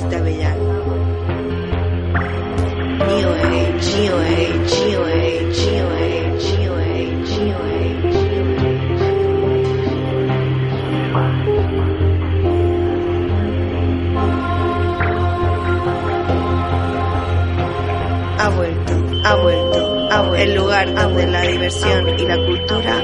New 0.00 0.16
Age, 3.36 3.96
New 3.96 4.16
Age. 4.16 4.70
Ha 18.38 18.48
vuelto, 18.48 18.94
ha 19.22 19.34
vuelto, 19.36 20.08
ha 20.10 20.22
vuelto. 20.22 20.36
El 20.36 20.54
lugar 20.54 20.94
donde 20.94 21.26
la 21.26 21.42
diversión 21.42 22.18
y 22.18 22.26
la 22.26 22.38
cultura 22.46 23.02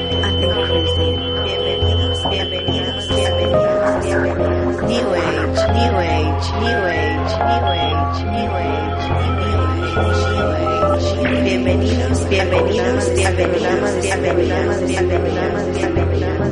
Bienvenidos, 12.49 13.13
bienvenidos, 13.17 13.91
bienvenidos, 14.03 14.87
bienvenidos, 14.87 15.67
bienvenidos. 15.75 16.47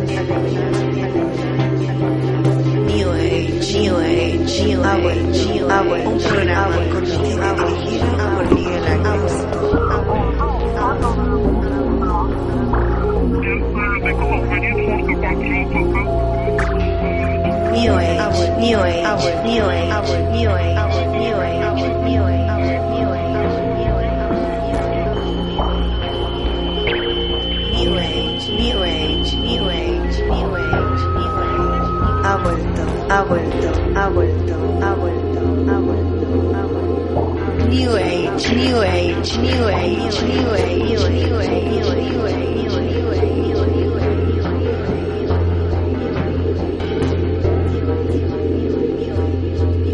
New 2.88 3.10
Age, 3.12 3.78
New 3.78 3.94
Age, 3.96 4.64
New 4.66 4.82
Age, 4.82 5.46
New 5.54 5.70
Age. 5.70 6.06
Un 6.08 6.18
programa 6.18 6.76
conducido 6.92 7.22
y 7.22 7.74
dirigido 7.74 8.06
por 8.34 8.44
Miguel 8.54 8.84
Ángel. 8.84 9.34
New 17.72 17.94
Age, 17.94 18.44
New 18.58 18.78
Age, 18.80 19.04
New 19.44 19.64
Age, 19.64 19.70
New 19.70 19.70
Age, 19.70 20.18
New 20.32 20.50
Age, 20.50 21.03
vuelto, 33.44 33.80
ha 33.94 34.08
vuelto, 34.08 34.54
ha 34.80 34.94
vuelto, 34.94 35.38
ha 35.38 35.78
vuelto, 35.78 36.50
ha 36.52 36.66
vuelto. 36.66 37.66
New 37.68 37.96
Age, 37.96 38.54
New 38.54 38.80
Age, 38.80 39.38
New 39.38 39.68
Age, 39.68 40.22
New 40.26 40.54
Age, 40.54 41.08
New 41.08 41.40
Age, 41.40 41.40
New 41.40 41.40
Age, 41.40 41.68
New 41.68 41.88
Age. 41.88 42.44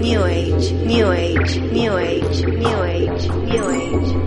New 0.00 0.24
Age, 0.24 0.72
New 0.72 1.12
Age, 1.12 1.60
New 1.72 1.96
Age, 1.98 2.46
New 2.46 2.82
Age, 2.82 3.28
New 3.28 3.70
Age. 3.70 4.19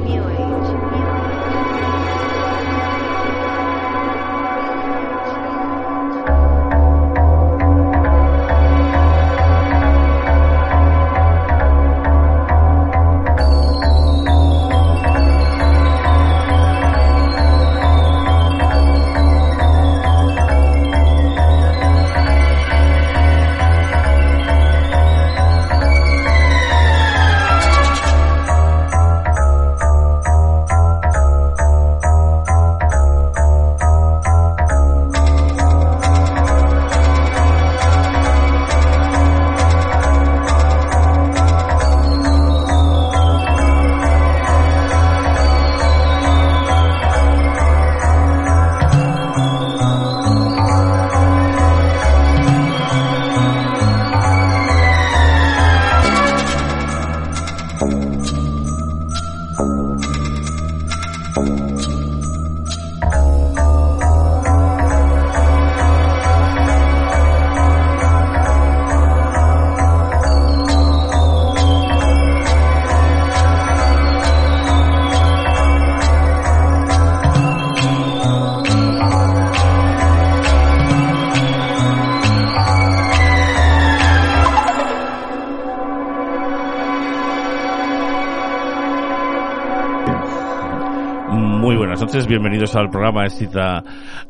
Bienvenidos 92.34 92.76
al 92.76 92.90
programa 92.90 93.26
de 93.26 93.30
Cita 93.30 93.84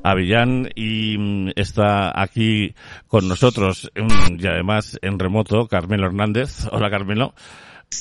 Avillán 0.04 0.68
y 0.76 1.18
mm, 1.18 1.52
está 1.56 2.22
aquí 2.22 2.76
con 3.08 3.30
nosotros 3.30 3.90
mm, 3.96 4.42
y 4.44 4.46
además 4.46 5.00
en 5.02 5.18
remoto 5.18 5.68
Carmelo 5.68 6.08
Hernández. 6.08 6.68
Hola 6.70 6.90
Carmelo. 6.90 7.34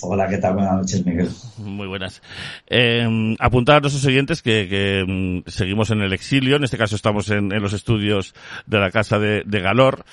Hola, 0.00 0.26
¿qué 0.28 0.38
tal? 0.38 0.54
Buenas 0.54 0.74
noches, 0.74 1.06
Miguel. 1.06 1.28
Muy 1.58 1.86
buenas. 1.86 2.22
Eh, 2.66 3.36
apuntar 3.38 3.76
a 3.76 3.80
nuestros 3.80 4.04
oyentes 4.06 4.42
que, 4.42 4.68
que 4.68 5.04
mm, 5.06 5.48
seguimos 5.48 5.90
en 5.90 6.00
el 6.00 6.12
exilio, 6.12 6.56
en 6.56 6.64
este 6.64 6.78
caso 6.78 6.96
estamos 6.96 7.30
en, 7.30 7.52
en 7.52 7.62
los 7.62 7.72
estudios 7.72 8.34
de 8.66 8.78
la 8.78 8.90
casa 8.90 9.18
de, 9.18 9.42
de 9.44 9.60
Galor 9.60 10.04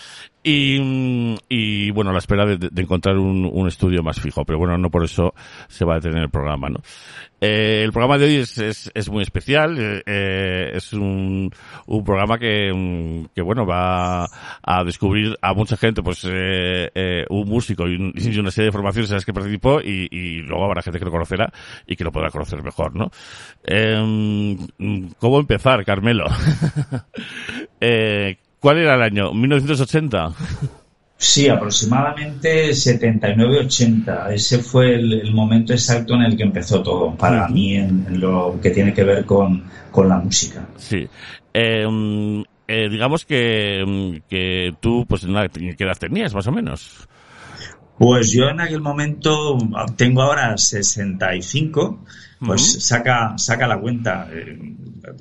y, 0.44 1.36
y, 1.50 1.92
bueno, 1.92 2.12
a 2.12 2.14
la 2.14 2.20
espera 2.20 2.46
de, 2.46 2.58
de 2.58 2.82
encontrar 2.82 3.18
un, 3.18 3.50
un, 3.52 3.68
estudio 3.68 4.04
más 4.04 4.20
fijo, 4.22 4.46
pero 4.46 4.58
bueno, 4.58 4.78
no 4.78 4.90
por 4.90 5.04
eso 5.04 5.34
se 5.68 5.84
va 5.84 5.94
a 5.94 6.00
detener 6.00 6.24
el 6.24 6.30
programa, 6.30 6.70
¿no? 6.70 6.80
Eh, 7.42 7.84
el 7.84 7.92
programa 7.92 8.18
de 8.18 8.26
hoy 8.26 8.36
es, 8.38 8.58
es, 8.94 9.10
muy 9.10 9.24
especial, 9.24 10.04
eh, 10.06 10.72
es 10.74 10.94
un, 10.94 11.52
un 11.86 12.04
programa 12.04 12.38
que, 12.38 12.72
mm, 12.74 13.34
que, 13.34 13.42
bueno, 13.42 13.66
va 13.66 14.26
a 14.62 14.84
descubrir 14.84 15.38
a 15.42 15.54
mucha 15.54 15.78
gente, 15.78 16.02
pues, 16.04 16.26
eh, 16.26 16.90
eh, 16.94 17.26
un 17.30 17.48
músico 17.48 17.88
y, 17.88 17.96
un, 17.96 18.14
una 18.40 18.52
serie 18.52 18.68
de 18.68 18.72
formaciones 18.72 19.10
en 19.12 19.16
las 19.16 19.26
que 19.26 19.34
participó 19.34 19.80
y, 19.82 20.08
y, 20.12 20.42
luego 20.42 20.66
habrá 20.66 20.82
gente 20.82 21.00
que 21.00 21.06
lo 21.06 21.12
conocerá 21.12 21.52
y 21.88 21.96
que 21.96 22.04
lo 22.04 22.12
podrá 22.12 22.30
conocer 22.30 22.62
mejor, 22.64 22.96
¿no? 22.96 23.12
Eh, 23.64 24.58
¿Cómo 25.20 25.40
empezar, 25.40 25.85
Carmelo? 25.85 26.26
eh, 27.82 28.38
¿Cuál 28.59 28.78
era 28.80 28.96
el 28.96 29.02
año? 29.02 29.32
¿1980? 29.32 30.78
Sí, 31.22 31.50
aproximadamente 31.50 32.70
79-80. 32.70 34.32
Ese 34.32 34.60
fue 34.60 34.96
el, 34.96 35.12
el, 35.12 35.34
momento 35.34 35.74
exacto 35.74 36.16
en 36.16 36.22
el 36.22 36.38
que 36.38 36.44
empezó 36.44 36.82
todo, 36.82 37.14
para 37.14 37.46
mí, 37.50 37.76
en, 37.76 38.06
en, 38.08 38.22
lo 38.22 38.58
que 38.62 38.70
tiene 38.72 38.94
que 38.94 39.04
ver 39.04 39.26
con, 39.26 39.66
con 39.92 40.08
la 40.08 40.18
música. 40.18 40.66
Sí. 40.78 41.10
Eh, 41.54 42.44
eh, 42.70 42.88
digamos 42.90 43.26
que, 43.26 44.22
que 44.30 44.74
tú, 44.80 45.06
pues, 45.10 45.26
¿qué 45.26 45.84
edad 45.84 45.98
tenías, 45.98 46.34
más 46.34 46.48
o 46.48 46.54
menos? 46.54 47.10
Pues 47.98 48.32
yo 48.32 48.48
en 48.48 48.62
aquel 48.62 48.80
momento, 48.80 49.58
tengo 49.98 50.22
ahora 50.22 50.58
65, 50.58 52.06
pues 52.40 52.62
uh 52.62 52.78
-huh. 52.78 52.80
saca, 52.80 53.38
saca 53.38 53.68
la 53.68 53.78
cuenta. 53.78 54.30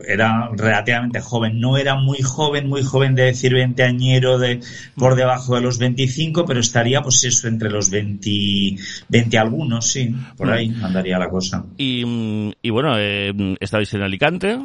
Era 0.07 0.51
relativamente 0.53 1.21
joven, 1.21 1.61
no 1.61 1.77
era 1.77 1.97
muy 1.97 2.23
joven, 2.23 2.69
muy 2.69 2.83
joven 2.83 3.15
de 3.15 3.25
decir 3.25 3.53
20 3.53 3.83
añero 3.83 4.39
de, 4.39 4.61
por 4.97 5.15
debajo 5.15 5.55
de 5.55 5.63
los 5.63 5.79
25, 5.79 6.45
pero 6.45 6.61
estaría 6.61 7.03
pues 7.03 7.25
eso, 7.25 7.49
entre 7.49 7.71
los 7.71 7.91
20, 7.91 8.77
20 9.09 9.39
algunos, 9.39 9.87
sí, 9.87 10.15
por 10.37 10.51
ahí 10.51 10.75
andaría 10.83 11.19
la 11.19 11.29
cosa. 11.29 11.65
Y, 11.77 12.53
y 12.63 12.71
bueno, 12.71 12.95
eh, 12.99 13.33
estabais 13.61 13.93
en 13.95 14.03
Alicante. 14.03 14.59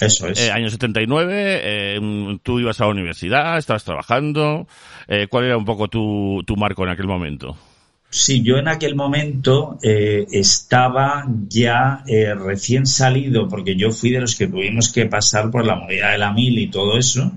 Eso 0.00 0.28
es. 0.28 0.40
Eh, 0.40 0.52
año 0.52 0.68
79, 0.68 1.60
eh, 1.62 2.38
tú 2.42 2.60
ibas 2.60 2.80
a 2.80 2.84
la 2.84 2.90
universidad, 2.90 3.56
estabas 3.58 3.84
trabajando. 3.84 4.66
Eh, 5.08 5.26
¿Cuál 5.28 5.46
era 5.46 5.56
un 5.56 5.64
poco 5.64 5.88
tu, 5.88 6.42
tu 6.46 6.56
marco 6.56 6.84
en 6.84 6.90
aquel 6.90 7.06
momento? 7.06 7.56
Sí, 8.16 8.42
yo 8.42 8.56
en 8.56 8.66
aquel 8.66 8.94
momento 8.94 9.78
eh, 9.82 10.26
estaba 10.32 11.26
ya 11.50 12.02
eh, 12.06 12.32
recién 12.34 12.86
salido, 12.86 13.46
porque 13.46 13.76
yo 13.76 13.90
fui 13.90 14.10
de 14.10 14.20
los 14.20 14.36
que 14.36 14.46
tuvimos 14.46 14.90
que 14.90 15.04
pasar 15.04 15.50
por 15.50 15.66
la 15.66 15.76
movida 15.76 16.12
de 16.12 16.18
la 16.18 16.32
mil 16.32 16.58
y 16.58 16.68
todo 16.68 16.96
eso. 16.96 17.30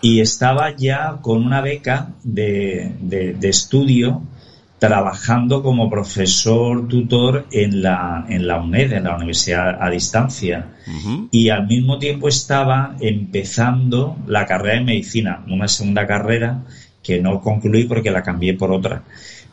y 0.00 0.20
estaba 0.20 0.70
ya 0.76 1.18
con 1.20 1.44
una 1.44 1.60
beca 1.60 2.14
de, 2.22 2.92
de, 3.00 3.48
estudio 3.48 4.22
trabajando 4.78 5.64
como 5.64 5.90
profesor 5.90 6.86
tutor 6.86 7.48
en 7.50 7.82
la, 7.82 8.24
en 8.28 8.46
la 8.46 8.60
UNED, 8.60 8.92
en 8.92 9.04
la 9.04 9.16
Universidad 9.16 9.82
a 9.82 9.90
Distancia. 9.90 10.76
Y 11.32 11.48
al 11.48 11.66
mismo 11.66 11.98
tiempo 11.98 12.28
estaba 12.28 12.94
empezando 13.00 14.16
la 14.28 14.46
carrera 14.46 14.78
de 14.78 14.84
medicina, 14.84 15.44
una 15.48 15.66
segunda 15.66 16.06
carrera 16.06 16.62
que 17.02 17.20
no 17.20 17.40
concluí 17.40 17.84
porque 17.84 18.12
la 18.12 18.22
cambié 18.22 18.54
por 18.54 18.70
otra. 18.70 19.02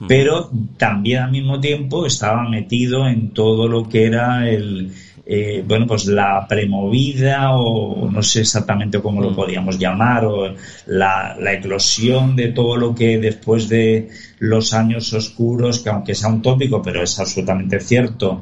Pero 0.08 0.50
también 0.78 1.24
al 1.24 1.32
mismo 1.32 1.60
tiempo 1.60 2.06
estaba 2.06 2.48
metido 2.48 3.08
en 3.08 3.32
todo 3.32 3.68
lo 3.68 3.90
que 3.90 4.06
era 4.06 4.50
el, 4.50 4.94
eh, 5.32 5.64
bueno, 5.68 5.86
pues 5.86 6.08
la 6.08 6.48
premovida 6.48 7.52
o 7.56 8.10
no 8.10 8.24
sé 8.24 8.42
exactamente 8.42 9.00
cómo 9.00 9.22
lo 9.22 9.30
mm. 9.30 9.36
podíamos 9.36 9.78
llamar, 9.78 10.26
o 10.26 10.56
la, 10.88 11.38
eclosión 11.52 12.36
de 12.36 12.48
todo 12.48 12.78
lo 12.78 12.96
que 12.96 13.20
después 13.20 13.70
de 13.70 14.10
los 14.40 14.74
años 14.74 15.14
oscuros, 15.14 15.82
que 15.82 15.90
aunque 15.90 16.16
sea 16.16 16.30
un 16.30 16.42
tópico, 16.42 16.82
pero 16.82 17.04
es 17.04 17.20
absolutamente 17.20 17.80
cierto, 17.80 18.42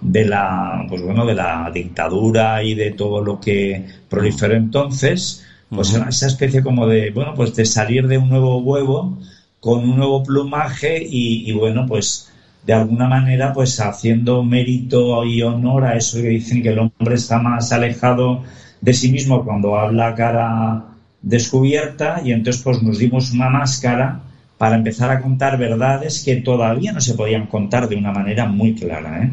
de 0.00 0.24
la, 0.24 0.84
pues 0.88 1.02
bueno, 1.02 1.24
de 1.24 1.36
la 1.36 1.70
dictadura 1.72 2.64
y 2.64 2.74
de 2.74 2.90
todo 2.90 3.22
lo 3.22 3.38
que 3.38 3.86
proliferó 4.08 4.54
entonces, 4.54 5.46
pues 5.68 5.94
era 5.94 6.08
esa 6.08 6.26
especie 6.26 6.64
como 6.64 6.88
de, 6.88 7.10
bueno, 7.10 7.34
pues 7.34 7.54
de 7.54 7.64
salir 7.64 8.08
de 8.08 8.18
un 8.18 8.28
nuevo 8.28 8.58
huevo 8.58 9.18
con 9.64 9.78
un 9.88 9.96
nuevo 9.96 10.22
plumaje 10.22 11.02
y 11.02 11.50
bueno, 11.52 11.86
pues 11.86 12.30
de 12.66 12.72
alguna 12.72 13.08
manera 13.08 13.52
pues 13.52 13.80
haciendo 13.80 14.42
mérito 14.42 15.24
y 15.24 15.42
honor 15.42 15.84
a 15.84 15.96
eso 15.96 16.18
que 16.18 16.28
dicen 16.28 16.62
que 16.62 16.70
el 16.70 16.78
hombre 16.78 17.14
está 17.14 17.38
más 17.38 17.72
alejado 17.72 18.42
de 18.80 18.92
sí 18.92 19.10
mismo 19.10 19.44
cuando 19.44 19.76
habla 19.78 20.14
cara 20.14 20.84
descubierta 21.22 22.20
y 22.24 22.32
entonces 22.32 22.62
pues 22.62 22.82
nos 22.82 22.98
dimos 22.98 23.32
una 23.32 23.48
máscara 23.50 24.20
para 24.58 24.76
empezar 24.76 25.10
a 25.10 25.20
contar 25.20 25.58
verdades 25.58 26.22
que 26.24 26.36
todavía 26.36 26.92
no 26.92 27.00
se 27.00 27.14
podían 27.14 27.46
contar 27.46 27.88
de 27.88 27.96
una 27.96 28.12
manera 28.12 28.46
muy 28.46 28.74
clara. 28.74 29.24
¿eh? 29.24 29.32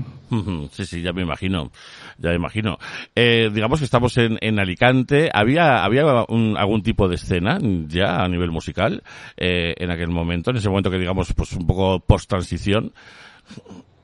Sí, 0.72 0.86
sí, 0.86 1.01
ya 1.01 1.12
me 1.13 1.22
imagino, 1.22 1.72
ya 2.18 2.34
imagino. 2.34 2.78
Eh, 3.16 3.50
digamos 3.54 3.80
que 3.80 3.86
estamos 3.86 4.18
en, 4.18 4.38
en 4.42 4.60
Alicante. 4.60 5.30
¿Había, 5.34 5.84
había 5.84 6.04
algún 6.04 6.84
tipo 6.84 7.08
de 7.08 7.16
escena 7.16 7.60
ya 7.88 8.24
a 8.24 8.28
nivel 8.28 8.52
musical 8.52 9.04
eh, 9.38 9.74
en 9.78 9.92
aquel 9.92 10.10
momento, 10.10 10.52
en 10.52 10.58
ese 10.58 10.69
momento 10.69 10.92
que 10.92 10.98
digamos 10.98 11.34
pues 11.34 11.54
un 11.54 11.66
poco 11.66 12.00
post-transición? 12.00 12.94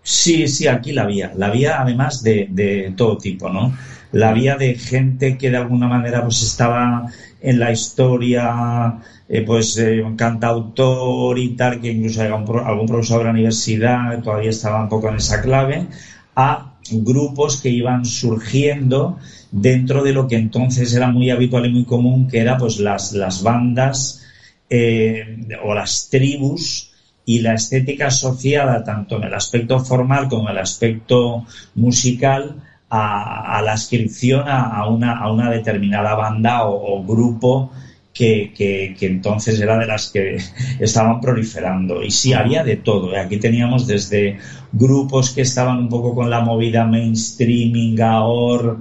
Sí, 0.02 0.48
sí, 0.48 0.68
aquí 0.68 0.94
la 0.94 1.04
había. 1.04 1.34
La 1.36 1.48
había 1.48 1.82
además 1.82 2.24
de, 2.24 2.48
de 2.50 2.94
todo 2.96 3.18
tipo, 3.18 3.50
¿no? 3.50 3.74
La 4.14 4.30
había 4.30 4.56
de 4.56 4.76
gente 4.76 5.38
que 5.38 5.52
de 5.52 5.58
alguna 5.58 5.88
manera 5.88 6.24
pues 6.24 6.42
estaba 6.42 7.08
en 7.42 7.60
la 7.60 7.72
historia, 7.72 9.00
eh, 9.30 9.42
pues 9.42 9.78
eh, 9.78 10.02
un 10.02 10.16
cantautor 10.16 11.38
y 11.38 11.50
tal, 11.50 11.82
que 11.82 11.92
incluso 11.92 12.24
era 12.24 12.36
algún 12.36 12.88
profesor 12.88 13.20
de 13.20 13.24
la 13.26 13.32
universidad 13.32 14.22
todavía 14.24 14.50
estaba 14.50 14.82
un 14.82 14.90
poco 14.90 15.10
en 15.10 15.16
esa 15.16 15.42
clave, 15.42 15.88
a 16.36 16.77
grupos 16.92 17.62
que 17.62 17.70
iban 17.70 18.06
surgiendo 18.06 19.18
dentro 19.52 20.04
de 20.04 20.14
lo 20.14 20.28
que 20.28 20.36
entonces 20.36 20.94
era 20.94 21.10
muy 21.10 21.30
habitual 21.30 21.66
y 21.66 21.74
muy 21.74 21.86
común, 21.86 22.28
que 22.28 22.40
era 22.40 22.58
pues 22.58 22.80
las, 22.80 23.14
las 23.14 23.44
bandas 23.44 24.26
eh, 24.70 25.48
o 25.64 25.74
las 25.74 26.10
tribus 26.10 26.92
y 27.26 27.40
la 27.40 27.54
estética 27.54 28.08
asociada 28.08 28.84
tanto 28.84 29.18
en 29.18 29.26
el 29.26 29.34
aspecto 29.34 29.80
formal 29.80 30.30
como 30.30 30.50
en 30.50 30.56
el 30.56 30.62
aspecto 30.62 31.46
musical 31.76 32.64
a, 32.90 33.62
la 33.64 33.74
inscripción 33.74 34.46
a, 34.48 34.88
una, 34.88 35.20
a 35.20 35.32
una 35.32 35.50
determinada 35.50 36.16
banda 36.16 36.68
o, 36.68 37.04
grupo 37.04 37.72
que, 38.18 38.96
que, 38.98 39.06
entonces 39.06 39.60
era 39.60 39.78
de 39.78 39.86
las 39.86 40.10
que 40.10 40.38
estaban 40.80 41.22
proliferando. 41.22 42.04
Y 42.04 42.12
sí, 42.12 42.34
había 42.34 42.64
de 42.64 42.78
todo. 42.78 43.14
¿eh? 43.14 43.20
Aquí 43.20 43.38
teníamos 43.38 43.86
desde 43.86 44.40
grupos 44.72 45.32
que 45.32 45.42
estaban 45.42 45.78
un 45.78 45.90
poco 45.90 46.16
con 46.16 46.30
la 46.30 46.42
movida 46.42 46.86
mainstreaming, 46.86 48.02
ahora, 48.02 48.78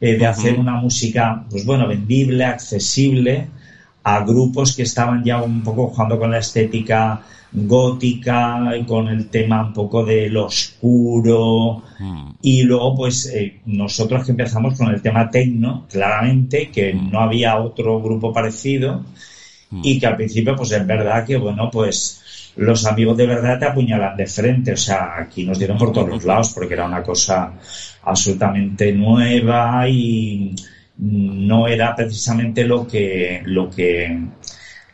eh, 0.00 0.16
de 0.16 0.26
hacer 0.26 0.58
una 0.58 0.74
música, 0.74 1.44
pues 1.48 1.64
bueno, 1.64 1.86
vendible, 1.86 2.44
accesible, 2.44 3.46
a 4.02 4.24
grupos 4.24 4.74
que 4.74 4.82
estaban 4.82 5.22
ya 5.22 5.40
un 5.40 5.62
poco 5.62 5.88
jugando 5.88 6.18
con 6.18 6.32
la 6.32 6.38
estética 6.38 7.22
gótica 7.52 8.72
con 8.86 9.08
el 9.08 9.28
tema 9.28 9.66
un 9.66 9.72
poco 9.72 10.04
de 10.04 10.28
lo 10.30 10.46
oscuro 10.46 11.82
hmm. 11.98 12.30
y 12.40 12.62
luego 12.62 12.96
pues 12.96 13.26
eh, 13.26 13.60
nosotros 13.66 14.24
que 14.24 14.30
empezamos 14.30 14.76
con 14.78 14.88
el 14.88 15.02
tema 15.02 15.28
tecno 15.28 15.86
claramente 15.90 16.70
que 16.70 16.94
hmm. 16.94 17.10
no 17.10 17.20
había 17.20 17.58
otro 17.58 18.00
grupo 18.00 18.32
parecido 18.32 19.04
hmm. 19.70 19.80
y 19.82 20.00
que 20.00 20.06
al 20.06 20.16
principio 20.16 20.56
pues 20.56 20.72
es 20.72 20.86
verdad 20.86 21.26
que 21.26 21.36
bueno 21.36 21.70
pues 21.70 22.52
los 22.56 22.86
amigos 22.86 23.16
de 23.16 23.26
verdad 23.26 23.58
te 23.58 23.66
apuñalan 23.66 24.16
de 24.16 24.26
frente 24.26 24.72
o 24.72 24.76
sea 24.76 25.18
aquí 25.18 25.44
nos 25.44 25.58
dieron 25.58 25.76
por 25.76 25.92
todos 25.92 26.08
los 26.08 26.24
lados 26.24 26.52
porque 26.54 26.74
era 26.74 26.86
una 26.86 27.02
cosa 27.02 27.52
absolutamente 28.04 28.92
nueva 28.92 29.86
y 29.88 30.54
no 30.98 31.68
era 31.68 31.94
precisamente 31.94 32.64
lo 32.64 32.86
que 32.86 33.42
lo 33.44 33.68
que 33.68 34.18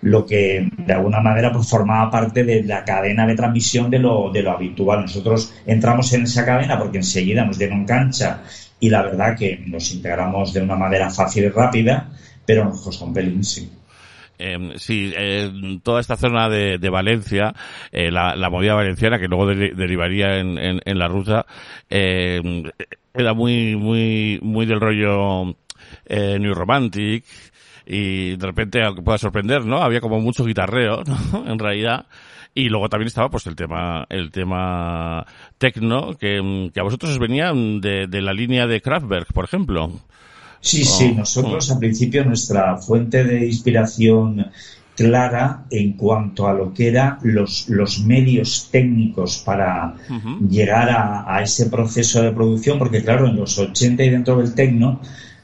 lo 0.02 0.24
que 0.24 0.68
de 0.76 0.92
alguna 0.92 1.20
manera 1.20 1.52
pues 1.52 1.68
formaba 1.68 2.10
parte 2.10 2.44
de 2.44 2.62
la 2.62 2.84
cadena 2.84 3.26
de 3.26 3.34
transmisión 3.34 3.90
de 3.90 3.98
lo, 3.98 4.30
de 4.32 4.42
lo 4.42 4.52
habitual. 4.52 5.02
Nosotros 5.02 5.52
entramos 5.66 6.12
en 6.12 6.22
esa 6.22 6.44
cadena 6.44 6.78
porque 6.78 6.98
enseguida 6.98 7.44
nos 7.44 7.58
dieron 7.58 7.84
cancha 7.84 8.42
y 8.80 8.90
la 8.90 9.02
verdad 9.02 9.36
que 9.36 9.62
nos 9.66 9.92
integramos 9.92 10.52
de 10.52 10.62
una 10.62 10.76
manera 10.76 11.10
fácil 11.10 11.44
y 11.44 11.48
rápida, 11.48 12.10
pero 12.46 12.64
nos 12.64 12.80
costó 12.80 13.06
un 13.06 13.12
pelín, 13.12 13.42
sí. 13.42 13.70
Eh, 14.40 14.74
sí, 14.76 15.12
toda 15.82 16.00
esta 16.00 16.16
zona 16.16 16.48
de, 16.48 16.78
de 16.78 16.90
Valencia, 16.90 17.54
eh, 17.90 18.12
la, 18.12 18.36
la, 18.36 18.50
movida 18.50 18.74
valenciana 18.74 19.18
que 19.18 19.26
luego 19.26 19.46
derivaría 19.46 20.38
en, 20.38 20.56
en, 20.58 20.80
en, 20.84 20.98
la 20.98 21.08
ruta, 21.08 21.44
eh, 21.90 22.40
era 23.14 23.34
muy, 23.34 23.74
muy, 23.74 24.38
muy 24.40 24.64
del 24.64 24.80
rollo 24.80 25.56
eh, 26.06 26.38
New 26.38 26.54
Romantic, 26.54 27.24
y 27.90 28.36
de 28.36 28.46
repente, 28.46 28.82
aunque 28.84 29.00
pueda 29.00 29.16
sorprender, 29.16 29.64
¿no? 29.64 29.78
Había 29.78 30.02
como 30.02 30.20
mucho 30.20 30.44
guitarreo, 30.44 31.02
¿no? 31.32 31.50
En 31.50 31.58
realidad. 31.58 32.06
Y 32.54 32.68
luego 32.68 32.88
también 32.88 33.06
estaba 33.06 33.30
pues 33.30 33.46
el 33.46 33.56
tema, 33.56 34.04
el 34.10 34.30
tema 34.30 35.24
tecno, 35.56 36.14
que, 36.14 36.70
que 36.72 36.80
a 36.80 36.82
vosotros 36.82 37.12
os 37.12 37.18
venían 37.18 37.80
de, 37.80 38.06
de 38.06 38.20
la 38.20 38.32
línea 38.32 38.66
de 38.66 38.82
Kraftwerk, 38.82 39.32
por 39.32 39.44
ejemplo. 39.44 39.90
Sí, 40.60 40.84
sí, 40.84 41.10
oh, 41.12 41.18
nosotros 41.18 41.70
oh. 41.70 41.74
al 41.74 41.78
principio 41.78 42.24
nuestra 42.24 42.76
fuente 42.76 43.24
de 43.24 43.46
inspiración 43.46 44.50
clara 44.96 45.64
en 45.70 45.92
cuanto 45.92 46.48
a 46.48 46.52
lo 46.52 46.74
que 46.74 46.88
eran 46.88 47.18
los, 47.22 47.68
los 47.68 48.00
medios 48.00 48.68
técnicos 48.72 49.38
para 49.38 49.94
llegar 50.50 50.90
a, 50.90 51.36
a, 51.36 51.42
ese 51.42 51.66
proceso 51.70 52.20
de 52.20 52.32
producción, 52.32 52.78
porque 52.78 53.04
claro, 53.04 53.28
en 53.28 53.36
los 53.36 53.56
80 53.56 54.02
y 54.02 54.10
dentro 54.10 54.38
del 54.38 54.54
tecno, 54.54 55.00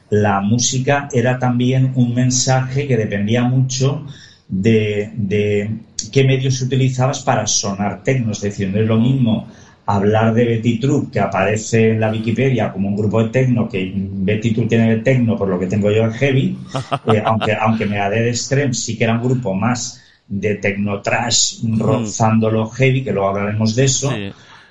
la 0.09 0.41
música 0.41 1.09
era 1.11 1.39
también 1.39 1.93
un 1.95 2.13
mensaje 2.13 2.87
que 2.87 2.97
dependía 2.97 3.43
mucho 3.43 4.05
de, 4.47 5.79
qué 6.11 6.23
medios 6.23 6.61
utilizabas 6.61 7.21
para 7.21 7.47
sonar 7.47 8.03
tecno. 8.03 8.31
Es 8.31 8.41
decir, 8.41 8.69
no 8.69 8.79
es 8.79 8.87
lo 8.87 8.97
mismo 8.97 9.47
hablar 9.87 10.33
de 10.33 10.45
Betty 10.45 10.79
True, 10.79 11.07
que 11.11 11.19
aparece 11.19 11.91
en 11.91 11.99
la 11.99 12.11
Wikipedia 12.11 12.71
como 12.71 12.89
un 12.89 12.95
grupo 12.95 13.23
de 13.23 13.29
tecno, 13.29 13.69
que 13.69 13.91
Betty 13.95 14.53
True 14.53 14.67
tiene 14.67 14.95
de 14.95 15.01
tecno 15.01 15.37
por 15.37 15.47
lo 15.47 15.59
que 15.59 15.67
tengo 15.67 15.91
yo 15.91 16.03
en 16.03 16.11
heavy, 16.13 16.57
eh, 17.13 17.21
aunque, 17.23 17.53
aunque 17.53 17.85
me 17.85 17.97
de 17.97 18.29
Extreme 18.29 18.73
sí 18.73 18.97
que 18.97 19.03
era 19.03 19.13
un 19.13 19.23
grupo 19.23 19.53
más 19.53 20.01
de 20.27 20.55
tecno 20.55 21.01
trash 21.01 21.59
rozando 21.77 22.49
lo 22.49 22.67
heavy, 22.67 23.03
que 23.03 23.11
luego 23.11 23.29
hablaremos 23.29 23.75
de 23.75 23.83
eso, 23.85 24.11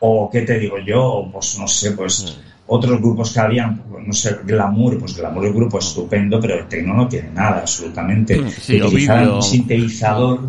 o 0.01 0.29
qué 0.31 0.43
te 0.43 0.59
digo 0.59 0.79
yo, 0.85 1.29
pues 1.33 1.57
no 1.59 1.69
sé, 1.69 1.93
pues 1.93 2.37
otros 2.67 3.01
grupos 3.01 3.33
que 3.33 3.41
habían, 3.41 3.83
no 4.07 4.13
sé, 4.13 4.39
Glamour, 4.45 4.99
pues 4.99 5.17
Glamour 5.17 5.45
es 5.45 5.51
un 5.51 5.57
grupo 5.57 5.79
estupendo, 5.79 6.41
pero 6.41 6.61
el 6.61 6.67
tecno 6.67 6.95
no 6.95 7.09
tiene 7.09 7.31
nada, 7.31 7.61
absolutamente. 7.61 8.51
Sí, 8.51 8.81
Utilizar 8.81 9.29
un 9.29 9.43
sintetizador 9.43 10.41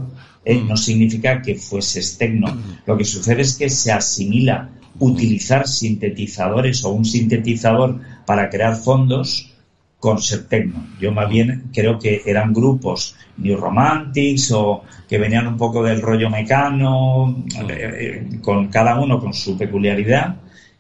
eh, 0.46 0.56
mm. 0.56 0.68
no 0.68 0.78
significa 0.78 1.42
que 1.42 1.56
fuese 1.56 2.02
tecno. 2.18 2.48
Mm. 2.48 2.62
Lo 2.86 2.98
que 2.98 3.04
sucede 3.04 3.42
es 3.42 3.58
que 3.58 3.70
se 3.70 3.92
asimila 3.92 4.70
utilizar 5.00 5.68
sintetizadores 5.68 6.86
o 6.86 6.92
un 6.92 7.04
sintetizador 7.04 8.00
para 8.26 8.50
crear 8.50 8.78
fondos 8.78 9.52
con 10.00 10.22
ser 10.22 10.48
tecno. 10.48 10.86
Yo 11.02 11.12
más 11.12 11.30
bien 11.30 11.70
creo 11.74 12.00
que 12.00 12.22
eran 12.26 12.54
grupos 12.54 13.16
New 13.38 13.58
Romantics 13.58 14.52
o 14.52 14.84
que 15.10 15.18
venían 15.18 15.48
un 15.48 15.58
poco 15.58 15.84
del 15.84 16.02
rollo 16.02 16.30
mecano, 16.30 17.44
eh, 17.68 18.24
eh, 18.32 18.40
con 18.42 18.68
cada 18.68 19.00
uno 19.00 19.20
con 19.20 19.34
su 19.34 19.58
peculiaridad 19.58 20.36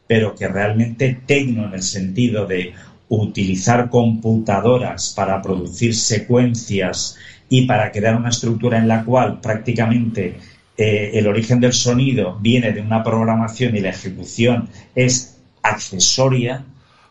pero 0.07 0.35
que 0.35 0.47
realmente 0.47 1.19
tecno 1.25 1.65
en 1.65 1.73
el 1.73 1.83
sentido 1.83 2.45
de 2.45 2.73
utilizar 3.09 3.89
computadoras 3.89 5.13
para 5.15 5.41
producir 5.41 5.95
secuencias 5.95 7.17
y 7.49 7.65
para 7.65 7.91
crear 7.91 8.15
una 8.15 8.29
estructura 8.29 8.77
en 8.77 8.87
la 8.87 9.03
cual 9.03 9.39
prácticamente 9.39 10.35
eh, 10.77 11.11
el 11.13 11.27
origen 11.27 11.59
del 11.59 11.73
sonido 11.73 12.37
viene 12.41 12.71
de 12.71 12.81
una 12.81 13.03
programación 13.03 13.75
y 13.75 13.81
la 13.81 13.89
ejecución 13.89 14.69
es 14.95 15.37
accesoria, 15.61 16.63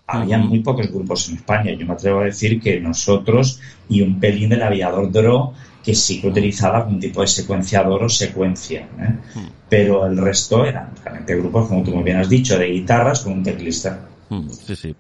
había 0.07 0.39
muy 0.39 0.61
pocos 0.61 0.89
grupos 0.89 1.29
en 1.29 1.37
España. 1.37 1.73
Yo 1.73 1.87
me 1.87 1.95
atrevo 1.95 2.21
a 2.21 2.25
decir 2.25 2.61
que 2.61 2.81
nosotros 2.81 3.61
y 3.89 4.03
un 4.03 4.21
pelín 4.21 4.51
del 4.51 4.63
aviador 4.63 5.11
Dro 5.11 5.55
que 5.85 5.95
sí 5.95 6.21
que 6.21 6.29
utilizaba 6.29 6.79
algún 6.79 6.99
tipo 6.99 7.21
de 7.21 7.27
secuenciador 7.27 8.03
o 8.03 8.09
secuencia. 8.09 8.89
¿eh? 8.99 9.15
Pero 9.69 10.07
el 10.07 10.17
resto 10.17 10.65
eran 10.65 10.91
realmente 11.03 11.37
grupos, 11.37 11.69
como 11.69 11.83
tú 11.85 11.95
muy 11.95 12.03
bien 12.03 12.17
has 12.17 12.29
dicho, 12.29 12.59
de 12.59 12.67
guitarras 12.67 13.21
con 13.21 13.35
un 13.35 13.43
teclista. 13.43 14.09
Sí, 14.51 14.75
sí. 14.75 14.97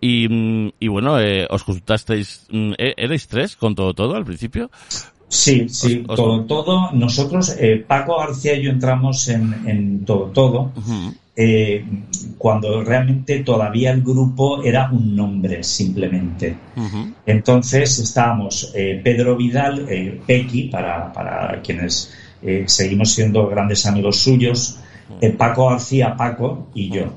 Y, 0.00 0.28
mm, 0.28 0.72
y 0.78 0.88
bueno, 0.88 1.18
eh, 1.18 1.46
¿os 1.50 1.64
consultasteis? 1.64 2.46
Mm, 2.50 2.72
¿e-, 2.78 2.94
¿Erais 2.96 3.26
tres 3.26 3.56
con 3.56 3.74
todo 3.74 3.94
todo 3.94 4.14
al 4.14 4.24
principio? 4.24 4.70
Sí, 5.28 5.68
sí, 5.68 6.04
todo 6.06 6.44
todo. 6.44 6.92
Nosotros, 6.92 7.56
eh, 7.58 7.84
Paco 7.86 8.18
García 8.18 8.54
y 8.54 8.64
yo 8.64 8.70
entramos 8.70 9.28
en, 9.28 9.66
en 9.66 10.04
todo 10.04 10.26
todo. 10.26 10.72
Eh, 11.38 11.84
cuando 12.38 12.82
realmente 12.82 13.40
todavía 13.40 13.90
el 13.90 14.02
grupo 14.02 14.62
era 14.62 14.90
un 14.90 15.14
nombre 15.14 15.62
simplemente. 15.62 16.56
Entonces 17.26 17.98
estábamos 17.98 18.72
eh, 18.74 19.00
Pedro 19.04 19.36
Vidal, 19.36 19.86
eh, 19.88 20.18
Pequi, 20.26 20.64
para, 20.64 21.12
para 21.12 21.60
quienes 21.60 22.12
seguimos 22.66 23.12
siendo 23.12 23.48
grandes 23.48 23.84
amigos 23.86 24.18
suyos, 24.18 24.78
Paco 25.36 25.68
García, 25.68 26.16
Paco 26.16 26.68
y 26.74 26.90
yo. 26.90 27.12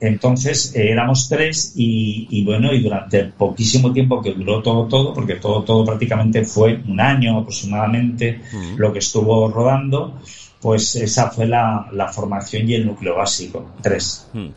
Entonces 0.00 0.74
éramos 0.74 1.28
tres 1.28 1.74
y, 1.76 2.26
y, 2.30 2.44
bueno, 2.44 2.72
y 2.72 2.82
durante 2.82 3.20
el 3.20 3.32
poquísimo 3.32 3.92
tiempo 3.92 4.20
que 4.20 4.32
duró 4.32 4.62
todo, 4.62 4.86
todo, 4.86 5.14
porque 5.14 5.36
todo, 5.36 5.62
todo 5.62 5.84
prácticamente 5.84 6.44
fue 6.44 6.82
un 6.88 7.00
año 7.00 7.38
aproximadamente 7.38 8.40
lo 8.76 8.92
que 8.92 8.98
estuvo 8.98 9.48
rodando, 9.48 10.20
pues 10.60 10.96
esa 10.96 11.30
fue 11.30 11.46
la, 11.46 11.88
la 11.92 12.08
formación 12.08 12.68
y 12.68 12.74
el 12.74 12.86
núcleo 12.86 13.16
básico, 13.16 13.74
tres. 13.80 14.28
Hmm. 14.32 14.48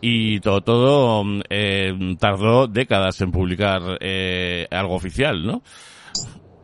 Y 0.00 0.40
todo, 0.40 0.60
todo 0.60 1.24
eh, 1.48 2.16
tardó 2.18 2.66
décadas 2.66 3.20
en 3.22 3.32
publicar 3.32 3.98
eh, 4.00 4.66
algo 4.70 4.94
oficial, 4.94 5.44
¿no? 5.44 5.62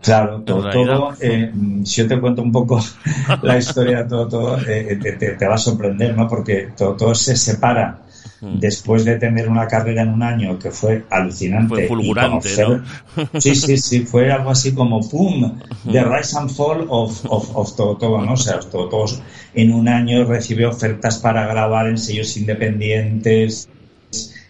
Claro, 0.02 0.42
todo, 0.42 0.68
todo 0.70 1.14
eh, 1.20 1.52
si 1.84 2.02
yo 2.02 2.08
te 2.08 2.20
cuento 2.20 2.42
un 2.42 2.50
poco 2.50 2.80
la 3.42 3.56
historia 3.56 4.02
de 4.02 4.08
todo, 4.08 4.28
todo, 4.28 4.58
eh, 4.66 4.98
te, 5.00 5.12
te, 5.12 5.46
va 5.46 5.54
a 5.54 5.58
sorprender, 5.58 6.16
¿no? 6.16 6.28
Porque 6.28 6.70
todo, 6.76 6.96
todo 6.96 7.14
se 7.14 7.36
separa 7.36 8.02
después 8.42 9.04
de 9.04 9.16
tener 9.18 9.48
una 9.48 9.68
carrera 9.68 10.02
en 10.02 10.08
un 10.08 10.22
año 10.22 10.58
que 10.58 10.72
fue 10.72 11.04
alucinante. 11.10 11.68
Fue 11.68 11.86
fulgurante, 11.86 12.50
¿no? 12.58 13.40
Sí, 13.40 13.54
sí, 13.54 13.76
sí, 13.76 14.00
fue 14.06 14.32
algo 14.32 14.50
así 14.50 14.74
como 14.74 15.00
¡pum! 15.08 15.58
The 15.90 16.02
Rise 16.02 16.36
and 16.36 16.50
Fall 16.50 16.86
of, 16.88 17.24
of, 17.28 17.56
of 17.56 17.76
todo, 17.76 17.96
todo, 17.96 18.20
¿no? 18.20 18.32
O 18.32 18.36
sea, 18.36 18.58
todo, 18.58 18.88
todos 18.88 19.22
en 19.54 19.72
un 19.72 19.88
año 19.88 20.24
recibió 20.24 20.70
ofertas 20.70 21.18
para 21.18 21.46
grabar 21.46 21.86
en 21.86 21.98
sellos 21.98 22.36
independientes. 22.36 23.68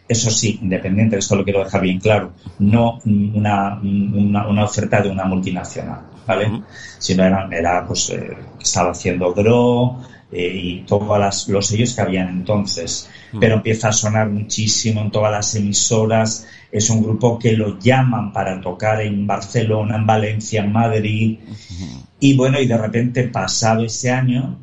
Eso 0.08 0.30
sí, 0.30 0.58
independiente, 0.62 1.18
esto 1.18 1.37
lo 1.37 1.44
quiero 1.44 1.62
dejar 1.64 1.82
bien 1.82 2.00
claro, 2.00 2.32
no 2.58 2.99
una, 3.04 3.78
una, 3.80 4.49
una 4.49 4.64
oferta 4.64 5.00
de 5.00 5.08
una 5.11 5.25
multinacional, 5.25 6.00
¿vale? 6.26 6.62
Sino 6.99 7.25
era, 7.25 7.49
era 7.50 7.87
pues, 7.87 8.11
eh, 8.11 8.37
estaba 8.61 8.90
haciendo 8.90 9.32
Draw, 9.32 10.02
eh, 10.33 10.51
y 10.55 10.79
todos 10.87 11.19
las, 11.19 11.47
los 11.49 11.67
sellos 11.67 11.95
que 11.95 12.01
habían 12.01 12.29
entonces. 12.29 13.11
Mm. 13.33 13.39
Pero 13.39 13.55
empieza 13.57 13.89
a 13.89 13.93
sonar 13.93 14.31
muchísimo 14.31 15.03
en 15.03 15.11
todas 15.11 15.31
las 15.31 15.55
emisoras. 15.55 16.47
Es 16.71 16.89
un 16.89 17.03
grupo 17.03 17.39
que 17.39 17.53
lo 17.53 17.79
llaman 17.79 18.33
para 18.33 18.59
tocar 18.61 19.03
en 19.03 19.27
Barcelona, 19.27 19.97
en 19.97 20.07
Valencia, 20.07 20.65
en 20.65 20.73
Madrid. 20.73 21.39
Y 22.19 22.35
bueno, 22.35 22.59
y 22.61 22.67
de 22.67 22.79
repente, 22.79 23.25
pasado 23.25 23.85
ese 23.85 24.11
año, 24.11 24.59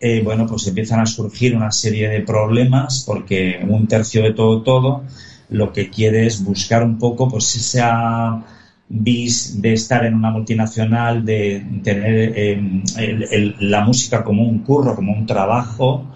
eh, 0.00 0.20
bueno, 0.24 0.46
pues 0.46 0.66
empiezan 0.66 1.00
a 1.00 1.06
surgir 1.06 1.54
una 1.54 1.70
serie 1.70 2.08
de 2.08 2.20
problemas 2.20 3.04
porque 3.06 3.64
un 3.66 3.86
tercio 3.86 4.22
de 4.22 4.32
todo, 4.32 4.62
todo, 4.62 5.04
lo 5.48 5.72
que 5.72 5.90
quiere 5.90 6.26
es 6.26 6.42
buscar 6.42 6.82
un 6.82 6.98
poco, 6.98 7.28
pues 7.28 7.54
esa 7.54 8.44
bis 8.88 9.60
de 9.60 9.72
estar 9.72 10.04
en 10.04 10.14
una 10.14 10.30
multinacional, 10.30 11.24
de 11.24 11.64
tener 11.82 12.32
eh, 12.36 13.54
la 13.60 13.84
música 13.84 14.22
como 14.22 14.44
un 14.44 14.60
curro, 14.60 14.94
como 14.94 15.12
un 15.12 15.26
trabajo, 15.26 16.06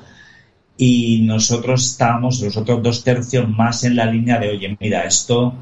y 0.76 1.22
nosotros 1.22 1.84
estamos, 1.84 2.40
los 2.40 2.56
otros 2.56 2.82
dos 2.82 3.02
tercios, 3.02 3.48
más 3.48 3.84
en 3.84 3.96
la 3.96 4.06
línea 4.06 4.38
de, 4.38 4.50
oye, 4.50 4.76
mira, 4.80 5.02
esto 5.02 5.54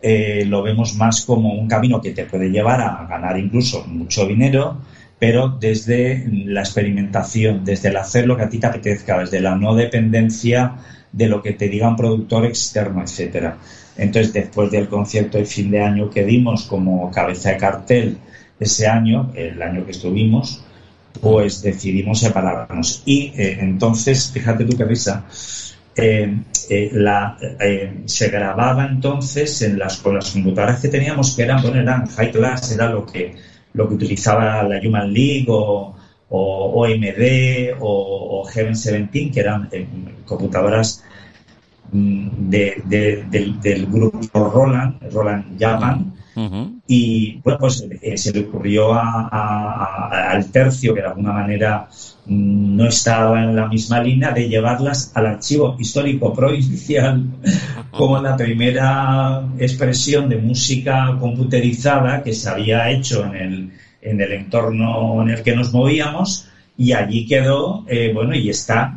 eh, 0.00 0.44
lo 0.46 0.62
vemos 0.62 0.94
más 0.94 1.24
como 1.24 1.54
un 1.54 1.68
camino 1.68 2.00
que 2.00 2.12
te 2.12 2.26
puede 2.26 2.50
llevar 2.50 2.80
a 2.80 3.06
ganar 3.06 3.38
incluso 3.38 3.84
mucho 3.86 4.26
dinero, 4.26 4.78
pero 5.18 5.48
desde 5.48 6.26
la 6.28 6.60
experimentación, 6.60 7.64
desde 7.64 7.88
el 7.88 7.96
hacer 7.96 8.26
lo 8.26 8.36
que 8.36 8.42
a 8.44 8.48
ti 8.48 8.58
te 8.58 8.66
apetezca, 8.66 9.18
desde 9.18 9.40
la 9.40 9.56
no 9.56 9.74
dependencia 9.74 10.76
de 11.12 11.28
lo 11.28 11.42
que 11.42 11.52
te 11.52 11.68
diga 11.68 11.88
un 11.88 11.96
productor 11.96 12.46
externo, 12.46 13.02
etcétera. 13.02 13.58
Entonces, 13.96 14.32
después 14.32 14.70
del 14.70 14.88
concierto 14.88 15.38
de 15.38 15.44
fin 15.44 15.70
de 15.70 15.82
año 15.82 16.10
que 16.10 16.24
dimos 16.24 16.64
como 16.64 17.10
cabeza 17.10 17.50
de 17.50 17.56
cartel 17.58 18.18
ese 18.58 18.86
año, 18.86 19.32
el 19.34 19.60
año 19.60 19.84
que 19.84 19.90
estuvimos, 19.90 20.64
pues 21.20 21.62
decidimos 21.62 22.20
separarnos. 22.20 23.02
Y 23.04 23.32
eh, 23.36 23.58
entonces, 23.60 24.30
fíjate 24.32 24.64
tú 24.64 24.76
qué 24.76 24.84
risa, 24.84 25.24
eh, 25.94 26.38
eh, 26.70 28.02
se 28.06 28.28
grababa 28.28 28.86
entonces 28.86 29.60
en 29.62 29.78
las, 29.78 29.98
con 29.98 30.14
las 30.14 30.30
computadoras 30.30 30.80
que 30.80 30.88
teníamos, 30.88 31.36
que 31.36 31.42
eran, 31.42 31.60
bueno, 31.60 31.80
eran 31.80 32.06
high 32.06 32.32
class, 32.32 32.72
era 32.72 32.88
lo 32.88 33.04
que, 33.04 33.34
lo 33.74 33.88
que 33.88 33.94
utilizaba 33.94 34.62
la 34.62 34.80
Human 34.80 35.12
League 35.12 35.46
o, 35.48 35.94
o 36.30 36.84
OMD 36.84 37.74
o, 37.78 38.40
o 38.40 38.44
Heaven 38.46 38.72
17, 38.72 39.30
que 39.30 39.40
eran 39.40 39.68
computadoras 40.24 41.04
de, 41.92 43.24
del, 43.62 43.86
grupo 43.86 44.50
Roland, 44.50 45.12
Roland 45.12 45.60
Japan, 45.60 46.12
y 46.86 47.40
bueno, 47.44 47.58
pues 47.58 47.86
eh, 48.00 48.16
se 48.16 48.32
le 48.32 48.40
ocurrió 48.40 48.94
al 48.94 50.50
tercio, 50.50 50.94
que 50.94 51.02
de 51.02 51.06
alguna 51.06 51.32
manera 51.32 51.88
mm, 52.26 52.76
no 52.76 52.86
estaba 52.86 53.42
en 53.42 53.54
la 53.54 53.68
misma 53.68 54.02
línea, 54.02 54.32
de 54.32 54.48
llevarlas 54.48 55.12
al 55.14 55.26
archivo 55.26 55.76
histórico 55.78 56.32
provincial 56.32 57.24
como 57.90 58.20
la 58.20 58.36
primera 58.36 59.46
expresión 59.58 60.30
de 60.30 60.38
música 60.38 61.16
computerizada 61.20 62.22
que 62.22 62.32
se 62.32 62.48
había 62.48 62.90
hecho 62.90 63.26
en 63.26 63.34
el, 63.34 63.72
en 64.00 64.20
el 64.20 64.32
entorno 64.32 65.22
en 65.22 65.28
el 65.28 65.42
que 65.42 65.54
nos 65.54 65.72
movíamos 65.72 66.48
y 66.76 66.92
allí 66.92 67.26
quedó, 67.26 67.84
eh, 67.86 68.10
bueno, 68.14 68.34
y 68.34 68.48
está 68.48 68.96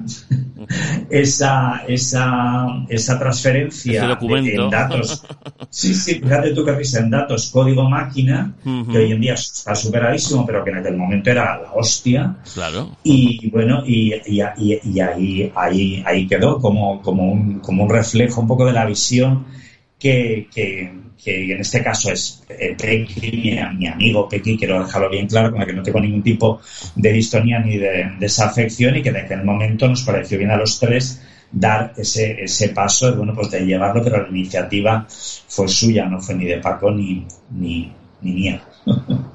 esa, 1.10 1.84
esa, 1.88 2.68
esa 2.90 3.20
transferencia 3.20 4.18
en 4.22 4.70
datos. 4.70 5.24
Sí, 5.70 5.94
sí, 5.94 6.22
fíjate 6.22 6.54
tú 6.54 6.64
que 6.64 6.72
risa, 6.72 7.00
en 7.00 7.10
datos 7.10 7.50
código 7.50 7.90
máquina, 7.90 8.56
que 8.64 8.98
hoy 8.98 9.12
en 9.12 9.20
día 9.20 9.34
está 9.34 9.76
superadísimo, 9.76 10.46
pero 10.46 10.64
que 10.64 10.70
en 10.70 10.78
aquel 10.78 10.96
momento 10.96 11.32
era 11.32 11.58
la 11.58 11.74
hostia. 11.74 12.38
Claro. 12.54 12.96
Y 13.04 13.50
bueno, 13.50 13.84
y, 13.86 14.14
y, 14.14 14.42
y, 14.58 15.00
ahí, 15.02 15.52
ahí, 15.54 16.04
ahí 16.06 16.28
quedó 16.28 16.60
como, 16.60 17.02
como, 17.02 17.30
un, 17.30 17.60
como 17.60 17.84
un 17.84 17.90
reflejo 17.90 18.40
un 18.40 18.48
poco 18.48 18.66
de 18.66 18.72
la 18.72 18.86
visión 18.86 19.46
que, 20.00 20.48
que, 20.54 20.92
que 21.24 21.54
en 21.54 21.62
este 21.62 21.84
caso 21.84 22.12
es 22.12 22.44
eh, 22.50 22.76
Pequi, 22.78 23.58
mi, 23.78 23.88
amigo 23.88 24.28
Pequi, 24.28 24.58
quiero 24.58 24.84
dejarlo 24.86 25.10
bien 25.10 25.28
claro, 25.28 25.52
con 25.52 25.62
el 25.62 25.68
que 25.68 25.74
no 25.74 25.84
tengo 25.84 26.00
ningún 26.00 26.24
tipo 26.24 26.62
de 26.96 27.12
distonía 27.12 27.60
ni 27.60 27.78
de 27.78 28.12
desafección 28.20 28.98
y 28.98 29.02
que 29.02 29.10
en 29.10 29.18
aquel 29.18 29.44
momento 29.44 29.88
nos 29.88 30.04
pareció 30.04 30.38
bien 30.38 30.52
a 30.52 30.58
los 30.58 30.80
tres 30.80 31.22
dar 31.52 31.94
ese, 31.96 32.44
ese 32.44 32.70
paso, 32.70 33.16
bueno, 33.16 33.34
pues 33.34 33.50
de 33.52 33.66
llevarlo, 33.66 34.04
pero 34.04 34.24
la 34.24 34.30
iniciativa 34.30 35.06
fue 35.10 35.68
suya, 35.68 36.06
no 36.06 36.20
fue 36.20 36.36
ni 36.36 36.46
de 36.46 36.58
Paco 36.58 36.92
ni, 36.92 37.26
ni, 37.52 37.92
ni 38.22 38.32
mía. 38.32 38.62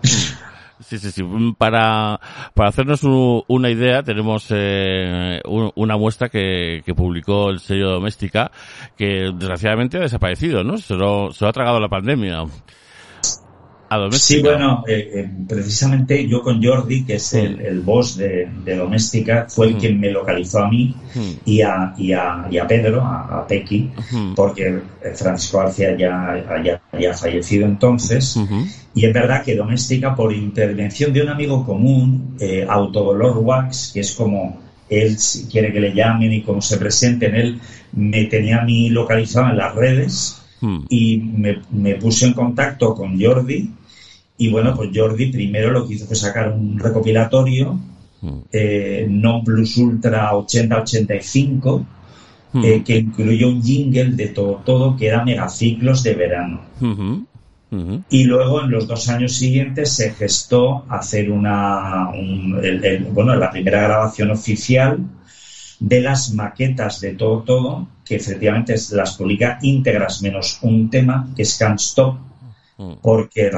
Sí, 0.91 0.99
sí, 0.99 1.13
sí. 1.13 1.23
Para, 1.57 2.19
para 2.53 2.69
hacernos 2.69 3.05
una 3.05 3.71
idea, 3.71 4.03
tenemos 4.03 4.49
eh, 4.51 5.41
una 5.45 5.97
muestra 5.97 6.29
que, 6.29 6.83
que 6.85 6.95
publicó 6.97 7.49
el 7.51 7.61
sello 7.61 7.91
Doméstica, 7.91 8.51
que 8.97 9.31
desgraciadamente 9.33 9.99
ha 9.99 10.01
desaparecido, 10.01 10.65
¿no? 10.65 10.79
Se 10.79 10.97
lo, 10.97 11.31
se 11.31 11.45
lo 11.45 11.49
ha 11.49 11.53
tragado 11.53 11.79
la 11.79 11.89
pandemia. 11.89 12.43
Sí, 14.13 14.41
bueno, 14.41 14.85
eh, 14.87 15.11
eh, 15.15 15.31
precisamente 15.49 16.29
yo 16.29 16.43
con 16.43 16.63
Jordi, 16.63 17.05
que 17.05 17.15
es 17.15 17.35
el, 17.35 17.61
el 17.61 17.81
boss 17.81 18.17
de, 18.17 18.49
de, 18.65 18.77
Doméstica, 18.77 19.47
fue 19.49 19.67
el 19.67 19.77
quien 19.79 19.99
me 19.99 20.11
localizó 20.11 20.61
a 20.61 20.69
mí 20.69 20.95
y, 21.45 21.61
a, 21.61 21.93
y, 21.99 22.13
a, 22.13 22.47
y 22.49 22.59
a 22.59 22.67
Pedro, 22.69 23.03
a, 23.03 23.41
a 23.41 23.47
Pequi, 23.49 23.91
porque 24.37 24.81
Francisco 25.17 25.59
García 25.59 25.97
ya 25.97 26.81
había 26.93 27.15
fallecido 27.15 27.67
entonces. 27.67 28.39
Y 28.95 29.07
es 29.07 29.13
verdad 29.13 29.45
que 29.45 29.55
Doméstica, 29.55 30.15
por 30.15 30.33
intervención 30.33 31.13
de 31.13 31.23
un 31.23 31.29
amigo 31.29 31.65
común, 31.65 32.37
eh, 32.41 32.67
Autodolor 32.69 33.39
Wax, 33.39 33.93
que 33.95 34.01
es 34.01 34.13
como 34.13 34.61
él 34.89 35.17
quiere 35.51 35.73
que 35.73 35.81
le 35.81 35.95
llamen 35.95 36.33
y 36.33 36.43
cómo 36.43 36.61
se 36.61 36.77
presenten, 36.77 37.35
él 37.35 37.61
me 37.93 38.25
tenía 38.25 38.61
a 38.61 38.65
mí 38.65 38.89
localizado 38.91 39.51
en 39.51 39.57
las 39.57 39.75
redes. 39.75 40.37
Y 40.91 41.17
me, 41.17 41.63
me 41.71 41.95
puse 41.95 42.27
en 42.27 42.35
contacto 42.35 42.95
con 42.95 43.19
Jordi, 43.19 43.71
y 44.41 44.49
bueno, 44.49 44.75
pues 44.75 44.89
Jordi 44.95 45.27
primero 45.27 45.71
lo 45.71 45.87
que 45.87 45.95
hizo 45.95 46.07
fue 46.07 46.17
sacar 46.17 46.51
un 46.51 46.79
recopilatorio, 46.79 47.79
mm. 48.23 48.39
eh, 48.51 49.07
Non 49.07 49.45
Plus 49.45 49.77
Ultra 49.77 50.33
80-85, 50.33 51.85
hmm. 52.53 52.65
eh, 52.65 52.83
que 52.83 52.97
incluyó 52.97 53.49
un 53.49 53.63
jingle 53.63 54.13
de 54.17 54.29
todo, 54.29 54.63
todo 54.65 54.97
que 54.97 55.09
era 55.09 55.27
megaciclos 55.27 56.03
de 56.03 56.15
verano. 56.15 56.61
Y 58.09 58.25
luego 58.25 58.65
en 58.65 58.71
los 58.71 58.89
dos 58.89 59.11
años 59.11 59.35
siguientes 59.35 59.93
se 59.93 60.11
gestó 60.13 60.87
hacer 60.89 61.31
una, 61.31 62.09
bueno, 63.13 63.37
la 63.37 63.51
primera 63.51 63.83
grabación 63.83 64.31
oficial 64.31 64.99
de 65.79 66.01
las 66.01 66.33
maquetas 66.33 66.99
de 67.01 67.13
todo 67.13 67.43
todo, 67.43 67.89
que 68.07 68.17
efectivamente 68.17 68.75
las 68.93 69.19
publica 69.19 69.59
íntegras 69.61 70.23
menos 70.23 70.59
un 70.63 70.89
tema, 70.89 71.29
que 71.37 71.43
es 71.43 71.59
Can't 71.59 71.79
Stop, 71.79 72.30
mm. 72.81 73.01
porque 73.03 73.51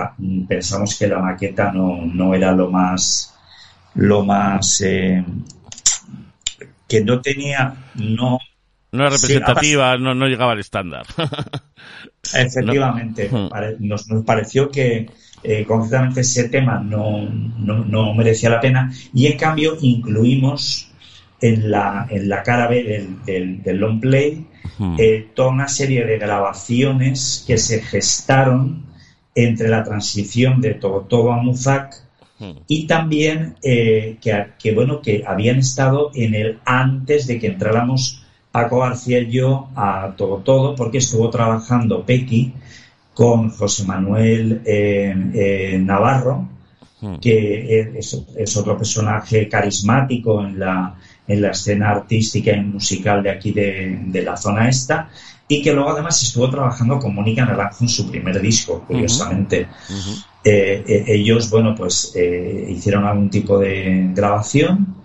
pensamos 0.48 0.98
que 0.98 1.06
la 1.06 1.18
maqueta 1.18 1.72
no, 1.72 2.34
era 2.34 2.52
lo 2.52 2.70
más, 2.70 3.34
lo 3.94 4.24
más, 4.24 4.80
eh, 4.82 5.24
que 6.88 7.04
no 7.04 7.20
tenía, 7.20 7.74
no... 7.94 8.38
No 8.90 9.06
era 9.06 9.10
representativa, 9.10 9.96
no, 9.96 10.14
no 10.14 10.26
llegaba 10.26 10.52
al 10.52 10.60
estándar. 10.60 11.06
Efectivamente, 12.34 13.30
mm. 13.30 13.48
nos, 13.78 14.08
nos, 14.08 14.24
pareció 14.24 14.70
que 14.70 15.08
eh, 15.42 15.64
concretamente 15.66 16.20
ese 16.20 16.48
tema 16.48 16.78
no, 16.78 17.22
no, 17.22 17.84
no 17.84 18.14
merecía 18.14 18.50
la 18.50 18.60
pena 18.60 18.92
y 19.12 19.26
en 19.26 19.38
cambio 19.38 19.76
incluimos 19.80 20.92
en 21.40 21.70
la, 21.70 22.06
en 22.08 22.28
la 22.28 22.42
cara 22.42 22.68
B 22.68 22.84
del, 23.26 23.62
del, 23.62 23.76
long 23.76 24.00
play 24.00 24.46
eh, 24.98 25.28
toda 25.34 25.50
una 25.50 25.68
serie 25.68 26.04
de 26.06 26.18
grabaciones 26.18 27.44
que 27.46 27.58
se 27.58 27.82
gestaron 27.82 28.91
entre 29.34 29.68
la 29.68 29.82
transición 29.82 30.60
de 30.60 30.74
Todo 30.74 31.32
a 31.32 31.36
Muzak 31.36 31.94
y 32.66 32.86
también 32.88 33.54
eh, 33.62 34.16
que, 34.20 34.48
que, 34.58 34.74
bueno, 34.74 35.00
que 35.00 35.22
habían 35.24 35.58
estado 35.58 36.10
en 36.14 36.34
el 36.34 36.58
antes 36.64 37.28
de 37.28 37.38
que 37.38 37.46
entráramos 37.46 38.24
Paco 38.50 38.80
García 38.80 39.20
y 39.20 39.30
yo 39.30 39.68
a 39.76 40.14
Todo 40.16 40.38
Todo, 40.38 40.74
porque 40.74 40.98
estuvo 40.98 41.30
trabajando 41.30 42.04
Pequi 42.04 42.52
con 43.14 43.50
José 43.50 43.84
Manuel 43.84 44.62
eh, 44.64 45.78
Navarro, 45.80 46.48
que 47.20 47.94
es, 47.96 48.16
es, 48.36 48.56
otro 48.56 48.78
personaje 48.78 49.48
carismático 49.48 50.44
en 50.44 50.58
la, 50.58 50.94
en 51.26 51.42
la 51.42 51.50
escena 51.50 51.90
artística 51.90 52.52
y 52.52 52.60
musical 52.60 53.22
de 53.22 53.30
aquí 53.30 53.52
de, 53.52 54.22
la 54.24 54.36
zona 54.36 54.68
esta 54.68 55.08
y 55.52 55.60
que 55.60 55.74
luego 55.74 55.90
además 55.90 56.22
estuvo 56.22 56.48
trabajando 56.48 56.98
con 56.98 57.14
Mónica 57.14 57.44
Naranjo 57.44 57.84
en 57.84 57.88
su 57.90 58.10
primer 58.10 58.40
disco, 58.40 58.82
curiosamente. 58.86 59.68
Eh, 60.42 60.82
eh, 60.86 61.04
ellos, 61.08 61.50
bueno, 61.50 61.74
pues 61.74 62.12
eh, 62.16 62.68
hicieron 62.70 63.04
algún 63.04 63.28
tipo 63.28 63.58
de 63.58 64.12
grabación 64.14 64.96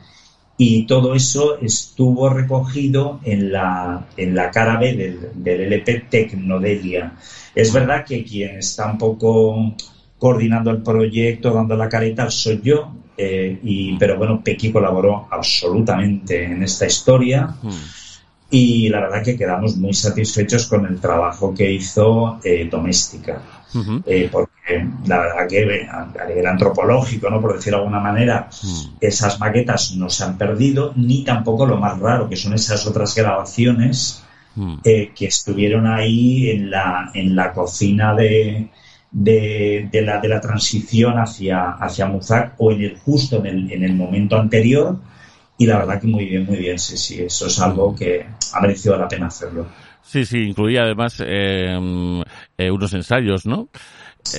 y 0.57 0.87
todo 0.87 1.15
eso 1.15 1.59
estuvo 1.59 2.29
recogido 2.29 3.19
en 3.25 3.51
la, 3.51 4.07
en 4.15 4.35
la 4.35 4.49
cara 4.49 4.79
B 4.79 4.93
del, 4.95 5.31
del 5.35 5.73
LP 5.73 6.05
Tecnodelia. 6.09 7.11
Es 7.53 7.73
verdad 7.73 8.05
que 8.05 8.23
quien 8.23 8.59
está 8.59 8.89
un 8.89 8.97
poco 8.97 9.75
coordinando 10.17 10.71
el 10.71 10.81
proyecto, 10.81 11.53
dando 11.53 11.75
la 11.75 11.89
careta, 11.89 12.31
soy 12.31 12.61
yo, 12.63 12.93
y, 13.17 13.97
pero 13.97 14.15
bueno, 14.17 14.41
Pequi 14.41 14.71
colaboró 14.71 15.27
absolutamente 15.29 16.45
en 16.45 16.63
esta 16.63 16.85
historia 16.85 17.47
hmm. 17.61 18.06
Y 18.49 18.89
la 18.89 19.01
verdad 19.01 19.23
que 19.23 19.37
quedamos 19.37 19.75
muy 19.77 19.93
satisfechos 19.93 20.67
con 20.67 20.85
el 20.85 20.99
trabajo 20.99 21.53
que 21.53 21.71
hizo 21.71 22.39
eh, 22.43 22.67
Doméstica. 22.69 23.41
Eh, 24.05 24.29
porque 24.31 24.87
la 25.05 25.19
verdad 25.19 25.47
que 25.47 25.87
a 25.89 26.25
nivel 26.27 26.47
antropológico, 26.47 27.29
¿no? 27.29 27.41
por 27.41 27.53
decirlo 27.53 27.79
de 27.79 27.83
alguna 27.83 27.99
manera, 27.99 28.49
hmm. 28.49 28.95
esas 29.01 29.39
maquetas 29.39 29.95
no 29.95 30.09
se 30.09 30.23
han 30.23 30.37
perdido, 30.37 30.93
ni 30.95 31.23
tampoco 31.23 31.65
lo 31.65 31.77
más 31.77 31.99
raro, 31.99 32.29
que 32.29 32.37
son 32.37 32.53
esas 32.53 32.87
otras 32.87 33.13
grabaciones 33.13 34.23
hmm. 34.55 34.77
que 34.83 35.13
estuvieron 35.19 35.85
ahí 35.85 36.49
en 36.49 36.71
la, 36.71 37.11
en 37.13 37.35
la 37.35 37.51
cocina 37.51 38.15
de, 38.15 38.69
de, 39.11 40.01
la, 40.03 40.19
de 40.19 40.27
la 40.27 40.41
transición 40.41 41.19
hacia, 41.19 41.71
hacia 41.71 42.05
Muzak 42.05 42.53
o 42.57 42.71
en 42.71 42.81
el 42.81 42.97
justo 42.97 43.37
en 43.39 43.45
el, 43.45 43.71
en 43.71 43.83
el 43.83 43.93
momento 43.95 44.37
anterior 44.37 44.97
y 45.57 45.65
la 45.65 45.79
verdad 45.79 45.99
que 46.01 46.07
muy 46.07 46.25
bien, 46.25 46.45
muy 46.45 46.57
bien, 46.57 46.77
sí, 46.77 46.97
sí, 46.97 47.21
eso 47.21 47.47
es 47.47 47.59
algo 47.59 47.95
que 47.95 48.25
ha 48.53 48.61
merecido 48.61 48.97
la 48.97 49.07
pena 49.07 49.27
hacerlo. 49.27 49.67
Sí, 50.01 50.23
sí, 50.25 50.39
incluía 50.39 50.83
además 50.83 51.21
eh, 51.25 51.77
eh, 52.57 52.71
unos 52.71 52.93
ensayos, 52.93 53.45
¿no? 53.45 53.67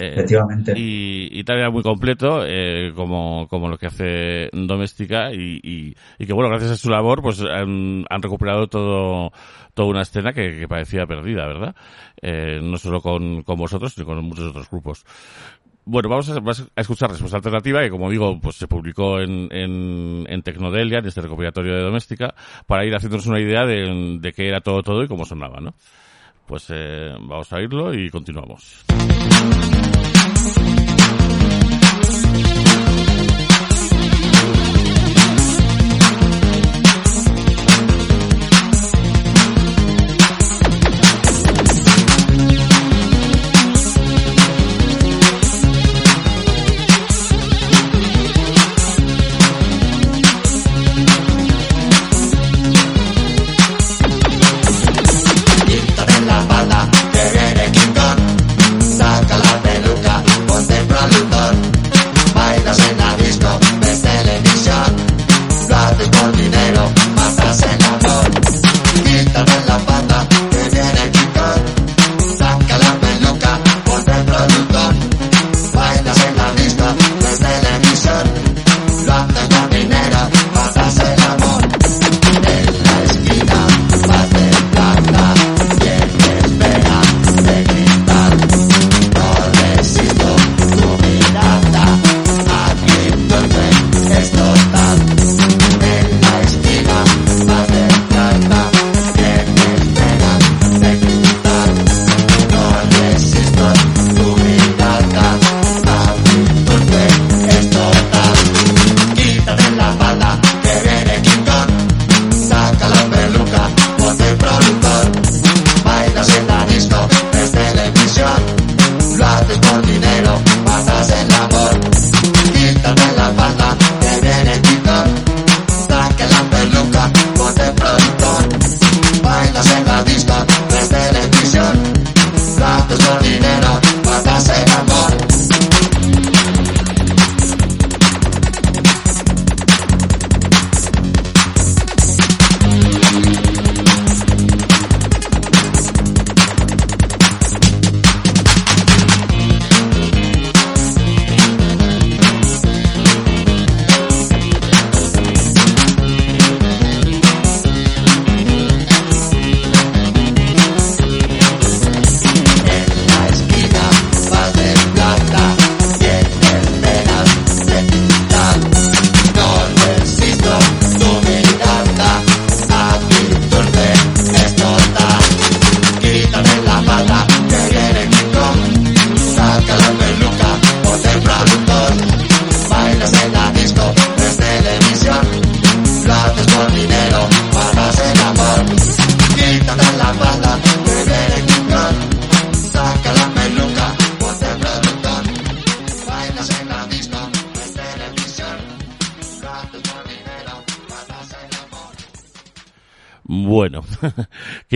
Eh, 0.00 0.12
Efectivamente. 0.12 0.72
Y, 0.76 1.28
y 1.32 1.44
también 1.44 1.72
muy 1.72 1.82
completo, 1.82 2.44
eh, 2.44 2.92
como, 2.94 3.46
como 3.48 3.68
lo 3.68 3.78
que 3.78 3.86
hace 3.86 4.48
Doméstica, 4.52 5.32
y, 5.32 5.60
y, 5.62 5.94
y, 6.18 6.26
que 6.26 6.32
bueno, 6.32 6.50
gracias 6.50 6.72
a 6.72 6.76
su 6.76 6.90
labor, 6.90 7.22
pues 7.22 7.40
han, 7.42 8.04
han 8.08 8.22
recuperado 8.22 8.66
todo, 8.66 9.32
toda 9.74 9.88
una 9.88 10.02
escena 10.02 10.32
que, 10.32 10.58
que 10.58 10.68
parecía 10.68 11.06
perdida, 11.06 11.46
¿verdad? 11.46 11.74
Eh, 12.20 12.60
no 12.62 12.76
solo 12.78 13.00
con, 13.00 13.42
con 13.42 13.56
vosotros, 13.56 13.94
sino 13.94 14.06
con 14.06 14.22
muchos 14.24 14.50
otros 14.50 14.70
grupos. 14.70 15.04
Bueno, 15.90 16.10
vamos 16.10 16.28
a, 16.28 16.80
escuchar 16.82 17.08
Respuesta 17.08 17.38
Alternativa, 17.38 17.80
que 17.80 17.88
como 17.88 18.10
digo, 18.10 18.38
pues 18.38 18.56
se 18.56 18.68
publicó 18.68 19.20
en, 19.20 19.48
en, 19.50 20.42
Tecnodelia, 20.42 20.98
en 20.98 21.06
este 21.06 21.22
recopilatorio 21.22 21.74
de 21.74 21.80
Doméstica, 21.80 22.34
para 22.66 22.84
ir 22.84 22.94
haciéndonos 22.94 23.26
una 23.26 23.40
idea 23.40 23.64
de, 23.64 24.18
de 24.20 24.32
qué 24.34 24.48
era 24.48 24.60
todo 24.60 24.82
todo 24.82 25.02
y 25.02 25.08
cómo 25.08 25.24
sonaba, 25.24 25.60
¿no? 25.60 25.72
Pues 26.46 26.66
eh, 26.68 27.14
vamos 27.18 27.50
a 27.54 27.56
oírlo 27.56 27.94
y 27.94 28.10
continuamos. 28.10 28.84
the 65.98 66.47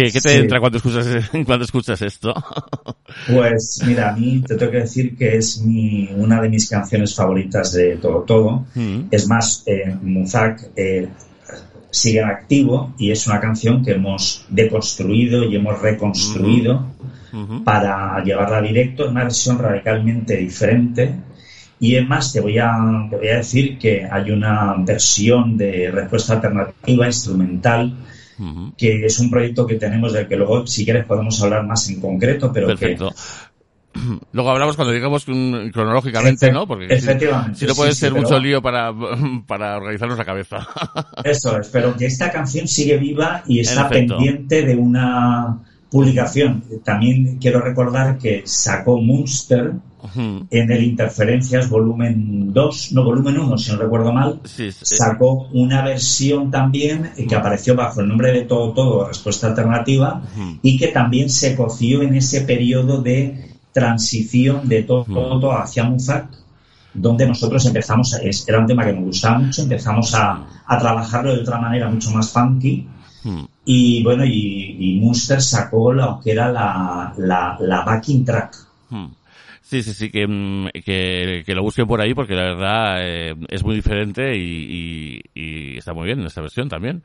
¿Qué, 0.02 0.10
qué 0.10 0.20
te 0.20 0.36
entra 0.36 0.58
cuando 0.58 0.78
escuchas, 0.78 1.06
cuando 1.46 1.64
escuchas 1.64 2.02
esto? 2.02 2.34
Pues 3.30 3.80
mira, 3.86 4.10
a 4.10 4.16
mí 4.16 4.42
te 4.46 4.56
tengo 4.56 4.72
que 4.72 4.78
decir 4.78 5.16
que 5.16 5.36
es 5.36 5.60
mi, 5.60 6.08
una 6.16 6.40
de 6.40 6.48
mis 6.48 6.68
canciones 6.68 7.14
favoritas 7.14 7.72
de 7.72 7.96
todo 7.96 8.22
todo. 8.22 8.66
Mm. 8.74 9.02
Es 9.10 9.28
más, 9.28 9.62
eh, 9.66 9.94
Muzak 10.02 10.70
eh, 10.74 11.08
sigue 11.90 12.20
en 12.20 12.28
activo 12.28 12.94
y 12.98 13.12
es 13.12 13.26
una 13.26 13.38
canción 13.38 13.84
que 13.84 13.92
hemos 13.92 14.44
deconstruido 14.48 15.44
y 15.44 15.54
hemos 15.54 15.80
reconstruido 15.80 16.86
para 17.64 18.22
llevarla 18.22 18.60
directo 18.60 19.04
en 19.04 19.12
una 19.12 19.24
versión 19.24 19.58
radicalmente 19.58 20.36
diferente. 20.36 21.14
Y 21.78 21.96
es 21.96 22.06
más, 22.06 22.32
te 22.32 22.40
voy, 22.40 22.58
a, 22.58 22.76
te 23.10 23.16
voy 23.16 23.28
a 23.28 23.36
decir 23.36 23.78
que 23.78 24.06
hay 24.10 24.30
una 24.30 24.74
versión 24.78 25.56
de 25.56 25.90
respuesta 25.90 26.34
alternativa 26.34 27.06
instrumental 27.06 27.96
que 28.76 29.06
es 29.06 29.18
un 29.18 29.30
proyecto 29.30 29.66
que 29.66 29.76
tenemos 29.76 30.12
del 30.12 30.28
que 30.28 30.36
luego, 30.36 30.66
si 30.66 30.84
quieres, 30.84 31.04
podemos 31.06 31.40
hablar 31.42 31.66
más 31.66 31.88
en 31.90 32.00
concreto, 32.00 32.50
pero 32.52 32.66
Perfecto. 32.68 33.10
Luego 34.32 34.50
hablamos 34.50 34.76
cuando 34.76 34.92
digamos 34.92 35.24
cronológicamente, 35.24 36.50
¿no? 36.50 36.66
Porque 36.66 36.86
efectivamente, 36.86 37.58
si, 37.58 37.66
no 37.66 37.74
puede 37.74 37.92
ser 37.92 38.12
mucho 38.12 38.38
lío 38.38 38.62
para, 38.62 38.92
para 39.46 39.76
organizarnos 39.76 40.18
la 40.18 40.24
cabeza. 40.24 40.66
Eso 41.24 41.58
es, 41.58 41.68
pero 41.68 41.96
que 41.96 42.06
esta 42.06 42.30
canción 42.30 42.66
sigue 42.66 42.96
viva 42.96 43.42
y 43.46 43.60
está 43.60 43.88
pendiente 43.88 44.62
de 44.62 44.74
una 44.76 45.58
publicación. 45.90 46.64
También 46.82 47.38
quiero 47.38 47.60
recordar 47.60 48.18
que 48.18 48.42
sacó 48.46 48.98
Munster 48.98 49.72
en 50.14 50.72
el 50.72 50.84
Interferencias 50.84 51.68
volumen 51.68 52.52
2, 52.52 52.92
no 52.92 53.04
volumen 53.04 53.38
1, 53.38 53.58
si 53.58 53.72
no 53.72 53.78
recuerdo 53.78 54.12
mal, 54.12 54.40
sacó 54.82 55.48
una 55.52 55.82
versión 55.82 56.50
también 56.50 57.12
que 57.28 57.34
apareció 57.34 57.74
bajo 57.74 58.00
el 58.00 58.08
nombre 58.08 58.32
de 58.32 58.42
Todo 58.42 58.72
Todo, 58.72 59.08
Respuesta 59.08 59.48
Alternativa, 59.48 60.22
y 60.62 60.76
que 60.76 60.88
también 60.88 61.30
se 61.30 61.54
coció 61.56 62.02
en 62.02 62.16
ese 62.16 62.42
periodo 62.42 63.00
de 63.00 63.56
transición 63.72 64.68
de 64.68 64.82
Todo 64.82 65.04
Todo 65.04 65.52
hacia 65.52 65.84
Muzak, 65.84 66.26
donde 66.94 67.26
nosotros 67.26 67.64
empezamos, 67.64 68.14
era 68.46 68.58
un 68.58 68.66
tema 68.66 68.84
que 68.84 68.92
me 68.92 69.02
gustaba 69.02 69.38
mucho, 69.38 69.62
empezamos 69.62 70.14
a, 70.14 70.46
trabajarlo 70.80 71.34
de 71.34 71.42
otra 71.42 71.58
manera 71.58 71.88
mucho 71.88 72.10
más 72.10 72.30
funky, 72.30 72.86
y 73.64 74.02
bueno, 74.02 74.24
y, 74.24 74.76
y 74.78 75.00
Munster 75.00 75.40
sacó 75.40 75.92
lo 75.92 76.20
que 76.20 76.32
era 76.32 76.50
la, 76.50 77.14
la, 77.16 77.84
backing 77.84 78.24
track. 78.24 78.56
Sí, 79.72 79.82
sí, 79.82 79.94
sí, 79.94 80.10
que, 80.10 80.26
mm, 80.26 80.68
que, 80.84 81.44
que, 81.46 81.54
lo 81.54 81.62
busquen 81.62 81.86
por 81.86 81.98
ahí 82.02 82.12
porque 82.12 82.34
la 82.34 82.42
verdad 82.42 82.96
eh, 83.00 83.34
es 83.48 83.64
muy 83.64 83.74
diferente 83.74 84.36
y, 84.36 85.22
está 85.78 85.94
muy 85.94 86.04
bien 86.04 86.20
en 86.20 86.26
esta 86.26 86.42
versión 86.42 86.68
también 86.68 87.02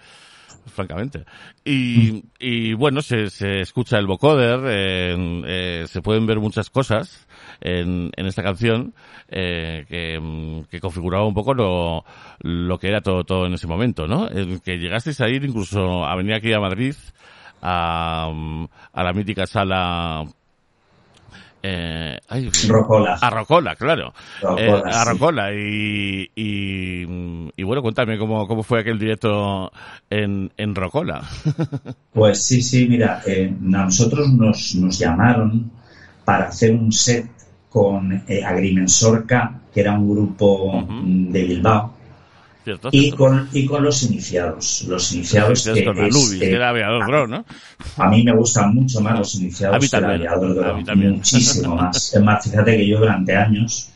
francamente. 0.65 1.23
Y, 1.63 2.25
y 2.39 2.73
bueno, 2.73 3.01
se, 3.01 3.29
se 3.29 3.61
escucha 3.61 3.97
el 3.99 4.05
vocoder, 4.05 4.59
eh, 4.65 5.85
se 5.87 6.01
pueden 6.01 6.25
ver 6.25 6.41
muchas 6.41 6.69
cosas 6.69 7.25
en, 7.61 8.11
esta 8.17 8.43
canción 8.43 8.93
eh, 9.29 9.85
que, 9.87 10.19
mm, 10.19 10.63
que, 10.63 10.81
configuraba 10.81 11.25
un 11.25 11.33
poco 11.33 11.53
lo, 11.53 12.03
lo 12.39 12.77
que 12.79 12.89
era 12.89 12.99
todo, 12.99 13.23
todo 13.23 13.45
en 13.45 13.53
ese 13.53 13.67
momento, 13.67 14.07
¿no? 14.07 14.27
que 14.61 14.77
llegasteis 14.77 15.21
a 15.21 15.29
ir 15.29 15.45
incluso 15.45 16.03
a 16.03 16.13
venir 16.17 16.33
aquí 16.33 16.51
a 16.51 16.59
Madrid 16.59 16.95
a, 17.61 18.29
a 18.91 19.03
la 19.03 19.13
mítica 19.13 19.47
sala 19.47 20.25
eh, 21.69 22.17
Rocola. 22.67 23.17
A 23.21 23.29
Rocola, 23.29 23.75
claro. 23.75 24.13
Eh, 24.57 24.81
a 24.85 25.05
Rocola. 25.05 25.53
Y, 25.53 26.31
y, 26.35 27.63
bueno, 27.63 27.81
cuéntame 27.81 28.17
cómo, 28.17 28.47
cómo 28.47 28.63
fue 28.63 28.81
aquel 28.81 28.99
directo 28.99 29.71
en, 30.09 30.51
en 30.57 30.75
Rocola. 30.75 31.21
pues 32.13 32.43
sí, 32.43 32.61
sí, 32.61 32.87
mira, 32.87 33.21
eh, 33.25 33.53
a 33.53 33.83
nosotros 33.85 34.29
nos, 34.31 34.75
nos 34.75 34.97
llamaron 34.97 35.71
para 36.23 36.47
hacer 36.47 36.71
un 36.71 36.91
set 36.91 37.29
con 37.69 38.23
eh, 38.27 38.43
Agrimensorca, 38.43 39.61
que 39.73 39.81
era 39.81 39.93
un 39.93 40.09
grupo 40.09 40.87
de 40.89 41.43
Bilbao, 41.43 41.96
y, 42.91 43.11
Con, 43.11 43.49
y 43.53 43.65
con 43.65 43.83
los 43.83 44.03
iniciados. 44.03 44.85
Los 44.87 45.11
iniciados 45.13 45.63
que, 45.63 46.51
era 46.51 46.69
aviador 46.69 47.29
¿no? 47.29 47.45
A 47.97 48.09
mí 48.09 48.23
me 48.23 48.33
gustan 48.33 48.73
mucho 48.73 49.01
más 49.01 49.19
los 49.19 49.35
iniciados 49.35 49.89
que 49.89 49.97
el 49.97 50.05
aviador 50.05 50.95
Muchísimo 50.95 51.75
más. 51.75 52.13
Es 52.13 52.21
más, 52.21 52.43
fíjate 52.43 52.77
que 52.77 52.87
yo 52.87 52.99
durante 52.99 53.35
años 53.35 53.89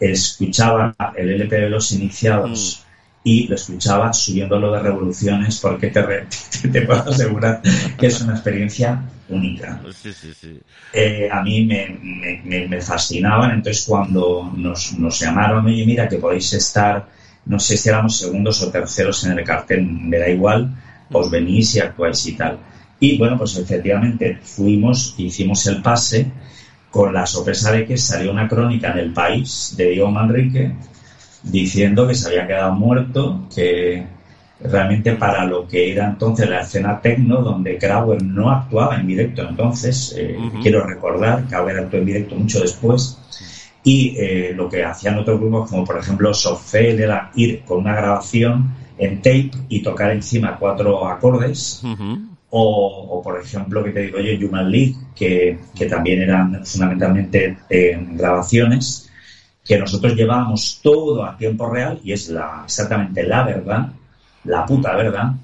escuchaba 0.00 0.94
el 1.16 1.30
LP 1.30 1.56
de 1.56 1.70
los 1.70 1.92
iniciados. 1.92 2.82
Mm. 2.82 2.86
y 3.28 3.48
lo 3.48 3.56
escuchaba 3.56 4.12
subiéndolo 4.12 4.70
de 4.70 4.78
revoluciones 4.80 5.58
porque 5.58 5.88
te, 5.88 6.00
te, 6.72 6.82
puedo 6.82 7.10
asegurar 7.10 7.60
que 7.98 8.06
es 8.06 8.20
una 8.20 8.34
experiencia 8.34 9.02
única. 9.28 9.80
Eh, 10.92 11.28
a 11.30 11.42
mí 11.42 11.64
me, 11.64 11.98
me, 12.44 12.68
me, 12.68 12.80
fascinaban, 12.80 13.50
entonces 13.50 13.84
cuando 13.84 14.52
nos, 14.56 14.96
nos 14.96 15.18
llamaron, 15.18 15.66
oye, 15.66 15.84
mira 15.84 16.08
que 16.08 16.18
podéis 16.18 16.52
estar 16.52 17.04
no 17.46 17.58
sé 17.58 17.76
si 17.76 17.88
éramos 17.88 18.16
segundos 18.18 18.62
o 18.62 18.70
terceros 18.70 19.24
en 19.24 19.38
el 19.38 19.44
cartel, 19.44 19.86
me 19.86 20.18
da 20.18 20.28
igual, 20.28 20.74
os 21.12 21.30
venís 21.30 21.74
y 21.76 21.80
actuáis 21.80 22.26
y 22.26 22.36
tal. 22.36 22.58
Y 22.98 23.18
bueno, 23.18 23.38
pues 23.38 23.56
efectivamente 23.56 24.38
fuimos, 24.42 25.14
hicimos 25.18 25.66
el 25.66 25.82
pase 25.82 26.30
con 26.90 27.12
la 27.12 27.26
sorpresa 27.26 27.72
de 27.72 27.86
que 27.86 27.96
salió 27.96 28.30
una 28.30 28.48
crónica 28.48 28.92
en 28.92 28.98
el 28.98 29.12
país 29.12 29.74
de 29.76 29.90
Diego 29.90 30.10
Manrique 30.10 30.72
diciendo 31.42 32.08
que 32.08 32.14
se 32.14 32.28
había 32.28 32.46
quedado 32.46 32.72
muerto, 32.72 33.46
que 33.54 34.06
realmente 34.60 35.12
para 35.12 35.44
lo 35.44 35.68
que 35.68 35.92
era 35.92 36.08
entonces 36.08 36.48
la 36.48 36.62
escena 36.62 37.00
tecno, 37.00 37.42
donde 37.42 37.78
Krauer 37.78 38.22
no 38.22 38.50
actuaba 38.50 38.96
en 38.96 39.06
directo 39.06 39.46
entonces, 39.46 40.14
eh, 40.16 40.36
quiero 40.62 40.84
recordar, 40.86 41.44
Krauer 41.44 41.78
actuó 41.78 42.00
en 42.00 42.06
directo 42.06 42.34
mucho 42.34 42.60
después, 42.60 43.18
y 43.86 44.16
eh, 44.18 44.52
lo 44.52 44.68
que 44.68 44.82
hacían 44.82 45.16
otros 45.16 45.38
grupos, 45.38 45.70
como 45.70 45.84
por 45.84 45.96
ejemplo 45.96 46.34
Sofel, 46.34 46.98
era 46.98 47.30
ir 47.36 47.62
con 47.62 47.78
una 47.78 47.94
grabación 47.94 48.74
en 48.98 49.18
tape 49.18 49.52
y 49.68 49.80
tocar 49.80 50.10
encima 50.10 50.56
cuatro 50.58 51.06
acordes. 51.06 51.84
o, 52.50 53.20
por 53.22 53.40
ejemplo, 53.40 53.84
que 53.84 53.90
te 53.90 54.02
digo 54.02 54.18
yo, 54.18 54.48
Human 54.48 54.72
League, 54.72 54.96
que, 55.14 55.60
que 55.72 55.86
también 55.86 56.20
eran 56.20 56.64
fundamentalmente 56.66 57.58
eh, 57.70 57.96
grabaciones, 58.10 59.08
que 59.64 59.78
nosotros 59.78 60.16
llevábamos 60.16 60.80
todo 60.82 61.24
a 61.24 61.36
tiempo 61.36 61.70
real 61.70 62.00
y 62.02 62.10
es 62.10 62.28
la, 62.28 62.62
exactamente 62.64 63.22
la 63.22 63.44
verdad, 63.44 63.92
la 64.42 64.66
puta 64.66 64.96
verdad. 64.96 65.34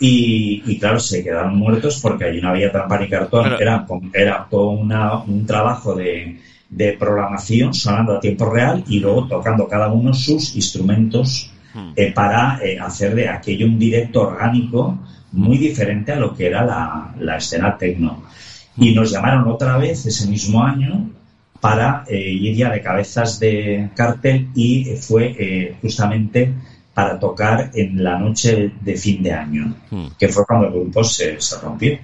Y, 0.00 0.76
claro, 0.80 0.98
se 0.98 1.22
quedaron 1.22 1.56
muertos 1.56 2.00
porque 2.02 2.24
allí 2.24 2.40
no 2.40 2.48
había 2.48 2.72
trampa 2.72 2.98
ni 2.98 3.08
cartón. 3.08 3.52
Era, 3.60 3.86
era 4.12 4.46
todo 4.50 4.70
una, 4.70 5.18
un 5.18 5.46
trabajo 5.46 5.94
de, 5.94 6.40
de 6.68 6.92
programación 6.94 7.72
sonando 7.74 8.16
a 8.16 8.20
tiempo 8.20 8.50
real 8.50 8.84
y 8.88 8.98
luego 9.00 9.26
tocando 9.26 9.68
cada 9.68 9.88
uno 9.88 10.12
sus 10.12 10.54
instrumentos 10.56 11.50
hmm. 11.74 11.92
eh, 11.94 12.12
para 12.12 12.58
eh, 12.62 12.78
hacer 12.78 13.14
de 13.14 13.28
aquello 13.28 13.66
un 13.66 13.78
directo 13.78 14.22
orgánico 14.22 14.98
muy 15.32 15.58
diferente 15.58 16.12
a 16.12 16.16
lo 16.16 16.34
que 16.34 16.46
era 16.46 16.64
la, 16.64 17.36
escena 17.36 17.76
tecno. 17.76 18.24
Hmm. 18.76 18.82
Y 18.82 18.94
nos 18.94 19.10
llamaron 19.10 19.48
otra 19.48 19.76
vez 19.78 20.06
ese 20.06 20.28
mismo 20.28 20.62
año 20.62 21.10
para 21.60 22.04
eh, 22.08 22.30
ir 22.30 22.56
ya 22.56 22.70
de 22.70 22.82
cabezas 22.82 23.38
de 23.40 23.90
cartel 23.94 24.48
y 24.54 24.96
fue 24.96 25.76
justamente 25.80 26.52
para 26.92 27.18
tocar 27.18 27.70
en 27.74 28.02
la 28.02 28.18
noche 28.18 28.72
de 28.80 28.96
fin 28.96 29.22
de 29.22 29.32
año, 29.32 29.74
hmm. 29.90 30.06
que 30.18 30.28
fue 30.28 30.44
cuando 30.46 30.66
el 30.66 30.72
grupo 30.72 31.04
se, 31.04 31.40
se 31.40 31.60
rompió. 31.60 31.98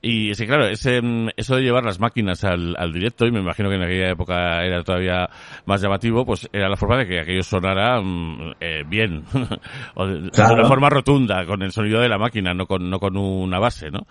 Y 0.00 0.32
sí, 0.34 0.46
claro, 0.46 0.68
ese, 0.68 1.02
mm, 1.02 1.30
eso 1.36 1.56
de 1.56 1.62
llevar 1.62 1.84
las 1.84 1.98
máquinas 1.98 2.44
al, 2.44 2.76
al 2.78 2.92
directo, 2.92 3.26
y 3.26 3.32
me 3.32 3.40
imagino 3.40 3.68
que 3.68 3.74
en 3.74 3.82
aquella 3.82 4.10
época 4.10 4.64
era 4.64 4.84
todavía 4.84 5.28
más 5.66 5.80
llamativo, 5.80 6.24
pues 6.24 6.48
era 6.52 6.68
la 6.68 6.76
forma 6.76 6.98
de 6.98 7.08
que 7.08 7.20
aquello 7.20 7.42
sonara 7.42 8.00
mm, 8.00 8.54
eh, 8.60 8.84
bien, 8.86 9.24
o 9.94 10.06
de, 10.06 10.30
una 10.30 10.68
forma 10.68 10.88
rotunda, 10.88 11.44
con 11.46 11.62
el 11.62 11.72
sonido 11.72 12.00
de 12.00 12.08
la 12.08 12.18
máquina, 12.18 12.54
no 12.54 12.66
con, 12.66 12.88
no 12.88 13.00
con 13.00 13.16
una 13.16 13.58
base, 13.58 13.90
¿no? 13.90 14.06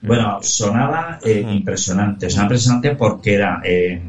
Bueno, 0.00 0.38
sonaba 0.40 1.18
eh, 1.22 1.44
impresionante, 1.46 2.30
sonaba 2.30 2.46
impresionante 2.46 2.94
porque 2.94 3.34
era, 3.34 3.60
eh, 3.64 4.00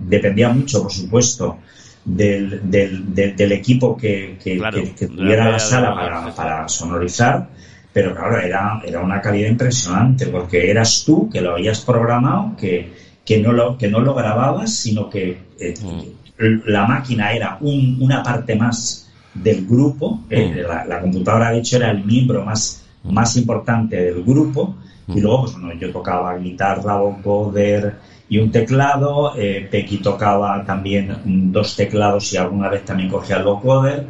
dependía 0.00 0.50
mucho, 0.50 0.82
por 0.82 0.92
supuesto, 0.92 1.60
del, 2.04 2.60
del, 2.70 3.14
del, 3.14 3.52
equipo 3.52 3.96
que, 3.96 4.36
que, 4.42 4.60
que, 4.96 5.06
tuviera 5.06 5.50
la 5.50 5.58
sala 5.58 5.94
para, 5.94 6.34
para 6.34 6.68
sonorizar 6.68 7.48
pero 7.96 8.14
claro, 8.14 8.38
era, 8.38 8.82
era 8.84 9.00
una 9.00 9.22
calidad 9.22 9.48
impresionante 9.48 10.26
porque 10.26 10.70
eras 10.70 11.02
tú 11.06 11.30
que 11.30 11.40
lo 11.40 11.52
habías 11.52 11.80
programado, 11.80 12.54
que, 12.54 12.92
que, 13.24 13.40
no, 13.40 13.52
lo, 13.52 13.78
que 13.78 13.88
no 13.88 14.00
lo 14.00 14.12
grababas, 14.12 14.70
sino 14.70 15.08
que 15.08 15.38
eh, 15.58 15.72
mm. 15.80 16.68
la 16.68 16.86
máquina 16.86 17.32
era 17.32 17.56
un, 17.58 17.96
una 17.98 18.22
parte 18.22 18.54
más 18.54 19.10
del 19.32 19.66
grupo, 19.66 20.20
eh, 20.28 20.62
mm. 20.62 20.88
la, 20.90 21.00
computadora 21.00 21.52
de 21.52 21.60
hecho 21.60 21.78
era 21.78 21.90
el 21.90 22.04
miembro 22.04 22.44
más, 22.44 22.84
más 23.04 23.34
importante 23.38 23.96
del 23.96 24.22
grupo, 24.22 24.76
y 25.08 25.12
mm. 25.12 25.22
luego 25.22 25.40
pues 25.44 25.52
bueno, 25.54 25.72
yo 25.80 25.90
tocaba 25.90 26.36
guitarra, 26.36 26.98
vocoder 26.98 27.94
y 28.28 28.36
un 28.36 28.50
teclado, 28.50 29.32
eh, 29.38 29.66
Pequi 29.70 30.02
tocaba 30.02 30.62
también 30.66 31.16
dos 31.50 31.74
teclados 31.74 32.30
y 32.30 32.36
alguna 32.36 32.68
vez 32.68 32.84
también 32.84 33.08
cogía 33.08 33.38
el 33.38 33.44
vocoder, 33.44 34.06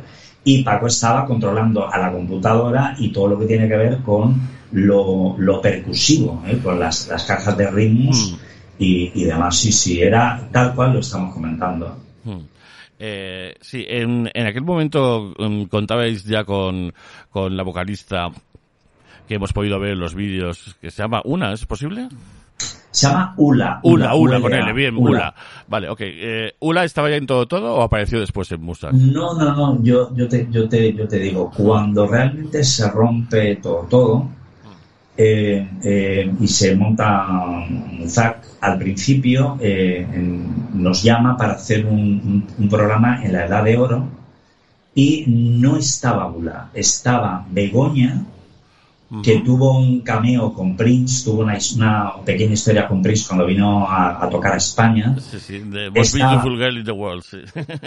y 0.46 0.62
Paco 0.62 0.86
estaba 0.86 1.26
controlando 1.26 1.92
a 1.92 1.98
la 1.98 2.12
computadora 2.12 2.94
y 3.00 3.08
todo 3.08 3.26
lo 3.26 3.38
que 3.40 3.46
tiene 3.46 3.66
que 3.66 3.76
ver 3.76 3.98
con 3.98 4.40
lo, 4.70 5.34
lo 5.36 5.60
percusivo, 5.60 6.40
¿eh? 6.46 6.60
con 6.62 6.78
las, 6.78 7.08
las 7.08 7.24
cajas 7.24 7.56
de 7.56 7.68
ritmos 7.68 8.32
Mm. 8.32 8.36
y, 8.78 9.22
y 9.22 9.24
demás. 9.24 9.58
Sí, 9.58 9.72
sí, 9.72 10.00
era 10.00 10.48
tal 10.52 10.72
cual 10.76 10.92
lo 10.92 11.00
estamos 11.00 11.34
comentando. 11.34 11.96
Hmm. 12.22 12.42
Eh, 12.96 13.56
sí, 13.60 13.84
en, 13.88 14.30
en 14.32 14.46
aquel 14.46 14.62
momento 14.62 15.34
mm, 15.36 15.64
contabais 15.64 16.24
ya 16.24 16.44
con, 16.44 16.94
con 17.28 17.56
la 17.56 17.64
vocalista 17.64 18.30
que 19.26 19.34
hemos 19.34 19.52
podido 19.52 19.80
ver 19.80 19.94
en 19.94 19.98
los 19.98 20.14
vídeos, 20.14 20.76
que 20.80 20.92
se 20.92 21.02
llama 21.02 21.22
Una, 21.24 21.52
¿es 21.52 21.66
posible? 21.66 22.08
Se 22.96 23.06
llama 23.06 23.34
Ula. 23.36 23.80
Ula, 23.82 24.14
Ula, 24.14 24.40
con 24.40 24.44
Ula, 24.52 24.58
L, 24.64 24.72
bien, 24.72 24.96
Ula. 24.96 25.34
Vale, 25.68 25.90
ok. 25.90 26.00
Eh, 26.02 26.52
¿Ula 26.60 26.82
estaba 26.84 27.10
ya 27.10 27.16
en 27.16 27.26
todo 27.26 27.46
todo 27.46 27.74
o 27.74 27.82
apareció 27.82 28.18
después 28.18 28.50
en 28.52 28.62
Mustang? 28.62 28.94
No, 29.12 29.34
no, 29.34 29.54
no, 29.54 29.82
yo, 29.82 30.14
yo, 30.16 30.26
te, 30.26 30.48
yo, 30.50 30.66
te, 30.66 30.94
yo 30.94 31.06
te 31.06 31.18
digo, 31.18 31.52
cuando 31.54 32.06
realmente 32.06 32.64
se 32.64 32.88
rompe 32.90 33.56
todo, 33.56 33.86
todo 33.90 34.28
eh, 35.18 35.68
eh, 35.84 36.32
y 36.40 36.48
se 36.48 36.74
monta 36.74 37.26
Muzak, 37.28 38.38
al 38.62 38.78
principio 38.78 39.58
eh, 39.60 40.06
en- 40.14 40.82
nos 40.82 41.02
llama 41.02 41.36
para 41.36 41.52
hacer 41.52 41.84
un, 41.84 41.98
un- 42.00 42.46
un 42.58 42.68
programa 42.70 43.22
en 43.22 43.32
la 43.34 43.44
Edad 43.44 43.62
de 43.64 43.76
Oro 43.76 44.08
y 44.94 45.24
no 45.26 45.76
estaba 45.76 46.28
Ula, 46.30 46.70
estaba 46.72 47.44
Begoña, 47.50 48.24
que 49.22 49.38
tuvo 49.40 49.78
un 49.78 50.00
cameo 50.00 50.52
con 50.52 50.76
Prince, 50.76 51.24
tuvo 51.24 51.42
una, 51.42 52.14
pequeña 52.24 52.54
historia 52.54 52.88
con 52.88 53.00
Prince 53.02 53.24
cuando 53.28 53.46
vino 53.46 53.86
a, 53.88 54.24
a 54.24 54.28
tocar 54.28 54.54
a 54.54 54.56
España. 54.56 55.14
Sí, 55.20 55.38
sí, 55.38 55.62
the 55.72 55.90
most 55.90 56.14
Estaba- 56.14 56.32
beautiful 56.32 56.58
girl 56.58 56.76
in 56.78 56.84
the 56.84 56.90
world, 56.92 57.22
sí. 57.22 57.38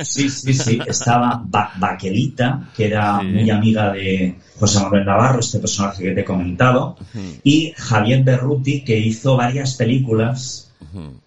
Sí, 0.05 0.29
sí, 0.29 0.53
sí. 0.53 0.79
Estaba 0.87 1.41
ba 1.45 1.71
Baquelita, 1.77 2.69
que 2.75 2.85
era 2.87 3.19
Sí. 3.19 3.25
muy 3.27 3.49
amiga 3.49 3.91
de 3.91 4.35
José 4.57 4.79
Manuel 4.81 5.05
Navarro, 5.05 5.39
este 5.41 5.59
personaje 5.59 6.03
que 6.03 6.11
te 6.11 6.21
he 6.21 6.25
comentado, 6.25 6.95
y 7.43 7.73
Javier 7.75 8.23
Berruti, 8.23 8.83
que 8.85 8.97
hizo 8.97 9.35
varias 9.35 9.75
películas, 9.75 10.71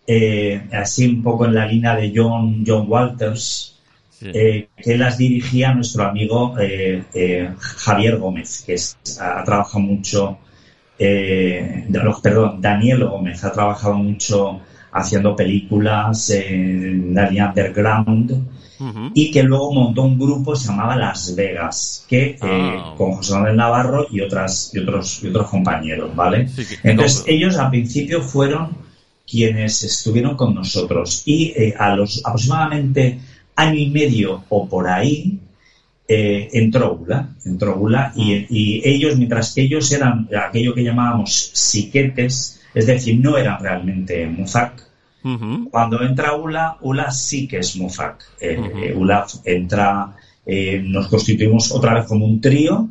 eh, 0.07 0.68
así 0.72 1.07
un 1.07 1.22
poco 1.22 1.44
en 1.46 1.55
la 1.55 1.66
línea 1.66 1.94
de 1.96 2.12
John, 2.16 2.64
John 2.66 2.87
Walters, 2.88 3.71
Sí. 4.22 4.30
eh, 4.32 4.68
que 4.76 4.96
las 4.96 5.18
dirigía 5.18 5.74
nuestro 5.74 6.04
amigo 6.04 6.54
eh, 6.61 7.02
eh, 7.12 7.50
Javier 7.58 8.18
Gómez, 8.18 8.62
que 8.64 8.74
es- 8.74 8.96
ha, 9.20 9.42
trabajado 9.42 9.80
mucho, 9.80 10.38
perdón, 12.22 12.61
Daniel 12.61 13.04
Gómez 13.06 13.42
ha 13.44 13.52
trabajado 13.52 13.94
mucho 13.94 14.61
haciendo 14.92 15.35
películas 15.35 16.30
en 16.30 17.14
la 17.14 17.28
línea 17.28 17.48
underground 17.48 18.48
y 19.14 19.30
que 19.30 19.42
luego 19.44 19.72
montó 19.72 20.02
un 20.02 20.18
grupo 20.18 20.52
que 20.52 20.58
se 20.58 20.66
llamaba 20.68 20.96
Las 20.96 21.35
Vegas, 21.37 22.04
que 22.08 22.30
eh, 22.30 22.38
Ah. 22.42 22.94
con 22.96 23.12
José 23.12 23.35
Manuel 23.35 23.56
Navarro 23.56 24.06
y 24.11 24.20
otras 24.20 24.70
y 24.74 24.80
otros 24.80 25.22
y 25.22 25.28
otros 25.28 25.48
compañeros, 25.48 26.14
¿vale? 26.16 26.48
Sí, 26.48 26.64
que- 26.66 26.88
Entonces 26.90 27.24
no, 27.26 27.32
ellos 27.32 27.56
al 27.58 27.70
principio 27.70 28.20
fueron 28.22 28.70
quienes 29.28 29.82
estuvieron 29.85 30.37
con 30.37 30.54
nosotros 30.54 31.22
y 31.26 31.52
eh, 31.56 31.74
a 31.78 31.94
los 31.94 32.22
aproximadamente 32.24 33.20
año 33.62 33.79
y 33.79 33.90
medio 33.90 34.44
o 34.48 34.68
por 34.68 34.88
ahí 34.88 35.38
eh, 36.09 36.48
entró 36.53 36.94
Ula, 36.94 37.29
entró 37.44 37.77
Ula 37.77 38.12
y, 38.16 38.46
y 38.51 38.83
ellos, 38.85 39.16
mientras 39.16 39.55
que 39.55 39.62
ellos 39.62 39.90
eran 39.92 40.29
aquello 40.48 40.75
que 40.75 40.85
llamábamos 40.85 41.51
siquetes, 41.55 42.61
es 42.75 42.87
decir, 42.87 43.20
no 43.20 43.37
eran 43.37 43.62
realmente 43.62 44.27
Muzak, 44.27 44.92
cuando 45.70 46.03
entra 46.03 46.35
Ula, 46.35 46.79
Ula 46.81 47.11
sí 47.12 47.46
que 47.46 47.59
es 47.59 47.77
Muzak. 47.77 48.25
Eh, 48.40 48.59
eh, 48.77 48.94
Ula 48.96 49.25
entra, 49.44 50.16
eh, 50.44 50.83
nos 50.85 51.07
constituimos 51.09 51.70
otra 51.70 51.94
vez 51.94 52.07
como 52.07 52.27
un 52.27 52.40
trío 52.40 52.88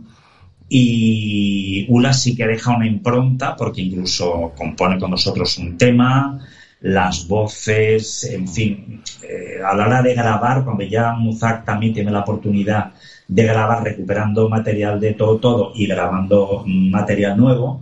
y 0.70 1.86
Ula 1.90 2.14
sí 2.14 2.36
que 2.36 2.48
deja 2.48 2.76
una 2.76 2.88
impronta 2.88 3.56
porque 3.58 3.82
incluso 3.82 4.54
compone 4.58 4.98
con 4.98 5.12
nosotros 5.12 5.58
un 5.58 5.78
tema, 5.78 6.40
las 6.82 7.28
voces, 7.28 8.24
en 8.26 8.48
fin, 8.48 9.02
eh, 9.22 9.60
a 9.63 9.74
la 9.76 9.86
hora 9.86 10.02
de 10.02 10.13
grabar, 10.13 10.63
cuando 10.63 10.84
ya 10.84 11.13
Muzak 11.13 11.63
también 11.63 11.94
tiene 11.94 12.12
la 12.12 12.20
oportunidad 12.20 12.91
de 13.28 13.44
grabar 13.44 13.84
recuperando 13.84 14.48
material 14.50 15.00
de 15.00 15.13
todo 15.13 15.38
todo 15.38 15.72
y 15.76 15.86
grabando 15.88 16.63
material 16.65 17.38
nuevo, 17.38 17.80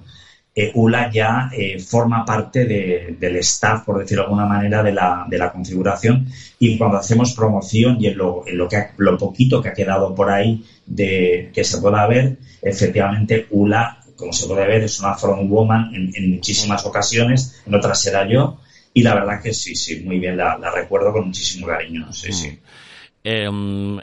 eh, 0.56 0.72
ULA 0.74 1.10
ya 1.10 1.50
eh, 1.52 1.80
forma 1.80 2.26
parte 2.26 2.66
de- 2.66 3.16
del 3.20 3.38
staff, 3.38 3.82
por 3.86 3.98
decirlo 4.00 4.24
de 4.24 4.26
alguna 4.26 4.46
manera, 4.46 4.84
de 4.84 4.92
la, 4.92 5.24
de 5.28 5.38
la 5.38 5.48
configuración. 5.48 6.26
Y 6.60 6.78
cuando 6.78 6.98
hacemos 6.98 7.32
promoción 7.32 7.96
y 8.00 8.08
en 8.08 8.18
lo, 8.18 8.42
en 8.46 8.58
lo, 8.58 8.68
que 8.68 8.76
ha- 8.78 8.88
lo 8.98 9.16
poquito 9.18 9.62
que 9.62 9.70
ha 9.70 9.74
quedado 9.74 10.14
por 10.14 10.30
ahí 10.30 10.62
de 10.86 11.50
que 11.54 11.64
se 11.64 11.78
pueda 11.78 12.06
ver, 12.08 12.36
efectivamente 12.62 13.46
ULA, 13.52 13.96
como 14.16 14.34
se 14.34 14.46
puede 14.48 14.66
ver, 14.68 14.84
es 14.84 15.00
una 15.00 15.14
frontwoman 15.14 15.94
en, 15.94 16.10
en 16.14 16.30
muchísimas 16.32 16.84
ocasiones, 16.86 17.62
en 17.66 17.74
otras 17.76 17.98
será 18.00 18.28
yo. 18.28 18.58
Y 19.00 19.04
la 19.04 19.16
verdad 19.16 19.42
que 19.42 19.54
sí, 19.54 19.76
sí, 19.76 20.02
muy 20.04 20.20
bien, 20.20 20.36
la, 20.36 20.58
la 20.58 20.72
recuerdo 20.72 21.14
con 21.14 21.28
muchísimo 21.28 21.68
cariño. 21.68 22.12
Sí, 22.12 22.34
sí. 22.34 22.60
Eh, 23.24 23.50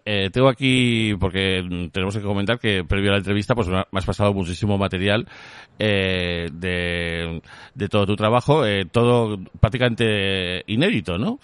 eh, 0.06 0.30
tengo 0.32 0.48
aquí, 0.48 1.14
porque 1.20 1.62
mm, 1.62 1.88
tenemos 1.88 2.16
que 2.16 2.22
comentar 2.22 2.58
que 2.58 2.82
previo 2.82 3.10
a 3.10 3.12
la 3.12 3.18
entrevista, 3.18 3.54
pues 3.54 3.68
me 3.68 3.84
has 3.92 4.06
pasado 4.06 4.32
muchísimo 4.32 4.78
material 4.78 5.26
eh, 5.78 6.48
de, 6.50 7.42
de 7.74 7.88
todo 7.90 8.06
tu 8.06 8.16
trabajo, 8.16 8.64
eh, 8.64 8.86
todo 8.90 9.38
prácticamente 9.60 10.64
inédito, 10.66 11.18
¿no? 11.18 11.40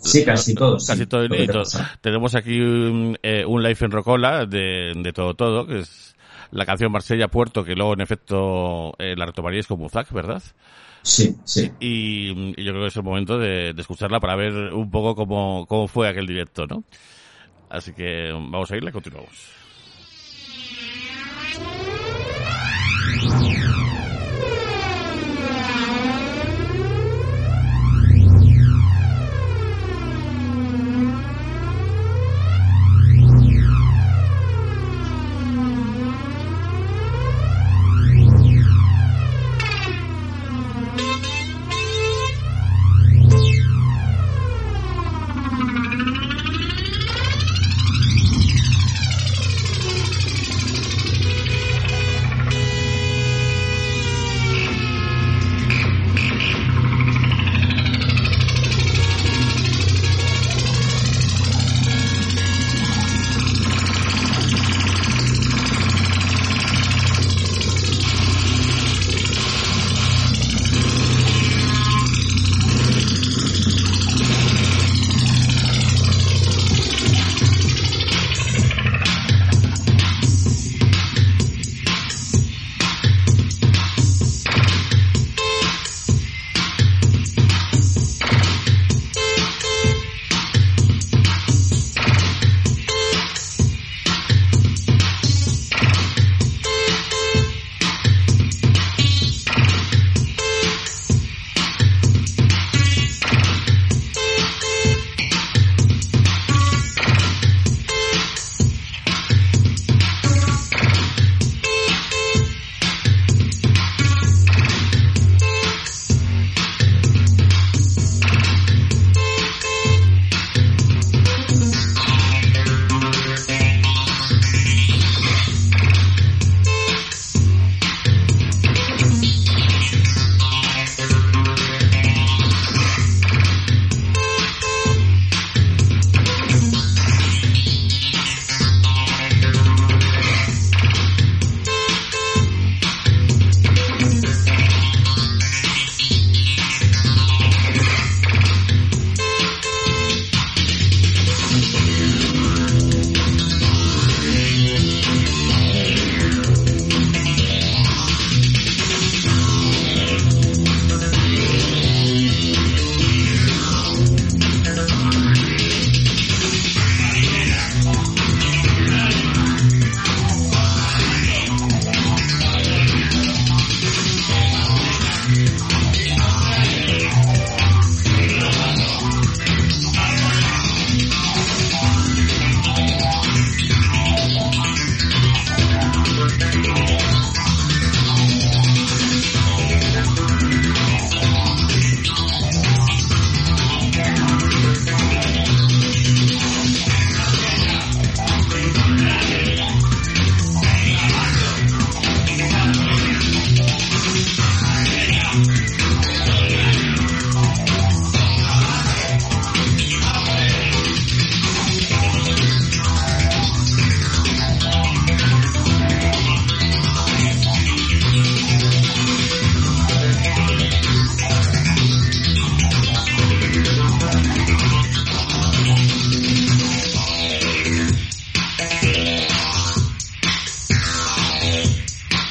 Sí, 0.00 0.24
casi 0.24 0.54
todo. 0.54 0.78
sí, 0.78 0.86
Casi 0.86 1.06
todo 1.06 1.22
que 1.22 1.28
te 1.30 1.34
inédito. 1.42 1.62
Tenemos 2.00 2.36
aquí 2.36 2.60
un, 2.60 3.18
eh, 3.20 3.44
un 3.44 3.64
live 3.64 3.78
en 3.80 3.90
Rocola 3.90 4.46
de, 4.46 4.92
de 4.94 5.12
todo 5.12 5.34
todo, 5.34 5.66
que 5.66 5.80
es 5.80 6.14
la 6.52 6.66
canción 6.66 6.92
Marsella 6.92 7.26
Puerto, 7.26 7.64
que 7.64 7.74
luego 7.74 7.94
en 7.94 8.00
efecto 8.00 8.94
la 8.98 9.26
retomaríais 9.26 9.66
con 9.66 9.80
Muzak, 9.80 10.12
¿verdad? 10.12 10.42
Sí, 11.02 11.36
sí. 11.44 11.70
Y, 11.80 12.28
yo 12.62 12.72
creo 12.72 12.82
que 12.82 12.88
es 12.88 12.96
el 12.96 13.02
momento 13.02 13.38
de, 13.38 13.72
de 13.72 13.80
escucharla 13.80 14.20
para 14.20 14.36
ver 14.36 14.52
un 14.72 14.90
poco 14.90 15.14
cómo, 15.14 15.66
cómo 15.68 15.88
fue 15.88 16.08
aquel 16.08 16.26
directo, 16.26 16.66
¿no? 16.66 16.84
Así 17.68 17.92
que 17.92 18.30
vamos 18.32 18.70
a 18.70 18.76
irla 18.76 18.90
y 18.90 18.92
continuamos. 18.92 19.62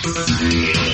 Música 0.03 0.90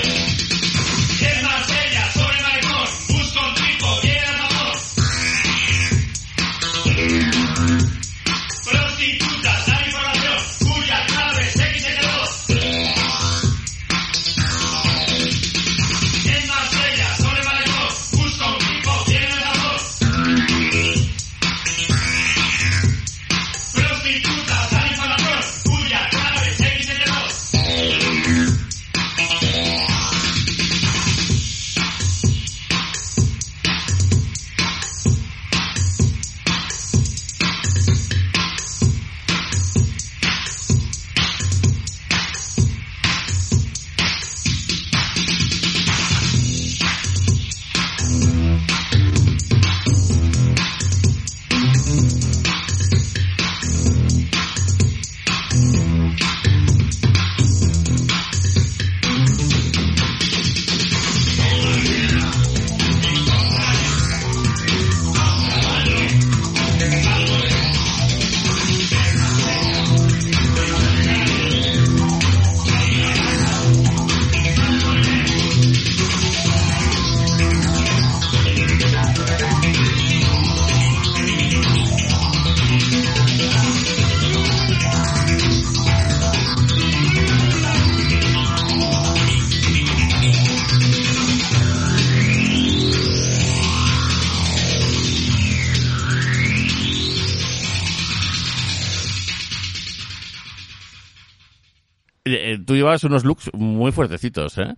llevas 102.88 103.04
unos 103.04 103.26
looks 103.26 103.52
muy 103.54 103.92
fuertecitos, 103.92 104.58
¿eh? 104.58 104.74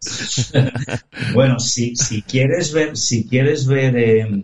bueno, 1.34 1.60
si, 1.60 1.94
si 1.94 2.22
quieres 2.22 2.72
ver, 2.72 2.96
si 2.96 3.28
quieres 3.28 3.66
ver 3.66 3.96
eh, 3.96 4.42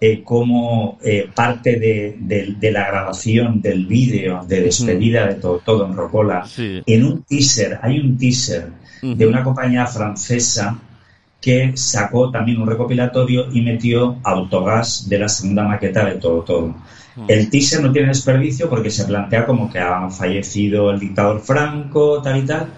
eh, 0.00 0.22
cómo 0.22 0.98
eh, 1.02 1.30
parte 1.34 1.76
de, 1.78 2.70
la 2.70 2.86
grabación 2.86 3.62
del 3.62 3.86
vídeo 3.86 4.44
de 4.46 4.60
despedida 4.60 5.26
de 5.26 5.36
todo, 5.36 5.62
todo 5.64 5.86
en 5.86 5.96
Rocola, 5.96 6.46
en 6.58 7.04
un 7.04 7.22
teaser, 7.22 7.78
hay 7.82 7.98
un 7.98 8.18
teaser 8.18 8.70
de 9.00 9.26
una 9.26 9.42
compañía 9.42 9.86
francesa 9.86 10.78
que 11.40 11.72
sacó 11.74 12.30
también 12.30 12.60
un 12.60 12.68
recopilatorio 12.68 13.50
y 13.52 13.62
metió 13.62 14.18
autogas 14.22 15.08
de 15.08 15.18
la 15.18 15.28
segunda 15.28 15.64
maqueta 15.64 16.04
de 16.04 16.16
todo 16.16 16.42
todo. 16.42 16.74
El 17.28 17.50
teaser 17.50 17.82
no 17.82 17.92
tiene 17.92 18.08
desperdicio 18.08 18.68
porque 18.70 18.90
se 18.90 19.04
plantea 19.04 19.44
como 19.44 19.70
que 19.70 19.78
ha 19.78 20.08
fallecido 20.10 20.90
el 20.90 20.98
dictador 20.98 21.40
Franco, 21.40 22.22
tal 22.22 22.38
y 22.38 22.46
tal, 22.46 22.72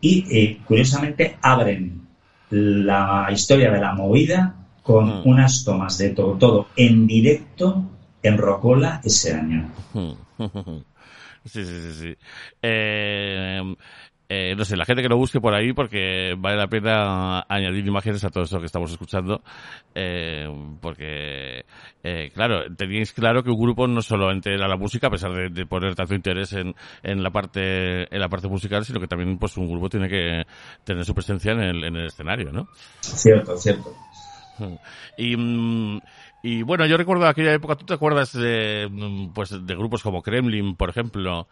y 0.00 0.26
eh, 0.30 0.58
curiosamente 0.64 1.36
abren 1.40 2.06
la 2.50 3.28
historia 3.32 3.70
de 3.70 3.80
la 3.80 3.94
movida 3.94 4.54
con 4.82 5.20
mm. 5.20 5.28
unas 5.28 5.64
tomas 5.64 5.98
de 5.98 6.10
todo, 6.10 6.34
todo 6.34 6.68
en 6.76 7.06
directo 7.06 7.82
en 8.22 8.38
Rocola 8.38 9.00
ese 9.04 9.34
año. 9.34 9.70
Sí, 11.44 11.64
sí, 11.64 11.80
sí. 11.80 11.92
sí. 11.94 12.16
Eh, 12.60 13.74
eh, 14.28 14.54
no 14.54 14.64
sé, 14.64 14.76
la 14.76 14.84
gente 14.84 15.02
que 15.02 15.08
lo 15.08 15.16
busque 15.16 15.40
por 15.40 15.54
ahí 15.54 15.72
porque 15.72 16.34
vale 16.36 16.56
la 16.56 16.66
pena 16.66 17.46
añadir 17.48 17.86
imágenes 17.86 18.22
a 18.24 18.30
todo 18.30 18.44
esto 18.44 18.60
que 18.60 18.66
estamos 18.66 18.90
escuchando, 18.90 19.42
eh, 19.94 20.46
porque, 20.82 21.64
eh, 22.02 22.30
claro, 22.34 22.64
teníais 22.76 23.12
claro 23.14 23.42
que 23.42 23.50
un 23.50 23.58
grupo 23.58 23.86
no 23.86 24.02
solamente 24.02 24.52
era 24.52 24.68
la 24.68 24.76
música, 24.76 25.06
a 25.06 25.10
pesar 25.10 25.32
de, 25.32 25.66
poner 25.66 25.94
tanto 25.94 26.14
interés 26.14 26.52
en, 26.52 26.74
en 27.02 27.22
la 27.22 27.30
parte 27.30 28.14
en 28.14 28.20
la 28.20 28.28
parte 28.28 28.48
musical, 28.48 28.84
sino 28.84 29.00
que 29.00 29.08
también 29.08 29.38
pues 29.38 29.56
un 29.56 29.68
grupo 29.68 29.88
tiene 29.88 30.08
que 30.08 30.44
tener 30.84 31.04
su 31.04 31.14
presencia 31.14 31.52
en 31.52 31.60
el, 31.60 31.84
en 31.84 31.96
el 31.96 32.06
escenario, 32.06 32.52
¿no? 32.52 32.68
Cierto, 33.00 33.56
cierto. 33.56 33.94
Y, 35.16 35.36
y 36.42 36.62
bueno, 36.62 36.86
yo 36.86 36.96
recuerdo 36.96 37.26
aquella 37.26 37.54
época, 37.54 37.76
¿tú 37.76 37.86
te 37.86 37.94
acuerdas 37.94 38.32
de, 38.32 38.88
pues, 39.34 39.50
de 39.50 39.74
grupos 39.74 40.02
como 40.02 40.22
Kremlin, 40.22 40.76
por 40.76 40.90
ejemplo? 40.90 41.48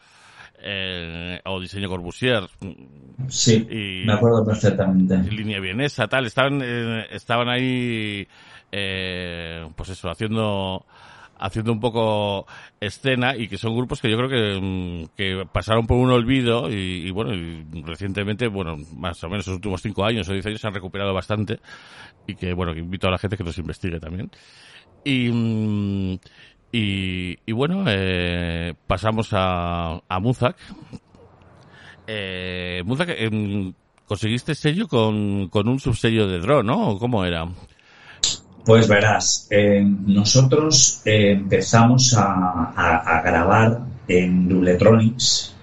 Eh, 0.62 1.40
o 1.44 1.61
diseño 1.61 1.88
Corbusier. 1.88 2.44
Sí, 3.28 3.66
me 4.07 4.12
acuerdo 4.12 4.44
perfectamente. 4.44 5.18
Línea 5.30 5.61
vienesa, 5.61 6.07
tal, 6.09 6.26
estaban, 6.26 6.61
eh, 6.62 7.07
estaban 7.11 7.48
ahí, 7.48 8.26
eh, 8.72 9.68
pues 9.76 9.90
eso, 9.90 10.11
haciendo, 10.11 10.86
haciendo 11.38 11.72
un 11.72 11.80
poco 11.80 12.46
escena 12.80 13.36
y 13.36 13.48
que 13.48 13.59
son 13.59 13.76
grupos 13.76 14.00
que 14.00 14.11
yo 14.11 14.16
creo 14.16 14.28
que, 14.28 14.61
mm, 14.61 15.16
que 15.16 15.46
pasaron 15.52 15.86
por 15.86 15.98
un 15.98 16.11
olvido 16.11 16.70
y, 16.70 17.11
bueno, 17.11 17.34
y 17.34 17.64
recientemente, 17.82 18.48
bueno, 18.48 18.76
más 18.96 19.22
o 19.24 19.28
menos 19.28 19.46
los 19.46 19.57
últimos 19.57 19.82
cinco 19.82 20.04
años 20.04 20.28
o 20.28 20.32
diez 20.32 20.46
años 20.46 20.61
se 20.61 20.66
han 20.66 20.74
recuperado 20.74 21.12
bastante 21.12 21.61
y 22.26 22.34
que, 22.34 22.52
bueno, 22.54 22.72
que 22.72 22.80
invito 22.80 23.09
a 23.09 23.11
la 23.11 23.18
gente 23.18 23.36
que 23.36 23.44
los 23.44 23.59
investigue 23.59 24.00
también. 24.00 24.30
Y, 25.04 26.18
y, 26.79 27.53
bueno, 27.53 27.85
eh, 27.87 28.74
pasamos 28.87 29.31
a, 29.33 30.01
Muzak. 30.20 30.57
Eh, 32.07 32.83
Muzak, 32.85 33.09
eh, 33.11 33.72
conseguiste 34.07 34.55
sello 34.55 34.89
con, 34.89 35.49
con 35.49 35.68
un 35.68 35.81
subsello 35.81 36.29
de 36.29 36.39
Draw, 36.41 36.62
¿no? 36.62 36.99
¿Cómo 36.99 37.24
era? 37.24 37.47
Pues 38.66 38.89
verás, 38.89 39.47
eh, 39.51 39.81
nosotros 39.85 41.01
eh, 41.05 41.33
empezamos 41.33 42.14
a, 42.18 43.22
grabar 43.24 43.81
en 44.09 44.49
Dubletronics 44.49 45.55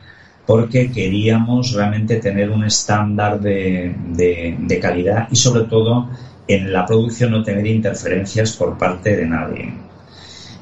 porque 0.46 0.90
queríamos 0.90 1.74
realmente 1.74 2.18
tener 2.18 2.50
un 2.50 2.64
estándar 2.64 3.42
de, 3.42 3.94
de, 4.08 4.80
calidad 4.82 5.28
y 5.32 5.36
sobre 5.36 5.66
todo 5.66 6.10
en 6.48 6.72
la 6.72 6.86
producción 6.86 7.32
no 7.32 7.44
tener 7.44 7.68
interferencias 7.68 8.56
por 8.56 8.78
parte 8.78 9.18
de 9.18 9.26
nadie. 9.26 9.74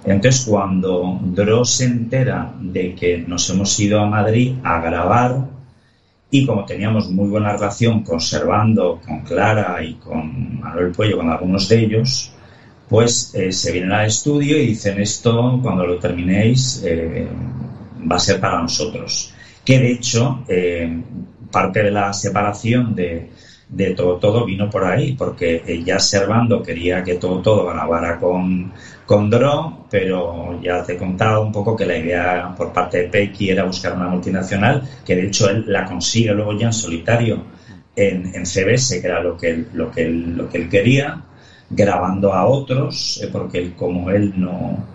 Entonces, 0.03 0.45
cuando 0.47 1.19
Dross 1.21 1.75
se 1.75 1.85
entera 1.85 2.53
de 2.59 2.95
que 2.95 3.19
nos 3.19 3.49
hemos 3.49 3.79
ido 3.79 3.99
a 3.99 4.07
Madrid 4.07 4.55
a 4.63 4.81
grabar, 4.81 5.47
y 6.31 6.45
como 6.45 6.65
teníamos 6.65 7.09
muy 7.09 7.29
buena 7.29 7.51
relación 7.51 8.03
conservando 8.03 8.99
con 9.05 9.21
Clara 9.21 9.83
y 9.83 9.95
con 9.95 10.59
Manuel 10.59 10.91
Puello, 10.91 11.17
con 11.17 11.29
algunos 11.29 11.67
de 11.67 11.79
ellos, 11.79 12.31
pues 12.87 13.33
eh, 13.35 13.51
se 13.51 13.71
vienen 13.71 13.91
al 13.91 14.07
estudio 14.07 14.57
y 14.57 14.67
dicen 14.67 14.99
esto, 14.99 15.59
cuando 15.61 15.85
lo 15.85 15.99
terminéis, 15.99 16.81
eh, 16.85 17.27
va 18.09 18.15
a 18.15 18.19
ser 18.19 18.39
para 18.39 18.61
nosotros. 18.61 19.33
Que 19.63 19.77
de 19.77 19.91
hecho, 19.91 20.43
eh, 20.47 21.01
parte 21.51 21.83
de 21.83 21.91
la 21.91 22.11
separación 22.13 22.95
de, 22.95 23.29
de 23.71 23.91
todo 23.91 24.17
todo 24.17 24.45
vino 24.45 24.69
por 24.69 24.83
ahí, 24.83 25.13
porque 25.13 25.81
ya 25.85 25.97
Servando 25.97 26.61
quería 26.61 27.03
que 27.03 27.15
todo 27.15 27.41
todo 27.41 27.67
grabara 27.67 28.19
con, 28.19 28.71
con 29.05 29.29
pero 29.89 30.59
ya 30.61 30.83
te 30.83 30.93
he 30.93 30.97
contado 30.97 31.41
un 31.41 31.51
poco 31.51 31.75
que 31.75 31.85
la 31.85 31.97
idea 31.97 32.53
por 32.55 32.73
parte 32.73 33.03
de 33.03 33.09
Pecky 33.09 33.49
era 33.49 33.63
buscar 33.63 33.93
una 33.93 34.09
multinacional, 34.09 34.83
que 35.05 35.15
de 35.15 35.27
hecho 35.27 35.49
él 35.49 35.63
la 35.67 35.85
consigue 35.85 36.33
luego 36.33 36.57
ya 36.57 36.67
en 36.67 36.73
solitario 36.73 37.43
en, 37.95 38.35
en 38.35 38.45
CBS, 38.45 39.01
que 39.01 39.07
era 39.07 39.21
lo 39.23 39.37
que 39.37 39.49
él, 39.51 39.67
lo 39.73 39.89
que 39.89 40.09
lo 40.09 40.49
que 40.49 40.57
él 40.57 40.69
quería, 40.69 41.23
grabando 41.69 42.33
a 42.33 42.45
otros, 42.45 43.21
eh, 43.23 43.29
porque 43.31 43.59
él, 43.59 43.73
como 43.75 44.09
él 44.09 44.33
no, 44.35 44.85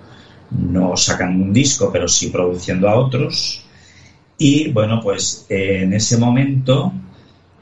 no 0.50 0.96
sacan 0.96 1.40
un 1.40 1.52
disco, 1.52 1.90
pero 1.90 2.08
sí 2.08 2.28
produciendo 2.28 2.88
a 2.88 2.96
otros. 2.96 3.64
Y 4.38 4.70
bueno, 4.70 5.00
pues 5.02 5.46
eh, 5.48 5.82
en 5.82 5.94
ese 5.94 6.18
momento 6.18 6.92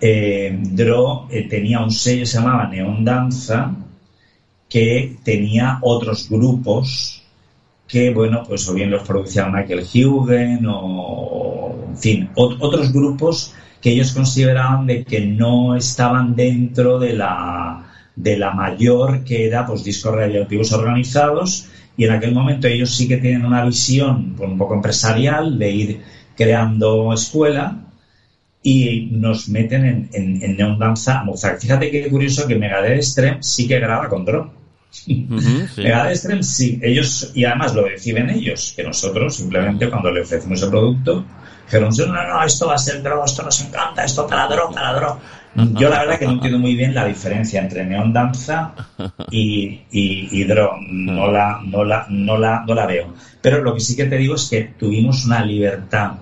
eh, 0.01 0.59
Dro 0.63 1.29
eh, 1.31 1.49
tenía 1.49 1.81
un 1.81 1.91
sello 1.91 2.27
se 2.27 2.39
llamaba 2.39 2.69
Neon 2.69 3.05
Danza 3.05 3.75
que 4.69 5.19
tenía 5.23 5.79
otros 5.83 6.29
grupos 6.29 7.23
que, 7.87 8.13
bueno, 8.13 8.43
pues 8.47 8.69
o 8.69 8.75
bien 8.75 8.91
los 8.91 9.07
producía 9.07 9.47
Michael 9.47 9.85
Hugen 9.85 10.67
o, 10.67 11.77
en 11.91 11.99
fin, 11.99 12.31
otros 12.35 12.93
grupos 12.93 13.55
que 13.81 13.91
ellos 13.91 14.13
consideraban 14.13 14.87
de 14.87 15.05
que 15.05 15.21
no 15.21 15.77
estaban 15.77 16.35
dentro 16.35 16.99
de 16.99 17.13
la, 17.13 17.87
de 18.17 18.39
la 18.39 18.51
mayor 18.53 19.25
que 19.25 19.47
era 19.47 19.67
pues 19.67 19.85
discos 19.85 20.15
radioactivos 20.15 20.73
organizados 20.73 21.69
y 21.97 22.05
en 22.05 22.13
aquel 22.13 22.33
momento 22.35 22.67
ellos 22.67 22.95
sí 22.95 23.07
que 23.07 23.19
tienen 23.19 23.45
una 23.45 23.65
visión 23.65 24.35
pues, 24.37 24.51
un 24.51 24.59
poco 24.59 24.75
empresarial 24.75 25.59
de 25.59 25.71
ir 25.71 26.03
creando 26.37 27.13
escuela 27.13 27.84
y 28.67 29.11
nos 29.12 29.51
meten 29.51 29.85
en, 29.85 30.11
en, 30.15 30.43
en 30.43 30.57
Neon 30.57 30.79
Danza 30.79 31.21
a 31.21 31.25
Mozart. 31.25 31.61
Fíjate 31.61 31.91
qué 31.91 32.09
curioso 32.09 32.47
que 32.49 32.57
Megadeth 32.57 32.97
Extreme 32.97 33.43
sí 33.43 33.69
que 33.69 33.79
graba 33.79 34.09
con 34.09 34.25
drone. 34.25 34.51
Megadeth 35.77 36.12
Extreme 36.12 36.43
sí, 36.43 36.81
ellos, 36.83 37.31
y 37.35 37.45
además 37.45 37.75
lo 37.75 37.85
deciden 37.85 38.31
ellos, 38.31 38.73
que 38.75 38.83
nosotros 38.83 39.37
simplemente 39.37 39.91
cuando 39.91 40.11
le 40.11 40.23
ofrecemos 40.23 40.62
el 40.62 40.71
producto, 40.71 41.27
dijeron, 41.67 41.91
no, 41.95 42.27
no, 42.27 42.43
esto 42.43 42.67
va 42.67 42.77
a 42.77 42.79
ser 42.79 43.03
drone, 43.03 43.23
esto 43.27 43.43
nos 43.43 43.61
encanta, 43.61 44.03
esto 44.03 44.27
para 44.27 44.49
drone, 44.49 44.75
para 44.75 44.95
drone. 44.95 45.21
Yo 45.79 45.91
la 45.91 46.01
verdad 46.01 46.19
que 46.19 46.25
no 46.25 46.33
entiendo 46.33 46.59
muy 46.59 46.75
bien 46.75 46.95
la 46.95 47.05
diferencia 47.05 47.61
entre 47.61 47.85
Neon 47.85 48.15
Danza 48.15 48.73
y, 49.31 49.83
y, 49.93 50.29
y 50.33 50.45
Drone. 50.45 50.87
No 50.91 51.31
la, 51.31 51.61
no, 51.65 51.85
la, 51.85 52.07
no, 52.09 52.37
la, 52.39 52.65
no 52.67 52.75
la 52.75 52.87
veo. 52.87 53.15
Pero 53.41 53.62
lo 53.62 53.73
que 53.75 53.81
sí 53.81 53.95
que 53.95 54.07
te 54.07 54.17
digo 54.17 54.35
es 54.35 54.49
que 54.49 54.62
tuvimos 54.77 55.27
una 55.27 55.45
libertad 55.45 56.15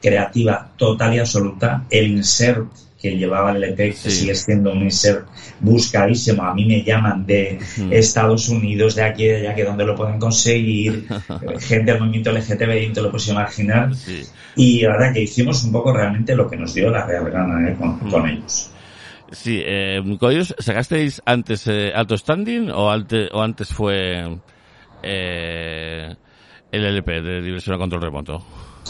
creativa 0.00 0.72
total 0.76 1.14
y 1.14 1.18
absoluta. 1.18 1.84
El 1.90 2.08
insert 2.08 2.66
que 3.00 3.16
llevaba 3.16 3.52
el 3.52 3.62
EP, 3.62 3.76
que 3.76 4.10
sigue 4.10 4.34
siendo 4.34 4.72
un 4.72 4.82
insert 4.82 5.26
buscadísimo. 5.60 6.42
A 6.42 6.54
mí 6.54 6.64
me 6.64 6.82
llaman 6.82 7.26
de 7.26 7.58
Estados 7.90 8.48
Unidos, 8.48 8.94
de 8.94 9.02
aquí, 9.02 9.26
de 9.26 9.36
allá, 9.36 9.54
que 9.54 9.64
donde 9.64 9.84
lo 9.84 9.94
pueden 9.94 10.18
conseguir. 10.18 11.06
Gente 11.60 11.92
del 11.92 12.00
movimiento 12.00 12.32
LGTBI, 12.32 12.92
te 12.92 13.02
lo 13.02 13.10
puedes 13.10 13.28
imaginar. 13.28 13.90
Y 14.56 14.80
la 14.80 14.92
verdad 14.92 15.12
que 15.12 15.22
hicimos 15.22 15.62
un 15.64 15.72
poco 15.72 15.92
realmente 15.92 16.34
lo 16.34 16.48
que 16.48 16.56
nos 16.56 16.72
dio 16.74 16.90
la 16.90 17.06
real 17.06 17.30
gana 17.30 17.70
¿eh? 17.70 17.76
con, 17.78 18.28
ellos. 18.28 18.70
Sí, 19.30 19.60
eh, 19.64 20.00
¿con 20.18 20.32
ellos 20.32 20.54
sacasteis 20.58 21.20
antes 21.26 21.66
eh, 21.66 21.92
Alto 21.94 22.16
Standing 22.16 22.70
o, 22.70 22.86
o 22.86 23.42
antes 23.42 23.68
fue 23.68 24.38
eh, 25.02 26.14
el 26.72 26.84
LP 26.84 27.22
de 27.22 27.42
Diversión 27.42 27.74
a 27.74 27.78
Control 27.78 28.02
Remoto? 28.02 28.42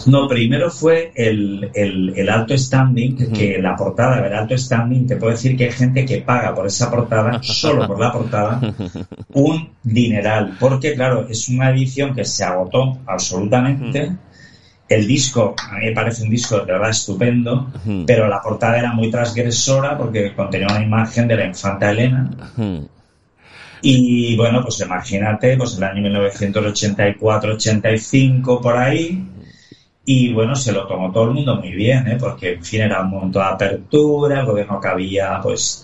No, 0.04 0.28
primero 0.28 0.70
fue 0.70 1.10
el, 1.14 1.70
el, 1.74 2.28
alto 2.28 2.56
standing, 2.56 3.32
que 3.32 3.58
la 3.60 3.74
portada 3.74 4.22
del 4.22 4.34
alto 4.34 4.56
standing, 4.56 5.06
te 5.06 5.16
puedo 5.16 5.32
decir 5.32 5.56
que 5.56 5.64
hay 5.64 5.72
gente 5.72 6.04
que 6.04 6.18
paga 6.18 6.54
por 6.54 6.66
esa 6.66 6.90
portada, 6.90 7.42
solo 7.42 7.86
por 7.86 7.98
la 7.98 8.12
portada, 8.12 8.74
un 9.32 9.70
dineral, 9.82 10.56
porque 10.60 10.94
claro, 10.94 11.26
es 11.28 11.48
una 11.48 11.70
edición 11.70 12.14
que 12.14 12.24
se 12.24 12.44
agotó 12.44 12.98
absolutamente. 13.06 14.12
El 14.88 15.08
disco, 15.08 15.56
a 15.58 15.78
mí 15.78 15.86
me 15.86 15.92
parece 15.92 16.22
un 16.22 16.30
disco 16.30 16.60
de 16.60 16.72
verdad 16.72 16.90
estupendo, 16.90 17.72
pero 18.06 18.28
la 18.28 18.40
portada 18.40 18.78
era 18.78 18.92
muy 18.92 19.10
transgresora 19.10 19.98
porque 19.98 20.32
contenía 20.34 20.68
una 20.68 20.84
imagen 20.84 21.26
de 21.26 21.36
la 21.36 21.46
infanta 21.46 21.90
Elena. 21.90 22.30
Y 23.82 24.36
bueno, 24.36 24.62
pues 24.62 24.80
imagínate, 24.80 25.56
pues 25.56 25.76
el 25.76 25.84
año 25.84 26.08
1984-85 26.08 28.60
por 28.60 28.76
ahí, 28.76 29.24
Y 30.08 30.32
bueno, 30.32 30.54
se 30.54 30.70
lo 30.70 30.86
tomó 30.86 31.10
todo 31.10 31.24
el 31.24 31.30
mundo 31.30 31.56
muy 31.56 31.72
bien, 31.72 32.06
¿eh? 32.06 32.16
porque 32.18 32.54
en 32.54 32.64
fin 32.64 32.82
era 32.82 33.02
un 33.02 33.10
momento 33.10 33.40
de 33.40 33.44
apertura, 33.44 34.40
el 34.40 34.46
gobierno 34.46 34.80
que 34.80 34.86
había 34.86 35.40
pues 35.42 35.82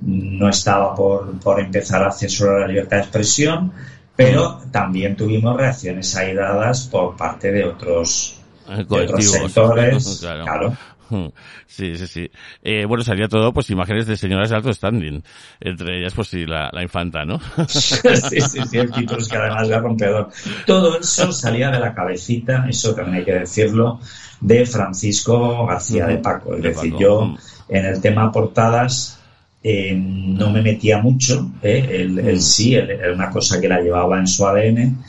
no 0.00 0.48
estaba 0.48 0.94
por, 0.94 1.38
por 1.40 1.58
empezar 1.58 2.04
a 2.04 2.12
censurar 2.12 2.60
la 2.60 2.68
libertad 2.68 2.98
de 2.98 3.02
expresión, 3.02 3.72
pero 4.14 4.60
también 4.70 5.16
tuvimos 5.16 5.56
reacciones 5.56 6.14
airadas 6.14 6.88
por 6.90 7.16
parte 7.16 7.50
de 7.50 7.64
otros, 7.64 8.40
de 8.68 9.02
otros 9.02 9.24
sectores. 9.24 10.18
claro. 10.20 10.76
Sí, 11.66 11.96
sí, 11.96 12.06
sí. 12.06 12.30
Eh, 12.62 12.84
bueno, 12.86 13.02
salía 13.02 13.28
todo, 13.28 13.52
pues, 13.52 13.70
imágenes 13.70 14.06
de 14.06 14.16
señoras 14.16 14.50
de 14.50 14.56
alto 14.56 14.72
standing. 14.72 15.22
Entre 15.60 15.98
ellas, 15.98 16.14
pues 16.14 16.28
sí, 16.28 16.46
la, 16.46 16.70
la 16.72 16.82
infanta, 16.82 17.24
¿no? 17.24 17.40
sí, 17.68 18.40
sí, 18.40 18.60
sí, 18.70 18.78
el 18.78 18.90
título 18.90 19.20
es 19.20 19.28
que 19.28 19.36
además 19.36 19.68
era 19.68 19.80
rompedor. 19.80 20.30
Todo 20.66 20.98
eso 20.98 21.32
salía 21.32 21.70
de 21.70 21.80
la 21.80 21.94
cabecita, 21.94 22.66
eso 22.68 22.94
también 22.94 23.18
hay 23.18 23.24
que 23.24 23.32
decirlo, 23.32 24.00
de 24.40 24.66
Francisco 24.66 25.66
García 25.66 26.06
de 26.06 26.18
Paco. 26.18 26.54
Es 26.54 26.62
decir, 26.62 26.94
yo 26.98 27.34
en 27.68 27.84
el 27.86 28.00
tema 28.00 28.30
portadas 28.30 29.20
eh, 29.62 29.94
no 29.96 30.50
me 30.50 30.62
metía 30.62 30.98
mucho, 30.98 31.50
¿eh? 31.62 31.86
él, 31.90 32.40
sí, 32.42 32.74
era 32.74 33.12
una 33.12 33.30
cosa 33.30 33.60
que 33.60 33.68
la 33.68 33.80
llevaba 33.80 34.18
en 34.18 34.26
su 34.26 34.46
ADN 34.46 35.02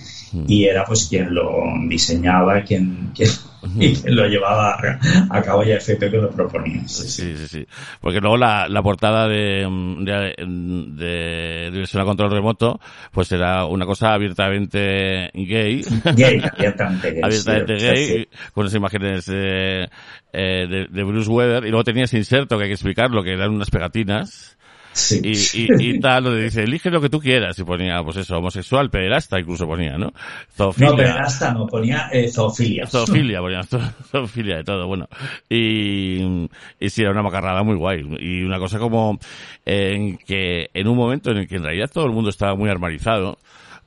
y 0.47 0.65
era 0.65 0.85
pues 0.85 1.07
quien 1.09 1.33
lo 1.33 1.51
diseñaba, 1.87 2.61
quien, 2.63 3.11
quien 3.15 3.29
y 3.79 3.95
lo 4.11 4.27
llevaba 4.27 4.77
a 5.29 5.41
cabo 5.41 5.63
ya 5.63 5.75
FP 5.75 6.11
que 6.11 6.17
lo 6.17 6.29
proponía. 6.31 6.87
Sí, 6.87 7.35
sí, 7.35 7.47
sí. 7.47 7.67
Porque 8.01 8.19
luego 8.19 8.37
la, 8.37 8.67
la 8.67 8.81
portada 8.81 9.27
de, 9.27 9.67
de, 10.01 10.35
de 10.95 11.71
Diversión 11.71 12.01
a 12.01 12.05
Control 12.05 12.31
Remoto, 12.31 12.79
pues 13.11 13.31
era 13.31 13.65
una 13.65 13.85
cosa 13.85 14.13
abiertamente 14.13 15.31
gay. 15.33 15.83
Gay, 16.15 16.41
abiertamente 16.51 17.11
gay. 17.11 17.21
abiertamente 17.23 17.75
gay, 17.75 18.27
con 18.53 18.65
esas 18.65 18.77
imágenes 18.77 19.29
eh, 19.31 19.87
de, 20.31 20.87
de 20.89 21.03
Bruce 21.03 21.29
Weather. 21.29 21.65
Y 21.65 21.69
luego 21.69 21.83
tenía 21.83 22.05
ese 22.05 22.17
inserto 22.17 22.57
que 22.57 22.63
hay 22.63 22.69
que 22.69 22.75
explicar, 22.75 23.11
lo 23.11 23.23
que 23.23 23.33
eran 23.33 23.51
unas 23.51 23.69
pegatinas 23.69 24.54
y, 25.11 25.31
y, 25.33 25.67
y, 25.79 25.99
tal, 25.99 26.23
lo 26.23 26.35
dice, 26.35 26.63
elige 26.63 26.89
lo 26.89 27.01
que 27.01 27.09
tú 27.09 27.19
quieras. 27.19 27.57
Y 27.59 27.63
ponía, 27.63 28.01
pues 28.03 28.17
eso, 28.17 28.37
homosexual, 28.37 28.89
pederasta 28.89 29.39
incluso 29.39 29.67
ponía, 29.67 29.97
¿no? 29.97 30.13
Zoofilia. 30.55 30.89
No, 30.89 30.95
pederasta 30.95 31.53
no, 31.53 31.67
ponía 31.67 32.09
eh, 32.11 32.29
zoofilia. 32.29 32.87
Zoofilia, 32.87 33.39
ponía 33.39 33.61
zoofilia 34.11 34.57
de 34.57 34.63
todo, 34.63 34.87
bueno. 34.87 35.07
Y, 35.49 36.47
y 36.79 36.89
sí, 36.89 37.01
era 37.01 37.11
una 37.11 37.23
macarrada 37.23 37.63
muy 37.63 37.75
guay. 37.75 38.01
Y 38.19 38.43
una 38.43 38.59
cosa 38.59 38.79
como 38.79 39.19
en 39.65 40.17
que 40.17 40.69
en 40.73 40.87
un 40.87 40.97
momento 40.97 41.31
en 41.31 41.37
el 41.37 41.47
que 41.47 41.57
en 41.57 41.63
realidad 41.63 41.89
todo 41.91 42.05
el 42.05 42.11
mundo 42.11 42.29
estaba 42.29 42.55
muy 42.55 42.69
armarizado, 42.69 43.37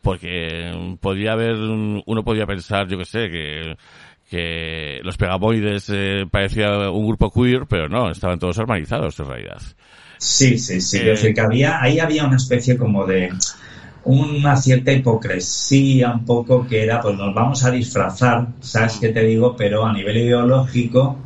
porque 0.02 0.96
podía 1.00 1.32
haber, 1.32 1.54
uno 1.56 2.22
podía 2.22 2.46
pensar, 2.46 2.86
yo 2.88 2.98
que 2.98 3.04
sé, 3.04 3.30
que 3.30 3.76
que 4.28 5.00
los 5.02 5.16
pegamoides 5.16 5.88
eh, 5.88 6.26
parecía 6.30 6.90
un 6.90 7.06
grupo 7.06 7.30
queer, 7.32 7.66
pero 7.66 7.88
no, 7.88 8.10
estaban 8.10 8.38
todos 8.38 8.58
armarizados 8.58 9.18
en 9.20 9.26
realidad. 9.26 9.62
Sí, 10.18 10.58
sí, 10.58 10.80
sí. 10.80 10.98
Eh, 11.00 11.32
que 11.34 11.40
había, 11.40 11.80
ahí 11.80 12.00
había 12.00 12.26
una 12.26 12.36
especie 12.36 12.76
como 12.76 13.06
de 13.06 13.30
una 14.04 14.56
cierta 14.56 14.92
hipocresía 14.92 16.12
un 16.12 16.24
poco 16.24 16.66
que 16.66 16.82
era, 16.82 17.00
pues 17.00 17.16
nos 17.16 17.34
vamos 17.34 17.64
a 17.64 17.70
disfrazar, 17.70 18.48
¿sabes 18.60 18.98
qué 19.00 19.10
te 19.10 19.22
digo? 19.22 19.54
Pero 19.56 19.84
a 19.84 19.92
nivel 19.92 20.16
ideológico 20.16 21.16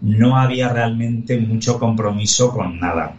no 0.00 0.36
había 0.36 0.68
realmente 0.68 1.38
mucho 1.38 1.78
compromiso 1.78 2.50
con 2.52 2.78
nada. 2.78 3.14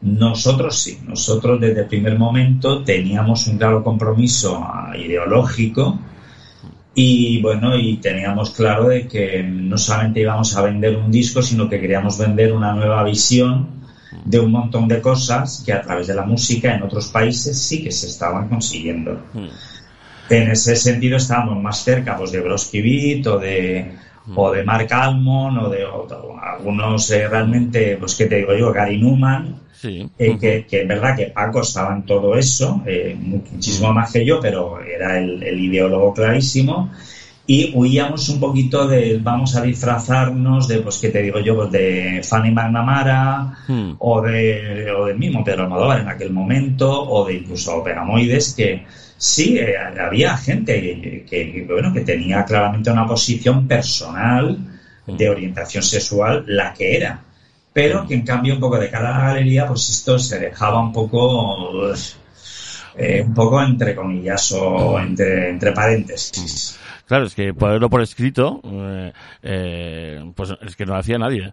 Nosotros 0.00 0.78
sí, 0.78 0.98
nosotros 1.06 1.60
desde 1.60 1.80
el 1.80 1.86
primer 1.86 2.18
momento 2.18 2.82
teníamos 2.82 3.46
un 3.46 3.58
claro 3.58 3.82
compromiso 3.82 4.64
ideológico 4.96 5.98
y 6.94 7.40
bueno, 7.40 7.76
y 7.76 7.98
teníamos 7.98 8.50
claro 8.50 8.88
de 8.88 9.06
que 9.06 9.42
no 9.42 9.78
solamente 9.78 10.20
íbamos 10.20 10.56
a 10.56 10.62
vender 10.62 10.96
un 10.96 11.10
disco, 11.10 11.42
sino 11.42 11.68
que 11.68 11.80
queríamos 11.80 12.18
vender 12.18 12.52
una 12.52 12.72
nueva 12.72 13.04
visión 13.04 13.77
de 14.24 14.40
un 14.40 14.50
montón 14.50 14.88
de 14.88 15.00
cosas 15.00 15.62
que 15.64 15.72
a 15.72 15.82
través 15.82 16.06
de 16.06 16.14
la 16.14 16.24
música 16.24 16.74
en 16.74 16.82
otros 16.82 17.08
países 17.08 17.58
sí 17.60 17.82
que 17.82 17.90
se 17.90 18.06
estaban 18.06 18.48
consiguiendo. 18.48 19.20
Hmm. 19.34 19.48
En 20.30 20.50
ese 20.50 20.76
sentido 20.76 21.16
estábamos 21.16 21.62
más 21.62 21.82
cerca 21.82 22.16
pues, 22.16 22.32
de 22.32 22.40
Broski 22.40 22.82
Beat 22.82 23.26
o 23.26 23.38
de, 23.38 23.92
o 24.34 24.50
de 24.50 24.62
Mark 24.62 24.88
Almond 24.90 25.58
o 25.58 25.70
de 25.70 25.84
algunos 26.42 27.10
eh, 27.10 27.28
realmente, 27.28 27.96
pues 27.96 28.14
que 28.14 28.26
te 28.26 28.36
digo 28.36 28.54
yo, 28.54 28.72
Gary 28.72 28.98
Newman, 29.00 29.60
eh, 29.82 30.36
que, 30.38 30.66
que 30.66 30.82
es 30.82 30.88
verdad 30.88 31.16
que 31.16 31.26
Paco 31.26 31.62
estaba 31.62 31.94
en 31.94 32.02
todo 32.02 32.36
eso, 32.36 32.82
eh, 32.86 33.16
muchísimo 33.18 33.92
más 33.92 34.12
que 34.12 34.24
yo, 34.24 34.40
pero 34.40 34.80
era 34.80 35.18
el, 35.18 35.42
el 35.42 35.60
ideólogo 35.60 36.12
clarísimo 36.12 36.90
y 37.50 37.72
huíamos 37.74 38.28
un 38.28 38.40
poquito 38.40 38.86
de 38.86 39.18
vamos 39.22 39.56
a 39.56 39.62
disfrazarnos 39.62 40.68
de 40.68 40.80
pues 40.80 40.98
qué 40.98 41.08
te 41.08 41.22
digo 41.22 41.40
yo 41.40 41.56
pues 41.56 41.70
de 41.72 42.20
Fanny 42.22 42.50
McNamara 42.50 43.64
hmm. 43.66 43.92
o 44.00 44.20
de 44.20 44.92
o 44.92 45.06
del 45.06 45.18
mismo 45.18 45.42
Pedro 45.42 45.62
Almodóvar 45.62 46.00
en 46.00 46.08
aquel 46.08 46.30
momento 46.30 46.90
o 46.92 47.26
de 47.26 47.36
incluso 47.36 47.82
Pegamoides 47.82 48.52
que 48.54 48.84
sí 49.16 49.56
eh, 49.56 49.78
había 49.78 50.36
gente 50.36 51.24
que, 51.26 51.64
bueno 51.66 51.90
que 51.94 52.02
tenía 52.02 52.44
claramente 52.44 52.90
una 52.90 53.06
posición 53.06 53.66
personal 53.66 54.58
de 55.06 55.26
hmm. 55.26 55.32
orientación 55.32 55.82
sexual 55.82 56.44
la 56.48 56.74
que 56.74 56.98
era 56.98 57.22
pero 57.72 58.04
hmm. 58.04 58.08
que 58.08 58.14
en 58.14 58.22
cambio 58.26 58.54
un 58.56 58.60
poco 58.60 58.78
de 58.78 58.90
cara 58.90 59.08
a 59.08 59.18
la 59.20 59.28
galería 59.28 59.66
pues 59.66 59.88
esto 59.88 60.18
se 60.18 60.38
dejaba 60.38 60.82
un 60.82 60.92
poco 60.92 61.94
eh, 62.94 63.24
un 63.26 63.32
poco 63.32 63.62
entre 63.62 63.94
comillas 63.94 64.52
o 64.52 65.00
entre 65.00 65.48
entre 65.48 65.72
paréntesis 65.72 66.78
Claro, 67.08 67.24
es 67.24 67.34
que 67.34 67.54
ponerlo 67.54 67.88
por 67.88 68.02
escrito, 68.02 68.60
eh, 68.64 69.12
eh, 69.42 70.32
pues 70.36 70.52
es 70.60 70.76
que 70.76 70.84
no 70.84 70.92
lo 70.92 70.98
hacía 70.98 71.16
nadie. 71.16 71.50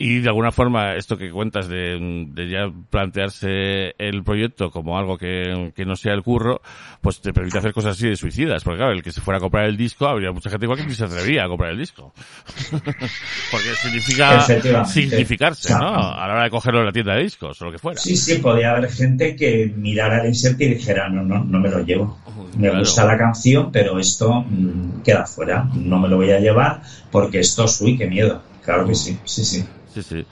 Y 0.00 0.20
de 0.20 0.28
alguna 0.28 0.52
forma, 0.52 0.94
esto 0.94 1.18
que 1.18 1.28
cuentas 1.32 1.68
de, 1.68 1.98
de 2.30 2.48
ya 2.48 2.70
plantearse 2.88 3.96
el 3.98 4.22
proyecto 4.22 4.70
como 4.70 4.96
algo 4.96 5.18
que, 5.18 5.72
que, 5.74 5.84
no 5.84 5.96
sea 5.96 6.14
el 6.14 6.22
curro, 6.22 6.62
pues 7.00 7.20
te 7.20 7.32
permite 7.32 7.58
hacer 7.58 7.72
cosas 7.72 7.96
así 7.96 8.08
de 8.08 8.14
suicidas. 8.14 8.62
Porque 8.62 8.78
claro, 8.78 8.92
el 8.92 9.02
que 9.02 9.10
se 9.10 9.20
fuera 9.20 9.38
a 9.38 9.40
comprar 9.40 9.64
el 9.64 9.76
disco, 9.76 10.06
habría 10.06 10.30
mucha 10.30 10.50
gente 10.50 10.66
igual 10.66 10.78
que 10.78 10.86
ni 10.86 10.94
se 10.94 11.04
atrevería 11.04 11.44
a 11.44 11.48
comprar 11.48 11.72
el 11.72 11.78
disco. 11.78 12.14
Porque 12.70 13.74
significa 13.82 14.40
significarse, 14.86 15.72
¿no? 15.72 16.12
A 16.12 16.28
la 16.28 16.34
hora 16.34 16.44
de 16.44 16.50
cogerlo 16.50 16.78
en 16.78 16.86
la 16.86 16.92
tienda 16.92 17.16
de 17.16 17.24
discos 17.24 17.60
o 17.60 17.64
lo 17.64 17.72
que 17.72 17.78
fuera. 17.78 18.00
Sí, 18.00 18.16
sí, 18.16 18.38
podía 18.38 18.76
haber 18.76 18.92
gente 18.92 19.34
que 19.34 19.72
mirara 19.76 20.22
el 20.22 20.28
insert 20.28 20.60
y 20.60 20.74
dijera, 20.74 21.08
no, 21.08 21.24
no, 21.24 21.42
no 21.42 21.58
me 21.58 21.70
lo 21.70 21.84
llevo. 21.84 22.20
Me 22.56 22.70
gusta 22.70 23.04
la 23.04 23.18
canción, 23.18 23.72
pero 23.72 23.98
esto 23.98 24.44
mm, 24.48 25.02
queda 25.02 25.26
fuera. 25.26 25.68
No 25.74 25.98
me 25.98 26.08
lo 26.08 26.18
voy 26.18 26.30
a 26.30 26.38
llevar 26.38 26.82
porque 27.10 27.40
esto, 27.40 27.64
uy, 27.80 27.98
qué 27.98 28.06
miedo. 28.06 28.40
Claro 28.62 28.86
que 28.86 28.94
sí, 28.94 29.18
sí, 29.24 29.44
sí 29.44 29.64
sí, 30.02 30.16
sí. 30.16 30.26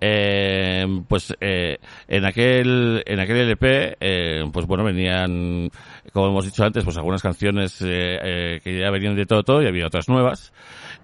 Eh, 0.00 0.84
pues 1.08 1.34
eh, 1.40 1.78
en 2.08 2.24
aquel 2.26 3.02
en 3.06 3.20
aquel 3.20 3.36
LP 3.38 3.96
eh, 4.00 4.44
pues 4.52 4.66
bueno 4.66 4.84
venían 4.84 5.70
como 6.12 6.28
hemos 6.28 6.44
dicho 6.44 6.62
antes 6.62 6.84
pues 6.84 6.96
algunas 6.98 7.22
canciones 7.22 7.80
eh, 7.80 8.18
eh, 8.22 8.60
que 8.62 8.80
ya 8.80 8.90
venían 8.90 9.14
de 9.16 9.24
todo 9.24 9.62
y 9.62 9.66
había 9.66 9.86
otras 9.86 10.08
nuevas 10.08 10.52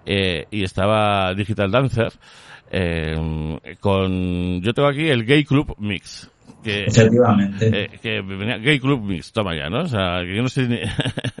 eh, 0.05 0.45
y 0.51 0.63
estaba 0.63 1.33
Digital 1.33 1.71
Dancer 1.71 2.11
con 3.79 4.61
yo 4.61 4.73
tengo 4.73 4.87
aquí 4.89 5.09
el 5.09 5.25
Gay 5.25 5.45
Club 5.45 5.73
Mix 5.79 6.29
que, 6.63 6.85
Efectivamente. 6.85 7.69
Eh, 7.73 7.89
que 8.01 8.21
venía 8.21 8.57
Gay 8.57 8.79
Club 8.79 9.01
Mix, 9.01 9.31
toma 9.31 9.55
ya, 9.55 9.69
¿no? 9.69 9.81
O 9.81 9.87
sea, 9.87 10.21
que 10.23 10.35
yo 10.35 10.41
no 10.41 10.49
sé 10.49 10.67
ni, 10.67 10.79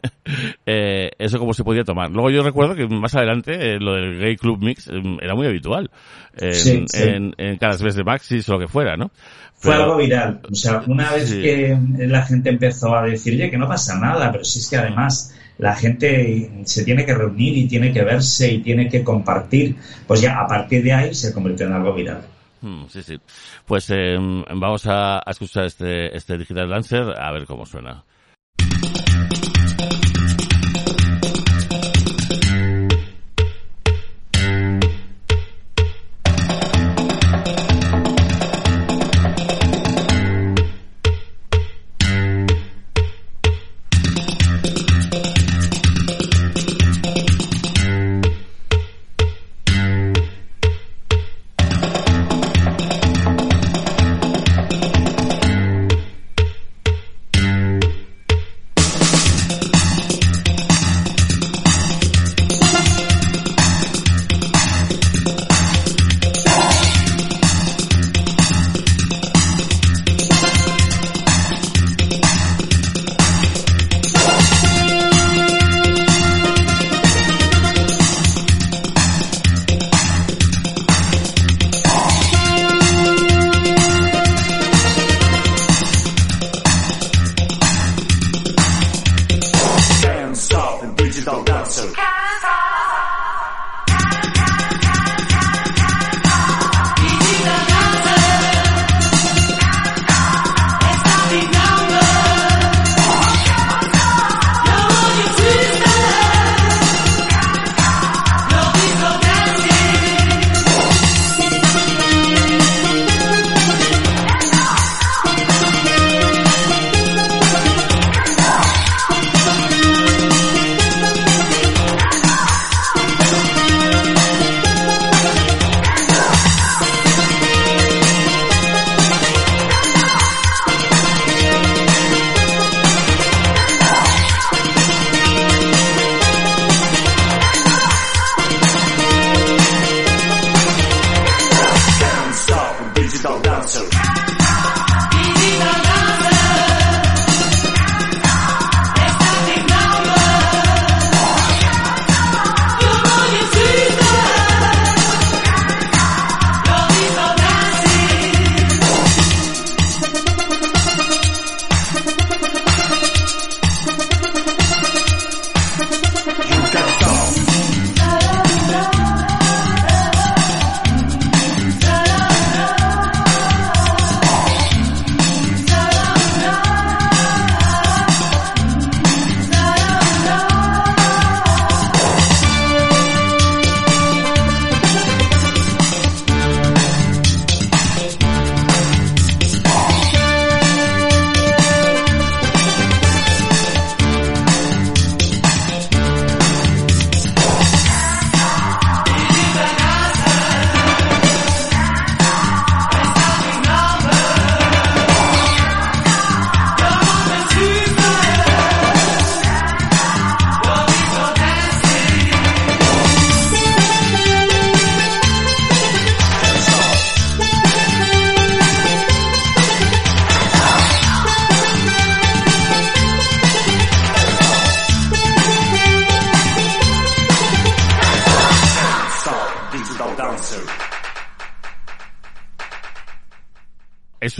eh, 0.65 1.11
eso 1.17 1.39
cómo 1.39 1.53
se 1.53 1.63
podía 1.63 1.83
tomar. 1.83 2.09
Luego 2.11 2.29
yo 2.29 2.43
recuerdo 2.43 2.75
que 2.75 2.87
más 2.87 3.15
adelante 3.15 3.53
eh, 3.53 3.79
lo 3.79 3.93
del 3.93 4.19
Gay 4.19 4.37
Club 4.37 4.61
Mix 4.61 4.87
em, 4.87 5.17
era 5.21 5.35
muy 5.35 5.47
habitual. 5.47 5.89
En, 6.37 6.85
en, 6.93 7.33
en, 7.37 7.57
cada 7.57 7.75
vez 7.75 7.95
de 7.95 8.03
Maxis 8.05 8.47
o 8.47 8.53
lo 8.53 8.59
que 8.59 8.67
fuera, 8.67 8.95
¿no? 8.95 9.11
Fue 9.55 9.75
algo 9.75 9.97
viral. 9.97 10.39
O 10.49 10.55
sea, 10.55 10.81
una 10.87 11.11
vez 11.11 11.33
que 11.33 11.77
la 11.99 12.23
gente 12.23 12.49
empezó 12.49 12.95
a 12.95 13.03
decir, 13.03 13.33
oye, 13.33 13.51
que 13.51 13.57
no 13.57 13.67
pasa 13.67 13.99
nada, 13.99 14.31
pero 14.31 14.43
si 14.43 14.59
es 14.59 14.69
que 14.69 14.77
además 14.77 15.35
la 15.59 15.75
gente 15.75 16.49
se 16.63 16.83
tiene 16.83 17.05
que 17.05 17.13
reunir 17.13 17.55
y 17.55 17.67
tiene 17.67 17.93
que 17.93 18.03
verse 18.03 18.51
y 18.51 18.63
tiene 18.63 18.89
que 18.89 19.03
compartir, 19.03 19.75
pues 20.07 20.21
ya 20.21 20.39
a 20.39 20.47
partir 20.47 20.83
de 20.83 20.93
ahí 20.93 21.13
se 21.13 21.31
convirtió 21.31 21.67
en 21.67 21.73
algo 21.73 21.93
viral. 21.93 22.23
Hmm, 22.61 22.85
sí, 22.87 23.01
sí. 23.01 23.19
Pues 23.65 23.89
eh, 23.89 24.17
vamos 24.19 24.85
a, 24.85 25.17
a, 25.17 25.31
escuchar 25.31 25.65
este, 25.65 26.15
este 26.15 26.37
Digital 26.37 26.69
Dancer 26.69 27.19
a 27.19 27.31
ver 27.31 27.45
cómo 27.45 27.65
suena. 27.65 28.03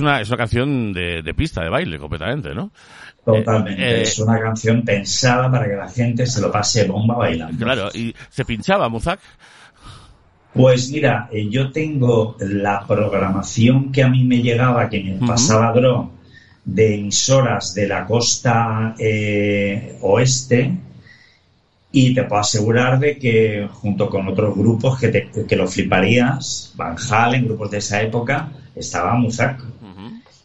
Una, 0.01 0.21
es 0.21 0.27
una 0.27 0.37
canción 0.37 0.91
de, 0.93 1.21
de 1.21 1.33
pista, 1.33 1.63
de 1.63 1.69
baile, 1.69 1.97
completamente, 1.97 2.53
¿no? 2.53 2.71
Totalmente. 3.23 3.81
Eh, 3.81 3.99
eh, 3.99 4.01
es 4.01 4.19
una 4.19 4.39
canción 4.39 4.83
pensada 4.83 5.51
para 5.51 5.67
que 5.67 5.75
la 5.75 5.89
gente 5.89 6.25
se 6.25 6.41
lo 6.41 6.51
pase 6.51 6.85
bomba 6.85 7.15
bailando. 7.15 7.57
Claro, 7.63 7.89
¿y 7.93 8.13
se 8.29 8.45
pinchaba 8.45 8.89
Muzak? 8.89 9.19
Pues 10.53 10.89
mira, 10.89 11.29
eh, 11.31 11.47
yo 11.49 11.71
tengo 11.71 12.35
la 12.39 12.85
programación 12.85 13.91
que 13.91 14.03
a 14.03 14.09
mí 14.09 14.23
me 14.23 14.41
llegaba, 14.41 14.89
que 14.89 15.03
me 15.03 15.25
pasaba 15.25 15.71
Dro, 15.71 16.11
de 16.65 16.95
emisoras 16.95 17.73
de 17.73 17.87
la 17.87 18.05
costa 18.05 18.95
oeste, 20.01 20.77
y 21.93 22.13
te 22.13 22.23
puedo 22.23 22.41
asegurar 22.41 22.99
de 22.99 23.17
que 23.17 23.67
junto 23.71 24.09
con 24.09 24.27
otros 24.27 24.55
grupos 24.55 24.99
que, 24.99 25.09
te, 25.09 25.29
que 25.47 25.55
lo 25.55 25.67
fliparías, 25.67 26.73
Van 26.75 26.95
Halen, 26.97 27.45
grupos 27.45 27.71
de 27.71 27.77
esa 27.77 28.01
época, 28.01 28.51
estaba 28.75 29.13
Muzak. 29.15 29.61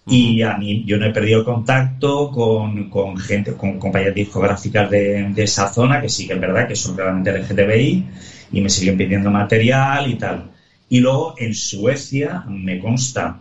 Y 0.08 0.42
a 0.42 0.56
mí, 0.56 0.84
yo 0.86 0.98
no 0.98 1.06
he 1.06 1.12
perdido 1.12 1.44
contacto 1.44 2.30
con, 2.30 2.88
con 2.88 3.16
gente, 3.16 3.54
con 3.54 3.78
compañías 3.78 4.14
discográficas 4.14 4.88
de, 4.88 5.30
de, 5.30 5.42
esa 5.42 5.66
zona, 5.68 6.00
que 6.00 6.08
sí 6.08 6.26
que 6.28 6.34
es 6.34 6.40
verdad 6.40 6.68
que 6.68 6.76
son 6.76 6.96
realmente 6.96 7.32
LGTBI, 7.32 8.06
y 8.52 8.60
me 8.60 8.70
siguen 8.70 8.96
pidiendo 8.96 9.30
material 9.30 10.08
y 10.08 10.14
tal. 10.14 10.50
Y 10.88 11.00
luego 11.00 11.34
en 11.38 11.54
Suecia 11.54 12.44
me 12.48 12.78
consta 12.78 13.40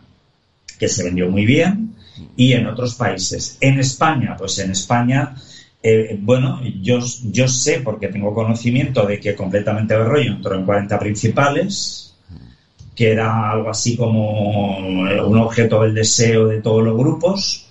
que 0.80 0.88
se 0.88 1.04
vendió 1.04 1.30
muy 1.30 1.46
bien, 1.46 1.96
y 2.36 2.54
en 2.54 2.68
otros 2.68 2.96
países. 2.96 3.58
En 3.62 3.80
España, 3.80 4.36
pues 4.38 4.58
en 4.60 4.72
España, 4.72 5.36
eh, 5.84 6.18
bueno, 6.20 6.62
yo, 6.82 7.00
yo 7.32 7.48
sé 7.48 7.82
porque 7.82 8.08
tengo 8.08 8.34
conocimiento 8.34 9.06
de 9.06 9.20
que 9.20 9.36
completamente 9.36 9.94
el 9.94 10.06
rollo 10.06 10.32
entró 10.32 10.56
en 10.56 10.66
40 10.66 11.00
principales, 11.00 12.15
que 12.96 13.12
era 13.12 13.52
algo 13.52 13.70
así 13.70 13.98
como 13.98 14.78
un 14.80 15.38
objeto 15.38 15.82
del 15.82 15.94
deseo 15.94 16.48
de 16.48 16.62
todos 16.62 16.84
los 16.84 16.98
grupos. 16.98 17.68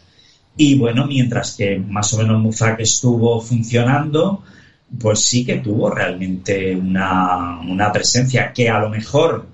Y 0.57 0.79
bueno, 0.79 1.07
mientras 1.07 1.57
que 1.57 1.79
más 1.79 2.13
o 2.15 2.19
menos 2.19 2.41
Muzak 2.41 2.81
estuvo 2.81 3.41
funcionando, 3.41 4.43
pues 5.01 5.21
sí 5.21 5.45
que 5.45 5.57
tuvo 5.57 5.91
realmente 5.91 6.77
una, 6.77 7.61
una 7.61 7.91
presencia 7.91 8.53
que 8.53 8.69
a 8.69 8.79
lo 8.79 8.91
mejor 8.91 9.47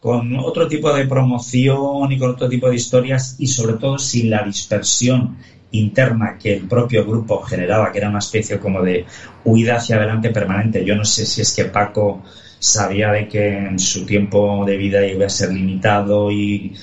con 0.00 0.36
otro 0.36 0.68
tipo 0.68 0.92
de 0.94 1.06
promoción 1.06 2.12
y 2.12 2.18
con 2.18 2.30
otro 2.30 2.48
tipo 2.48 2.68
de 2.68 2.76
historias 2.76 3.36
y 3.38 3.48
sobre 3.48 3.74
todo 3.74 3.98
sin 3.98 4.30
la 4.30 4.42
dispersión 4.44 5.36
interna 5.72 6.38
que 6.38 6.54
el 6.54 6.68
propio 6.68 7.04
grupo 7.04 7.42
generaba, 7.42 7.90
que 7.90 7.98
era 7.98 8.08
una 8.08 8.20
especie 8.20 8.58
como 8.58 8.82
de 8.82 9.04
huida 9.44 9.76
hacia 9.76 9.96
adelante 9.96 10.30
permanente. 10.30 10.84
Yo 10.84 10.94
no 10.94 11.04
sé 11.04 11.26
si 11.26 11.40
es 11.40 11.54
que 11.54 11.64
Paco 11.64 12.22
sabía 12.58 13.12
de 13.12 13.28
que 13.28 13.72
su 13.78 14.06
tiempo 14.06 14.64
de 14.64 14.76
vida 14.76 15.06
iba 15.06 15.26
a 15.26 15.30
ser 15.30 15.52
limitado 15.52 16.30
y, 16.30 16.74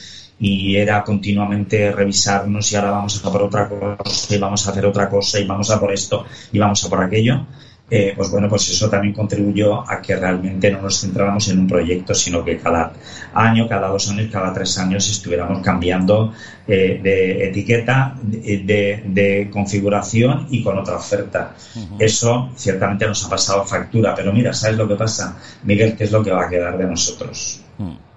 era 0.76 1.03
continuamente 1.05 1.89
revisarnos 1.93 2.69
y 2.69 2.76
ahora 2.76 2.91
vamos 2.91 3.24
a 3.24 3.32
por 3.32 3.43
otra 3.43 3.65
cosa 3.69 4.36
y 4.36 4.38
vamos 4.38 4.67
a 4.67 4.71
hacer 4.71 4.86
otra 4.86 5.09
cosa 5.09 5.39
y 5.39 5.45
vamos 5.45 5.71
a 5.71 5.80
por 5.80 5.93
esto 5.93 6.26
y 6.51 6.59
vamos 6.59 6.84
a 6.84 6.89
por 6.89 7.01
aquello. 7.01 7.45
Eh, 7.90 8.14
pues 8.16 8.32
bueno, 8.32 8.48
pues 8.50 8.70
eso 8.70 8.90
también 8.90 9.14
contribuyó 9.14 9.90
a 9.90 10.02
que 10.02 10.16
realmente 10.16 10.72
no 10.72 10.82
nos 10.82 11.02
centráramos 11.02 11.48
en 11.50 11.60
un 11.60 11.68
proyecto, 11.68 12.16
sino 12.16 12.44
que 12.44 12.58
cada 12.58 12.94
año, 13.34 13.68
cada 13.68 13.90
dos 13.90 14.10
años, 14.10 14.30
cada 14.32 14.54
tres 14.54 14.78
años 14.78 15.08
estuviéramos 15.10 15.62
cambiando 15.62 16.34
eh, 16.66 17.00
de 17.04 17.50
etiqueta, 17.50 18.16
de, 18.24 19.50
configuración 19.52 20.48
y 20.50 20.64
con 20.64 20.78
otra 20.78 20.96
oferta. 20.96 21.56
Eso 22.00 22.50
ciertamente 22.56 23.06
nos 23.06 23.26
ha 23.26 23.30
pasado 23.30 23.64
factura, 23.66 24.16
pero 24.16 24.32
mira, 24.32 24.54
¿sabes 24.54 24.78
lo 24.78 24.88
que 24.88 24.96
pasa? 24.96 25.38
Miguel, 25.64 25.96
¿qué 25.96 26.06
es 26.06 26.12
lo 26.12 26.24
que 26.24 26.32
va 26.32 26.46
a 26.46 26.50
quedar 26.50 26.78
de 26.78 26.86
nosotros? 26.86 27.62
Mm. 27.78 28.12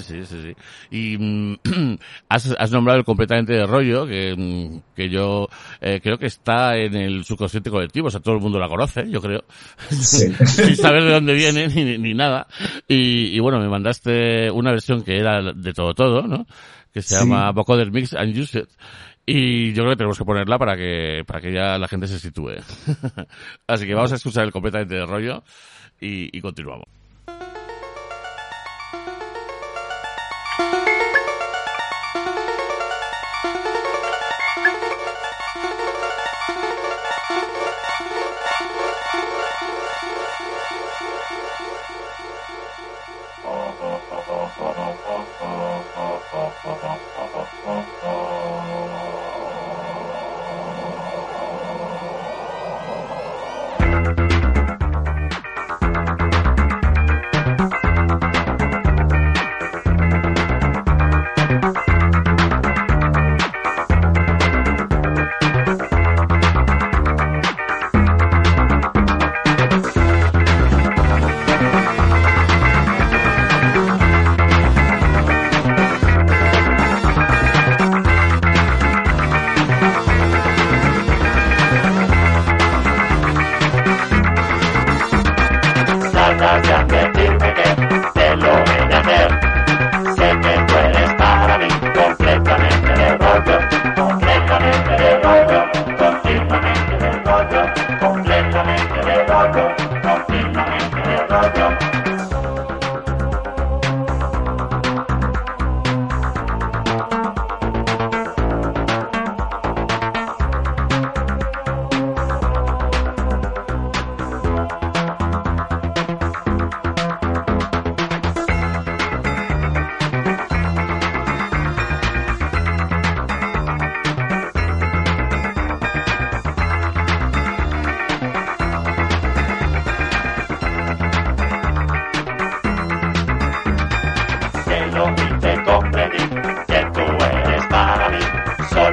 Sí, 0.00 0.24
sí, 0.24 0.24
sí, 0.24 0.42
sí. 0.42 0.56
Y 0.90 1.18
mm, 1.18 1.56
has, 2.28 2.70
nombrado 2.70 2.98
el 2.98 3.04
completamente 3.04 3.52
de 3.52 3.66
rollo, 3.66 4.06
que, 4.06 4.34
mm, 4.36 4.94
que 4.94 5.08
yo 5.08 5.48
eh, 5.80 6.00
creo 6.02 6.18
que 6.18 6.26
está 6.26 6.76
en 6.76 6.94
el 6.94 7.24
subconsciente 7.24 7.70
colectivo, 7.70 8.08
o 8.08 8.10
sea, 8.10 8.20
todo 8.20 8.36
el 8.36 8.40
mundo 8.40 8.58
la 8.58 8.68
conoce, 8.68 9.08
yo 9.10 9.20
creo, 9.20 9.44
sin 9.90 10.76
saber 10.76 11.04
de 11.04 11.12
dónde 11.12 11.34
viene 11.34 11.68
ni, 11.98 12.14
nada. 12.14 12.46
Y, 12.86 13.38
bueno, 13.40 13.58
me 13.60 13.68
mandaste 13.68 14.50
una 14.50 14.70
versión 14.70 15.02
que 15.02 15.18
era 15.18 15.42
de 15.52 15.72
todo 15.72 15.94
todo, 15.94 16.22
¿no? 16.22 16.46
Que 16.92 17.02
se 17.02 17.16
llama 17.16 17.50
Vocoder 17.52 17.90
Mix 17.90 18.14
and 18.14 18.36
Use 18.36 18.60
It. 18.60 18.68
Y 19.26 19.74
yo 19.74 19.82
creo 19.82 19.90
que 19.90 19.96
tenemos 19.96 20.16
que 20.16 20.24
ponerla 20.24 20.58
para 20.58 20.74
que, 20.74 21.22
para 21.26 21.40
que 21.40 21.52
ya 21.52 21.76
la 21.78 21.86
gente 21.86 22.06
se 22.06 22.18
sitúe. 22.18 22.54
Así 23.66 23.86
que 23.86 23.94
vamos 23.94 24.12
a 24.12 24.14
escuchar 24.14 24.44
el 24.44 24.52
completamente 24.52 24.94
de 24.94 25.04
rollo 25.04 25.42
y, 26.00 26.34
y 26.36 26.40
continuamos. 26.40 26.97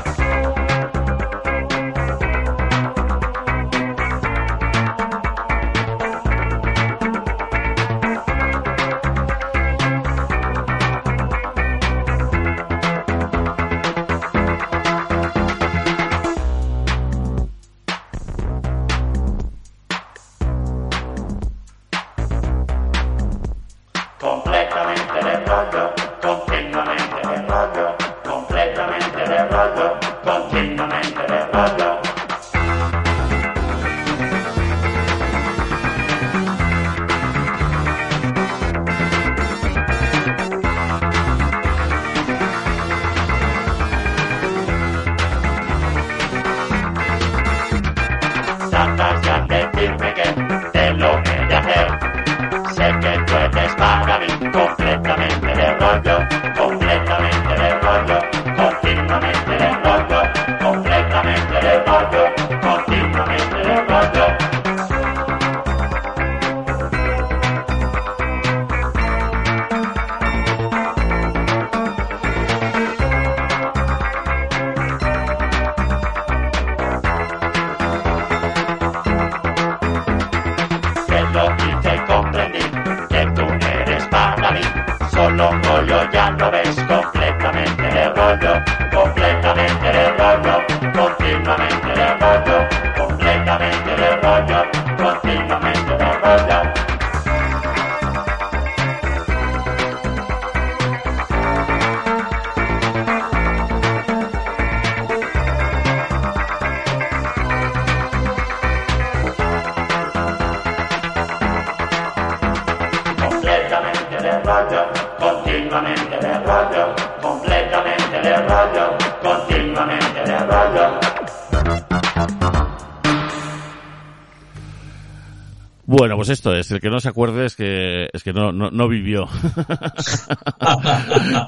Se 127.02 127.10
acuerde 127.10 127.46
es 127.46 127.56
que, 127.56 128.10
es 128.14 128.24
que 128.24 128.32
no, 128.34 128.52
no, 128.54 128.72
no 128.72 128.88
vivió. 128.88 129.28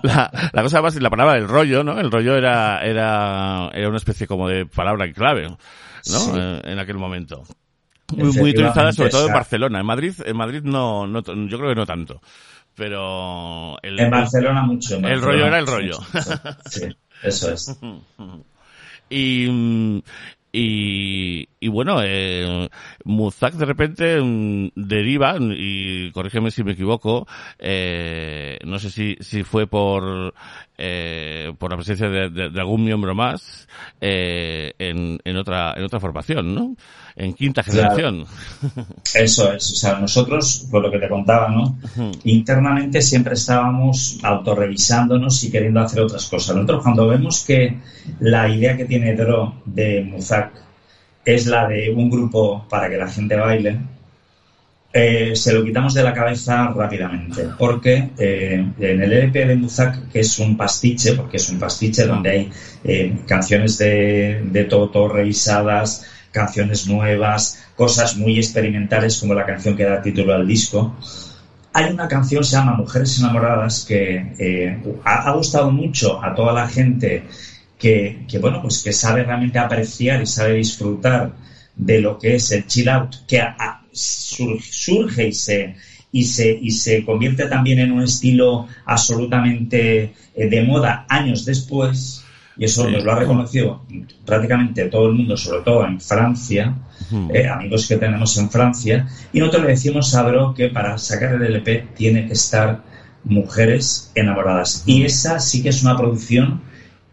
la, 0.03 0.49
la 0.51 0.61
cosa 0.63 0.81
más, 0.81 0.95
la 0.95 1.09
palabra 1.09 1.37
el 1.37 1.47
rollo, 1.47 1.83
¿no? 1.83 1.99
El 1.99 2.11
rollo 2.11 2.35
era, 2.35 2.81
era, 2.83 3.69
era 3.73 3.87
una 3.87 3.97
especie 3.97 4.27
como 4.27 4.47
de 4.49 4.65
palabra 4.65 5.05
en 5.05 5.13
clave, 5.13 5.43
¿no? 5.49 5.57
Sí. 6.01 6.31
Eh, 6.35 6.61
En 6.65 6.79
aquel 6.79 6.97
momento. 6.97 7.43
Muy, 8.15 8.31
muy 8.33 8.49
utilizada 8.51 8.91
sobre 8.91 9.09
todo 9.09 9.27
en 9.27 9.33
Barcelona. 9.33 9.79
En 9.79 9.85
Madrid, 9.85 10.13
en 10.25 10.37
Madrid 10.37 10.61
no, 10.63 11.07
no, 11.07 11.21
yo 11.23 11.57
creo 11.57 11.69
que 11.69 11.75
no 11.75 11.85
tanto. 11.85 12.21
Pero 12.75 13.77
el, 13.81 13.99
En 13.99 14.09
Barcelona 14.09 14.63
mucho. 14.63 14.95
en 14.95 15.05
el 15.05 15.21
rollo 15.21 15.45
era 15.45 15.59
el 15.59 15.67
rollo. 15.67 15.99
Sí, 16.69 16.83
eso 17.23 17.51
es. 17.51 17.79
Y, 19.09 19.47
y, 20.51 21.47
y 21.59 21.67
bueno, 21.67 21.99
eh, 22.03 22.67
Muzak 23.03 23.53
de 23.53 23.65
repente 23.65 24.19
mm, 24.19 24.62
deriva, 24.87 25.35
y 25.39 26.11
corrígeme 26.11 26.51
si 26.51 26.63
me 26.63 26.73
equivoco, 26.73 27.27
eh, 27.59 28.57
no 28.65 28.79
sé 28.79 28.89
si, 28.89 29.15
si 29.19 29.43
fue 29.43 29.67
por, 29.67 30.33
eh, 30.77 31.53
por 31.57 31.71
la 31.71 31.77
presencia 31.77 32.09
de, 32.09 32.29
de- 32.29 32.49
de 32.49 32.59
algún 32.59 32.83
miembro 32.83 33.13
más, 33.15 33.67
eh, 34.01 34.73
en, 34.79 35.19
en 35.23 35.37
otra, 35.37 35.73
en 35.75 35.83
otra 35.83 35.99
formación, 35.99 36.53
¿no? 36.53 36.75
En 37.15 37.33
quinta 37.33 37.61
Claro. 37.63 37.95
generación. 37.95 38.25
Eso 39.13 39.53
es, 39.53 39.71
o 39.71 39.75
sea, 39.75 39.99
nosotros, 39.99 40.67
por 40.71 40.81
lo 40.81 40.89
que 40.91 40.97
te 40.99 41.07
contaba, 41.09 41.49
¿no? 41.49 41.77
Internamente 42.23 43.01
siempre 43.01 43.33
estábamos 43.35 44.17
autorrevisándonos 44.23 45.43
y 45.43 45.51
queriendo 45.51 45.79
hacer 45.81 46.01
otras 46.01 46.25
cosas. 46.27 46.55
Nosotros 46.55 46.81
cuando 46.83 47.07
vemos 47.07 47.43
que 47.45 47.77
la 48.19 48.49
idea 48.49 48.75
que 48.77 48.85
tiene 48.85 49.15
Dro 49.15 49.61
de 49.65 50.01
Muzak 50.01 50.51
es 51.25 51.45
la 51.47 51.67
de 51.67 51.91
un 51.93 52.09
grupo 52.09 52.65
para 52.69 52.89
que 52.89 52.97
la 52.97 53.07
gente 53.07 53.35
baile, 53.35 53.79
eh, 54.93 55.35
se 55.35 55.53
lo 55.53 55.63
quitamos 55.63 55.93
de 55.95 56.03
la 56.03 56.13
cabeza 56.13 56.67
rápidamente, 56.67 57.47
porque 57.57 58.11
eh, 58.17 58.63
en 58.79 59.01
el 59.01 59.11
LP 59.11 59.45
de 59.45 59.55
Muzak, 59.55 60.09
que 60.09 60.19
es 60.19 60.37
un 60.39 60.55
pastiche, 60.55 61.13
porque 61.13 61.37
es 61.37 61.49
un 61.49 61.59
pastiche 61.59 62.05
donde 62.05 62.29
hay 62.29 62.51
eh, 62.83 63.17
canciones 63.27 63.77
de, 63.79 64.43
de 64.51 64.63
Toto 64.65 65.07
revisadas, 65.07 66.05
canciones 66.31 66.87
nuevas, 66.87 67.63
cosas 67.75 68.15
muy 68.17 68.37
experimentales 68.37 69.19
como 69.19 69.33
la 69.33 69.45
canción 69.45 69.75
que 69.75 69.83
da 69.83 70.01
título 70.01 70.33
al 70.33 70.47
disco. 70.47 70.95
Hay 71.73 71.91
una 71.91 72.07
canción, 72.07 72.43
se 72.43 72.55
llama 72.55 72.73
Mujeres 72.75 73.17
Enamoradas, 73.19 73.83
que 73.87 74.99
ha, 75.03 75.27
ha 75.29 75.31
gustado 75.31 75.71
mucho 75.71 76.23
a 76.23 76.35
toda 76.35 76.53
la 76.53 76.67
gente 76.67 77.23
que, 77.79 78.25
bueno, 78.39 78.61
pues 78.61 78.81
que 78.83 78.93
sabe 78.93 79.23
realmente 79.23 79.57
apreciar 79.59 80.21
y 80.21 80.25
sabe 80.27 80.53
disfrutar 80.53 81.33
de 81.75 81.99
lo 81.99 82.17
que 82.19 82.35
es 82.35 82.51
el 82.51 82.65
chill 82.67 82.89
out, 82.89 83.15
que 83.27 83.41
a- 83.41 83.82
sur- 83.93 84.61
surge 84.61 85.27
y 85.27 85.31
se, 85.33 85.75
y, 86.11 86.23
se, 86.23 86.51
y 86.61 86.71
se 86.71 87.03
convierte 87.05 87.45
también 87.47 87.79
en 87.79 87.91
un 87.91 88.03
estilo 88.03 88.67
absolutamente 88.85 90.13
eh, 90.35 90.47
de 90.49 90.63
moda 90.63 91.05
años 91.09 91.45
después, 91.45 92.23
y 92.57 92.65
eso 92.65 92.85
Sí. 92.85 92.91
nos 92.91 93.03
lo 93.03 93.11
ha 93.13 93.19
reconocido 93.19 93.83
prácticamente 94.25 94.85
todo 94.85 95.07
el 95.07 95.13
mundo, 95.13 95.35
sobre 95.37 95.61
todo 95.61 95.85
en 95.87 95.99
Francia, 95.99 96.75
eh, 97.33 97.47
amigos 97.47 97.87
que 97.87 97.97
tenemos 97.97 98.37
en 98.37 98.49
Francia, 98.49 99.07
y 99.31 99.39
nosotros 99.39 99.63
le 99.63 99.69
decimos 99.69 100.13
a 100.15 100.23
Dro 100.23 100.53
que 100.53 100.69
para 100.69 100.97
sacar 100.97 101.33
el 101.33 101.43
LP 101.43 101.87
tiene 101.95 102.27
que 102.27 102.33
estar 102.33 102.81
Mujeres 103.25 104.11
Enamoradas. 104.15 104.83
Y 104.85 105.03
esa 105.03 105.39
sí 105.39 105.63
que 105.63 105.69
es 105.69 105.81
una 105.81 105.95
producción 105.97 106.61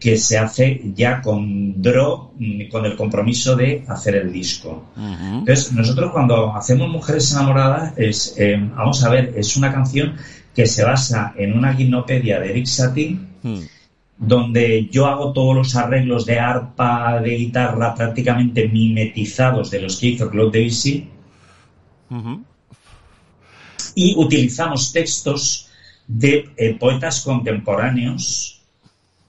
que 0.01 0.17
se 0.17 0.39
hace 0.39 0.81
ya 0.97 1.21
con 1.21 1.81
Dro, 1.81 2.33
mm, 2.39 2.69
con 2.71 2.87
el 2.87 2.97
compromiso 2.97 3.55
de 3.55 3.85
hacer 3.87 4.17
el 4.17 4.33
disco. 4.33 4.87
Entonces, 4.97 5.73
nosotros 5.73 6.11
cuando 6.11 6.57
hacemos 6.57 6.89
Mujeres 6.89 7.31
Enamoradas, 7.33 7.93
es, 7.99 8.35
eh, 8.39 8.57
vamos 8.75 9.05
a 9.05 9.11
ver, 9.11 9.35
es 9.37 9.57
una 9.59 9.71
canción 9.71 10.17
que 10.55 10.67
se 10.67 10.83
basa 10.85 11.35
en 11.37 11.57
una 11.57 11.75
guinopedia 11.75 12.41
de 12.41 12.51
Eric 12.51 12.67
Satie, 12.67 13.19
Mm. 13.43 13.59
donde 14.19 14.89
yo 14.91 15.07
hago 15.07 15.33
todos 15.33 15.55
los 15.55 15.77
arreglos 15.77 16.27
de 16.27 16.39
arpa, 16.39 17.21
de 17.21 17.37
guitarra, 17.37 17.95
prácticamente 17.95 18.69
mimetizados 18.69 19.71
de 19.71 19.81
los 19.83 19.99
que 19.99 20.09
hizo 20.09 20.31
Claude 20.31 20.59
Debussy, 20.59 21.09
Ujú. 22.11 22.43
y 23.95 24.15
utilizamos 24.17 24.93
textos 24.93 25.69
de 26.07 26.51
eh, 26.57 26.75
poetas 26.79 27.21
contemporáneos 27.21 28.60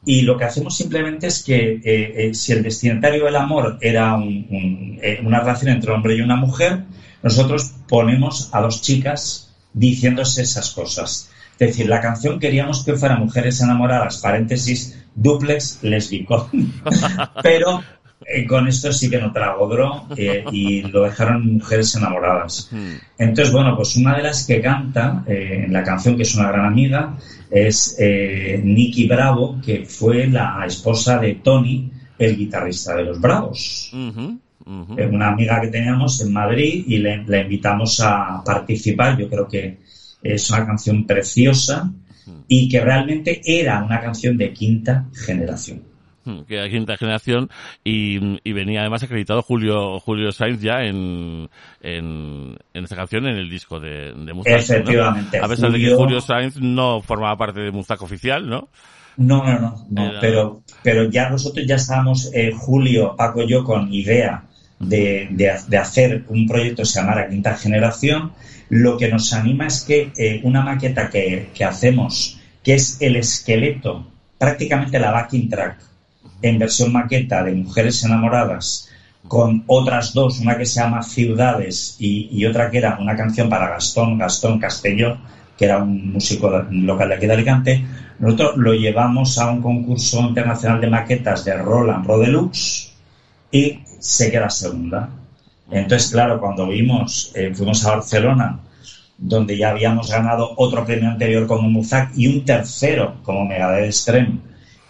y 0.05 0.21
lo 0.21 0.37
que 0.37 0.45
hacemos 0.45 0.75
simplemente 0.75 1.27
es 1.27 1.43
que 1.43 1.73
eh, 1.73 1.81
eh, 1.83 2.33
si 2.33 2.53
el 2.53 2.63
destinatario 2.63 3.25
del 3.25 3.35
amor 3.35 3.77
era 3.81 4.17
eh, 4.19 5.19
una 5.23 5.39
relación 5.41 5.71
entre 5.71 5.91
hombre 5.91 6.15
y 6.15 6.21
una 6.21 6.35
mujer, 6.35 6.85
nosotros 7.21 7.73
ponemos 7.87 8.49
a 8.51 8.61
dos 8.61 8.81
chicas 8.81 9.53
diciéndose 9.73 10.41
esas 10.41 10.71
cosas. 10.71 11.29
Es 11.59 11.67
decir, 11.67 11.87
la 11.87 12.01
canción 12.01 12.39
queríamos 12.39 12.83
que 12.83 12.95
fuera 12.95 13.15
Mujeres 13.15 13.61
enamoradas, 13.61 14.17
paréntesis, 14.17 14.97
duplex 15.13 15.83
lésbico. 15.83 16.49
Pero 17.43 17.83
eh, 18.25 18.45
con 18.45 18.67
esto 18.67 18.91
sí 18.93 19.09
que 19.09 19.19
no 19.19 19.31
trago 19.31 19.67
Dro 19.67 20.07
eh, 20.15 20.43
y 20.51 20.83
lo 20.83 21.03
dejaron 21.03 21.53
Mujeres 21.53 21.95
enamoradas. 21.95 22.69
Entonces, 23.17 23.51
bueno, 23.51 23.75
pues 23.75 23.95
una 23.95 24.15
de 24.15 24.23
las 24.23 24.45
que 24.45 24.61
canta 24.61 25.23
eh, 25.27 25.63
en 25.65 25.73
la 25.73 25.83
canción, 25.83 26.15
que 26.15 26.23
es 26.23 26.35
una 26.35 26.51
gran 26.51 26.65
amiga, 26.65 27.17
es 27.49 27.95
eh, 27.99 28.61
Nicky 28.63 29.07
Bravo, 29.07 29.59
que 29.63 29.85
fue 29.85 30.27
la 30.27 30.63
esposa 30.65 31.17
de 31.17 31.35
Tony, 31.35 31.91
el 32.17 32.37
guitarrista 32.37 32.95
de 32.95 33.03
los 33.03 33.19
Bravos. 33.19 33.91
Una 33.93 35.27
amiga 35.27 35.59
que 35.59 35.67
teníamos 35.67 36.21
en 36.21 36.31
Madrid 36.31 36.85
y 36.87 36.97
le, 36.99 37.25
la 37.25 37.41
invitamos 37.41 37.99
a 37.99 38.43
participar. 38.45 39.17
Yo 39.17 39.27
creo 39.27 39.47
que 39.47 39.79
es 40.21 40.49
una 40.51 40.65
canción 40.65 41.05
preciosa 41.05 41.91
y 42.47 42.69
que 42.69 42.79
realmente 42.79 43.41
era 43.43 43.83
una 43.83 43.99
canción 43.99 44.37
de 44.37 44.53
quinta 44.53 45.07
generación. 45.13 45.90
Mm, 46.23 46.41
que 46.41 46.55
era 46.57 46.69
quinta 46.69 46.97
generación 46.97 47.49
y, 47.83 48.39
y 48.47 48.53
venía 48.53 48.81
además 48.81 49.01
acreditado 49.01 49.41
Julio 49.41 49.99
Julio 49.99 50.31
Sainz 50.31 50.61
ya 50.61 50.83
en, 50.83 51.49
en, 51.81 52.57
en 52.73 52.83
esta 52.83 52.95
canción 52.95 53.25
en 53.25 53.37
el 53.37 53.49
disco 53.49 53.79
de, 53.79 54.13
de 54.13 54.33
Muzak, 54.33 54.53
¿no? 54.53 54.59
Efectivamente, 54.59 55.39
A 55.39 55.47
pesar 55.47 55.71
de 55.71 55.77
que 55.79 55.83
Julio- 55.85 55.97
Julio 55.97 56.21
Sainz 56.21 56.57
no 56.61 57.01
formaba 57.01 57.35
parte 57.37 57.59
de 57.61 57.71
Muzak 57.71 58.01
oficial, 58.03 58.47
¿no? 58.47 58.69
No, 59.17 59.43
no, 59.43 59.59
no, 59.59 59.85
no, 59.89 60.09
Era- 60.11 60.19
pero, 60.21 60.61
pero 60.83 61.09
ya 61.09 61.29
nosotros 61.29 61.65
ya 61.67 61.75
estábamos, 61.75 62.31
eh, 62.33 62.51
Julio, 62.55 63.15
Paco 63.17 63.41
y 63.41 63.47
yo, 63.49 63.63
con 63.63 63.91
idea 63.93 64.43
de, 64.79 65.27
de- 65.31 65.59
de 65.67 65.77
hacer 65.77 66.23
un 66.29 66.47
proyecto 66.47 66.83
que 66.83 66.87
se 66.87 66.99
llamara 67.01 67.27
Quinta 67.29 67.55
Generación. 67.55 68.31
Lo 68.69 68.97
que 68.97 69.09
nos 69.09 69.33
anima 69.33 69.67
es 69.67 69.83
que 69.83 70.11
eh, 70.17 70.39
una 70.43 70.61
maqueta 70.61 71.09
que, 71.09 71.49
que 71.53 71.65
hacemos, 71.65 72.39
que 72.63 72.75
es 72.75 73.01
el 73.01 73.15
esqueleto, 73.17 74.07
prácticamente 74.37 74.97
la 74.99 75.11
backing 75.11 75.49
track, 75.49 75.77
en 76.41 76.59
versión 76.59 76.91
maqueta 76.91 77.43
de 77.43 77.53
Mujeres 77.53 78.03
Enamoradas, 78.03 78.89
con 79.27 79.63
otras 79.67 80.13
dos, 80.13 80.39
una 80.39 80.57
que 80.57 80.65
se 80.65 80.81
llama 80.81 81.03
Ciudades 81.03 81.95
y, 81.99 82.45
otra 82.45 82.69
que 82.69 82.79
era 82.79 82.97
una 82.99 83.15
canción 83.15 83.49
para 83.49 83.69
Gastón, 83.69 84.17
Gastón 84.17 84.59
Castelló, 84.59 85.17
que 85.57 85.65
era 85.65 85.77
un 85.77 86.13
músico 86.13 86.49
local 86.71 87.09
de 87.09 87.15
aquí 87.15 87.27
de 87.27 87.33
Alicante. 87.33 87.85
Nosotros 88.19 88.57
lo 88.57 88.73
llevamos 88.73 89.37
a 89.37 89.49
un 89.49 89.61
concurso 89.61 90.19
internacional 90.21 90.81
de 90.81 90.89
maquetas 90.89 91.45
de 91.45 91.55
Roland 91.55 92.05
Rodelux 92.05 92.91
y 93.51 93.79
se 93.99 94.31
queda 94.31 94.49
segunda. 94.49 95.09
Entonces, 95.69 96.11
claro, 96.11 96.39
cuando 96.39 96.67
vimos, 96.67 97.31
eh, 97.35 97.53
fuimos 97.53 97.85
a 97.85 97.91
Barcelona, 97.91 98.59
donde 99.17 99.57
ya 99.57 99.69
habíamos 99.69 100.09
ganado 100.09 100.51
otro 100.57 100.83
premio 100.83 101.09
anterior 101.09 101.47
como 101.47 101.69
Muzak 101.69 102.11
y 102.15 102.27
un 102.27 102.43
tercero 102.43 103.15
como 103.23 103.45
Megadeth 103.45 103.85
Extreme, 103.85 104.39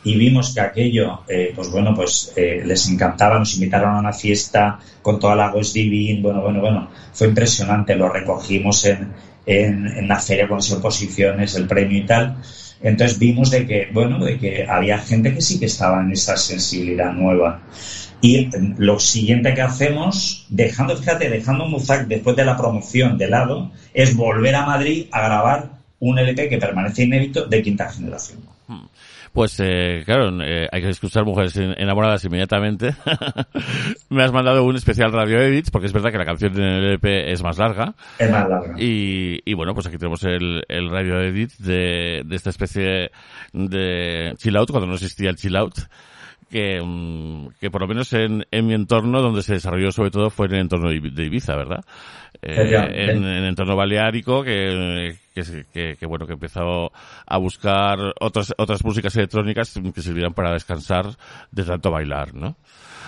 y 0.04 0.16
vimos 0.18 0.54
que 0.54 0.62
aquello, 0.62 1.22
eh, 1.28 1.52
pues 1.56 1.70
bueno, 1.70 1.94
pues 1.94 2.34
eh, 2.36 2.64
les 2.66 2.90
encantaba, 2.90 3.38
nos 3.38 3.54
invitaron 3.54 3.96
a 3.96 4.00
una 4.00 4.14
fiesta 4.14 4.80
con 5.02 5.20
toda 5.20 5.36
la 5.36 5.52
West 5.52 5.74
Divine, 5.74 6.22
bueno, 6.22 6.42
bueno, 6.42 6.60
bueno, 6.60 6.90
fue 7.14 7.28
impresionante, 7.28 7.96
lo 7.96 8.10
recogimos 8.10 8.86
en, 8.86 9.14
en, 9.46 9.88
en 9.88 10.08
la 10.08 10.20
feria 10.20 10.48
con 10.48 10.58
las 10.58 10.72
exposiciones, 10.72 11.56
el 11.56 11.68
premio 11.68 12.00
y 12.00 12.06
tal. 12.06 12.38
Entonces 12.82 13.20
vimos 13.20 13.52
de 13.52 13.68
que, 13.68 13.90
bueno, 13.94 14.24
de 14.24 14.40
que 14.40 14.66
había 14.68 14.98
gente 14.98 15.34
que 15.34 15.42
sí 15.42 15.60
que 15.60 15.66
estaba 15.66 16.02
en 16.02 16.12
esa 16.12 16.36
sensibilidad 16.36 17.14
nueva. 17.14 17.62
Y 18.22 18.50
lo 18.78 19.00
siguiente 19.00 19.54
que 19.54 19.62
hacemos, 19.62 20.46
dejando, 20.50 20.96
fíjate, 20.96 21.30
dejando 21.30 21.66
Muzak 21.66 22.08
después 22.08 22.36
de 22.36 22.46
la 22.46 22.58
promoción 22.58 23.18
de 23.18 23.28
lado, 23.28 23.72
es 23.94 24.16
volver 24.16 24.56
a 24.56 24.66
Madrid 24.66 25.08
a 25.12 25.22
grabar 25.22 25.72
un 26.00 26.18
LP 26.18 26.50
que 26.50 26.58
permanece 26.58 27.04
inédito 27.04 27.46
de 27.48 27.62
quinta 27.62 27.90
generación. 27.90 28.51
Pues 29.34 29.58
eh, 29.60 30.04
claro, 30.06 30.30
eh, 30.44 30.68
hay 30.72 30.82
que 30.82 30.90
escuchar 30.90 31.24
mujeres 31.24 31.56
enamoradas 31.56 32.24
inmediatamente. 32.26 32.94
Me 34.10 34.24
has 34.24 34.34
mandado 34.34 34.66
un 34.66 34.76
especial 34.76 35.14
radio 35.14 35.42
edits 35.42 35.72
porque 35.72 35.88
es 35.88 35.94
verdad 35.94 36.12
que 36.12 36.18
la 36.18 36.26
canción 36.26 36.54
en 36.56 36.64
el 36.64 36.84
LP 36.84 37.32
es 37.32 37.42
más 37.42 37.58
larga. 37.58 37.94
Es 38.20 38.30
más 38.30 38.50
larga. 38.50 38.76
Y, 38.78 39.40
y 39.46 39.54
bueno, 39.54 39.74
pues 39.74 39.88
aquí 39.88 39.98
tenemos 39.98 40.24
el, 40.24 40.64
el 40.68 40.90
radio 40.90 41.22
edit 41.22 41.52
de, 41.60 42.24
de 42.26 42.36
esta 42.36 42.50
especie 42.50 43.12
de 43.54 44.34
chill 44.38 44.58
out 44.58 44.70
cuando 44.70 44.88
no 44.88 44.96
existía 44.96 45.30
el 45.30 45.38
chill 45.38 45.56
out 45.56 45.76
que, 46.52 46.82
mm, 46.84 47.54
que 47.60 47.72
por 47.72 47.82
lo 47.82 47.88
menos 47.88 48.12
en, 48.14 48.46
en 48.52 48.68
mi 48.68 48.74
entorno 48.74 49.22
donde 49.22 49.42
se 49.42 49.54
desarrolló 49.54 49.92
sobre 49.92 50.12
todo 50.12 50.30
fue 50.30 50.48
en 50.48 50.54
el 50.54 50.62
entorno 50.62 50.90
de 50.90 51.26
Ibiza, 51.26 51.56
¿verdad? 51.56 51.84
Eh, 52.42 52.76
en, 52.92 53.18
en, 53.18 53.26
el 53.26 53.46
entorno 53.46 53.76
baleárico 53.76 54.44
que, 54.44 55.18
que, 55.34 55.66
que, 55.74 55.96
que, 55.98 56.06
bueno 56.06 56.28
que 56.28 56.34
empezó 56.34 56.92
a 57.26 57.38
buscar 57.38 58.00
otras 58.20 58.54
otras 58.58 58.84
músicas 58.84 59.16
electrónicas 59.16 59.74
que 59.94 60.02
sirvieran 60.02 60.34
para 60.34 60.54
descansar 60.54 61.06
de 61.52 61.64
tanto 61.64 61.92
bailar, 61.92 62.34
¿no? 62.34 62.58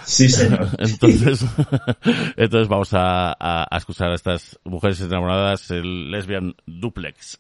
Sí, 0.06 0.30
señor. 0.30 0.68
entonces, 0.78 1.46
entonces 2.38 2.68
vamos 2.68 2.94
a, 2.94 3.32
a, 3.32 3.68
a, 3.70 3.78
escuchar 3.78 4.12
a 4.12 4.16
estas 4.16 4.60
mujeres 4.64 5.02
enamoradas, 5.02 5.72
el 5.72 6.12
lesbian 6.12 6.56
duplex. 6.66 7.38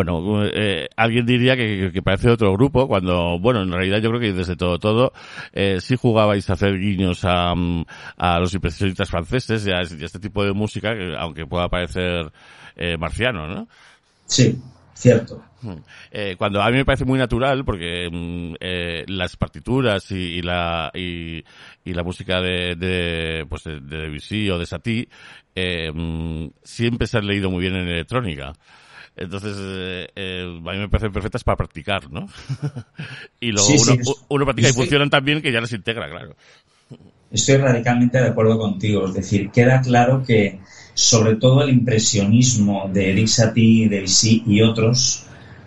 bueno, 0.06 0.50
eh, 0.52 0.88
alguien 0.96 1.26
diría 1.26 1.56
que, 1.56 1.90
que, 1.92 2.02
parece 2.02 2.30
otro 2.30 2.52
grupo, 2.52 2.88
cuando, 2.88 3.38
bueno, 3.38 3.62
en 3.62 3.72
realidad 3.72 3.98
yo 3.98 4.10
creo 4.10 4.20
que 4.20 4.32
desde 4.32 4.56
todo, 4.56 4.78
todo, 4.78 5.12
eh, 5.52 5.78
sí 5.80 5.96
jugabais 5.96 6.48
a 6.50 6.54
hacer 6.54 6.78
guiños 6.78 7.24
a, 7.24 7.54
a 8.16 8.40
los 8.40 8.54
impresionistas 8.54 9.10
franceses 9.10 9.66
y 9.66 9.70
a, 9.70 9.80
este 9.80 10.18
tipo 10.18 10.44
de 10.44 10.52
música, 10.52 10.94
aunque 11.18 11.46
pueda 11.46 11.68
parecer 11.68 12.32
eh, 12.76 12.96
marciano, 12.96 13.46
¿no? 13.46 13.68
Sí, 14.26 14.58
cierto. 14.94 15.42
Eh, 16.10 16.36
cuando 16.36 16.62
a 16.62 16.70
mí 16.70 16.76
me 16.76 16.84
parece 16.84 17.04
muy 17.04 17.18
natural 17.18 17.64
porque 17.64 18.08
mm, 18.10 18.54
eh, 18.60 19.04
las 19.08 19.36
partituras 19.36 20.10
y, 20.10 20.16
y 20.16 20.42
la 20.42 20.90
y, 20.94 21.42
y, 21.84 21.94
la 21.94 22.02
música 22.02 22.40
de, 22.40 22.76
de 22.76 23.46
pues 23.48 23.64
de, 23.64 23.80
de 23.80 23.96
Debussy 24.02 24.50
o 24.50 24.58
de 24.58 24.66
Satie 24.66 25.08
eh, 25.54 25.90
mm, 25.92 26.50
siempre 26.62 27.06
se 27.06 27.18
han 27.18 27.26
leído 27.26 27.50
muy 27.50 27.60
bien 27.62 27.74
en 27.74 27.88
electrónica. 27.88 28.52
Entonces, 29.16 29.56
eh, 29.58 30.08
eh, 30.14 30.42
a 30.44 30.72
mí 30.72 30.78
me 30.78 30.88
parecen 30.88 31.12
perfectas 31.12 31.42
para 31.42 31.56
practicar, 31.56 32.10
¿no? 32.10 32.28
y 33.40 33.50
luego 33.52 33.66
Sí, 33.68 33.76
uno, 33.80 34.04
sí. 34.04 34.12
uno 34.28 34.44
practica 34.44 34.68
y 34.68 34.72
funcionan 34.72 35.08
tan 35.10 35.24
bien 35.24 35.40
que 35.40 35.50
ya 35.52 35.60
las 35.60 35.72
integra, 35.72 36.08
claro. 36.08 36.36
Estoy 37.30 37.56
radicalmente 37.56 38.18
de 38.18 38.28
acuerdo 38.28 38.58
contigo. 38.58 39.06
Es 39.06 39.14
decir, 39.14 39.50
queda 39.50 39.80
claro 39.80 40.22
que 40.24 40.60
sobre 40.94 41.36
todo 41.36 41.62
el 41.62 41.70
impresionismo 41.70 42.88
de 42.92 43.10
Eric 43.10 43.26
Satie, 43.26 43.88
Debussy 43.88 44.42
y 44.46 44.62
otros, 44.62 45.25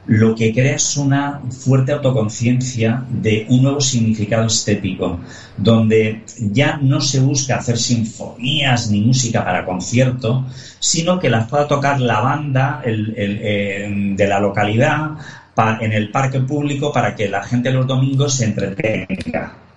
lo 0.09 0.33
que 0.33 0.51
crea 0.51 0.75
es 0.75 0.97
una 0.97 1.39
fuerte 1.51 1.91
autoconciencia 1.91 3.03
de 3.09 3.45
un 3.47 3.61
nuevo 3.61 3.79
significado 3.79 4.47
estético, 4.47 5.19
donde 5.55 6.23
ya 6.39 6.77
no 6.77 6.99
se 6.99 7.19
busca 7.19 7.57
hacer 7.57 7.77
sinfonías 7.77 8.89
ni 8.89 9.01
música 9.01 9.45
para 9.45 9.65
concierto, 9.65 10.47
sino 10.79 11.19
que 11.19 11.29
las 11.29 11.47
pueda 11.47 11.67
tocar 11.67 12.01
la 12.01 12.21
banda 12.21 12.81
eh, 12.83 14.13
de 14.17 14.27
la 14.27 14.39
localidad 14.39 15.11
en 15.79 15.93
el 15.93 16.09
parque 16.09 16.39
público 16.39 16.91
para 16.91 17.15
que 17.15 17.29
la 17.29 17.43
gente 17.43 17.69
los 17.71 17.85
domingos 17.85 18.33
se 18.33 18.45
entretenga 18.45 19.68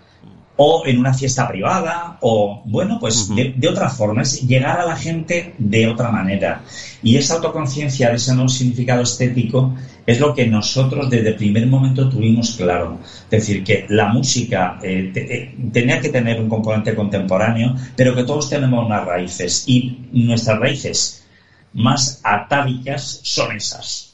o 0.65 0.87
en 0.87 1.01
una 1.01 1.13
fiesta 1.13 1.49
privada, 1.49 2.19
o 2.21 2.63
bueno, 2.67 2.99
pues 3.01 3.35
de, 3.35 3.53
de, 3.57 3.69
otra 3.69 3.89
forma, 3.89 4.23
es 4.23 4.47
llegar 4.47 4.79
a 4.79 4.87
la 4.87 4.97
gente 4.97 5.55
de 5.59 5.89
otra 5.89 6.13
manera. 6.13 6.63
Y 7.03 7.17
esa 7.17 7.35
autoconciencia 7.35 8.11
de 8.11 8.15
ese 8.15 8.33
nuevo 8.33 8.49
significado 8.49 9.03
estético 9.03 9.75
es 10.07 10.21
lo 10.21 10.33
que 10.33 10.47
nosotros 10.47 11.11
desde 11.11 11.31
el 11.31 11.35
primer 11.35 11.67
momento 11.67 12.09
tuvimos 12.09 12.53
claro. 12.53 13.01
Es 13.25 13.41
decir, 13.41 13.65
que 13.65 13.87
la 13.89 14.07
música 14.13 14.79
eh, 14.85 15.11
eh, 15.17 15.57
tenía 15.73 16.01
que 16.01 16.11
tener 16.11 16.41
un 16.41 16.49
componente 16.49 16.95
contemporáneo, 16.95 17.75
pero 17.97 18.15
que 18.15 18.23
todos 18.23 18.49
tenemos 18.49 18.87
unas 18.87 19.05
raíces 19.05 19.65
y 19.67 19.99
nuestras 20.13 20.61
raíces 20.61 21.25
más 21.73 22.21
atávicas 22.23 23.19
son 23.25 23.57
esas. 23.57 24.12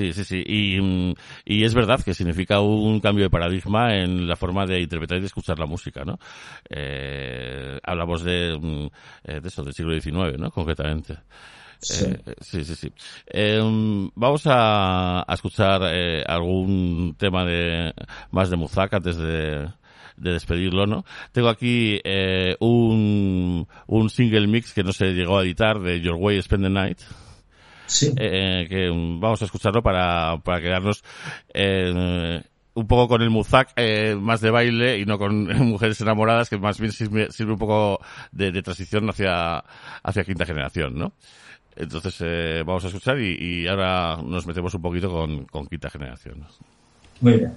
Sí, 0.00 0.14
sí, 0.14 0.24
sí. 0.24 0.42
Y, 0.46 1.14
y, 1.44 1.64
es 1.64 1.74
verdad 1.74 2.02
que 2.02 2.14
significa 2.14 2.60
un 2.60 3.00
cambio 3.00 3.24
de 3.24 3.30
paradigma 3.30 3.94
en 3.94 4.26
la 4.26 4.34
forma 4.34 4.64
de 4.64 4.80
interpretar 4.80 5.18
y 5.18 5.20
de 5.20 5.26
escuchar 5.26 5.58
la 5.58 5.66
música, 5.66 6.04
¿no? 6.06 6.18
Eh, 6.70 7.78
hablamos 7.82 8.24
de, 8.24 8.58
mm, 8.58 8.86
eh, 9.24 9.40
de 9.42 9.48
eso, 9.48 9.62
del 9.62 9.74
siglo 9.74 9.92
XIX, 9.92 10.38
¿no? 10.38 10.50
Concretamente. 10.50 11.18
Sí, 11.82 12.06
eh, 12.06 12.34
sí, 12.40 12.64
sí. 12.64 12.76
sí. 12.76 12.92
Eh, 13.26 13.60
vamos 14.14 14.46
a, 14.46 15.20
a 15.30 15.34
escuchar 15.34 15.82
eh, 15.92 16.24
algún 16.26 17.14
tema 17.18 17.44
de 17.44 17.92
más 18.30 18.48
de 18.48 18.56
Muzak 18.56 18.94
antes 18.94 19.18
de, 19.18 19.68
de 20.16 20.32
despedirlo, 20.32 20.86
¿no? 20.86 21.04
Tengo 21.32 21.50
aquí 21.50 22.00
eh, 22.04 22.56
un, 22.60 23.68
un 23.86 24.08
single 24.08 24.46
mix 24.46 24.72
que 24.72 24.82
no 24.82 24.94
se 24.94 25.12
llegó 25.12 25.38
a 25.38 25.42
editar 25.42 25.78
de 25.78 26.00
Your 26.00 26.16
Way 26.16 26.40
Spend 26.40 26.64
the 26.64 26.70
Night. 26.70 27.00
Sí. 27.90 28.12
Eh, 28.16 28.66
que 28.68 28.88
vamos 28.88 29.42
a 29.42 29.44
escucharlo 29.44 29.82
para, 29.82 30.38
para 30.44 30.60
quedarnos 30.60 31.02
eh, 31.52 32.40
un 32.74 32.86
poco 32.86 33.08
con 33.08 33.22
el 33.22 33.30
Muzak 33.30 33.72
eh, 33.76 34.16
más 34.18 34.40
de 34.40 34.50
baile 34.50 34.98
y 34.98 35.04
no 35.04 35.18
con 35.18 35.44
mujeres 35.66 36.00
enamoradas, 36.00 36.48
que 36.48 36.56
más 36.56 36.78
bien 36.78 36.92
sirve, 36.92 37.30
sirve 37.30 37.52
un 37.52 37.58
poco 37.58 38.00
de, 38.30 38.52
de, 38.52 38.62
transición 38.62 39.08
hacia, 39.10 39.64
hacia 40.02 40.24
quinta 40.24 40.46
generación, 40.46 40.94
¿no? 40.96 41.12
Entonces 41.76 42.16
eh, 42.20 42.62
vamos 42.64 42.84
a 42.84 42.88
escuchar 42.88 43.18
y, 43.18 43.36
y, 43.38 43.66
ahora 43.66 44.18
nos 44.22 44.46
metemos 44.46 44.72
un 44.74 44.82
poquito 44.82 45.10
con, 45.10 45.44
con 45.46 45.66
quinta 45.66 45.90
generación. 45.90 46.44
Muy 47.20 47.34
bien. 47.34 47.56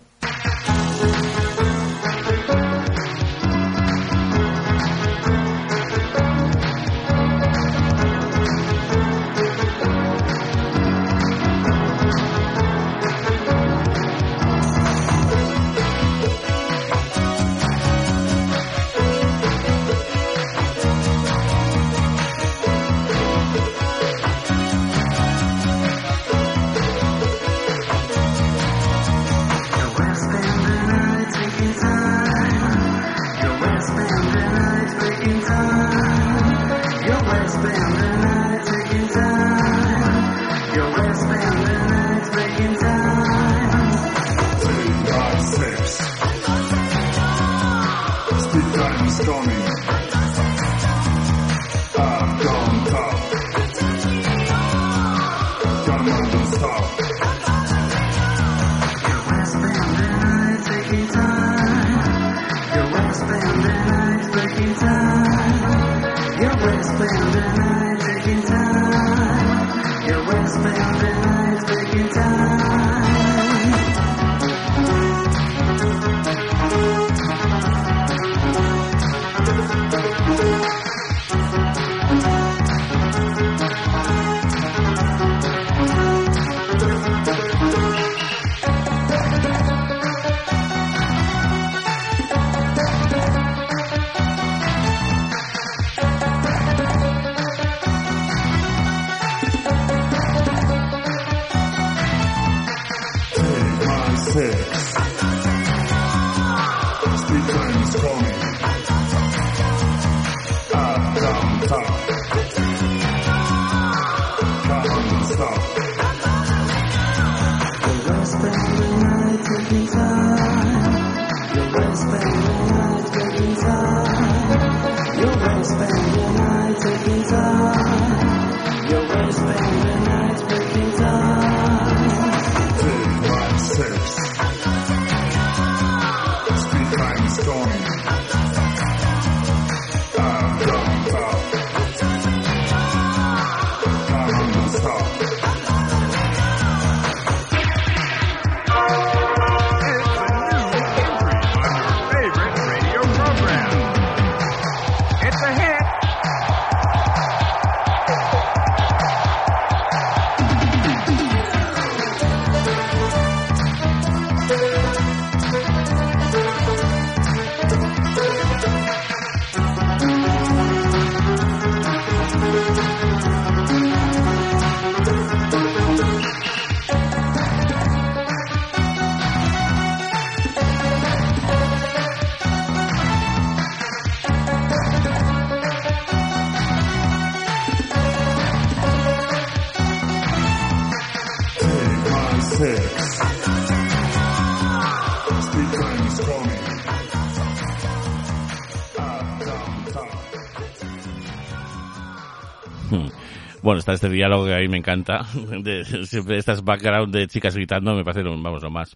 Está 203.94 204.08
este 204.08 204.16
diálogo 204.16 204.46
que 204.46 204.56
a 204.56 204.60
mí 204.60 204.68
me 204.68 204.78
encanta, 204.78 205.26
de, 205.62 205.84
siempre 206.06 206.38
estas 206.38 206.64
background 206.64 207.14
de 207.14 207.28
chicas 207.28 207.56
gritando 207.56 207.96
me 207.96 208.04
parece, 208.04 208.24
vamos, 208.24 208.62
lo 208.62 208.72
más. 208.72 208.96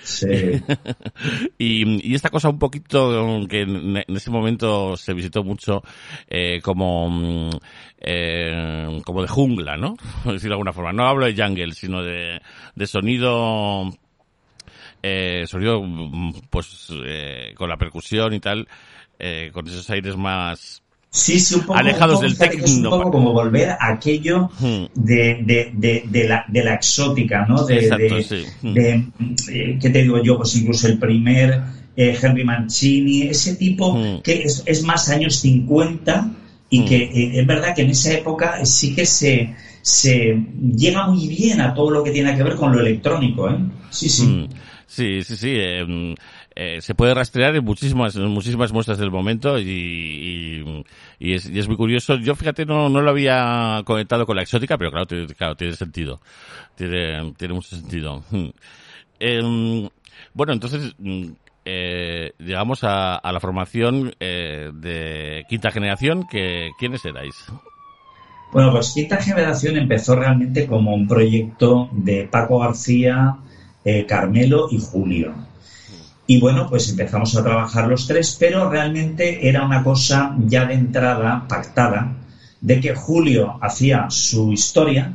Sí. 0.00 0.26
y, 1.58 2.10
y, 2.10 2.14
esta 2.14 2.30
cosa 2.30 2.48
un 2.48 2.58
poquito 2.58 3.46
que 3.48 3.62
en, 3.62 3.96
en 3.96 4.16
ese 4.16 4.30
momento 4.30 4.96
se 4.96 5.12
visitó 5.14 5.44
mucho 5.44 5.82
eh, 6.28 6.60
como 6.62 7.50
eh, 7.98 9.00
como 9.04 9.22
de 9.22 9.28
jungla, 9.28 9.76
¿no? 9.76 9.96
Por 10.24 10.34
decirlo 10.34 10.54
de 10.54 10.54
alguna 10.54 10.72
forma. 10.72 10.92
No 10.92 11.06
hablo 11.06 11.26
de 11.26 11.36
jungle, 11.36 11.72
sino 11.72 12.02
de, 12.02 12.40
de 12.74 12.86
sonido 12.86 13.90
eh, 15.02 15.44
sonido, 15.46 15.82
mm, 15.82 16.42
pues, 16.48 16.88
con 17.56 17.68
la 17.68 17.76
percusión 17.76 18.32
y 18.34 18.40
tal, 18.40 18.68
con 19.52 19.66
esos 19.68 19.88
aires 19.90 20.16
más, 20.16 20.81
Sí, 21.14 21.38
sí, 21.38 21.56
un 21.56 21.60
poco, 21.60 21.78
Alejados 21.78 22.22
un 22.22 22.32
poco, 22.32 22.44
del 22.44 22.58
que 22.58 22.64
Es 22.64 22.72
un 22.72 22.84
poco 22.84 23.10
como 23.10 23.32
volver 23.34 23.68
a 23.70 23.88
aquello 23.92 24.48
Hmm. 24.58 24.84
de, 24.94 25.40
de, 25.44 25.70
de, 25.74 26.04
de 26.08 26.28
la, 26.28 26.44
de 26.48 26.64
la 26.64 26.74
exótica, 26.74 27.44
¿no? 27.46 27.66
De, 27.66 27.80
Exacto, 27.84 28.22
sí. 28.22 28.44
Hmm. 28.62 28.74
eh, 28.78 29.78
¿qué 29.78 29.90
te 29.90 30.02
digo 30.02 30.22
yo? 30.22 30.38
Pues 30.38 30.56
incluso 30.56 30.88
el 30.88 30.98
primer 30.98 31.60
eh, 31.94 32.16
Henry 32.20 32.44
Mancini, 32.44 33.22
ese 33.24 33.56
tipo 33.56 33.94
Hmm. 33.94 34.22
que 34.22 34.42
es, 34.44 34.62
es 34.64 34.82
más 34.84 35.10
años 35.10 35.36
50 35.36 36.30
y 36.70 36.82
que 36.86 36.96
eh, 36.96 37.40
es 37.40 37.46
verdad 37.46 37.74
que 37.74 37.82
en 37.82 37.90
esa 37.90 38.14
época 38.14 38.64
sí 38.64 38.94
que 38.94 39.04
se, 39.04 39.54
se 39.82 40.42
llega 40.74 41.06
muy 41.08 41.28
bien 41.28 41.60
a 41.60 41.74
todo 41.74 41.90
lo 41.90 42.02
que 42.02 42.10
tiene 42.12 42.34
que 42.34 42.42
ver 42.42 42.54
con 42.54 42.72
lo 42.72 42.80
electrónico, 42.80 43.50
¿eh? 43.50 43.58
Sí, 43.90 44.08
sí. 44.08 44.22
Mm, 44.26 44.48
Sí, 44.86 45.22
sí, 45.24 45.36
sí. 45.36 45.48
eh, 45.56 46.14
eh, 46.54 46.80
se 46.80 46.94
puede 46.94 47.14
rastrear 47.14 47.54
en 47.56 47.64
muchísimas, 47.64 48.16
muchísimas 48.16 48.72
muestras 48.72 48.98
del 48.98 49.10
momento 49.10 49.58
y, 49.58 50.64
y, 51.18 51.34
es, 51.34 51.68
muy 51.68 51.76
curioso. 51.76 52.16
Yo, 52.16 52.34
fíjate, 52.34 52.66
no, 52.66 52.88
no 52.88 53.00
lo 53.00 53.10
había 53.10 53.82
conectado 53.84 54.26
con 54.26 54.36
la 54.36 54.42
exótica, 54.42 54.78
pero 54.78 54.90
claro, 54.90 55.06
tiene, 55.06 55.26
claro, 55.28 55.54
tiene 55.56 55.74
sentido. 55.74 56.20
Tiene, 56.74 57.32
tiene 57.36 57.54
mucho 57.54 57.76
sentido. 57.76 58.24
Mm. 58.30 58.48
Em, 59.20 59.88
bueno, 60.34 60.52
entonces, 60.52 60.94
mm, 60.98 61.30
eh, 61.64 62.32
llegamos 62.38 62.82
a, 62.82 63.16
a 63.16 63.32
la 63.32 63.40
formación 63.40 64.14
eh, 64.18 64.70
de 64.74 65.44
quinta 65.48 65.70
generación. 65.70 66.26
Que, 66.28 66.70
¿Quiénes 66.78 67.04
erais? 67.04 67.34
Bueno, 68.52 68.70
pues 68.70 68.92
Quinta 68.92 69.16
Generación 69.16 69.78
empezó 69.78 70.14
realmente 70.14 70.66
como 70.66 70.94
un 70.94 71.08
proyecto 71.08 71.88
de 71.92 72.28
Paco 72.30 72.58
García, 72.58 73.36
eh, 73.82 74.04
Carmelo 74.04 74.68
y 74.70 74.78
Julio. 74.78 75.32
Y 76.32 76.40
bueno, 76.40 76.66
pues 76.66 76.88
empezamos 76.88 77.36
a 77.36 77.44
trabajar 77.44 77.88
los 77.88 78.06
tres, 78.06 78.38
pero 78.40 78.70
realmente 78.70 79.46
era 79.46 79.66
una 79.66 79.84
cosa 79.84 80.34
ya 80.46 80.64
de 80.64 80.72
entrada 80.72 81.44
pactada, 81.46 82.16
de 82.58 82.80
que 82.80 82.94
Julio 82.94 83.58
hacía 83.60 84.06
su 84.08 84.50
historia, 84.50 85.12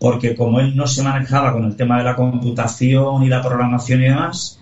porque 0.00 0.34
como 0.34 0.58
él 0.58 0.74
no 0.74 0.88
se 0.88 1.04
manejaba 1.04 1.52
con 1.52 1.62
el 1.66 1.76
tema 1.76 1.98
de 1.98 2.02
la 2.02 2.16
computación 2.16 3.22
y 3.22 3.28
la 3.28 3.40
programación 3.40 4.00
y 4.00 4.06
demás, 4.06 4.58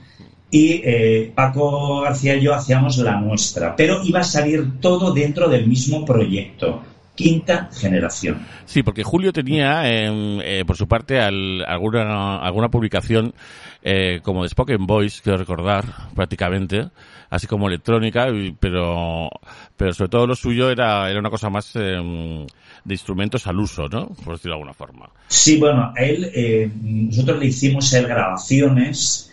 y 0.50 0.82
eh, 0.84 1.32
Paco 1.34 2.02
García 2.02 2.36
y 2.36 2.42
yo 2.42 2.52
hacíamos 2.52 2.98
la 2.98 3.18
nuestra, 3.18 3.74
pero 3.74 4.04
iba 4.04 4.20
a 4.20 4.24
salir 4.24 4.80
todo 4.80 5.14
dentro 5.14 5.48
del 5.48 5.66
mismo 5.66 6.04
proyecto, 6.04 6.82
quinta 7.22 7.68
generación. 7.72 8.46
Sí, 8.64 8.82
porque 8.82 9.02
Julio 9.02 9.32
tenía, 9.32 9.82
eh, 9.90 10.08
eh, 10.42 10.64
por 10.66 10.76
su 10.76 10.86
parte, 10.88 11.20
al- 11.20 11.64
alguna, 11.66 12.36
alguna 12.38 12.68
publicación 12.68 13.34
eh, 13.82 14.20
como 14.22 14.42
de 14.42 14.48
Spoken 14.48 14.86
Voice, 14.86 15.20
quiero 15.22 15.38
recordar, 15.38 15.84
prácticamente, 16.14 16.88
así 17.30 17.46
como 17.46 17.68
electrónica, 17.68 18.28
pero, 18.58 19.28
pero 19.76 19.92
sobre 19.92 20.08
todo 20.10 20.26
lo 20.26 20.34
suyo 20.34 20.70
era, 20.70 21.10
era 21.10 21.18
una 21.20 21.30
cosa 21.30 21.48
más 21.50 21.70
eh, 21.76 22.46
de 22.84 22.94
instrumentos 22.94 23.46
al 23.46 23.58
uso, 23.58 23.88
¿no? 23.88 24.08
Por 24.24 24.34
decirlo 24.34 24.54
de 24.56 24.60
alguna 24.60 24.74
forma. 24.74 25.08
Sí, 25.28 25.58
bueno, 25.58 25.92
él, 25.96 26.30
eh, 26.34 26.70
nosotros 26.82 27.38
le 27.38 27.46
hicimos 27.46 27.92
él 27.92 28.06
grabaciones, 28.06 29.32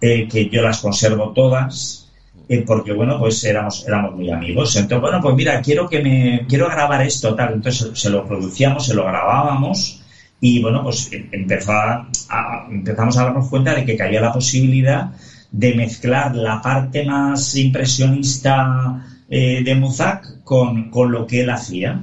eh, 0.00 0.28
que 0.28 0.48
yo 0.48 0.62
las 0.62 0.80
conservo 0.80 1.32
todas, 1.32 2.07
eh, 2.48 2.62
porque 2.66 2.92
bueno, 2.92 3.18
pues 3.18 3.42
éramos, 3.44 3.84
éramos 3.86 4.14
muy 4.14 4.30
amigos. 4.30 4.74
Entonces, 4.76 5.00
bueno, 5.00 5.20
pues 5.20 5.34
mira, 5.34 5.60
quiero 5.60 5.86
que 5.86 6.00
me, 6.00 6.44
quiero 6.48 6.68
grabar 6.68 7.00
esto, 7.02 7.34
tal. 7.34 7.52
Entonces 7.52 7.88
se 7.98 8.08
lo 8.08 8.24
producíamos, 8.24 8.84
se 8.84 8.94
lo 8.94 9.04
grabábamos, 9.04 10.00
y 10.40 10.58
bueno, 10.60 10.82
pues 10.82 11.08
em- 11.12 11.28
empezó 11.32 11.72
a- 11.72 12.66
empezamos 12.70 13.16
a 13.16 13.22
darnos 13.24 13.46
cuenta 13.48 13.74
de 13.74 13.84
que 13.84 13.96
caía 13.96 14.20
la 14.20 14.30
posibilidad 14.30 15.06
de 15.50 15.72
mezclar 15.72 16.34
la 16.34 16.60
parte 16.60 17.02
más 17.02 17.54
impresionista 17.54 18.94
eh, 19.30 19.60
de 19.62 19.74
Muzak 19.74 20.42
con, 20.44 20.84
con 20.90 21.10
lo 21.10 21.26
que 21.26 21.40
él 21.40 21.50
hacía. 21.50 21.98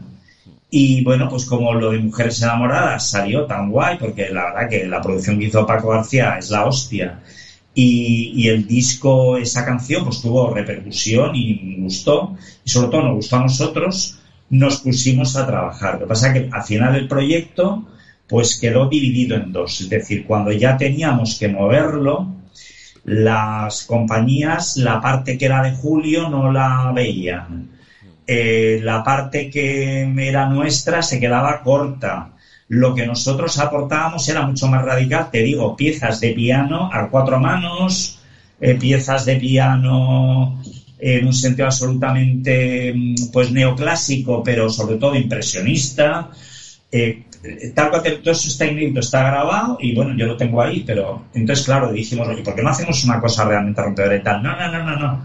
Y 0.70 1.02
bueno, 1.02 1.28
pues 1.28 1.46
como 1.46 1.74
lo 1.74 1.90
de 1.90 1.98
Mujeres 2.00 2.42
Enamoradas 2.42 3.04
salió 3.04 3.46
tan 3.46 3.70
guay, 3.70 3.96
porque 3.96 4.28
la 4.30 4.44
verdad 4.46 4.68
que 4.68 4.86
la 4.86 5.00
producción 5.00 5.38
que 5.38 5.46
hizo 5.46 5.66
Paco 5.66 5.90
García 5.90 6.36
es 6.38 6.50
la 6.50 6.64
hostia. 6.64 7.18
Y, 7.78 8.48
el 8.48 8.66
disco, 8.66 9.38
esa 9.38 9.66
canción, 9.66 10.06
pues 10.06 10.22
tuvo 10.22 10.50
repercusión 10.54 11.36
y 11.36 11.76
gustó. 11.82 12.38
Y 12.64 12.70
sobre 12.70 12.88
todo 12.88 13.02
nos 13.04 13.16
gustó 13.16 13.36
a 13.36 13.42
nosotros, 13.42 14.18
nos 14.50 14.78
pusimos 14.78 15.36
a 15.36 15.46
trabajar. 15.46 15.96
Lo 15.96 16.00
que 16.02 16.06
pasa 16.08 16.28
es 16.28 16.34
que 16.34 16.50
al 16.52 16.64
final 16.64 16.96
el 16.96 17.08
proyecto, 17.08 17.86
pues 18.28 18.58
quedó 18.60 18.88
dividido 18.88 19.36
en 19.36 19.52
dos. 19.52 19.82
Es 19.82 19.90
decir, 19.90 20.26
cuando 20.26 20.52
ya 20.52 20.78
teníamos 20.78 21.38
que 21.38 21.50
moverlo, 21.50 22.34
las 23.04 23.84
compañías, 23.84 24.78
la 24.78 25.00
parte 25.00 25.38
que 25.38 25.46
era 25.46 25.62
de 25.62 25.76
Julio 25.76 26.30
no 26.30 26.52
la 26.52 26.92
veían. 26.94 27.70
Eh, 28.26 28.80
la 28.82 29.04
parte 29.04 29.50
que 29.52 30.02
era 30.18 30.48
nuestra 30.50 31.04
se 31.04 31.20
quedaba 31.20 31.62
corta. 31.62 32.32
Lo 32.68 32.94
que 32.94 33.06
nosotros 33.06 33.58
aportábamos 33.58 34.28
era 34.28 34.42
mucho 34.42 34.68
más 34.68 34.82
radical, 34.82 35.30
te 35.32 35.42
digo, 35.44 35.76
piezas 35.76 36.20
de 36.20 36.32
piano 36.32 36.90
a 36.92 37.08
cuatro 37.08 37.38
manos, 37.40 38.18
eh, 38.60 38.74
piezas 38.76 39.24
de 39.26 39.36
piano 39.36 40.62
en 40.98 41.26
un 41.26 41.34
sentido 41.34 41.66
absolutamente 41.66 42.92
mm, 42.94 43.16
pues 43.32 43.52
neoclásico, 43.52 44.42
pero 44.42 44.68
sobre 44.70 44.96
todo 44.96 45.14
impresionista. 45.16 46.30
Eh, 46.92 47.20
tal 47.74 47.90
cual 47.90 48.02
todo 48.02 48.32
eso 48.32 48.48
está 48.48 48.66
inédito, 48.66 49.00
está 49.00 49.22
grabado 49.22 49.76
y 49.80 49.94
bueno, 49.94 50.14
yo 50.16 50.26
lo 50.26 50.36
tengo 50.36 50.60
ahí, 50.62 50.82
pero 50.82 51.22
entonces 51.34 51.64
claro, 51.64 51.92
dijimos, 51.92 52.28
oye, 52.28 52.42
¿por 52.42 52.56
qué 52.56 52.62
no 52.62 52.70
hacemos 52.70 53.04
una 53.04 53.20
cosa 53.20 53.44
realmente 53.44 53.82
rompedora 53.82 54.16
y 54.16 54.20
tal? 54.22 54.42
No, 54.42 54.56
no, 54.56 54.68
no, 54.68 54.82
no, 54.82 54.96
no. 54.96 55.20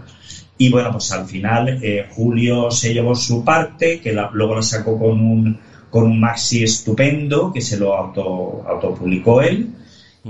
Y 0.57 0.69
bueno, 0.69 0.91
pues 0.91 1.09
al 1.11 1.23
final 1.25 1.77
eh, 1.81 2.03
Julio 2.09 2.69
se 2.69 2.91
llevó 2.91 3.15
su 3.15 3.43
parte, 3.43 3.99
que 3.99 4.11
la- 4.11 4.29
luego 4.31 4.53
la 4.55 4.61
sacó 4.61 4.97
con 4.97 5.19
un, 5.19 5.55
con 5.91 6.05
un 6.05 6.19
maxi 6.19 6.63
estupendo, 6.63 7.51
que 7.53 7.61
se 7.61 7.77
lo 7.77 7.93
auto, 7.95 8.63
autopublicó 8.67 9.41
él. 9.43 9.69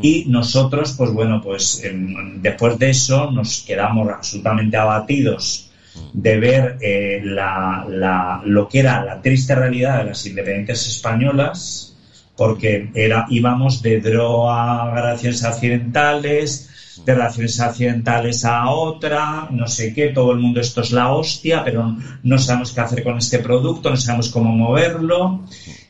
Y 0.02 0.26
nosotros, 0.28 0.94
pues 0.98 1.12
bueno, 1.12 1.42
pues 1.42 1.84
em, 1.84 2.42
después 2.42 2.78
de 2.80 2.90
eso 2.90 3.30
nos 3.32 3.62
quedamos 3.68 4.10
absolutamente 4.10 4.76
abatidos 4.78 5.70
de 6.14 6.40
ver 6.40 6.78
eh, 6.82 7.20
la, 7.24 7.86
la- 7.90 8.42
lo 8.46 8.68
que 8.70 8.80
era 8.80 9.04
la 9.04 9.22
triste 9.22 9.54
realidad 9.54 10.00
de 10.00 10.06
las 10.06 10.26
independencias 10.26 10.88
españolas, 10.88 11.94
porque 12.38 12.90
era, 12.96 13.26
íbamos 13.30 13.82
de 13.82 14.00
Dro 14.00 14.50
a 14.50 14.90
relaciones 14.96 15.44
accidentales, 15.44 16.70
de 17.06 17.14
relaciones 17.14 17.60
accidentales 17.60 18.46
a 18.46 18.70
otra, 18.70 19.48
no 19.52 19.68
sé 19.68 19.94
qué, 19.94 20.10
todo 20.10 20.32
el 20.32 20.40
mundo 20.40 20.62
esto 20.62 20.82
es 20.82 20.92
la 20.92 21.12
hostia, 21.12 21.64
pero 21.64 21.96
no 22.24 22.38
sabemos 22.38 22.72
qué 22.72 22.82
hacer 22.82 23.04
con 23.04 23.18
este 23.18 23.40
producto, 23.40 23.90
no 23.90 23.98
sabemos 23.98 24.30
cómo 24.30 24.52
moverlo. 24.52 25.42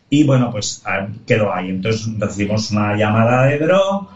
Y 0.10 0.24
bueno, 0.24 0.52
pues 0.52 0.82
ah, 0.86 1.08
quedó 1.26 1.54
ahí. 1.54 1.70
Entonces 1.70 2.08
recibimos 2.18 2.72
una 2.72 2.96
llamada 2.96 3.46
de 3.46 3.60
Dro, 3.60 4.10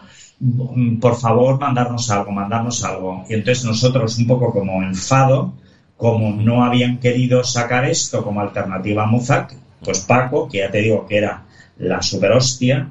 por 1.00 1.16
favor, 1.16 1.58
mandarnos 1.58 2.10
algo, 2.10 2.32
mandarnos 2.32 2.84
algo. 2.84 3.24
Y 3.28 3.34
entonces 3.34 3.64
nosotros, 3.64 4.18
un 4.18 4.26
poco 4.26 4.52
como 4.52 4.82
enfado, 4.82 5.54
como 5.96 6.30
no 6.30 6.64
habían 6.64 6.98
querido 6.98 7.42
sacar 7.44 7.84
esto 7.86 8.22
como 8.22 8.40
alternativa 8.40 9.04
a 9.04 9.06
Muzak, 9.06 9.54
pues 9.82 10.00
Paco, 10.00 10.48
que 10.48 10.58
ya 10.58 10.70
te 10.70 10.78
digo 10.78 11.06
que 11.06 11.18
era 11.18 11.44
la 11.78 12.02
super 12.02 12.32
hostia, 12.32 12.88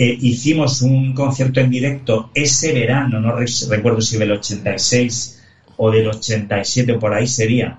eh, 0.00 0.16
hicimos 0.20 0.80
un 0.82 1.12
concierto 1.12 1.58
en 1.60 1.70
directo 1.70 2.30
ese 2.34 2.72
verano, 2.72 3.20
no 3.20 3.32
re- 3.34 3.46
recuerdo 3.68 4.00
si 4.00 4.16
del 4.16 4.30
86 4.32 5.42
o 5.76 5.90
del 5.90 6.06
87 6.08 6.92
o 6.92 6.98
por 7.00 7.12
ahí 7.14 7.26
sería, 7.26 7.78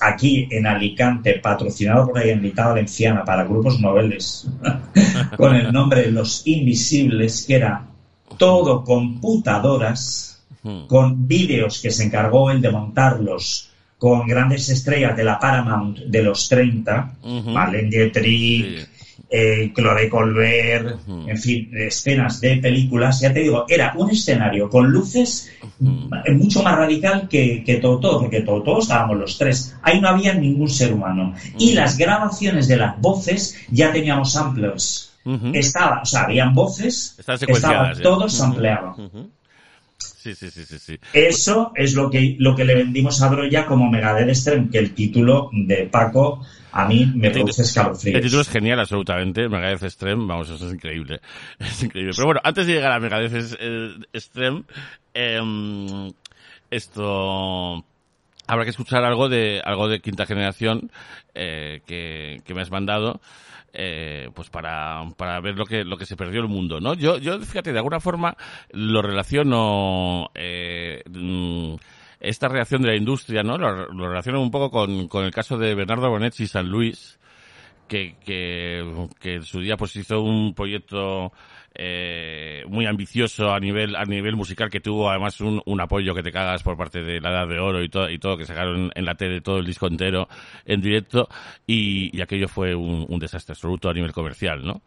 aquí 0.00 0.48
en 0.50 0.66
Alicante, 0.66 1.34
patrocinado 1.34 2.06
por 2.06 2.16
la 2.16 2.22
Generalitat 2.22 2.66
Valenciana 2.68 3.24
para 3.24 3.44
grupos 3.44 3.78
noveles, 3.80 4.48
con 5.36 5.54
el 5.54 5.72
nombre 5.72 6.10
Los 6.10 6.42
Invisibles, 6.46 7.44
que 7.46 7.54
era 7.56 7.86
todo 8.36 8.82
computadoras, 8.84 10.42
con 10.86 11.26
vídeos 11.26 11.80
que 11.80 11.90
se 11.90 12.04
encargó 12.04 12.50
él 12.50 12.60
de 12.62 12.70
montarlos 12.70 13.68
con 13.98 14.26
grandes 14.26 14.68
estrellas 14.68 15.16
de 15.16 15.24
la 15.24 15.38
Paramount 15.38 15.98
de 15.98 16.22
los 16.22 16.48
30, 16.48 17.14
Ujú. 17.22 17.50
Marlene 17.50 17.88
Dietrich, 17.90 18.80
Sí. 18.80 18.86
Eh, 19.34 19.72
Chloe 19.74 20.10
Colbert, 20.10 20.98
en 21.08 21.38
fin, 21.38 21.70
escenas 21.74 22.38
de 22.40 22.58
películas, 22.58 23.20
ya 23.20 23.32
te 23.32 23.40
digo, 23.40 23.64
era 23.66 23.94
un 23.96 24.10
escenario 24.10 24.68
con 24.68 24.90
luces 24.90 25.50
eh, 26.24 26.32
mucho 26.32 26.62
más 26.62 26.76
radical 26.76 27.28
que, 27.28 27.64
que 27.64 27.76
Toto, 27.76 28.20
porque 28.20 28.42
Toto 28.42 28.78
estábamos 28.78 29.16
los 29.16 29.38
tres, 29.38 29.74
ahí 29.82 30.00
no 30.02 30.08
había 30.08 30.34
ningún 30.34 30.68
ser 30.68 30.92
humano. 30.92 31.34
Y 31.58 31.72
las 31.72 31.96
grabaciones 31.96 32.68
de 32.68 32.76
las 32.76 33.00
voces 33.00 33.56
ya 33.70 33.90
teníamos 33.90 34.32
samplers. 34.32 35.08
Estaba, 35.54 36.02
o 36.02 36.04
sea, 36.04 36.22
habían 36.24 36.52
voces, 36.52 37.14
Están 37.18 37.36
estaba 37.36 37.38
secuenciadas. 37.38 37.96
ya. 37.98 38.02
todo 38.02 38.18
Ujú. 38.26 38.28
sampleado. 38.28 38.94
Ujú. 38.98 39.30
Sí, 40.22 40.36
sí, 40.36 40.52
sí, 40.52 40.64
sí, 40.64 40.78
sí. 40.78 40.98
Eso 41.12 41.72
es 41.74 41.94
lo 41.94 42.08
que, 42.08 42.36
lo 42.38 42.54
que 42.54 42.64
le 42.64 42.76
vendimos 42.76 43.20
a 43.22 43.28
Broya 43.28 43.66
como 43.66 43.90
Megadeth 43.90 44.28
Extreme, 44.28 44.70
que 44.70 44.78
el 44.78 44.94
título 44.94 45.50
de 45.52 45.88
Paco 45.90 46.46
a 46.70 46.86
mí 46.86 47.10
me 47.12 47.32
produce 47.32 47.62
escalofríos. 47.62 48.14
El 48.14 48.22
título 48.22 48.42
es 48.42 48.48
genial, 48.48 48.78
absolutamente. 48.78 49.48
Megadeth 49.48 49.82
Extreme, 49.82 50.24
vamos, 50.24 50.48
eso 50.48 50.64
es 50.64 50.74
increíble. 50.74 51.20
Es 51.58 51.82
increíble. 51.82 52.12
Pero 52.14 52.26
bueno, 52.26 52.40
antes 52.44 52.68
de 52.68 52.74
llegar 52.74 52.92
a 52.92 53.00
Megadeth 53.00 53.56
eh, 53.58 53.94
Extreme, 54.12 54.62
eh, 55.12 56.12
esto 56.70 57.84
habrá 58.46 58.62
que 58.62 58.70
escuchar 58.70 59.02
algo 59.02 59.28
de 59.28 59.60
algo 59.64 59.88
de 59.88 59.98
quinta 59.98 60.24
generación 60.24 60.92
eh, 61.34 61.80
que, 61.84 62.42
que 62.44 62.54
me 62.54 62.62
has 62.62 62.70
mandado 62.70 63.20
eh, 63.72 64.28
pues 64.34 64.50
para, 64.50 65.02
para 65.16 65.40
ver 65.40 65.56
lo 65.56 65.64
que 65.64 65.84
lo 65.84 65.96
que 65.96 66.06
se 66.06 66.16
perdió 66.16 66.40
el 66.40 66.48
mundo 66.48 66.80
no 66.80 66.94
yo 66.94 67.18
yo 67.18 67.40
fíjate 67.40 67.72
de 67.72 67.78
alguna 67.78 68.00
forma 68.00 68.36
lo 68.72 69.00
relaciono 69.00 70.30
eh, 70.34 71.02
mm, 71.10 71.74
esta 72.20 72.48
reacción 72.48 72.82
de 72.82 72.88
la 72.88 72.96
industria 72.96 73.42
no 73.42 73.56
lo, 73.56 74.08
relaciono 74.08 74.42
un 74.42 74.50
poco 74.50 74.70
con, 74.70 75.08
con 75.08 75.24
el 75.24 75.32
caso 75.32 75.56
de 75.56 75.74
Bernardo 75.74 76.10
Bonetti 76.10 76.44
y 76.44 76.46
San 76.46 76.68
Luis 76.68 77.18
que, 77.88 78.16
que, 78.24 79.08
que 79.20 79.34
en 79.34 79.42
su 79.42 79.60
día 79.60 79.76
pues 79.76 79.96
hizo 79.96 80.22
un 80.22 80.54
proyecto 80.54 81.32
eh, 81.74 82.64
muy 82.68 82.86
ambicioso 82.86 83.52
a 83.52 83.60
nivel 83.60 83.96
a 83.96 84.04
nivel 84.04 84.36
musical 84.36 84.70
que 84.70 84.80
tuvo 84.80 85.10
además 85.10 85.40
un, 85.40 85.62
un, 85.64 85.80
apoyo 85.80 86.14
que 86.14 86.22
te 86.22 86.30
cagas 86.30 86.62
por 86.62 86.76
parte 86.76 87.02
de 87.02 87.20
la 87.20 87.30
Edad 87.30 87.48
de 87.48 87.58
Oro 87.58 87.82
y 87.82 87.88
todo 87.88 88.10
y 88.10 88.18
todo 88.18 88.36
que 88.36 88.44
sacaron 88.44 88.90
en 88.94 89.04
la 89.04 89.14
tele 89.14 89.40
todo 89.40 89.58
el 89.58 89.66
disco 89.66 89.86
entero 89.86 90.28
en 90.66 90.80
directo 90.80 91.28
y, 91.66 92.16
y 92.16 92.20
aquello 92.20 92.48
fue 92.48 92.74
un, 92.74 93.06
un 93.08 93.18
desastre 93.18 93.52
absoluto 93.52 93.88
a 93.88 93.94
nivel 93.94 94.12
comercial, 94.12 94.64
¿no? 94.64 94.82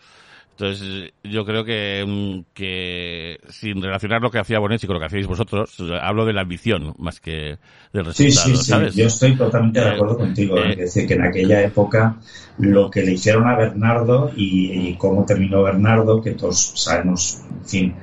Entonces, 0.57 1.11
yo 1.22 1.44
creo 1.44 1.65
que, 1.65 2.44
que 2.53 3.40
sin 3.49 3.82
relacionar 3.82 4.22
lo 4.22 4.32
que 4.32 4.40
hacía 4.40 4.60
Bonetti 4.60 4.88
con 4.88 4.94
lo 4.94 4.99
que 5.02 5.07
hacíais 5.07 5.27
vosotros, 5.27 5.76
hablo 6.02 6.26
de 6.26 6.32
la 6.32 6.41
ambición 6.41 6.94
más 6.98 7.19
que 7.19 7.57
del 7.91 8.06
resultado, 8.06 8.56
sí, 8.56 8.56
sí, 8.56 8.73
sí. 8.91 9.02
Yo 9.02 9.07
estoy 9.07 9.36
totalmente 9.36 9.82
de 9.82 9.90
acuerdo 9.90 10.18
contigo. 10.18 10.57
Eh, 10.57 10.72
es 10.72 10.77
decir, 10.77 11.07
que 11.07 11.15
en 11.15 11.23
aquella 11.23 11.61
época 11.61 12.15
lo 12.60 12.90
que 12.90 13.02
le 13.02 13.11
hicieron 13.11 13.49
a 13.49 13.57
Bernardo 13.57 14.32
y, 14.34 14.91
y 14.91 14.95
cómo 14.95 15.26
terminó 15.26 15.61
Bernardo, 15.61 16.22
que 16.22 16.32
todos 16.32 16.72
sabemos, 16.76 17.41
en 17.52 17.65
fin, 17.65 17.95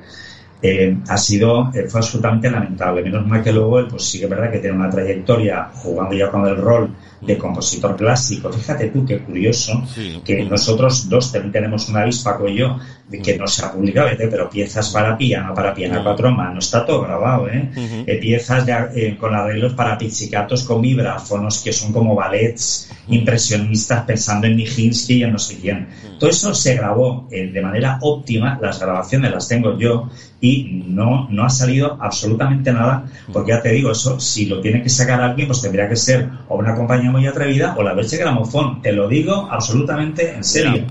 eh, 0.61 0.95
ha 1.09 1.17
sido, 1.17 1.71
eh, 1.73 1.87
fue 1.89 1.99
absolutamente 2.01 2.51
lamentable. 2.51 3.01
Menos 3.01 3.25
mal 3.25 3.43
que 3.43 3.51
luego 3.51 3.79
él, 3.79 3.87
pues 3.89 4.03
sí 4.03 4.19
que 4.19 4.25
es 4.25 4.29
verdad 4.29 4.51
que 4.51 4.59
tiene 4.59 4.77
una 4.77 4.91
trayectoria 4.91 5.71
jugando 5.73 6.15
ya 6.15 6.29
con 6.29 6.45
el 6.45 6.55
rol 6.55 6.95
de 7.25 7.37
compositor 7.37 7.95
clásico. 7.95 8.51
Fíjate 8.51 8.87
tú 8.87 9.05
qué 9.05 9.19
curioso 9.19 9.83
Sí. 9.93 10.21
que 10.23 10.43
nosotros 10.43 11.07
dos 11.09 11.31
también 11.31 11.51
tenemos 11.51 11.89
una 11.89 12.01
avispa 12.01 12.37
con 12.37 12.51
yo 12.53 12.77
que 13.21 13.37
no 13.37 13.45
se 13.45 13.63
ha 13.63 13.71
publicado, 13.71 14.07
¿eh? 14.09 14.17
pero 14.17 14.49
piezas 14.49 14.89
para 14.89 15.15
piano, 15.15 15.53
para 15.53 15.73
piano 15.73 15.99
a 15.99 16.03
cuatro 16.03 16.31
manos, 16.31 16.65
está 16.65 16.83
todo 16.83 17.01
grabado, 17.01 17.47
¿eh? 17.47 17.69
Ujú. 17.75 18.03
Eh, 18.07 18.17
piezas 18.19 18.65
ya, 18.65 18.89
eh, 18.95 19.15
con 19.19 19.35
arreglos 19.35 19.73
para 19.73 19.97
pizzicatos 19.97 20.63
con 20.63 20.81
vibráfonos 20.81 21.59
que 21.59 21.71
son 21.71 21.93
como 21.93 22.15
ballets 22.15 22.89
impresionistas 23.07 24.03
pensando 24.05 24.47
en 24.47 24.55
Nijinsky 24.57 25.15
y 25.15 25.23
en 25.23 25.33
no 25.33 25.39
sé 25.39 25.57
quién. 25.59 25.87
Todo 26.19 26.29
eso 26.29 26.53
se 26.53 26.75
grabó 26.75 27.27
eh, 27.31 27.47
de 27.47 27.61
manera 27.61 27.97
óptima, 28.01 28.57
las 28.61 28.79
grabaciones 28.79 29.31
las 29.31 29.47
tengo 29.47 29.77
yo 29.77 30.09
y 30.41 30.83
no, 30.87 31.27
no 31.29 31.45
ha 31.45 31.49
salido 31.49 31.97
absolutamente 32.01 32.73
nada, 32.73 33.05
porque 33.31 33.51
ya 33.51 33.61
te 33.61 33.69
digo, 33.71 33.91
eso 33.91 34.19
si 34.19 34.45
lo 34.45 34.59
tiene 34.59 34.81
que 34.83 34.89
sacar 34.89 35.21
alguien, 35.21 35.47
pues 35.47 35.61
tendría 35.61 35.87
que 35.87 35.95
ser 35.95 36.29
o 36.49 36.57
una 36.57 36.75
compañía 36.75 37.11
muy 37.13 37.25
atrevida 37.27 37.75
o 37.77 37.83
la 37.83 37.93
Deutsche 37.95 38.17
Grammophon, 38.17 38.81
te 38.81 38.91
lo 38.91 39.07
digo 39.07 39.47
absolutamente 39.49 40.33
en 40.33 40.43
serio. 40.43 40.85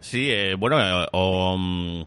Sí, 0.00 0.28
eh, 0.30 0.54
bueno, 0.58 0.78
eh, 0.80 1.06
o, 1.12 1.56
mm, 1.58 2.02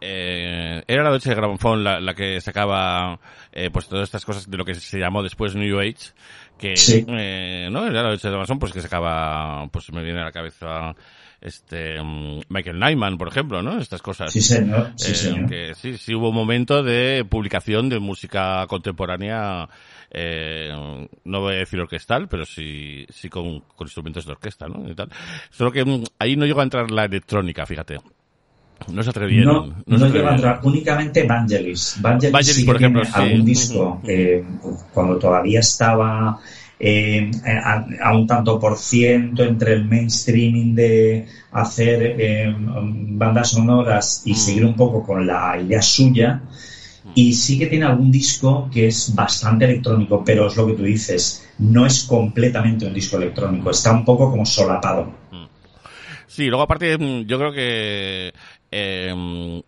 eh, 0.00 0.82
era 0.86 1.02
la 1.02 1.10
Deutsche 1.10 1.34
Grammophon 1.34 1.82
la, 1.82 2.00
la 2.00 2.14
que 2.14 2.40
sacaba 2.40 3.18
eh, 3.52 3.70
pues 3.72 3.88
todas 3.88 4.04
estas 4.04 4.24
cosas 4.24 4.48
de 4.50 4.56
lo 4.56 4.64
que 4.64 4.74
se 4.74 4.98
llamó 4.98 5.22
después 5.22 5.54
New 5.54 5.78
Age, 5.80 6.12
que 6.58 6.76
Sí. 6.76 7.04
eh, 7.08 7.68
no 7.70 7.86
era 7.86 8.02
la 8.02 8.08
Deutsche 8.10 8.28
Grammophon 8.28 8.58
pues 8.58 8.72
que 8.72 8.80
sacaba, 8.80 9.66
pues 9.72 9.92
me 9.92 10.02
viene 10.02 10.20
a 10.20 10.24
la 10.24 10.32
cabeza 10.32 10.94
este 11.40 12.00
mm, 12.02 12.42
Michael 12.48 12.78
Nyman, 12.78 13.18
por 13.18 13.26
ejemplo, 13.28 13.62
¿no? 13.62 13.78
Estas 13.80 14.00
cosas. 14.00 14.32
Sí, 14.32 14.40
señor, 14.40 14.92
sí, 14.96 15.10
Eh, 15.10 15.14
señor. 15.14 15.48
que 15.48 15.74
sí, 15.74 15.98
sí 15.98 16.14
hubo 16.14 16.28
un 16.28 16.34
momento 16.36 16.82
de 16.84 17.24
publicación 17.28 17.88
de 17.88 17.98
música 17.98 18.64
contemporánea, 18.68 19.68
eh, 20.14 20.70
no 21.24 21.40
voy 21.40 21.54
a 21.54 21.58
decir 21.58 21.80
orquestal, 21.80 22.28
pero 22.28 22.44
sí, 22.44 23.06
sí 23.08 23.28
con, 23.28 23.60
con 23.60 23.86
instrumentos 23.86 24.26
de 24.26 24.32
orquesta, 24.32 24.66
¿no? 24.68 24.88
Y 24.90 24.94
tal. 24.94 25.08
Solo 25.50 25.72
que 25.72 25.84
mm, 25.84 26.04
ahí 26.18 26.36
no 26.36 26.44
llegó 26.46 26.60
a 26.60 26.64
entrar 26.64 26.90
la 26.90 27.04
electrónica, 27.06 27.64
fíjate. 27.66 27.98
No 28.88 29.02
se 29.02 29.10
atrevieron. 29.10 29.54
No, 29.54 29.66
no 29.66 29.82
no, 29.86 29.98
se 29.98 30.04
atrevieron. 30.06 30.34
entrar 30.34 30.60
únicamente 30.64 31.22
Vangelis. 31.22 31.96
Vangelis, 32.00 32.32
Vangelis, 32.32 32.56
sí 32.56 32.62
que 32.62 32.66
por 32.66 32.76
ejemplo, 32.76 33.02
tiene 33.02 33.14
sí. 33.16 33.22
algún 33.22 33.44
disco 33.46 34.00
eh, 34.06 34.44
cuando 34.92 35.18
todavía 35.18 35.60
estaba 35.60 36.40
eh, 36.80 37.30
a, 37.64 37.86
a 38.02 38.16
un 38.16 38.26
tanto 38.26 38.58
por 38.58 38.76
ciento 38.76 39.44
entre 39.44 39.74
el 39.74 39.84
mainstreaming 39.84 40.74
de 40.74 41.28
hacer 41.52 42.16
eh, 42.18 42.52
bandas 42.58 43.50
sonoras 43.52 44.22
y 44.26 44.32
Mm. 44.32 44.34
seguir 44.34 44.64
un 44.66 44.74
poco 44.74 45.04
con 45.04 45.24
la 45.26 45.56
idea 45.60 45.80
suya. 45.80 46.42
Y 47.14 47.32
sí 47.32 47.58
que 47.58 47.66
tiene 47.66 47.86
algún 47.86 48.10
disco 48.10 48.70
que 48.72 48.86
es 48.86 49.14
bastante 49.14 49.64
electrónico, 49.64 50.22
pero 50.24 50.46
es 50.46 50.56
lo 50.56 50.66
que 50.66 50.74
tú 50.74 50.84
dices, 50.84 51.48
no 51.58 51.84
es 51.84 52.04
completamente 52.04 52.86
un 52.86 52.94
disco 52.94 53.16
electrónico, 53.16 53.70
está 53.70 53.92
un 53.92 54.04
poco 54.04 54.30
como 54.30 54.46
solapado. 54.46 55.12
Sí, 56.26 56.46
luego 56.46 56.62
aparte 56.62 56.96
mm, 56.96 57.26
yo 57.26 57.38
creo 57.38 57.52
que 57.52 58.32
eh, 58.70 59.62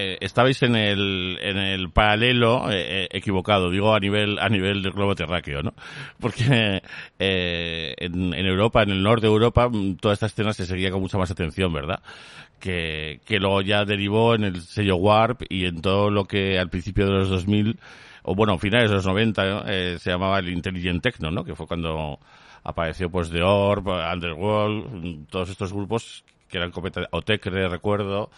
eh, 0.00 0.16
estabais 0.20 0.62
en 0.62 0.76
el 0.76 1.38
en 1.42 1.56
el 1.58 1.90
paralelo 1.90 2.70
eh, 2.70 3.02
eh, 3.02 3.08
equivocado, 3.10 3.68
digo 3.68 3.92
a 3.92 3.98
nivel 3.98 4.38
a 4.38 4.48
nivel 4.48 4.80
del 4.80 4.92
globo 4.92 5.16
terráqueo, 5.16 5.60
¿no? 5.62 5.74
Porque 6.20 6.80
eh, 7.18 7.94
en, 7.98 8.32
en 8.32 8.46
Europa, 8.46 8.84
en 8.84 8.90
el 8.90 9.02
norte 9.02 9.26
de 9.26 9.32
Europa, 9.32 9.68
mm, 9.68 9.96
toda 9.96 10.14
esta 10.14 10.26
escena 10.26 10.52
se 10.52 10.66
seguía 10.66 10.92
con 10.92 11.00
mucha 11.00 11.18
más 11.18 11.32
atención, 11.32 11.72
¿verdad? 11.72 12.00
Que, 12.60 13.20
que 13.24 13.38
luego 13.38 13.62
ya 13.62 13.84
derivó 13.84 14.34
en 14.34 14.42
el 14.44 14.62
sello 14.62 14.96
Warp 14.96 15.42
y 15.48 15.66
en 15.66 15.80
todo 15.80 16.10
lo 16.10 16.24
que 16.24 16.58
al 16.58 16.70
principio 16.70 17.06
de 17.06 17.12
los 17.12 17.28
2000 17.28 17.78
o 18.22 18.34
bueno, 18.34 18.58
finales 18.58 18.90
de 18.90 18.96
los 18.96 19.06
90 19.06 19.44
¿no? 19.44 19.62
eh, 19.66 19.96
se 19.98 20.10
llamaba 20.10 20.38
el 20.38 20.50
Intelligent 20.50 21.02
Techno, 21.02 21.30
¿no? 21.30 21.44
Que 21.44 21.54
fue 21.54 21.66
cuando 21.66 22.18
apareció 22.62 23.10
pues 23.10 23.30
The 23.30 23.42
Orb, 23.42 23.88
Underworld, 23.88 25.28
todos 25.28 25.48
estos 25.48 25.72
grupos 25.72 26.24
que 26.48 26.58
eran 26.58 26.70
completamente, 26.70 27.16
Otecre, 27.16 27.68
recuerdo, 27.68 28.30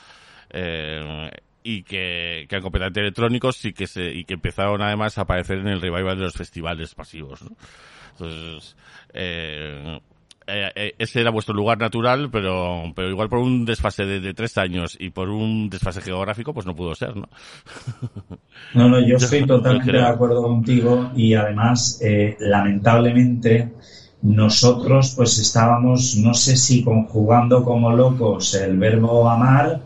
eh, 0.51 1.31
y 1.63 1.83
que, 1.83 2.47
que 2.49 2.55
eran 2.55 2.63
completamente 2.63 3.01
electrónicos 3.01 3.65
y 3.65 3.73
que 3.73 3.89
se, 3.89 4.13
y 4.13 4.25
que 4.25 4.35
empezaron 4.35 4.81
además 4.81 5.19
a 5.19 5.23
aparecer 5.23 5.59
en 5.59 5.69
el 5.69 5.81
revival 5.81 6.17
de 6.17 6.25
los 6.25 6.35
festivales 6.35 6.95
pasivos, 6.95 7.43
¿no? 7.43 7.57
Entonces, 8.13 8.77
eh, 9.13 10.01
eh, 10.51 10.73
eh, 10.75 10.95
ese 10.99 11.21
era 11.21 11.31
vuestro 11.31 11.55
lugar 11.55 11.79
natural, 11.79 12.31
pero, 12.31 12.93
pero 12.95 13.09
igual 13.09 13.29
por 13.29 13.39
un 13.39 13.65
desfase 13.65 14.05
de, 14.05 14.21
de 14.21 14.35
tres 14.35 14.59
años 14.59 14.97
y 14.99 15.11
por 15.11 15.29
un 15.29 15.71
desfase 15.71 16.01
geográfico, 16.01 16.53
pues 16.53 16.67
no 16.67 16.75
pudo 16.75 16.95
ser, 16.95 17.17
¿no? 17.17 17.29
No, 18.75 18.89
no, 18.89 19.01
yo 19.01 19.17
estoy 19.19 19.47
totalmente 19.47 19.93
de 19.93 20.05
acuerdo 20.05 20.43
contigo 20.43 21.11
y 21.17 21.35
además, 21.35 22.01
eh, 22.03 22.37
lamentablemente, 22.41 23.73
nosotros 24.23 25.15
pues 25.17 25.39
estábamos, 25.39 26.17
no 26.17 26.35
sé 26.35 26.57
si 26.57 26.85
conjugando 26.85 27.65
como 27.65 27.91
locos 27.91 28.55
el 28.55 28.79
verbo 28.79 29.29
amar 29.29 29.81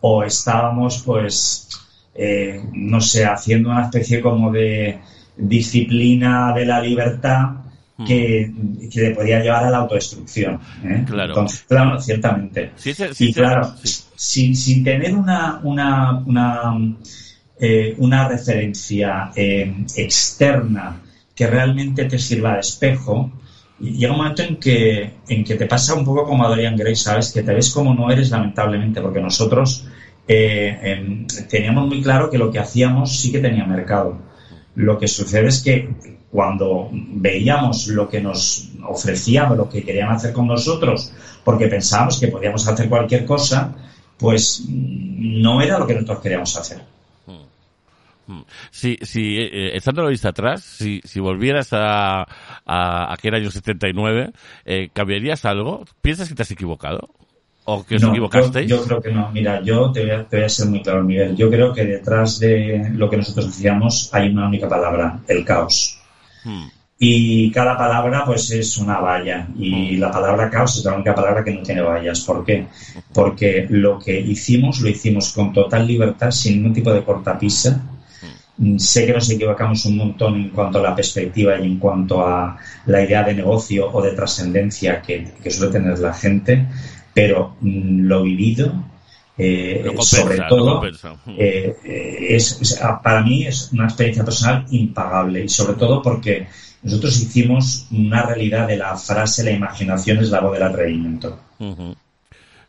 o 0.00 0.22
estábamos 0.22 1.02
pues, 1.04 1.68
eh, 2.14 2.62
no 2.72 3.00
sé, 3.00 3.26
haciendo 3.26 3.70
una 3.70 3.84
especie 3.84 4.20
como 4.20 4.50
de 4.50 4.98
disciplina 5.36 6.52
de 6.54 6.64
la 6.64 6.80
libertad 6.80 7.65
que, 8.04 8.52
que 8.92 9.00
le 9.00 9.10
podía 9.12 9.40
llevar 9.40 9.64
a 9.64 9.70
la 9.70 9.78
autodestrucción. 9.78 10.60
¿eh? 10.84 11.04
Claro. 11.06 11.30
Entonces, 11.30 11.64
claro, 11.66 12.00
ciertamente. 12.00 12.72
Sí, 12.76 12.92
sí, 12.92 13.04
sí, 13.12 13.28
Y 13.28 13.32
claro, 13.32 13.74
sin, 13.82 14.54
sin 14.54 14.84
tener 14.84 15.14
una, 15.14 15.60
una, 15.62 16.18
una, 16.26 16.74
eh, 17.58 17.94
una 17.98 18.28
referencia 18.28 19.30
eh, 19.34 19.84
externa 19.96 21.00
que 21.34 21.46
realmente 21.46 22.04
te 22.04 22.18
sirva 22.18 22.54
de 22.54 22.60
espejo, 22.60 23.30
llega 23.78 24.12
un 24.12 24.18
momento 24.18 24.42
en 24.42 24.56
que, 24.56 25.12
en 25.28 25.44
que 25.44 25.54
te 25.54 25.66
pasa 25.66 25.94
un 25.94 26.04
poco 26.04 26.24
como 26.24 26.44
a 26.44 26.48
Dorian 26.48 26.76
Gray, 26.76 26.96
¿sabes? 26.96 27.32
Que 27.32 27.42
te 27.42 27.54
ves 27.54 27.70
como 27.70 27.94
no 27.94 28.10
eres, 28.10 28.30
lamentablemente, 28.30 29.00
porque 29.00 29.20
nosotros 29.20 29.86
eh, 30.28 30.78
em, 30.82 31.26
teníamos 31.48 31.86
muy 31.86 32.02
claro 32.02 32.30
que 32.30 32.38
lo 32.38 32.50
que 32.50 32.58
hacíamos 32.58 33.18
sí 33.20 33.30
que 33.30 33.38
tenía 33.38 33.64
mercado. 33.64 34.18
Lo 34.74 34.98
que 34.98 35.08
sucede 35.08 35.48
es 35.48 35.62
que 35.62 35.90
cuando 36.36 36.90
veíamos 36.92 37.86
lo 37.86 38.06
que 38.06 38.20
nos 38.20 38.68
ofrecían 38.86 39.52
o 39.52 39.54
lo 39.54 39.70
que 39.70 39.82
querían 39.82 40.10
hacer 40.10 40.34
con 40.34 40.46
nosotros, 40.46 41.10
porque 41.42 41.66
pensábamos 41.66 42.20
que 42.20 42.28
podíamos 42.28 42.68
hacer 42.68 42.90
cualquier 42.90 43.24
cosa, 43.24 43.74
pues 44.18 44.62
mm, 44.68 45.40
no 45.40 45.62
era 45.62 45.78
lo 45.78 45.86
que 45.86 45.94
nosotros 45.94 46.20
queríamos 46.20 46.54
hacer. 46.54 46.82
Si, 48.70 48.98
si 49.00 49.38
eh, 49.38 49.48
eh, 49.50 49.70
echando 49.76 50.02
la 50.02 50.10
vista 50.10 50.28
atrás, 50.28 50.62
si, 50.62 51.00
si 51.04 51.20
volvieras 51.20 51.72
a, 51.72 52.26
a 52.66 53.14
aquel 53.14 53.34
año 53.34 53.50
79, 53.50 54.32
eh, 54.66 54.90
¿cambiarías 54.92 55.46
algo? 55.46 55.86
¿Piensas 56.02 56.28
que 56.28 56.34
te 56.34 56.42
has 56.42 56.50
equivocado? 56.50 57.08
¿O 57.64 57.82
que 57.86 57.96
os 57.96 58.02
No, 58.02 58.10
equivocasteis? 58.10 58.68
Yo, 58.68 58.76
yo 58.76 58.84
creo 58.84 59.00
que 59.00 59.10
no. 59.10 59.30
Mira, 59.32 59.62
yo 59.62 59.90
te 59.90 60.02
voy, 60.02 60.10
a, 60.10 60.24
te 60.24 60.36
voy 60.36 60.44
a 60.44 60.48
ser 60.50 60.66
muy 60.68 60.82
claro, 60.82 61.02
Miguel. 61.02 61.34
Yo 61.34 61.48
creo 61.48 61.72
que 61.72 61.86
detrás 61.86 62.38
de 62.40 62.90
lo 62.92 63.08
que 63.08 63.16
nosotros 63.16 63.48
hacíamos 63.48 64.12
hay 64.12 64.28
una 64.28 64.46
única 64.46 64.68
palabra, 64.68 65.18
el 65.28 65.42
caos. 65.46 65.98
Y 66.98 67.50
cada 67.50 67.76
palabra, 67.76 68.24
pues, 68.24 68.50
es 68.50 68.78
una 68.78 68.98
valla. 68.98 69.48
Y 69.58 69.96
la 69.96 70.10
palabra 70.10 70.48
caos 70.48 70.78
es 70.78 70.84
la 70.84 70.94
única 70.94 71.14
palabra 71.14 71.44
que 71.44 71.52
no 71.52 71.62
tiene 71.62 71.82
vallas. 71.82 72.20
¿Por 72.20 72.44
qué? 72.44 72.66
Porque 73.12 73.66
lo 73.68 73.98
que 73.98 74.18
hicimos, 74.18 74.80
lo 74.80 74.88
hicimos 74.88 75.32
con 75.32 75.52
total 75.52 75.86
libertad, 75.86 76.30
sin 76.30 76.56
ningún 76.56 76.72
tipo 76.72 76.92
de 76.92 77.04
cortapisa. 77.04 77.82
Mm, 78.58 78.78
Sé 78.78 79.06
que 79.06 79.12
nos 79.12 79.30
equivocamos 79.30 79.84
un 79.84 79.98
montón 79.98 80.36
en 80.36 80.48
cuanto 80.50 80.78
a 80.78 80.82
la 80.82 80.94
perspectiva 80.94 81.58
y 81.60 81.66
en 81.66 81.78
cuanto 81.78 82.26
a 82.26 82.56
la 82.86 83.02
idea 83.02 83.22
de 83.22 83.34
negocio 83.34 83.90
o 83.92 84.00
de 84.00 84.12
trascendencia 84.12 85.02
que, 85.02 85.34
que 85.42 85.50
suele 85.50 85.72
tener 85.72 85.98
la 85.98 86.14
gente, 86.14 86.66
pero 87.12 87.56
mm, 87.60 88.06
lo 88.06 88.22
vivido, 88.22 88.72
eh, 89.38 89.82
compensa, 89.84 90.16
sobre 90.22 90.36
todo, 90.48 90.80
eh, 91.38 91.76
eh, 91.84 92.26
es, 92.30 92.60
es- 92.60 92.80
para 93.02 93.22
mí 93.22 93.46
es 93.46 93.70
una 93.72 93.84
experiencia 93.84 94.24
personal 94.24 94.64
impagable 94.70 95.44
y 95.44 95.48
sobre 95.48 95.74
todo 95.78 96.00
porque 96.02 96.46
nosotros 96.82 97.20
hicimos 97.20 97.86
una 97.90 98.22
realidad 98.24 98.66
de 98.68 98.76
la 98.76 98.96
frase 98.96 99.44
la 99.44 99.50
imaginación 99.50 100.18
es 100.18 100.30
la 100.30 100.40
voz 100.40 100.52
del 100.54 100.62
atrevimiento. 100.62 101.38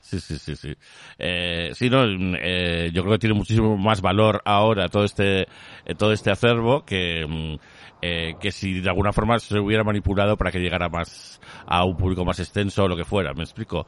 Sí, 0.02 0.22
sí, 0.22 0.38
sí, 0.40 0.56
sí. 0.56 0.74
Eh, 1.20 1.72
sí, 1.74 1.90
no, 1.90 2.06
mm, 2.06 2.36
eh, 2.40 2.92
yo 2.94 3.02
creo 3.04 3.14
que 3.16 3.20
tiene 3.20 3.36
muchísimo 3.36 3.76
más 3.78 4.00
valor 4.00 4.42
ahora 4.46 4.88
todo 4.88 5.04
este, 5.04 5.42
eh, 5.42 5.96
todo 5.98 6.14
este 6.14 6.32
acervo 6.32 6.86
que, 6.86 7.26
mm, 7.28 7.56
eh, 8.02 8.36
que 8.40 8.52
si 8.54 8.80
de 8.80 8.90
alguna 8.90 9.12
forma 9.12 9.38
se 9.40 9.60
hubiera 9.60 9.84
manipulado 9.84 10.38
para 10.38 10.50
que 10.52 10.60
llegara 10.60 10.88
más 10.88 11.42
a 11.66 11.84
un 11.84 11.98
público 11.98 12.24
más 12.24 12.40
extenso 12.40 12.84
o 12.84 12.88
lo 12.88 12.96
que 12.96 13.04
fuera, 13.04 13.34
¿me 13.34 13.44
explico? 13.44 13.86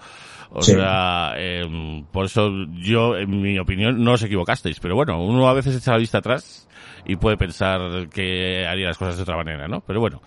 O 0.51 0.61
Sí. 0.63 0.73
sea, 0.73 1.33
eh, 1.37 2.03
por 2.11 2.25
eso 2.25 2.49
yo, 2.73 3.15
en 3.17 3.41
mi 3.41 3.59
opinión, 3.59 4.03
no 4.03 4.13
os 4.13 4.23
equivocasteis, 4.23 4.79
pero 4.79 4.95
bueno, 4.95 5.23
uno 5.23 5.47
a 5.47 5.53
veces 5.53 5.75
echa 5.75 5.91
la 5.91 5.97
vista 5.99 6.17
atrás 6.19 6.67
y 7.05 7.15
puede 7.17 7.37
pensar 7.37 8.09
que 8.09 8.65
haría 8.67 8.87
las 8.87 8.97
cosas 8.97 9.17
de 9.17 9.23
otra 9.23 9.37
manera, 9.37 9.67
¿no? 9.67 9.81
Pero 9.81 9.99
bueno, 9.99 10.21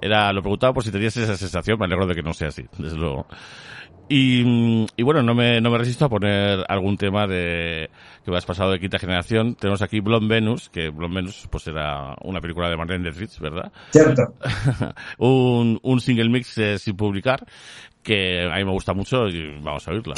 era, 0.00 0.32
lo 0.32 0.42
preguntaba 0.42 0.72
por 0.72 0.82
si 0.82 0.90
tenías 0.90 1.16
esa 1.16 1.36
sensación, 1.36 1.78
me 1.78 1.84
alegro 1.86 2.06
de 2.06 2.14
que 2.14 2.22
no 2.22 2.34
sea 2.34 2.48
así, 2.48 2.64
desde 2.76 2.96
luego. 2.96 3.26
Y, 4.10 4.86
y 4.96 5.02
bueno, 5.02 5.22
no 5.22 5.34
me, 5.34 5.60
no 5.60 5.70
me 5.70 5.76
resisto 5.76 6.06
a 6.06 6.08
poner 6.08 6.64
algún 6.68 6.96
tema 6.96 7.26
de 7.26 7.90
que 8.24 8.30
me 8.30 8.38
has 8.38 8.46
pasado 8.46 8.70
de 8.72 8.80
quinta 8.80 8.98
generación. 8.98 9.54
Tenemos 9.54 9.82
aquí 9.82 10.00
Blonde 10.00 10.34
Venus, 10.34 10.70
que 10.70 10.88
Blonde 10.88 11.16
Venus 11.16 11.46
pues 11.50 11.66
era 11.68 12.14
una 12.22 12.40
película 12.40 12.70
de 12.70 12.76
Marlene 12.78 13.04
Dietrich, 13.04 13.38
¿verdad? 13.38 13.70
¿Cierto? 13.90 14.22
un, 15.18 15.78
un 15.82 16.00
single 16.00 16.30
mix 16.30 16.56
eh, 16.56 16.78
sin 16.78 16.96
publicar 16.96 17.44
que 18.08 18.48
a 18.50 18.56
mí 18.56 18.64
me 18.64 18.72
gusta 18.72 18.94
mucho 18.94 19.28
y 19.28 19.54
vamos 19.60 19.86
a 19.86 19.90
oírla. 19.90 20.14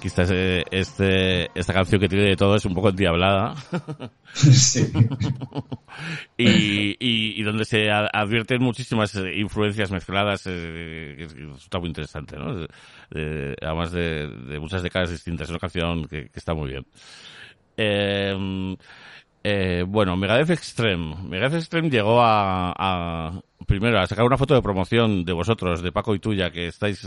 Aquí 0.00 0.08
está 0.08 0.22
ese- 0.22 0.64
este, 0.70 1.50
esta 1.54 1.74
canción 1.74 2.00
que 2.00 2.08
tiene 2.08 2.24
de 2.24 2.36
todo, 2.36 2.56
es 2.56 2.64
un 2.64 2.74
poco 2.74 2.88
endiablada. 2.88 3.54
Sí. 4.32 4.86
y, 6.38 6.90
y, 7.00 7.40
y 7.40 7.42
donde 7.42 7.64
se 7.64 7.90
advierten 7.90 8.62
muchísimas 8.62 9.14
eh, 9.16 9.34
influencias 9.40 9.90
mezcladas, 9.90 10.44
eh, 10.46 11.16
que, 11.18 11.26
resulta 11.26 11.80
muy 11.80 11.88
interesante, 11.88 12.36
¿no? 12.36 12.54
De- 12.54 12.68
de- 13.10 13.56
además 13.60 13.90
de, 13.90 14.28
de 14.28 14.60
muchas 14.60 14.82
décadas 14.84 15.10
distintas, 15.10 15.46
es 15.48 15.50
una 15.50 15.58
canción 15.58 16.06
que, 16.06 16.28
que 16.28 16.38
está 16.38 16.54
muy 16.54 16.70
bien. 16.70 16.86
Eh, 17.76 18.76
eh, 19.42 19.84
bueno, 19.86 20.16
Megadeth 20.16 20.50
Extreme. 20.50 21.16
Megadeth 21.24 21.58
Extreme 21.60 21.90
llegó 21.90 22.22
a, 22.22 22.72
a- 22.76 23.40
primero 23.70 24.00
a 24.00 24.06
sacar 24.06 24.24
una 24.26 24.36
foto 24.36 24.54
de 24.54 24.62
promoción 24.62 25.24
de 25.24 25.32
vosotros, 25.32 25.80
de 25.82 25.92
Paco 25.92 26.14
y 26.14 26.18
tuya, 26.18 26.50
que 26.50 26.66
estáis, 26.66 27.06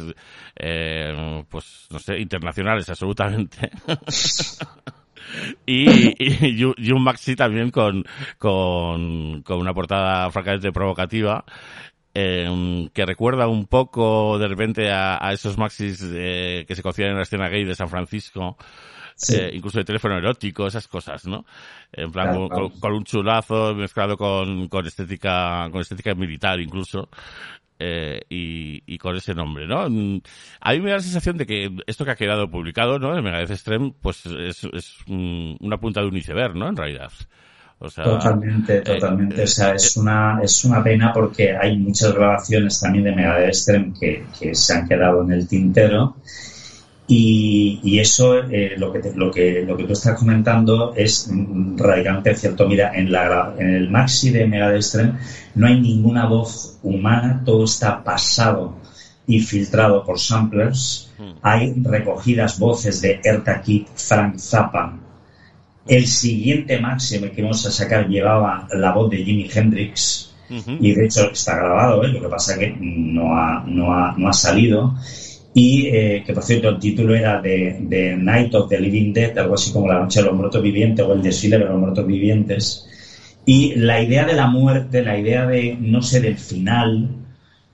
eh, 0.55 1.43
pues, 1.49 1.87
no 1.91 1.99
sé, 1.99 2.19
internacionales 2.19 2.89
absolutamente. 2.89 3.69
y, 5.65 6.15
y, 6.57 6.63
un- 6.93 7.03
maxi 7.03 7.35
también 7.35 7.69
con, 7.71 8.03
con, 8.37 9.41
con 9.43 9.59
una 9.59 9.73
portada 9.73 10.29
francamente 10.31 10.71
provocativa. 10.71 11.43
eh, 12.13 12.89
que 12.93 13.05
recuerda 13.05 13.47
un 13.47 13.65
poco 13.67 14.37
de 14.39 14.47
repente 14.47 14.91
a, 14.91 15.17
esos 15.33 15.57
maxis 15.57 16.03
eh, 16.13 16.65
que 16.67 16.75
se 16.75 16.81
conocían 16.83 17.09
en 17.11 17.17
la 17.17 17.23
escena 17.23 17.49
gay 17.49 17.65
de 17.65 17.75
San 17.75 17.89
Francisco, 17.89 18.57
Sí. 19.15 19.35
eh, 19.35 19.51
incluso 19.53 19.77
de 19.79 19.85
teléfono 19.85 20.17
erótico, 20.17 20.67
esas 20.67 20.87
cosas, 20.87 21.25
¿no? 21.25 21.45
En 21.91 22.11
plan, 22.11 22.27
Claro, 22.27 22.39
con, 22.39 22.49
claro. 22.49 22.69
con- 22.69 22.79
con 22.79 22.93
un 22.93 23.03
chulazo 23.03 23.75
mezclado 23.75 24.17
con, 24.17 24.67
con 24.67 24.85
estética, 24.87 25.67
con 25.71 25.81
estética 25.81 26.13
militar 26.15 26.59
incluso. 26.59 27.09
eh, 27.79 28.21
y, 28.29 28.81
y 28.85 28.97
con 28.97 29.15
ese 29.17 29.33
nombre, 29.33 29.67
¿no? 29.67 29.89
Mm, 29.89 30.21
A 30.61 30.71
mí 30.73 30.79
me 30.79 30.91
da 30.91 30.97
la 30.97 31.01
sensación 31.01 31.37
de 31.37 31.45
que 31.45 31.69
esto 31.87 32.05
que 32.05 32.11
ha 32.11 32.15
quedado 32.15 32.49
publicado, 32.49 32.97
¿no? 32.99 33.17
En 33.17 33.23
Megadeth 33.23 33.49
Extreme, 33.51 33.93
pues 34.01 34.25
es, 34.25 34.63
es 34.71 34.95
mm, 35.07 35.55
una 35.59 35.77
punta 35.77 35.99
de 36.01 36.07
un 36.07 36.15
iceberg, 36.15 36.55
¿no? 36.55 36.69
En 36.69 36.77
realidad. 36.77 37.11
O 37.79 37.89
sea, 37.89 38.05
Totalmente, 38.05 38.77
eh, 38.77 38.81
totalmente. 38.81 39.41
eh, 39.41 39.43
o 39.43 39.47
sea, 39.47 39.73
es 39.73 39.97
una, 39.97 40.39
es 40.41 40.63
una 40.63 40.81
pena 40.81 41.11
porque 41.11 41.57
hay 41.57 41.77
muchas 41.77 42.13
grabaciones 42.13 42.79
también 42.79 43.03
de 43.05 43.11
Megadeth 43.15 43.47
Extreme 43.49 43.91
que, 43.99 44.25
que 44.39 44.55
se 44.55 44.73
han 44.73 44.87
quedado 44.87 45.23
en 45.23 45.31
el 45.33 45.47
tintero. 45.47 46.15
Y, 47.05 47.79
y 47.83 47.99
eso, 47.99 48.37
eh, 48.49 48.75
lo, 48.77 48.93
que 48.93 48.99
te- 48.99 49.13
lo, 49.13 49.29
que, 49.29 49.63
lo 49.67 49.75
que 49.75 49.83
tú 49.83 49.93
estás 49.93 50.17
comentando 50.17 50.93
es 50.95 51.27
mm, 51.29 51.77
radicalmente 51.77 52.35
cierto. 52.35 52.67
Mira, 52.67 52.91
en, 52.95 53.11
la, 53.11 53.53
en 53.57 53.69
el 53.73 53.89
maxi 53.89 54.29
de 54.31 54.43
Extreme 54.75 55.19
no 55.55 55.67
hay 55.67 55.79
ninguna 55.81 56.25
voz 56.27 56.79
humana, 56.81 57.41
todo 57.45 57.65
está 57.65 58.03
pasado 58.03 58.77
y 59.27 59.39
filtrado 59.41 60.03
por 60.05 60.17
samplers. 60.19 61.11
Mm. 61.19 61.31
Hay 61.41 61.73
recogidas 61.83 62.57
voces 62.57 63.01
de 63.01 63.19
Erta 63.23 63.61
Kitt, 63.61 63.87
Frank 63.95 64.37
Zappa, 64.37 64.97
el 65.85 66.07
siguiente 66.07 66.79
máximo 66.79 67.27
que 67.35 67.41
vamos 67.41 67.65
a 67.65 67.71
sacar 67.71 68.07
llevaba 68.07 68.67
la 68.71 68.93
voz 68.93 69.09
de 69.09 69.17
Jimi 69.17 69.49
Hendrix 69.53 70.29
y 70.79 70.93
de 70.93 71.05
hecho 71.05 71.31
está 71.31 71.55
grabado, 71.57 72.03
¿eh? 72.03 72.09
lo 72.09 72.21
que 72.21 72.27
pasa 72.27 72.57
que 72.57 72.73
no 72.79 73.35
ha, 73.35 73.63
no 73.67 73.91
ha, 73.93 74.13
no 74.17 74.29
ha 74.29 74.33
salido. 74.33 74.93
Y 75.53 75.87
eh, 75.87 76.23
que 76.25 76.33
por 76.33 76.43
cierto 76.43 76.69
el 76.69 76.79
título 76.79 77.15
era 77.15 77.41
de, 77.41 77.77
de 77.81 78.15
Night 78.17 78.55
of 78.55 78.69
the 78.69 78.79
Living 78.79 79.13
Dead, 79.13 79.37
algo 79.37 79.53
así 79.53 79.71
como 79.71 79.87
la 79.87 79.99
noche 79.99 80.19
de 80.19 80.25
los 80.25 80.35
muertos 80.35 80.61
vivientes 80.61 81.05
o 81.05 81.13
el 81.13 81.21
desfile 81.21 81.59
de 81.59 81.65
los 81.65 81.79
muertos 81.79 82.07
vivientes. 82.07 82.87
Y 83.45 83.75
la 83.75 84.01
idea 84.01 84.25
de 84.25 84.33
la 84.33 84.47
muerte, 84.47 85.03
la 85.03 85.17
idea 85.17 85.45
de, 85.45 85.77
no 85.79 86.01
sé, 86.01 86.21
del 86.21 86.37
final, 86.37 87.22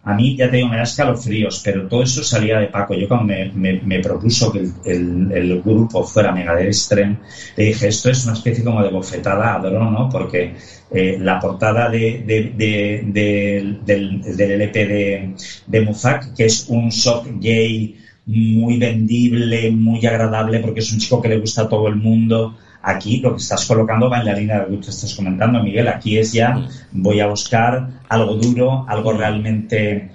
a 0.02 0.14
mí, 0.16 0.36
ya 0.38 0.50
te 0.50 0.58
digo, 0.58 0.70
me 0.70 0.78
da 0.78 0.84
escalofríos, 0.84 1.62
pero 1.64 1.88
todo 1.88 2.04
eso 2.04 2.24
salía 2.24 2.58
de 2.60 2.68
Paco. 2.68 2.94
Yo 2.96 3.08
cuando 3.08 3.26
me, 3.34 3.52
me- 3.54 3.82
me 3.82 4.00
propuso 4.00 4.52
que 4.52 4.60
el, 4.86 5.32
el- 5.32 5.62
grupo 5.62 6.04
fuera 6.04 6.32
Megadeth 6.32 6.68
Extreme, 6.68 7.20
le 7.58 7.64
dije, 7.66 7.88
esto 7.88 8.10
es 8.10 8.24
una 8.24 8.34
especie 8.34 8.64
como 8.64 8.82
de 8.82 8.90
bofetada 8.90 9.56
a 9.56 9.60
Dro, 9.60 9.92
¿no? 9.92 10.08
Porque 10.10 10.54
eh, 10.90 11.18
la 11.20 11.38
portada 11.40 11.90
de, 11.90 12.24
de- 12.26 12.52
de- 12.56 13.02
de- 13.06 13.78
del, 13.82 14.22
del 14.36 14.52
LP 14.52 15.34
de 15.66 15.82
Muzak, 15.82 16.34
que 16.34 16.46
es 16.46 16.66
un 16.68 16.90
shock 16.90 17.28
gay 17.34 17.94
muy 18.26 18.78
vendible, 18.78 19.70
muy 19.72 20.06
agradable, 20.06 20.60
porque 20.60 20.80
es 20.80 20.92
un 20.92 21.00
chico 21.00 21.20
que 21.22 21.28
le 21.30 21.38
gusta 21.38 21.64
a 21.64 21.68
todo 21.68 21.88
el 21.88 21.96
mundo. 21.96 22.54
Aquí 22.90 23.20
lo 23.20 23.32
que 23.36 23.42
estás 23.42 23.66
colocando 23.66 24.10
va 24.10 24.20
en 24.20 24.26
la 24.26 24.34
línea 24.34 24.60
de 24.66 24.72
lo 24.76 24.82
que 24.82 24.90
estás 24.90 25.14
comentando, 25.16 25.62
Miguel. 25.64 25.88
Aquí 25.88 26.18
es 26.18 26.32
ya, 26.34 26.68
voy 26.92 27.20
a 27.20 27.28
buscar 27.28 27.88
algo 28.10 28.36
duro, 28.36 28.86
algo 28.88 29.14
realmente 29.14 30.12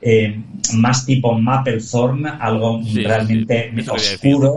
eh, 0.00 0.40
más 0.74 1.04
tipo 1.06 1.32
Mapplethorn, 1.38 2.26
algo 2.26 2.80
Sí, 2.84 3.02
realmente 3.02 3.72
sí. 3.74 3.90
Oscuro, 3.90 4.54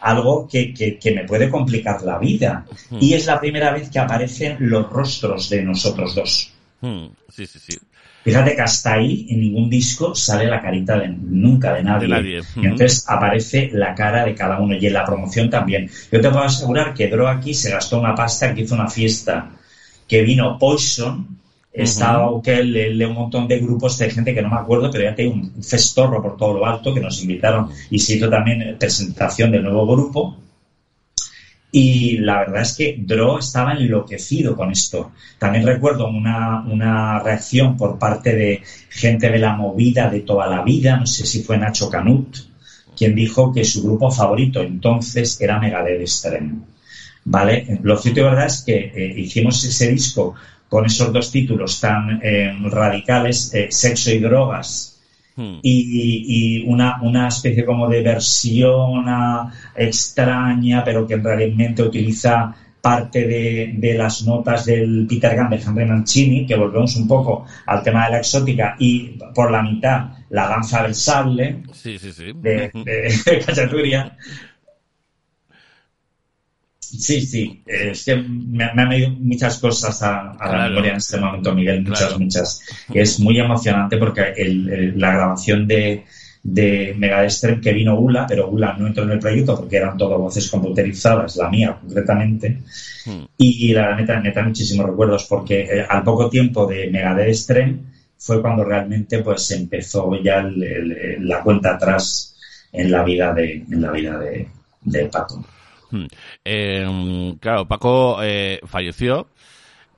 algo 0.00 0.48
que, 0.48 0.72
que- 0.72 0.98
que 0.98 1.10
me 1.12 1.24
puede 1.24 1.50
complicar 1.50 2.02
la 2.02 2.18
vida. 2.18 2.64
Y 3.00 3.12
es 3.14 3.26
la 3.26 3.38
primera 3.40 3.72
vez 3.72 3.90
que 3.90 3.98
aparecen 3.98 4.56
los 4.60 4.88
rostros 4.90 5.50
de 5.50 5.62
nosotros 5.62 6.14
dos. 6.14 6.52
Sí, 7.28 7.46
sí, 7.46 7.58
sí. 7.58 7.78
Fíjate 8.24 8.54
que 8.54 8.62
hasta 8.62 8.94
ahí 8.94 9.26
en 9.30 9.40
ningún 9.40 9.70
disco 9.70 10.14
sale 10.14 10.46
la 10.46 10.60
carita 10.60 10.98
de 10.98 11.08
nunca 11.08 11.74
de 11.74 11.82
nadie. 11.82 12.08
De 12.08 12.14
nadie. 12.14 12.40
Y 12.56 12.66
entonces 12.66 13.04
aparece 13.06 13.70
la 13.72 13.94
cara 13.94 14.24
de 14.24 14.34
cada 14.34 14.58
uno 14.58 14.76
y 14.76 14.86
en 14.86 14.92
la 14.92 15.04
promoción 15.04 15.48
también. 15.48 15.88
Yo 16.10 16.20
te 16.20 16.28
puedo 16.28 16.42
asegurar 16.42 16.94
que 16.94 17.08
Dro 17.08 17.28
aquí 17.28 17.54
se 17.54 17.70
gastó 17.70 17.98
una 17.98 18.14
pasta 18.14 18.54
que 18.54 18.62
hizo 18.62 18.74
una 18.74 18.88
fiesta 18.88 19.50
que 20.06 20.22
vino 20.22 20.58
Poison, 20.58 21.38
estaba 21.72 22.30
Ukel, 22.32 23.02
un 23.04 23.14
montón 23.14 23.46
de 23.46 23.60
grupos 23.60 23.98
de 23.98 24.10
gente 24.10 24.34
que 24.34 24.42
no 24.42 24.48
me 24.48 24.56
acuerdo, 24.56 24.90
pero 24.90 25.04
ya 25.04 25.14
tengo 25.14 25.34
un 25.34 25.62
festorro 25.62 26.20
por 26.22 26.36
todo 26.36 26.54
lo 26.54 26.66
alto 26.66 26.92
que 26.92 27.00
nos 27.00 27.20
invitaron 27.22 27.68
y 27.90 27.98
se 27.98 28.16
hizo 28.16 28.28
también 28.28 28.76
presentación 28.78 29.52
del 29.52 29.62
nuevo 29.62 29.86
grupo. 29.86 30.36
Y 31.70 32.18
la 32.18 32.38
verdad 32.38 32.62
es 32.62 32.74
que 32.74 32.96
Dro 32.98 33.38
estaba 33.38 33.74
enloquecido 33.74 34.56
con 34.56 34.72
esto. 34.72 35.12
También 35.38 35.66
recuerdo 35.66 36.08
una, 36.08 36.62
una 36.62 37.20
reacción 37.20 37.76
por 37.76 37.98
parte 37.98 38.34
de 38.34 38.62
gente 38.88 39.30
de 39.30 39.38
la 39.38 39.54
movida 39.54 40.08
de 40.08 40.20
toda 40.20 40.46
la 40.46 40.62
vida, 40.62 40.96
no 40.96 41.06
sé 41.06 41.26
si 41.26 41.42
fue 41.42 41.58
Nacho 41.58 41.90
Canut, 41.90 42.36
quien 42.96 43.14
dijo 43.14 43.52
que 43.52 43.64
su 43.64 43.82
grupo 43.82 44.10
favorito 44.10 44.62
entonces 44.62 45.40
era 45.40 45.58
Megadeth 45.58 46.00
Extreme. 46.00 46.54
¿Vale? 47.24 47.78
Lo 47.82 47.98
cierto 47.98 48.38
es 48.40 48.62
que 48.62 48.90
eh, 48.94 49.14
hicimos 49.20 49.62
ese 49.62 49.90
disco 49.90 50.34
con 50.68 50.86
esos 50.86 51.12
dos 51.12 51.30
títulos 51.30 51.80
tan 51.80 52.20
eh, 52.22 52.56
radicales, 52.70 53.52
eh, 53.54 53.68
Sexo 53.70 54.10
y 54.10 54.18
Drogas, 54.18 54.97
Mm. 55.38 55.60
y, 55.62 56.24
y 56.62 56.64
una, 56.66 57.00
una 57.00 57.28
especie 57.28 57.64
como 57.64 57.88
de 57.88 58.02
versión 58.02 59.04
ah, 59.06 59.52
extraña, 59.76 60.82
pero 60.84 61.06
que 61.06 61.16
realmente 61.16 61.84
utiliza 61.84 62.52
parte 62.80 63.26
de, 63.26 63.74
de 63.76 63.94
las 63.94 64.24
notas 64.24 64.64
del 64.64 65.06
Peter 65.08 65.36
Gunn 65.36 65.50
de 65.50 65.56
Henry 65.56 65.84
Mancini, 65.84 66.44
que 66.44 66.56
volvemos 66.56 66.96
un 66.96 67.06
poco 67.06 67.46
al 67.66 67.82
tema 67.84 68.06
de 68.06 68.12
la 68.12 68.18
exótica, 68.18 68.74
y 68.80 69.16
por 69.32 69.50
la 69.52 69.62
mitad 69.62 70.06
la 70.30 70.48
danza 70.48 70.82
del 70.82 70.94
sable 70.94 71.62
Sí, 71.72 71.98
sí, 71.98 72.12
sí. 72.12 72.32
de, 72.34 72.70
de, 72.74 73.14
de 73.24 73.38
Cachaturia. 73.46 74.16
Sí, 76.90 77.20
sí, 77.20 77.62
es 77.66 78.04
que 78.04 78.16
me, 78.16 78.72
me 78.74 78.82
han 78.82 78.88
venido 78.88 79.10
muchas 79.10 79.58
cosas 79.58 80.02
a, 80.02 80.32
a 80.32 80.56
la 80.56 80.68
memoria 80.68 80.92
en 80.92 80.96
este 80.96 81.18
momento, 81.18 81.54
Miguel, 81.54 81.82
muchas, 81.82 81.98
Claro. 82.06 82.18
muchas. 82.20 82.60
Es 82.94 83.20
muy 83.20 83.38
emocionante 83.38 83.96
porque 83.98 84.32
el- 84.36 84.68
el- 84.70 84.98
la 85.00 85.12
grabación 85.12 85.66
de, 85.66 86.04
de 86.42 86.94
Megadextrem 86.96 87.60
que 87.60 87.72
vino 87.72 87.98
Ula, 87.98 88.26
pero 88.26 88.48
Ula 88.48 88.74
no 88.78 88.86
entró 88.86 89.04
en 89.04 89.10
el 89.10 89.18
proyecto 89.18 89.56
porque 89.56 89.76
eran 89.76 89.98
todas 89.98 90.18
voces 90.18 90.50
computerizadas, 90.50 91.36
la 91.36 91.50
mía 91.50 91.76
concretamente. 91.80 92.58
Mm. 93.06 93.24
Y 93.36 93.72
la 93.74 93.94
neta, 93.94 94.18
neta, 94.20 94.42
muchísimos 94.42 94.86
recuerdos 94.86 95.24
porque 95.24 95.60
eh, 95.62 95.86
al 95.88 96.02
poco 96.02 96.30
tiempo 96.30 96.66
de 96.66 96.88
Megadeth 96.90 97.28
Extreme 97.28 97.78
fue 98.16 98.40
cuando 98.40 98.64
realmente 98.64 99.18
pues 99.22 99.50
empezó 99.50 100.10
ya 100.22 100.38
el- 100.40 100.62
el- 100.62 101.28
la 101.28 101.42
cuenta 101.42 101.74
atrás 101.74 102.34
en 102.72 102.90
la 102.90 103.02
vida 103.04 103.32
de, 103.34 103.64
en 103.70 103.80
la 103.82 103.90
vida 103.92 104.18
de, 104.18 104.48
de 104.82 105.04
Paco. 105.06 105.44
Mm. 105.90 106.04
Eh, 106.44 107.36
claro, 107.40 107.66
Paco 107.66 108.18
eh, 108.22 108.60
falleció. 108.66 109.28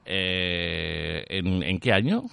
Eh, 0.04 1.24
¿en, 1.28 1.62
en 1.62 1.78
qué 1.78 1.92
año? 1.92 2.24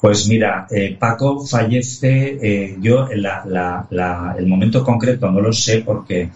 Pues 0.00 0.28
mira, 0.28 0.66
eh, 0.70 0.96
Paco 0.98 1.44
fallece, 1.44 2.38
eh, 2.40 2.76
yo 2.80 3.08
la- 3.14 3.42
la- 3.46 3.86
la- 3.90 4.36
el 4.38 4.46
momento 4.46 4.84
concreto 4.84 5.30
no 5.30 5.40
lo 5.40 5.52
sé 5.52 5.80
porque 5.80 6.30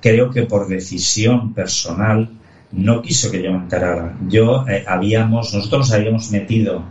creo 0.00 0.30
que 0.30 0.42
por 0.44 0.68
decisión 0.68 1.52
personal 1.52 2.28
no 2.70 3.02
quiso 3.02 3.30
que 3.30 3.42
yo 3.42 3.50
me 3.50 3.58
enterara. 3.58 4.16
Yo 4.28 4.64
habíamos, 4.86 5.52
nosotros 5.52 5.80
nos 5.88 5.92
habíamos 5.92 6.30
metido 6.30 6.84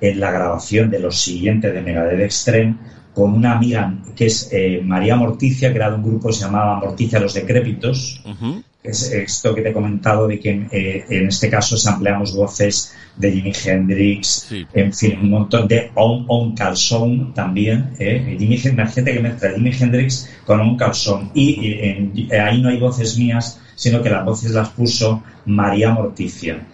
en 0.00 0.18
la 0.18 0.30
grabación 0.32 0.90
de 0.90 0.98
los 0.98 1.20
siguientes 1.20 1.72
de 1.72 1.80
Megadeth 1.82 2.20
Extreme 2.20 2.74
con 3.18 3.34
una 3.34 3.52
amiga 3.56 3.92
que 4.14 4.26
es 4.26 4.48
eh, 4.52 4.80
María 4.84 5.16
Morticia, 5.16 5.70
que 5.70 5.76
era 5.76 5.90
de 5.90 5.96
un 5.96 6.04
grupo 6.04 6.28
que 6.28 6.34
se 6.34 6.44
llamaba 6.44 6.78
Morticia 6.78 7.18
los 7.18 7.34
Decrépitos, 7.34 8.22
Ujú. 8.24 8.62
es 8.84 9.10
esto 9.12 9.54
que 9.54 9.62
te 9.62 9.70
he 9.70 9.72
comentado 9.72 10.28
de 10.28 10.38
que 10.38 10.50
eh, 10.70 11.04
en 11.10 11.26
este 11.26 11.50
caso 11.50 11.76
sampleamos 11.76 12.34
voces 12.34 12.94
de 13.16 13.32
Jimi 13.32 13.52
Hendrix, 13.64 14.46
Sí. 14.48 14.64
en 14.72 14.92
fin, 14.94 15.18
un 15.20 15.30
montón 15.30 15.66
de 15.66 15.90
On, 15.96 16.24
on 16.28 16.54
Calzone 16.54 17.32
también. 17.34 17.90
¿eh? 17.98 18.36
Jimi, 18.38 18.54
imagínate 18.56 19.12
que 19.14 19.20
mezcla 19.20 19.50
Jimi 19.54 19.72
Hendrix 19.78 20.30
con 20.46 20.60
On 20.60 20.76
Calzone. 20.76 21.30
Y 21.34 21.66
eh, 21.72 21.90
en- 21.90 22.12
eh, 22.30 22.38
ahí 22.40 22.62
no 22.62 22.68
hay 22.68 22.78
voces 22.78 23.18
mías, 23.18 23.60
sino 23.74 24.00
que 24.02 24.10
las 24.10 24.24
voces 24.24 24.52
las 24.52 24.68
puso 24.70 25.22
María 25.46 25.90
Morticia. 25.90 26.66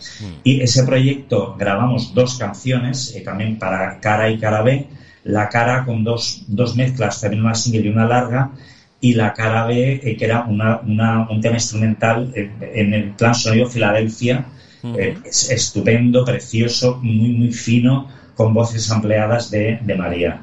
Y 0.43 0.61
ese 0.61 0.85
proyecto 0.85 1.57
grabamos 1.59 2.13
dos 2.15 2.37
canciones, 2.39 3.15
eh, 3.17 3.23
también 3.23 3.59
para 3.59 3.99
cara 4.01 4.29
y 4.31 4.39
cara 4.39 4.61
B. 4.63 4.87
La 5.25 5.49
cara 5.49 5.85
con 5.85 6.05
dos, 6.05 6.45
dos 6.49 6.77
mezclas, 6.77 7.21
también 7.21 7.43
una 7.45 7.55
single 7.55 7.83
y 7.83 7.89
una 7.89 8.07
larga. 8.07 8.51
Y 9.01 9.15
la 9.15 9.33
cara 9.35 9.67
B, 9.67 10.01
eh, 10.03 10.17
que 10.17 10.25
era 10.25 10.45
una, 10.45 10.81
una- 10.81 11.29
un 11.29 11.41
tema 11.41 11.57
instrumental 11.57 12.33
eh, 12.35 12.51
en 12.75 12.95
el 12.95 13.11
plan 13.11 13.35
sonido 13.35 13.69
Filadelfia, 13.69 14.47
eh, 14.99 15.17
es 15.25 15.51
estupendo, 15.51 16.25
precioso, 16.25 16.99
muy, 17.03 17.31
muy 17.31 17.53
fino, 17.53 18.09
con 18.35 18.53
voces 18.55 18.91
ampliadas 18.91 19.51
de, 19.51 19.79
de 19.83 19.95
María. 19.95 20.41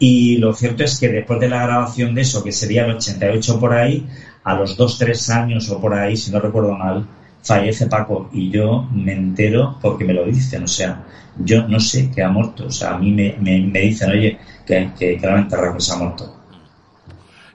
Y 0.00 0.36
lo 0.38 0.52
cierto 0.54 0.84
es 0.84 0.98
que 0.98 1.08
después 1.08 1.40
de 1.40 1.48
la 1.48 1.62
grabación 1.64 2.14
de 2.14 2.22
eso, 2.22 2.42
que 2.44 2.52
sería 2.52 2.84
el 2.84 2.92
88 2.96 3.58
por 3.58 3.72
ahí, 3.74 4.06
a 4.44 4.54
los 4.54 4.76
2-3 4.78 5.28
años 5.30 5.68
o 5.70 5.80
por 5.80 5.94
ahí, 5.94 6.16
si 6.16 6.30
no 6.30 6.40
recuerdo 6.40 6.72
mal, 6.76 7.06
fallece 7.42 7.86
Paco 7.86 8.30
y 8.32 8.50
yo 8.50 8.88
me 8.92 9.12
entero 9.12 9.78
porque 9.80 10.04
me 10.04 10.14
lo 10.14 10.24
dicen. 10.24 10.64
O 10.64 10.68
sea, 10.68 11.04
yo 11.38 11.66
no 11.68 11.80
sé 11.80 12.10
que 12.10 12.22
ha 12.22 12.28
muerto. 12.28 12.66
O 12.66 12.70
sea, 12.70 12.94
a 12.94 12.98
mí 12.98 13.12
me, 13.12 13.36
me, 13.40 13.60
me 13.60 13.80
dicen, 13.80 14.10
oye, 14.10 14.38
que, 14.66 14.90
que, 14.98 15.18
que 15.18 15.80
se 15.80 15.92
ha 15.92 15.96
muerto. 15.96 16.38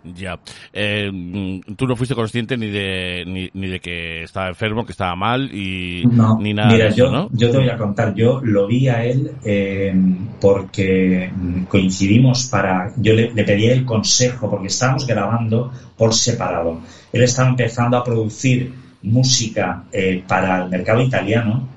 Ya. 0.04 0.38
Eh, 0.74 1.10
mm, 1.12 1.76
tú 1.76 1.88
no 1.88 1.96
fuiste 1.96 2.14
consciente 2.14 2.58
ni 2.58 2.70
de, 2.70 3.24
ni, 3.26 3.50
ni 3.54 3.68
de 3.70 3.80
que 3.80 4.24
estaba 4.24 4.50
enfermo, 4.50 4.86
que 4.86 4.92
estaba 4.92 5.16
mal 5.16 5.50
y 5.54 6.04
No, 6.06 6.38
ni 6.40 6.54
nada 6.54 6.72
mira, 6.72 6.86
de 6.86 6.90
eso, 6.90 6.98
yo, 6.98 7.12
¿no? 7.12 7.30
yo 7.32 7.52
te 7.52 7.58
voy 7.58 7.70
a 7.70 7.78
contar, 7.78 8.14
yo 8.14 8.42
lo 8.44 8.68
vi 8.68 8.90
a 8.90 9.06
él 9.06 9.32
eh, 9.46 9.94
porque 10.42 11.32
mm, 11.34 11.64
coincidimos 11.64 12.48
para, 12.48 12.92
yo 12.98 13.14
le, 13.14 13.34
le 13.34 13.44
pedí 13.46 13.68
el 13.68 13.86
consejo 13.86 14.50
porque 14.50 14.68
estábamos 14.68 15.08
grabando 15.08 15.72
por 15.98 16.14
separado. 16.14 16.82
Él 17.14 17.24
estaba 17.24 17.48
empezando 17.48 17.96
a 17.96 18.04
producir 18.04 18.83
música 19.04 19.84
eh, 19.92 20.24
para 20.28 20.64
el 20.64 20.70
mercado 20.70 21.02
italiano 21.02 21.68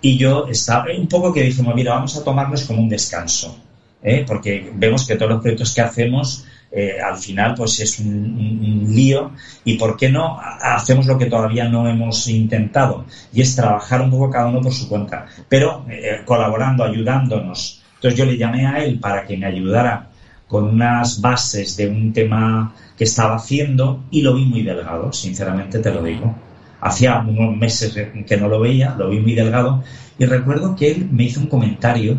y 0.00 0.16
yo 0.18 0.46
estaba 0.48 0.86
un 0.96 1.06
poco 1.08 1.32
que 1.32 1.42
dijimos, 1.42 1.74
mira, 1.74 1.94
vamos 1.94 2.16
a 2.16 2.24
tomarnos 2.24 2.64
como 2.64 2.82
un 2.82 2.88
descanso, 2.88 3.56
¿eh? 4.02 4.24
porque 4.26 4.70
vemos 4.74 5.06
que 5.06 5.14
todos 5.16 5.30
los 5.32 5.40
proyectos 5.40 5.72
que 5.74 5.80
hacemos 5.80 6.44
eh, 6.74 6.96
al 7.04 7.18
final 7.18 7.54
pues 7.54 7.78
es 7.80 7.98
un, 7.98 8.08
un- 8.08 8.84
un 8.88 8.94
lío 8.94 9.30
y 9.64 9.74
por 9.76 9.96
qué 9.96 10.08
no 10.10 10.40
ha- 10.40 10.74
hacemos 10.74 11.06
lo 11.06 11.18
que 11.18 11.26
todavía 11.26 11.68
no 11.68 11.86
hemos 11.86 12.26
intentado 12.28 13.04
y 13.32 13.42
es 13.42 13.54
trabajar 13.54 14.00
un 14.00 14.10
poco 14.10 14.30
cada 14.30 14.46
uno 14.46 14.60
por 14.62 14.72
su 14.72 14.88
cuenta 14.88 15.26
pero 15.48 15.84
eh, 15.90 16.22
colaborando 16.24 16.82
ayudándonos. 16.82 17.82
Entonces 17.96 18.18
yo 18.18 18.24
le 18.24 18.36
llamé 18.38 18.66
a 18.66 18.82
él 18.82 18.98
para 18.98 19.24
que 19.24 19.36
me 19.36 19.46
ayudara 19.46 20.08
con 20.48 20.64
unas 20.64 21.20
bases 21.20 21.76
de 21.76 21.88
un 21.88 22.12
tema 22.12 22.74
que 22.96 23.04
estaba 23.04 23.36
haciendo 23.36 24.00
y 24.10 24.22
lo 24.22 24.34
vi 24.34 24.44
muy 24.46 24.62
delgado 24.62 25.12
sinceramente 25.12 25.78
te 25.78 25.90
lo 25.92 26.02
digo 26.02 26.34
hacía 26.82 27.18
unos 27.20 27.56
meses 27.56 27.96
que 28.26 28.36
no 28.36 28.48
lo 28.48 28.60
veía 28.60 28.94
lo 28.98 29.08
vi 29.08 29.20
muy 29.20 29.34
delgado 29.34 29.82
y 30.18 30.26
recuerdo 30.26 30.76
que 30.76 30.90
él 30.90 31.08
me 31.10 31.24
hizo 31.24 31.40
un 31.40 31.46
comentario 31.46 32.18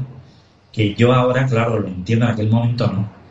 que 0.71 0.95
yo 0.95 1.13
ahora 1.13 1.45
claro 1.45 1.79
lo 1.79 1.87
entiendo 1.87 2.25
en 2.25 2.31
aquel 2.31 2.49
momento 2.49 2.87
no 2.87 3.23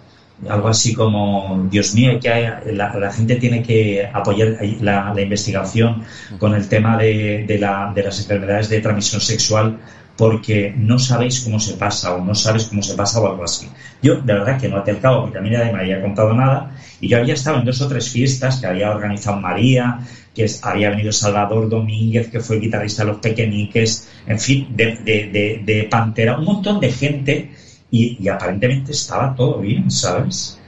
algo 0.49 0.69
así 0.69 0.95
como, 0.95 1.69
Dios 1.71 1.95
mío, 1.95 2.19
que 2.21 2.29
hay- 2.29 2.75
la, 2.75 3.13
gente 3.13 3.37
tiene 3.37 3.63
que 3.63 4.09
apoyar 4.13 4.59
la, 4.81 5.15
investigación 5.21 6.03
con 6.39 6.55
el 6.55 6.69
tema 6.69 6.97
de, 6.97 7.57
la- 7.61 7.93
de 7.95 8.03
las 8.03 8.21
enfermedades 8.21 8.69
de 8.69 8.81
transmisión 8.81 9.21
sexual 9.21 9.79
porque 10.17 10.75
no 10.77 10.99
sabéis 10.99 11.41
cómo 11.41 11.59
se 11.59 11.75
pasa 11.75 12.15
o 12.15 12.23
no 12.25 12.35
sabes 12.35 12.67
cómo 12.67 12.83
se 12.83 12.95
pasa 12.95 13.21
o 13.21 13.27
algo 13.29 13.45
así. 13.45 13.69
Yo, 14.03 14.17
de 14.21 14.33
verdad, 14.35 14.61
que 14.61 14.69
no 14.69 14.77
até 14.77 14.91
el 14.91 14.99
porque 14.99 15.39
a 15.39 15.41
mí 15.41 15.51
nadie 15.51 15.73
me 15.73 15.81
había 15.81 16.03
contado 16.03 16.35
nada 16.35 16.73
y 17.01 17.09
yo 17.09 17.19
había 17.19 17.35
estado 17.35 17.59
en 17.59 17.65
dos 17.65 17.81
o 17.81 17.89
tres 17.89 18.11
fiestas 18.11 18.61
que 18.61 18.67
había 18.67 18.91
organizado 18.91 19.41
María, 19.41 20.01
que 20.35 20.45
es- 20.45 20.65
había 20.65 20.91
venido 20.91 21.13
Salvador 21.13 21.69
Domínguez, 21.69 22.29
que 22.29 22.41
fue 22.41 22.59
guitarrista 22.61 23.05
de 23.05 23.13
Los 23.13 23.21
Pequeñiques, 23.21 24.09
en 24.27 24.39
fin, 24.41 24.67
de, 24.71 24.97
de, 24.97 25.29
de, 25.31 25.63
de 25.65 25.83
Pantera, 25.85 26.39
un 26.39 26.45
montón 26.45 26.81
de 26.81 26.91
gente 26.91 27.51
y, 27.91 28.17
y 28.23 28.29
aparentemente 28.29 28.93
estaba 28.93 29.35
todo 29.35 29.59
bien, 29.61 29.91
¿sabes? 29.91 30.59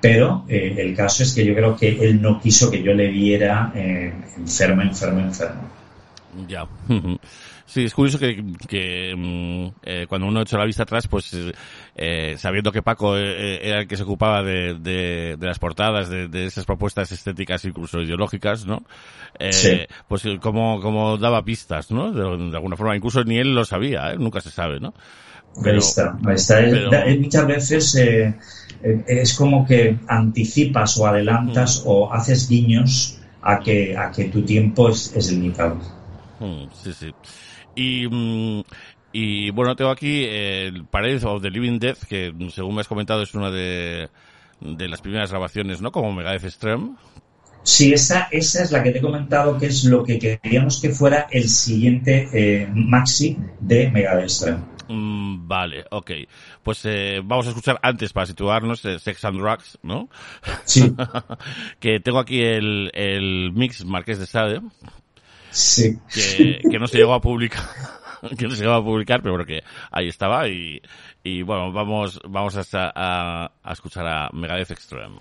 Pero 0.00 0.44
eh, 0.48 0.74
el 0.78 0.94
caso 0.94 1.22
es 1.22 1.32
que 1.34 1.44
yo 1.44 1.54
creo 1.54 1.76
que 1.76 1.88
él 1.88 2.20
no 2.20 2.40
quiso 2.40 2.70
que 2.70 2.82
yo 2.82 2.92
le 2.92 3.08
viera 3.08 3.72
eh, 3.74 4.12
enfermo, 4.36 4.82
enfermo, 4.82 5.20
enfermo. 5.20 5.62
Ya. 6.48 6.66
Sí, 7.76 7.84
es 7.84 7.92
curioso 7.92 8.18
que, 8.18 8.42
que 8.66 9.14
mm, 9.14 9.66
eh, 9.82 10.06
cuando 10.08 10.26
uno 10.28 10.40
echa 10.40 10.56
la 10.56 10.64
vista 10.64 10.84
atrás, 10.84 11.06
pues 11.08 11.30
eh, 11.94 12.34
sabiendo 12.38 12.72
que 12.72 12.80
Paco 12.80 13.18
eh, 13.18 13.60
era 13.68 13.80
el 13.80 13.86
que 13.86 13.98
se 13.98 14.04
ocupaba 14.04 14.42
de, 14.42 14.78
de, 14.80 15.36
de 15.38 15.46
las 15.46 15.58
portadas, 15.58 16.08
de, 16.08 16.26
de 16.28 16.46
esas 16.46 16.64
propuestas 16.64 17.12
estéticas, 17.12 17.66
incluso 17.66 18.00
ideológicas, 18.00 18.64
¿no? 18.64 18.82
Eh, 19.38 19.52
Sí. 19.52 19.78
Pues 20.08 20.22
como, 20.40 20.80
como 20.80 21.18
daba 21.18 21.44
pistas, 21.44 21.90
¿no? 21.90 22.12
De, 22.12 22.22
alguna 22.56 22.76
forma, 22.76 22.96
incluso 22.96 23.22
ni 23.24 23.36
él 23.36 23.54
lo 23.54 23.66
sabía, 23.66 24.14
nunca 24.14 24.40
se 24.40 24.50
sabe, 24.50 24.80
¿no? 24.80 24.94
ahí 25.62 25.76
está, 25.76 26.16
ahí 26.24 26.34
está. 26.34 26.56
Pero- 26.60 27.20
muchas 27.20 27.46
veces 27.46 27.94
es 29.06 29.34
como 29.34 29.66
que 29.66 29.98
anticipas 30.08 30.96
o 30.96 31.06
adelantas 31.06 31.82
Mm. 31.84 31.88
o 31.90 32.10
haces 32.10 32.48
guiños 32.48 33.18
a 33.42 33.60
que, 33.60 33.94
a 33.94 34.10
que 34.10 34.24
tu 34.30 34.40
tiempo 34.40 34.88
es, 34.88 35.12
es 35.14 35.30
limitado. 35.30 35.76
Mm, 36.40 36.68
Sí, 36.72 36.92
sí. 36.94 37.12
Y, 37.76 38.08
mm, 38.08 38.64
y 39.12 39.50
bueno, 39.50 39.76
tengo 39.76 39.90
aquí 39.90 40.24
eh, 40.24 40.66
el 40.66 40.84
Parade 40.84 41.24
of 41.24 41.42
the 41.42 41.50
Living 41.50 41.78
Death, 41.78 42.04
que 42.08 42.32
mm, 42.32 42.48
según 42.48 42.74
me 42.74 42.80
has 42.80 42.88
comentado 42.88 43.22
es 43.22 43.34
una 43.34 43.50
de, 43.50 44.08
de 44.60 44.88
las 44.88 45.00
primeras 45.00 45.30
grabaciones, 45.30 45.80
¿no? 45.80 45.92
Como 45.92 46.12
Megadeth 46.12 46.44
Extreme. 46.44 46.96
Sí, 47.62 47.92
esa, 47.92 48.28
esa 48.30 48.62
es 48.62 48.70
la 48.70 48.82
que 48.82 48.92
te 48.92 48.98
he 48.98 49.00
comentado 49.00 49.58
que 49.58 49.66
es 49.66 49.84
lo 49.84 50.04
que 50.04 50.18
queríamos 50.18 50.80
que 50.80 50.90
fuera 50.90 51.26
el 51.30 51.48
siguiente 51.48 52.28
eh, 52.32 52.68
maxi 52.72 53.36
de 53.58 53.90
Megadestra. 53.90 54.58
Mm, 54.88 55.48
vale, 55.48 55.84
ok. 55.90 56.12
Pues 56.62 56.84
eh, 56.84 57.20
vamos 57.24 57.46
a 57.46 57.48
escuchar 57.48 57.78
antes 57.82 58.12
para 58.12 58.26
situarnos 58.26 58.84
eh, 58.84 59.00
Sex 59.00 59.24
and 59.24 59.40
Drugs, 59.40 59.78
¿no? 59.82 60.08
Sí, 60.64 60.94
que 61.80 61.98
tengo 61.98 62.20
aquí 62.20 62.40
el, 62.40 62.90
el 62.94 63.52
mix 63.52 63.84
Marqués 63.84 64.20
de 64.20 64.26
Sade, 64.26 64.60
sí. 65.56 65.98
que, 66.12 66.60
que 66.70 66.78
no 66.78 66.86
se 66.86 66.98
llegó 66.98 67.14
a 67.14 67.20
publicar. 67.20 67.64
que 68.38 68.46
no 68.46 68.54
se 68.54 68.62
llegó 68.62 68.74
a 68.74 68.84
publicar, 68.84 69.20
pero 69.22 69.32
bueno, 69.34 69.46
que 69.46 69.62
ahí 69.90 70.08
estaba 70.08 70.48
y, 70.48 70.80
y 71.22 71.42
bueno, 71.42 71.72
vamos, 71.72 72.20
vamos 72.28 72.56
hasta 72.56 72.92
a, 72.94 73.50
a 73.62 73.72
escuchar 73.72 74.06
a 74.06 74.30
Megadeth 74.32 74.70
Extreme. 74.70 75.16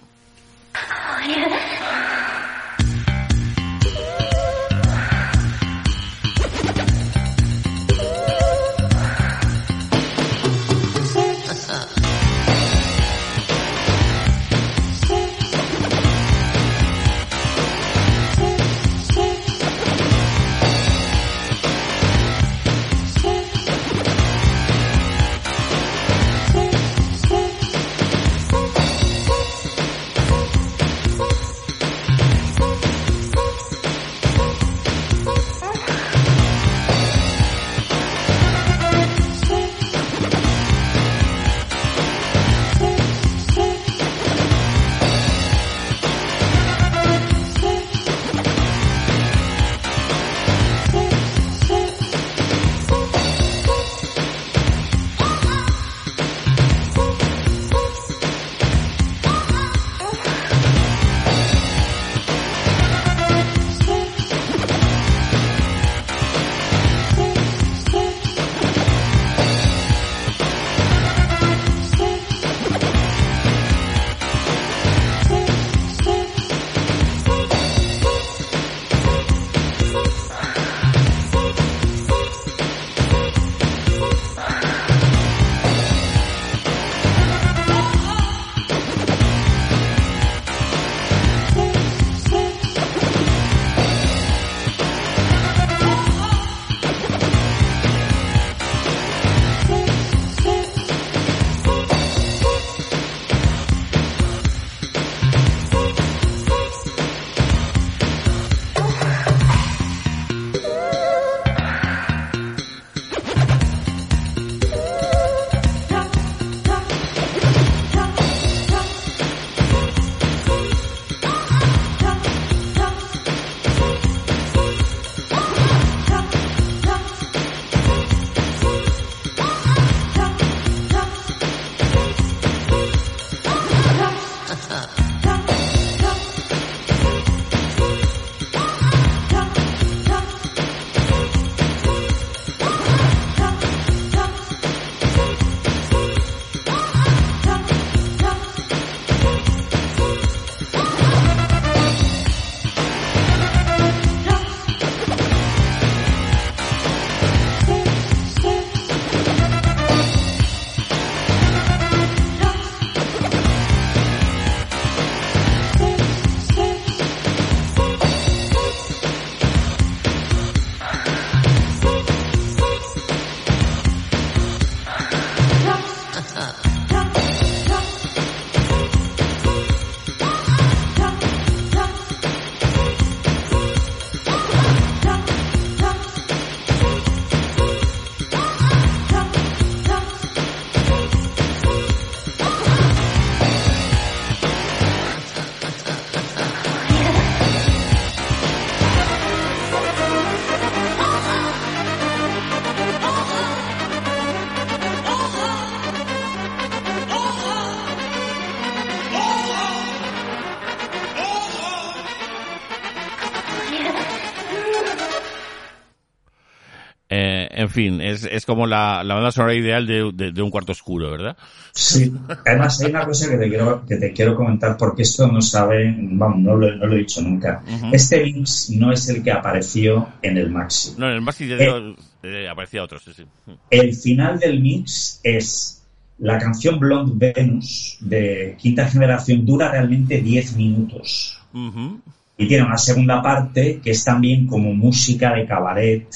Fin, 217.75 218.01
es, 218.01 218.23
es 218.23 218.45
como 218.45 218.65
la, 218.65 219.03
la 219.03 219.13
banda 219.13 219.31
sonora 219.31 219.53
ideal 219.53 219.85
de, 219.85 220.11
de, 220.13 220.31
de 220.31 220.41
un 220.41 220.49
cuarto 220.49 220.71
oscuro, 220.71 221.11
¿verdad? 221.11 221.37
Sí, 221.71 222.11
además 222.45 222.81
hay 222.81 222.89
una 222.89 223.05
cosa 223.05 223.29
que 223.29 223.37
te 223.37 223.49
quiero, 223.49 223.85
que 223.85 223.97
te 223.97 224.13
quiero 224.13 224.35
comentar 224.35 224.75
porque 224.77 225.03
esto 225.03 225.27
no 225.27 225.41
sabe, 225.41 225.93
vamos, 225.99 226.39
no 226.39 226.55
lo, 226.55 226.75
no 226.75 226.87
lo 226.87 226.95
he 226.95 226.99
dicho 226.99 227.21
nunca. 227.21 227.61
Este 227.91 228.23
mix 228.23 228.71
no 228.71 228.91
es 228.91 229.07
el 229.09 229.21
que 229.21 229.31
apareció 229.31 230.07
en 230.23 230.37
el 230.37 230.49
Maxi. 230.49 230.95
No, 230.97 231.07
en 231.07 231.15
el 231.17 231.21
Maxi 231.21 231.47
ya 231.47 231.57
Eh. 231.57 231.95
eh, 232.23 232.47
aparecía 232.49 232.81
otro, 232.83 232.97
sí, 232.97 233.11
sí. 233.15 233.23
El 233.69 233.93
final 233.93 234.39
del 234.39 234.59
mix 234.61 235.19
es 235.21 235.83
la 236.19 236.39
canción 236.39 236.79
Blonde 236.79 237.33
Venus 237.35 237.97
de 237.99 238.55
quinta 238.57 238.87
generación, 238.87 239.45
dura 239.45 239.69
realmente 239.69 240.21
10 240.21 240.55
minutos. 240.55 241.37
Ujú, 241.53 241.99
Y 242.37 242.47
tiene 242.47 242.65
una 242.65 242.77
segunda 242.77 243.21
parte 243.21 243.79
que 243.81 243.91
es 243.91 244.03
también 244.03 244.45
como 244.45 244.73
música 244.73 245.33
de 245.33 245.45
cabaret, 245.45 246.07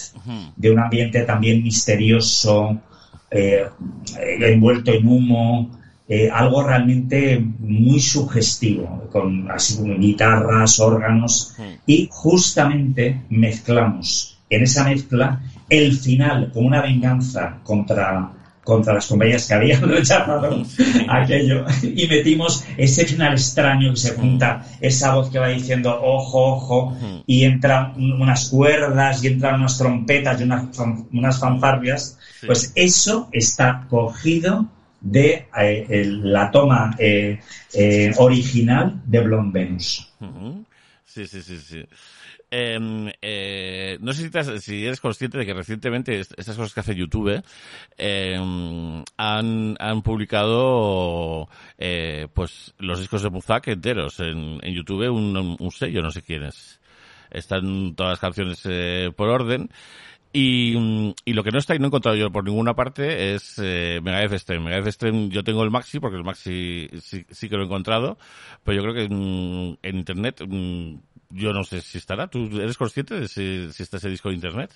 de 0.55 0.71
un 0.71 0.79
ambiente 0.79 1.21
también 1.21 1.63
misterioso, 1.63 2.77
eh, 3.31 3.65
envuelto 4.41 4.91
en 4.91 5.07
humo, 5.07 5.79
eh, 6.07 6.29
algo 6.29 6.63
realmente 6.63 7.39
muy 7.59 7.99
sugestivo, 7.99 9.07
con 9.11 9.49
así 9.51 9.77
como 9.77 9.95
guitarras, 9.97 10.79
órganos, 10.79 11.55
y 11.85 12.09
justamente 12.11 13.21
mezclamos 13.29 14.39
en 14.49 14.63
esa 14.63 14.83
mezcla 14.83 15.41
el 15.69 15.93
final 15.93 16.51
como 16.51 16.67
una 16.67 16.81
venganza 16.81 17.59
contra 17.63 18.31
contra 18.69 18.93
las 18.93 19.07
compañías 19.07 19.47
que 19.47 19.53
habían 19.55 19.81
rechazado 19.97 20.63
aquello. 21.09 21.65
Y 21.83 22.07
metimos 22.07 22.63
ese 22.77 23.05
final 23.05 23.33
extraño 23.33 23.89
que 23.91 23.99
se 23.99 24.11
junta 24.15 24.63
esa 24.79 25.15
voz 25.15 25.29
que 25.31 25.39
va 25.39 25.47
diciendo 25.49 25.89
ojo, 26.01 26.53
ojo 26.53 26.97
y 27.25 27.43
entran 27.43 27.93
unas 27.97 28.49
cuerdas 28.49 29.23
y 29.23 29.27
entran 29.27 29.55
unas 29.59 29.77
trompetas 29.77 30.39
y 30.39 30.43
unas, 30.43 30.65
unas 31.11 31.39
fanfarrias. 31.39 32.17
Pues 32.47 32.71
eso 32.75 33.27
está 33.31 33.85
cogido 33.89 34.65
de 35.01 35.47
eh, 35.59 35.85
el- 35.89 36.31
la 36.31 36.51
toma 36.51 36.95
eh, 36.99 37.39
eh, 37.73 38.11
original 38.17 39.01
de 39.05 39.19
Blonde 39.21 39.59
Venus. 39.59 40.13
Sí, 41.05 41.25
sí, 41.25 41.41
sí. 41.41 41.57
Em, 42.51 43.11
eh, 43.21 43.97
no 44.01 44.11
sé 44.13 44.23
si, 44.23 44.29
te 44.31 44.59
si 44.59 44.85
eres 44.85 44.99
consciente 44.99 45.37
de 45.37 45.45
que 45.45 45.53
recientemente 45.53 46.19
est- 46.19 46.33
estas 46.37 46.57
cosas 46.57 46.73
que 46.73 46.79
hace 46.79 46.95
YouTube 46.95 47.43
em, 47.97 49.03
han, 49.17 49.75
han 49.79 50.01
publicado 50.01 51.47
eh, 51.77 52.27
pues 52.33 52.73
los 52.79 52.99
discos 52.99 53.21
de 53.23 53.29
Muzak 53.29 53.67
enteros 53.67 54.19
en, 54.19 54.59
en 54.63 54.73
YouTube, 54.73 55.09
un, 55.11 55.71
sello, 55.71 56.01
no 56.01 56.11
sé 56.11 56.21
quién 56.23 56.43
es. 56.43 56.79
Están 57.29 57.93
todas 57.95 58.13
las 58.13 58.19
canciones 58.19 58.61
eh, 58.65 59.11
por 59.15 59.29
orden. 59.29 59.69
Y, 60.31 60.75
y 61.25 61.33
lo 61.33 61.43
que 61.43 61.49
no 61.49 61.57
está 61.57 61.73
y 61.75 61.79
no 61.79 61.85
he 61.85 61.87
encontrado 61.87 62.15
yo 62.15 62.31
por 62.31 62.43
ninguna 62.43 62.75
parte 62.75 63.33
es 63.33 63.55
eh, 63.63 63.99
Megadeth 64.03 64.33
Extreme. 64.33 64.65
Megadeth 64.65 64.85
Extreme 64.87 65.29
yo 65.29 65.43
tengo 65.43 65.63
el 65.63 65.71
Maxi 65.71 65.99
porque 65.99 66.17
el 66.17 66.23
Maxi 66.23 66.87
sí, 67.01 67.25
sí 67.31 67.49
que 67.49 67.55
lo 67.55 67.63
he 67.63 67.65
encontrado, 67.65 68.19
pero 68.63 68.77
yo 68.79 68.83
creo 68.83 68.93
que 68.93 69.13
mm, 69.13 69.77
en 69.81 69.95
Internet 69.97 70.43
mm, 70.47 70.95
yo 71.29 71.53
no 71.53 71.63
sé 71.63 71.81
si 71.81 71.97
estará. 71.97 72.27
¿Tú 72.27 72.49
eres 72.59 72.77
consciente 72.77 73.19
de 73.19 73.27
si, 73.27 73.71
si 73.71 73.83
está 73.83 73.97
ese 73.97 74.09
disco 74.09 74.29
en 74.29 74.35
Internet? 74.35 74.71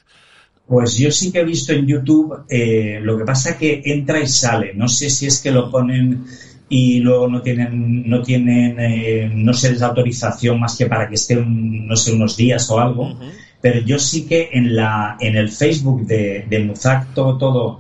Pues 0.68 0.98
yo 0.98 1.12
sí 1.12 1.32
que 1.32 1.40
he 1.42 1.44
visto 1.46 1.74
en 1.74 1.86
YouTube, 1.86 2.46
eh, 2.50 3.00
lo 3.02 3.18
que 3.18 3.26
pasa 3.26 3.58
que 3.58 3.82
entra 3.86 4.20
y 4.22 4.28
sale. 4.28 4.74
No 4.74 4.88
sé 4.88 5.10
si 5.10 5.26
es 5.28 5.42
que 5.42 5.52
lo 5.52 5.70
ponen 5.70 6.24
y 6.70 7.00
luego 7.02 7.28
no 7.28 7.42
tienen, 7.42 8.10
no 8.10 8.22
tienen, 8.22 8.78
eh, 8.80 9.32
no 9.36 9.54
se 9.54 9.72
les 9.72 9.80
da 9.80 9.88
autorización 9.88 10.60
más 10.60 10.78
que 10.78 10.86
para 10.86 11.10
que 11.10 11.16
esté, 11.16 11.38
un- 11.38 11.86
no 11.88 11.96
sé, 11.98 12.14
unos 12.14 12.38
días 12.38 12.70
o 12.72 12.80
algo. 12.80 13.18
Pero 13.62 13.80
yo 13.82 14.00
sí 14.00 14.26
que 14.26 14.50
en 14.54 14.76
la, 14.76 15.18
en 15.20 15.36
el 15.36 15.50
Facebook 15.50 16.06
de, 16.06 16.46
de 16.50 16.60
Muzak 16.60 17.14
todo, 17.14 17.38
todo, 17.38 17.80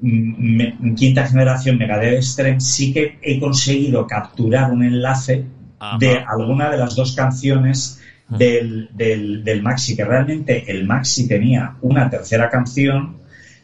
mm, 0.00 0.56
me- 0.56 0.94
quinta 0.96 1.26
generación 1.26 1.78
Megadeth 1.78 2.14
Extreme, 2.18 2.60
sí 2.60 2.92
que 2.92 3.18
he 3.22 3.38
conseguido 3.38 4.06
capturar 4.06 4.72
un 4.72 4.82
enlace 4.82 5.44
Ajá. 5.84 5.98
de 5.98 6.18
alguna 6.18 6.70
de 6.70 6.78
las 6.78 6.94
dos 6.94 7.14
canciones 7.14 8.00
del, 8.28 8.88
del, 8.92 9.44
del 9.44 9.62
Maxi, 9.62 9.96
que 9.96 10.04
realmente 10.04 10.70
el 10.70 10.86
Maxi 10.86 11.28
tenía 11.28 11.76
una 11.82 12.08
tercera 12.08 12.48
canción 12.48 13.16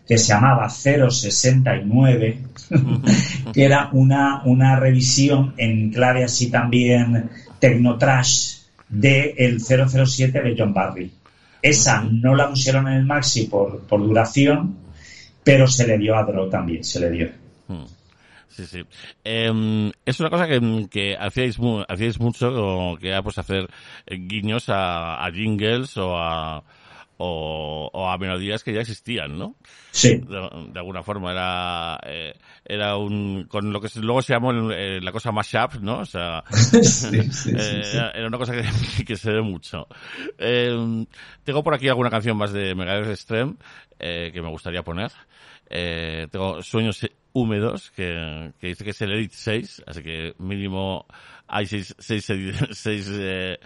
que 0.07 0.19
se 0.19 0.33
llamaba 0.33 0.69
069, 0.69 2.39
que 3.53 3.65
era 3.65 3.91
una, 3.93 4.43
una 4.45 4.77
revisión 4.77 5.55
en 5.57 5.91
clave 5.91 6.25
así 6.25 6.51
también 6.51 7.31
Technotrash 7.61 8.57
de 8.89 9.35
el 9.39 9.61
007 9.61 10.43
de 10.43 10.55
John 10.59 10.75
Barry. 10.75 11.13
Esa 11.63 12.03
no 12.03 12.35
la 12.35 12.49
pusieron 12.49 12.89
en 12.89 12.95
el 12.95 13.07
Maxi 13.07 13.47
por, 13.47 13.83
por 13.83 14.01
duración, 14.01 14.77
pero 15.45 15.67
se 15.67 15.87
le 15.87 15.97
dio 15.97 16.17
a 16.17 16.25
Dro 16.25 16.49
también, 16.49 16.83
se 16.83 17.01
le 17.01 17.11
dio. 17.11 17.29
Sí, 18.51 18.67
sí. 18.67 18.85
Em, 19.25 19.91
es 20.05 20.21
una 20.21 20.29
cosa 20.29 20.47
que, 20.47 20.89
que 20.91 21.17
hacíais, 21.17 21.57
hacíais 21.89 22.21
mucho, 22.21 22.97
que 23.01 23.09
era 23.09 23.23
pues 23.23 23.39
hacer 23.39 23.69
guiños 24.07 24.69
a, 24.69 25.25
a 25.25 25.31
jingles 25.33 25.97
o 25.97 26.17
a, 26.19 26.63
o, 27.23 27.91
o 27.93 28.09
a 28.09 28.19
melodías 28.19 28.65
que 28.65 28.73
ya 28.73 28.81
existían, 28.81 29.39
¿no? 29.39 29.55
Sí. 29.93 30.17
de, 30.17 30.51
de 30.73 30.79
alguna 30.79 31.03
forma 31.03 31.33
era 31.33 31.99
eh, 32.07 32.35
era 32.65 32.97
un 32.97 33.47
con 33.49 33.73
lo 33.73 33.81
que 33.81 33.89
luego 34.01 34.23
se 34.23 34.33
llamó 34.33 34.53
eh, 34.73 35.01
la 35.03 35.11
cosa 35.13 35.33
mashup 35.33 35.81
no 35.83 35.99
o 35.99 36.07
sea 36.07 36.45
Sí, 36.53 36.85
sí, 36.85 37.33
sí, 37.33 37.51
eh, 37.59 37.83
sí. 37.85 37.97
Era, 37.97 38.11
era 38.13 38.29
una 38.29 38.39
cosa 38.39 38.55
que, 38.55 39.05
que 39.05 39.17
se 39.17 39.33
ve 39.33 39.43
mucho 39.43 39.87
Eh, 40.39 41.05
tengo 41.45 41.63
por 41.65 41.75
aquí 41.75 41.89
alguna 41.89 42.09
canción 42.09 42.37
más 42.37 42.53
de 42.53 42.75
Megadeth 42.75 43.11
Extreme 43.11 43.55
eh, 43.99 44.31
que 44.33 44.41
me 44.43 44.49
gustaría 44.49 44.83
poner 44.83 45.11
tengo 46.31 46.63
Sueños 46.63 47.05
Húmedos 47.33 47.91
que, 47.93 48.53
que 48.61 48.69
dice 48.69 48.85
que 48.85 48.91
es 48.91 49.01
el 49.03 49.13
Elite 49.13 49.35
6 49.37 49.83
así 49.87 50.03
que 50.03 50.35
mínimo 50.39 51.07
hay 51.47 51.67
seis, 51.67 51.95
seis, 51.99 52.27
seis, 52.73 53.09
eh, 53.11 53.59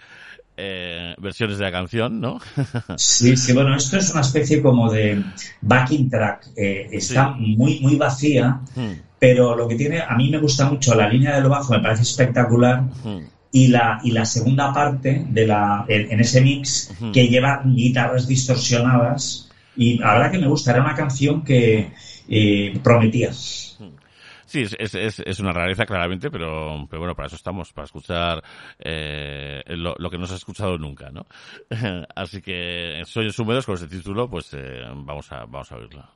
eh, 0.57 1.13
versiones 1.19 1.57
de 1.57 1.65
la 1.65 1.71
canción 1.71 2.19
¿no? 2.21 2.39
Sí, 2.97 3.35
sí, 3.37 3.53
bueno, 3.53 3.75
esto 3.75 3.97
es 3.97 4.11
una 4.11 4.21
especie 4.21 4.61
como 4.61 4.91
de 4.91 5.21
backing 5.61 6.09
track. 6.09 6.47
Eh, 6.55 6.87
está 6.91 7.29
muy, 7.31 7.79
muy 7.81 7.95
vacía, 7.95 8.59
Hmm, 8.75 8.93
pero 9.19 9.55
lo 9.55 9.67
que 9.67 9.75
tiene, 9.75 9.99
a 10.01 10.15
mí 10.15 10.29
me 10.29 10.37
gusta 10.39 10.69
mucho 10.69 10.93
la 10.95 11.09
línea 11.09 11.35
de 11.35 11.41
lo 11.41 11.49
bajo, 11.49 11.73
me 11.73 11.79
parece 11.79 12.03
espectacular. 12.03 12.81
hmm. 13.03 13.19
Y 13.51 13.67
la, 13.69 13.99
y 14.03 14.11
la 14.11 14.25
segunda 14.25 14.73
parte 14.73 15.25
de 15.29 15.47
la, 15.47 15.85
en, 15.87 16.11
en 16.11 16.19
ese 16.19 16.41
mix 16.41 16.91
Ujú. 16.91 17.11
que 17.13 17.27
lleva 17.29 17.61
guitarras 17.65 18.27
distorsionadas. 18.27 19.49
Y 19.77 19.97
la 19.97 20.13
verdad 20.13 20.31
que 20.31 20.39
me 20.39 20.47
gusta, 20.47 20.71
era 20.71 20.81
una 20.81 20.93
canción 20.95 21.41
que 21.43 21.89
eh, 22.29 22.79
prometía. 22.83 23.31
Sí, 23.33 24.61
es, 24.61 24.93
es, 24.93 25.19
es, 25.19 25.39
una 25.39 25.51
rareza 25.51 25.85
claramente, 25.85 26.29
pero, 26.29 26.85
pero 26.89 26.99
bueno, 26.99 27.15
para 27.15 27.27
eso 27.27 27.35
estamos, 27.35 27.73
para 27.73 27.85
escuchar 27.85 28.43
eh, 28.79 29.63
lo, 29.67 30.09
que 30.09 30.17
no 30.17 30.27
se 30.27 30.33
ha 30.33 30.37
escuchado 30.37 30.77
nunca, 30.77 31.09
¿no? 31.09 31.25
Así 32.15 32.41
que 32.41 33.01
Sueños 33.05 33.37
húmedos 33.39 33.65
con 33.65 33.75
ese 33.75 33.87
título, 33.87 34.29
pues 34.29 34.53
eh, 34.53 34.83
vamos 34.95 35.31
a 35.31 35.45
vamos 35.45 35.71
a 35.71 35.75
oírlo. 35.75 36.07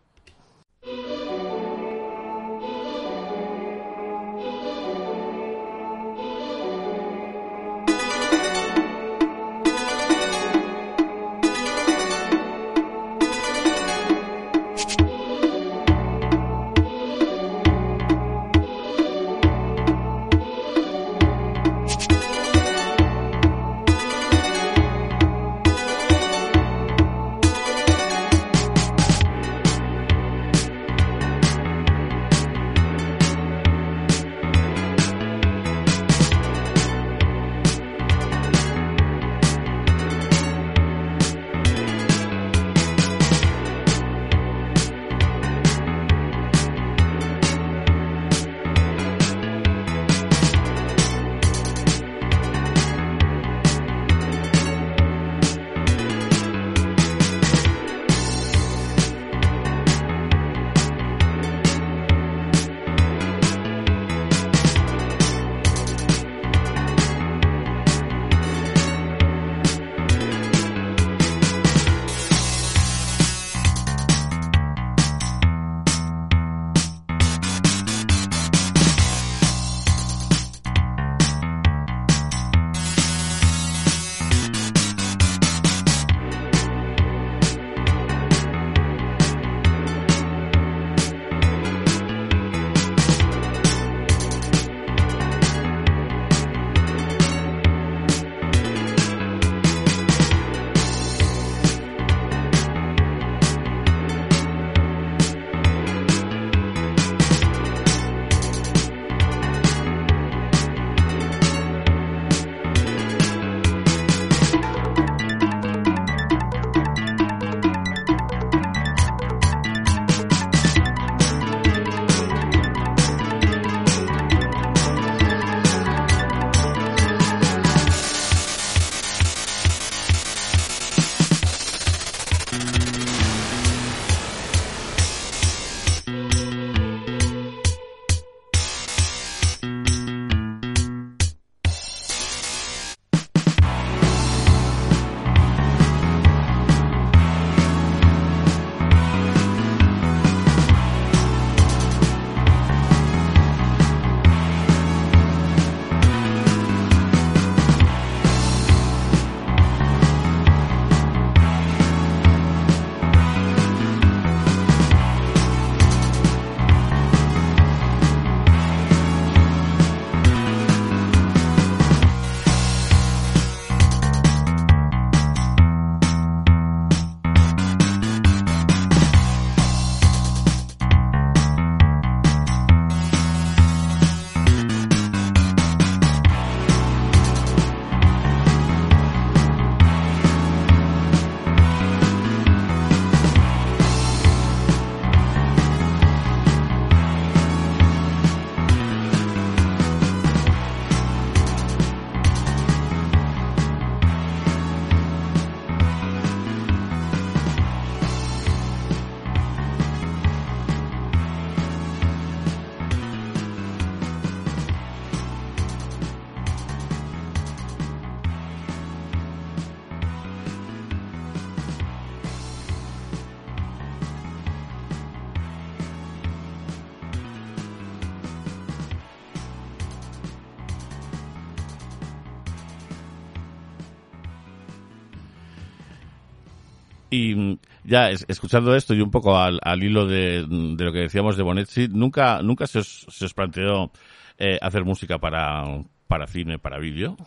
Ya 237.89 238.09
es- 238.11 238.25
escuchando 238.27 238.75
esto 238.75 238.93
y 238.93 239.01
un 239.01 239.11
poco 239.11 239.37
al, 239.37 239.59
al 239.63 239.83
hilo 239.83 240.05
de, 240.07 240.45
de 240.47 240.83
lo 240.85 240.91
que 240.93 240.99
decíamos 240.99 241.35
de 241.37 241.43
Bonetti, 241.43 241.87
nunca, 241.89 242.41
nunca 242.41 242.67
se 242.67 242.79
os, 242.79 243.05
se 243.09 243.25
os 243.25 243.33
planteó 243.33 243.91
eh, 244.37 244.57
hacer 244.61 244.85
música 244.85 245.17
para, 245.17 245.63
para 246.07 246.27
cine, 246.27 246.59
para 246.59 246.77
vídeo. 246.79 247.17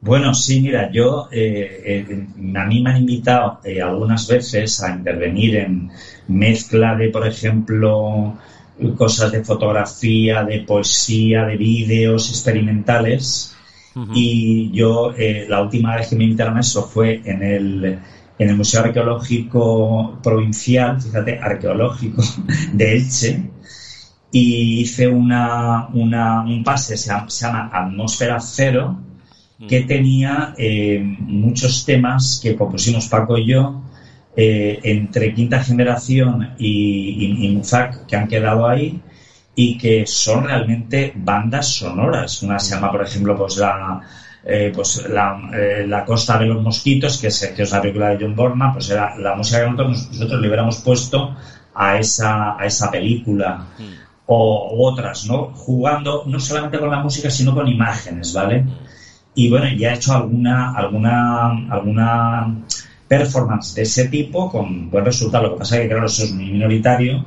Bueno, 0.00 0.34
sí, 0.34 0.60
mira, 0.60 0.90
yo, 0.92 1.28
eh, 1.32 2.04
eh, 2.08 2.26
a 2.56 2.64
mí 2.66 2.82
me 2.82 2.90
han 2.90 2.98
invitado 2.98 3.60
eh, 3.64 3.80
algunas 3.82 4.28
veces 4.28 4.82
a 4.82 4.94
intervenir 4.94 5.56
en 5.56 5.90
mezcla 6.28 6.94
de, 6.94 7.08
por 7.08 7.26
ejemplo, 7.26 8.38
cosas 8.96 9.32
de 9.32 9.42
fotografía, 9.44 10.44
de 10.44 10.60
poesía, 10.60 11.44
de 11.46 11.56
vídeos 11.56 12.30
experimentales. 12.30 13.50
Y 14.12 14.70
yo, 14.72 15.12
eh, 15.16 15.46
la 15.48 15.62
última 15.62 15.94
vez 15.96 16.08
que 16.08 16.16
me 16.16 16.24
invitaron 16.24 16.56
a 16.56 16.60
eso 16.60 16.82
fue 16.82 17.22
en 17.24 17.42
el, 17.44 17.98
en 18.38 18.48
el 18.50 18.56
Museo 18.56 18.82
Arqueológico 18.82 20.18
Provincial, 20.22 21.00
fíjate, 21.00 21.38
arqueológico 21.38 22.22
de 22.72 22.92
Elche, 22.92 23.50
y 24.30 24.80
hice 24.80 25.08
una, 25.08 25.88
una- 25.92 26.42
un 26.42 26.64
pase, 26.64 26.96
se 26.96 27.10
llama, 27.10 27.30
se 27.30 27.46
llama 27.46 27.70
Atmósfera 27.72 28.40
Cero, 28.40 28.98
que 29.66 29.82
tenía 29.82 30.54
eh, 30.58 31.00
muchos 31.20 31.84
temas 31.84 32.40
que 32.42 32.54
compusimos 32.56 33.08
Paco 33.08 33.38
y 33.38 33.46
yo 33.46 33.82
eh, 34.36 34.80
entre 34.82 35.32
Quinta 35.34 35.62
Generación 35.62 36.54
y, 36.58 37.26
y, 37.42 37.46
y 37.46 37.48
Muzak, 37.56 38.06
que 38.06 38.16
han 38.16 38.28
quedado 38.28 38.66
ahí 38.68 39.00
y 39.54 39.78
que 39.78 40.04
son 40.06 40.44
realmente 40.44 41.12
bandas 41.16 41.68
sonoras. 41.68 42.42
Una 42.42 42.58
se 42.58 42.74
llama, 42.74 42.90
por 42.90 43.02
ejemplo, 43.02 43.36
pues 43.36 43.56
la, 43.56 44.00
eh, 44.46 44.70
pues 44.74 45.08
la, 45.08 45.50
eh, 45.54 45.86
la 45.86 46.04
Costa 46.04 46.38
de 46.38 46.46
los 46.46 46.62
Mosquitos, 46.62 47.16
que 47.18 47.28
es, 47.28 47.52
que 47.56 47.62
es 47.62 47.70
la 47.70 47.80
película 47.80 48.10
de 48.10 48.18
John 48.20 48.36
Borman, 48.36 48.74
pues 48.74 48.90
era 48.90 49.16
la 49.16 49.34
música 49.34 49.60
que 49.60 49.70
nosotros, 49.70 50.08
nosotros 50.12 50.40
le 50.40 50.48
hubiéramos 50.48 50.76
puesto 50.78 51.34
a 51.74 51.98
esa, 51.98 52.60
a 52.60 52.66
esa 52.66 52.90
película. 52.90 53.66
O, 54.26 54.74
u 54.74 54.86
otras, 54.86 55.26
¿no? 55.26 55.52
Jugando 55.54 56.24
no 56.26 56.40
solamente 56.40 56.78
con 56.78 56.90
la 56.90 57.00
música, 57.00 57.28
sino 57.30 57.54
con 57.54 57.68
imágenes, 57.68 58.32
¿vale? 58.32 58.64
Y 59.34 59.50
bueno, 59.50 59.66
ya 59.76 59.90
he 59.90 59.94
hecho 59.94 60.14
alguna, 60.14 60.72
alguna, 60.74 61.50
alguna 61.70 62.54
performance 63.08 63.74
de 63.74 63.82
ese 63.82 64.08
tipo 64.08 64.50
con 64.50 64.90
buen 64.90 65.04
resultado. 65.04 65.44
Lo 65.44 65.52
que 65.54 65.58
pasa 65.58 65.76
es 65.76 65.82
que, 65.82 65.88
claro, 65.88 66.06
eso 66.06 66.24
es 66.24 66.32
muy 66.32 66.46
minoritario 66.46 67.24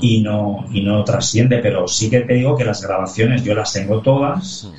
y 0.00 0.22
no, 0.22 0.64
y 0.72 0.82
no 0.82 1.04
trasciende, 1.04 1.58
pero 1.58 1.86
sí 1.86 2.08
que 2.08 2.20
te 2.20 2.34
digo 2.34 2.56
que 2.56 2.64
las 2.64 2.82
grabaciones 2.82 3.42
yo 3.44 3.54
las 3.54 3.72
tengo 3.72 4.00
todas 4.00 4.70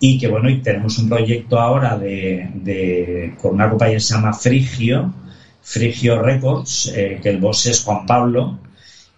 y 0.00 0.18
que 0.18 0.28
bueno, 0.28 0.48
y 0.48 0.60
tenemos 0.60 0.98
un 0.98 1.08
proyecto 1.08 1.58
ahora 1.58 1.98
de, 1.98 3.34
con 3.40 3.54
una 3.54 3.68
compañía 3.68 3.96
que 3.96 4.00
se 4.00 4.14
llama 4.14 4.32
Frigio, 4.32 5.12
Frigio 5.62 6.22
Records, 6.22 6.92
eh, 6.94 7.18
que 7.22 7.30
el 7.30 7.38
boss 7.38 7.66
es 7.66 7.82
Juan 7.82 8.06
Pablo, 8.06 8.58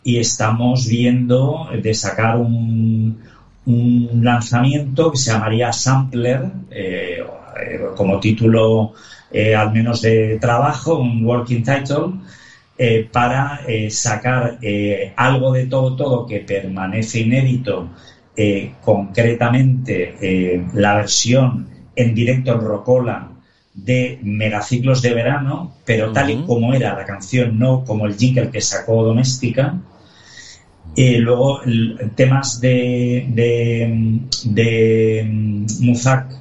y 0.02 0.18
estamos 0.18 0.88
viendo 0.88 1.68
de 1.82 1.92
sacar 1.92 2.38
un, 2.38 3.20
un 3.66 4.20
lanzamiento 4.22 5.10
que 5.12 5.18
se 5.18 5.32
llamaría 5.32 5.72
Sampler, 5.72 6.50
eh, 6.70 7.22
como 7.94 8.18
título 8.18 8.94
eh, 9.30 9.54
al 9.54 9.72
menos 9.72 10.00
de 10.00 10.38
trabajo, 10.40 10.98
un 10.98 11.24
working 11.24 11.62
title, 11.62 12.14
para 13.12 13.60
sacar 13.90 14.58
algo 15.14 15.52
de 15.52 15.66
todo, 15.66 15.96
todo 15.96 16.26
que 16.26 16.38
permanece 16.38 17.20
inédito, 17.20 17.90
eh, 18.42 18.72
concretamente 18.80 20.16
eh, 20.18 20.64
la 20.72 20.94
versión 20.94 21.68
en 21.94 22.14
directo 22.14 22.54
en 22.54 22.60
Rocola 22.62 23.32
de 23.74 24.18
Megaciclos 24.22 25.02
de 25.02 25.12
Verano, 25.12 25.74
pero 25.84 26.10
tal 26.10 26.30
y 26.30 26.36
como 26.46 26.72
era 26.72 26.96
la 26.96 27.04
canción, 27.04 27.58
no 27.58 27.84
como 27.84 28.06
el 28.06 28.16
jingle 28.16 28.50
que 28.50 28.62
sacó 28.62 29.04
Doméstica. 29.04 29.78
Eh, 30.96 31.18
luego 31.18 31.60
temas 32.16 32.62
de, 32.62 33.26
de, 33.28 34.20
de 34.44 35.28
mm, 35.30 35.66
Muzak 35.80 36.32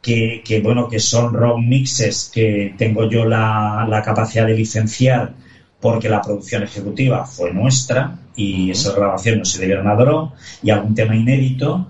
que, 0.00 0.42
que, 0.42 0.60
bueno 0.60 0.88
que 0.88 1.00
son 1.00 1.34
rock 1.34 1.58
mixes 1.58 2.30
que 2.32 2.74
tengo 2.78 3.10
yo 3.10 3.26
la, 3.26 3.86
la 3.86 4.00
capacidad 4.00 4.46
de 4.46 4.54
licenciar 4.54 5.34
porque 5.82 6.08
la 6.08 6.22
producción 6.22 6.62
ejecutiva 6.62 7.26
fue 7.26 7.52
nuestra 7.52 8.20
y 8.36 8.70
esas 8.70 8.94
grabaciones 8.94 9.38
no 9.38 9.44
se 9.44 9.60
debieron 9.60 9.88
a 9.88 9.94
Dro 9.94 10.32
y 10.62 10.70
algún 10.70 10.94
tema 10.94 11.16
inédito 11.16 11.88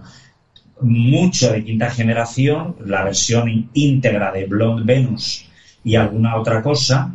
mucho 0.80 1.52
de 1.52 1.64
quinta 1.64 1.90
generación 1.90 2.76
la 2.84 3.04
versión 3.04 3.70
íntegra 3.72 4.32
de 4.32 4.46
Blonde 4.46 4.82
Venus 4.84 5.48
y 5.84 5.96
alguna 5.96 6.36
otra 6.36 6.62
cosa 6.62 7.14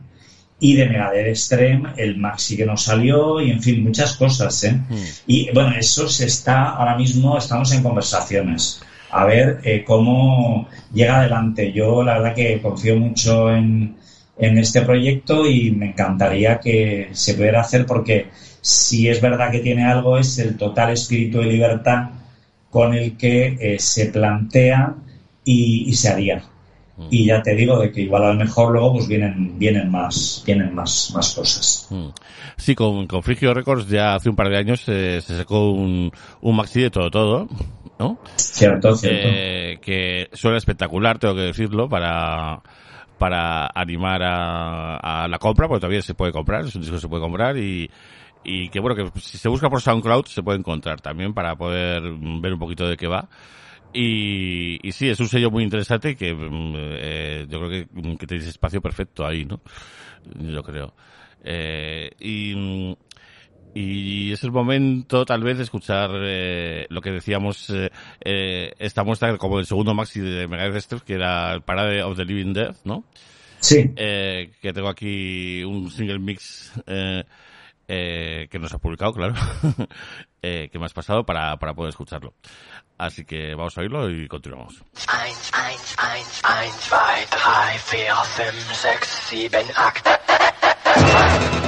y 0.60 0.76
de 0.76 0.88
Megadeth 0.88 1.28
Extreme, 1.28 1.90
el 1.98 2.18
maxi 2.18 2.56
que 2.56 2.68
nos 2.68 2.84
salió 2.84 3.42
y 3.42 3.50
en 3.50 3.62
fin, 3.62 3.84
muchas 3.84 4.16
cosas, 4.16 4.64
¿eh? 4.64 4.80
Y 5.26 5.52
bueno, 5.54 5.74
eso 5.76 6.08
se 6.08 6.28
está, 6.28 6.70
ahora 6.70 6.96
mismo 6.96 7.36
estamos 7.36 7.72
en 7.74 7.82
conversaciones. 7.82 8.80
A 9.10 9.26
ver 9.26 9.60
eh, 9.64 9.84
cómo 9.84 10.70
llega 10.94 11.18
adelante. 11.18 11.74
Yo 11.74 12.04
la 12.04 12.20
verdad 12.20 12.36
que 12.36 12.62
confío 12.62 12.96
mucho 12.96 13.52
en, 13.54 13.96
en 14.38 14.58
este 14.60 14.84
proyecto 14.84 15.48
y 15.48 15.72
me 15.72 15.88
encantaría 15.88 16.60
que 16.60 17.10
se 17.12 17.34
pudiera 17.34 17.62
hacer 17.62 17.88
porque 17.88 18.30
si 18.62 19.10
es 19.10 19.20
verdad 19.22 19.52
que 19.52 19.60
tiene 19.60 19.86
algo 19.86 20.18
es 20.18 20.38
el 20.40 20.56
total 20.58 20.92
espíritu 20.92 21.40
de 21.40 21.48
libertad 21.48 22.10
con 22.70 22.94
el 22.94 23.18
que 23.18 23.58
eh, 23.60 23.80
se 23.80 24.08
plantea 24.08 24.96
y, 25.44 25.90
y 25.90 25.94
se 25.94 26.10
haría. 26.10 26.44
Y 27.10 27.26
ya 27.26 27.42
te 27.42 27.56
digo 27.56 27.80
de 27.80 27.92
que 27.92 28.02
igual 28.02 28.24
a 28.24 28.34
lo 28.34 28.36
mejor 28.36 28.72
luego 28.72 28.94
pues 28.94 29.08
vienen 29.08 29.58
vienen 29.58 29.90
más 29.90 30.44
vienen 30.46 30.76
más 30.76 31.12
más 31.16 31.34
cosas. 31.34 31.88
Mm. 31.90 32.10
Sí, 32.58 32.76
con, 32.76 33.08
con 33.08 33.24
Frigio 33.24 33.56
Records 33.56 33.88
ya 33.88 34.14
hace 34.14 34.30
un 34.30 34.36
par 34.36 34.50
de 34.50 34.58
años 34.58 34.84
eh, 34.88 35.20
se 35.22 35.36
sacó 35.36 35.72
un, 35.72 36.12
un 36.42 36.56
maxi 36.56 36.82
de 36.82 36.92
todo 36.92 37.10
todo, 37.10 37.48
¿no? 37.98 38.20
Cierto, 38.36 38.96
cierto. 38.96 39.28
Eh, 39.30 39.80
que 39.82 40.30
suena 40.34 40.58
espectacular, 40.58 41.18
tengo 41.18 41.34
que 41.34 41.42
decirlo, 41.42 41.90
para 41.90 42.62
para 43.18 43.68
animar 43.74 44.22
a, 44.22 45.24
a 45.24 45.28
la 45.28 45.40
compra, 45.40 45.68
porque 45.68 45.82
todavía 45.82 46.04
se 46.04 46.14
puede 46.14 46.32
comprar, 46.32 46.66
es 46.66 46.76
un 46.76 46.82
disco 46.82 46.98
que 46.98 47.02
se 47.02 47.08
puede 47.08 47.24
comprar 47.24 47.58
y, 47.58 47.90
y 48.44 48.70
que 48.70 48.80
bueno, 48.80 48.96
que 48.96 49.20
si 49.20 49.38
se 49.38 49.50
busca 49.50 49.70
por 49.70 49.82
SoundCloud 49.82 50.26
se 50.26 50.44
puede 50.44 50.60
encontrar 50.60 51.02
también 51.02 51.34
para 51.34 51.56
poder 51.56 52.02
mm, 52.02 52.42
ver 52.42 52.54
un 52.54 52.60
poquito 52.60 52.88
de 52.88 52.98
qué 52.98 53.08
va. 53.08 53.30
Y, 53.94 54.80
y 54.88 54.92
sí, 54.94 55.10
es 55.10 55.20
un 55.20 55.28
sello 55.28 55.52
muy 55.52 55.64
interesante 55.64 56.16
que 56.16 56.34
mm, 56.34 56.74
eh, 56.78 57.46
yo 57.50 57.60
creo 57.60 57.70
que, 57.70 58.18
que 58.18 58.28
tenéis 58.28 58.48
espacio 58.48 58.82
perfecto 58.82 59.26
ahí, 59.26 59.46
¿no? 59.46 59.62
Yo 60.40 60.64
creo. 60.64 60.94
Eh, 61.44 62.12
y, 62.20 62.56
mm, 62.56 62.94
y 63.74 64.32
es 64.32 64.44
el 64.44 64.52
momento 64.52 65.26
tal 65.26 65.44
vez 65.44 65.58
de 65.58 65.64
escuchar 65.64 66.12
eh, 66.14 66.86
lo 66.90 67.02
que 67.02 67.12
decíamos 67.12 67.70
eh, 67.70 67.90
eh, 68.24 68.74
esta 68.80 69.04
muestra 69.04 69.38
como 69.38 69.60
el 69.60 69.66
segundo 69.66 69.94
maxi 69.94 70.20
de 70.20 70.48
Megadeth 70.48 71.04
que 71.04 71.14
era 71.14 71.54
el 71.54 71.62
Parade 71.62 72.04
of 72.04 72.18
the 72.18 72.26
Living 72.26 72.54
Dead, 72.54 72.76
¿no? 72.84 73.06
Sí, 73.60 73.92
Eh, 73.96 74.52
que 74.62 74.74
tengo 74.74 74.90
aquí 74.90 75.64
un 75.64 75.90
single 75.92 76.20
mix 76.20 76.74
eh, 77.94 78.48
que 78.50 78.58
nos 78.58 78.74
has 78.74 78.80
publicado, 78.80 79.12
claro, 79.12 79.34
eh, 80.42 80.70
que 80.72 80.80
me 80.80 80.86
has 80.86 80.94
pasado 80.94 81.26
para, 81.26 81.58
para 81.58 81.74
poder 81.74 81.90
escucharlo. 81.90 82.36
Así 82.98 83.26
que 83.26 83.54
vamos 83.54 83.78
a 83.78 83.82
oírlo 83.82 84.10
y 84.10 84.30
continuamos. 84.30 84.82
1, 84.82 84.86
1, 85.52 85.76
1, 85.76 86.32
1, 86.32 86.56
2, 86.56 86.88
3, 86.88 87.28
4, 87.30 87.80
5, 87.84 88.24
6, 88.72 88.98
7, 89.28 89.66
8. 91.56 91.61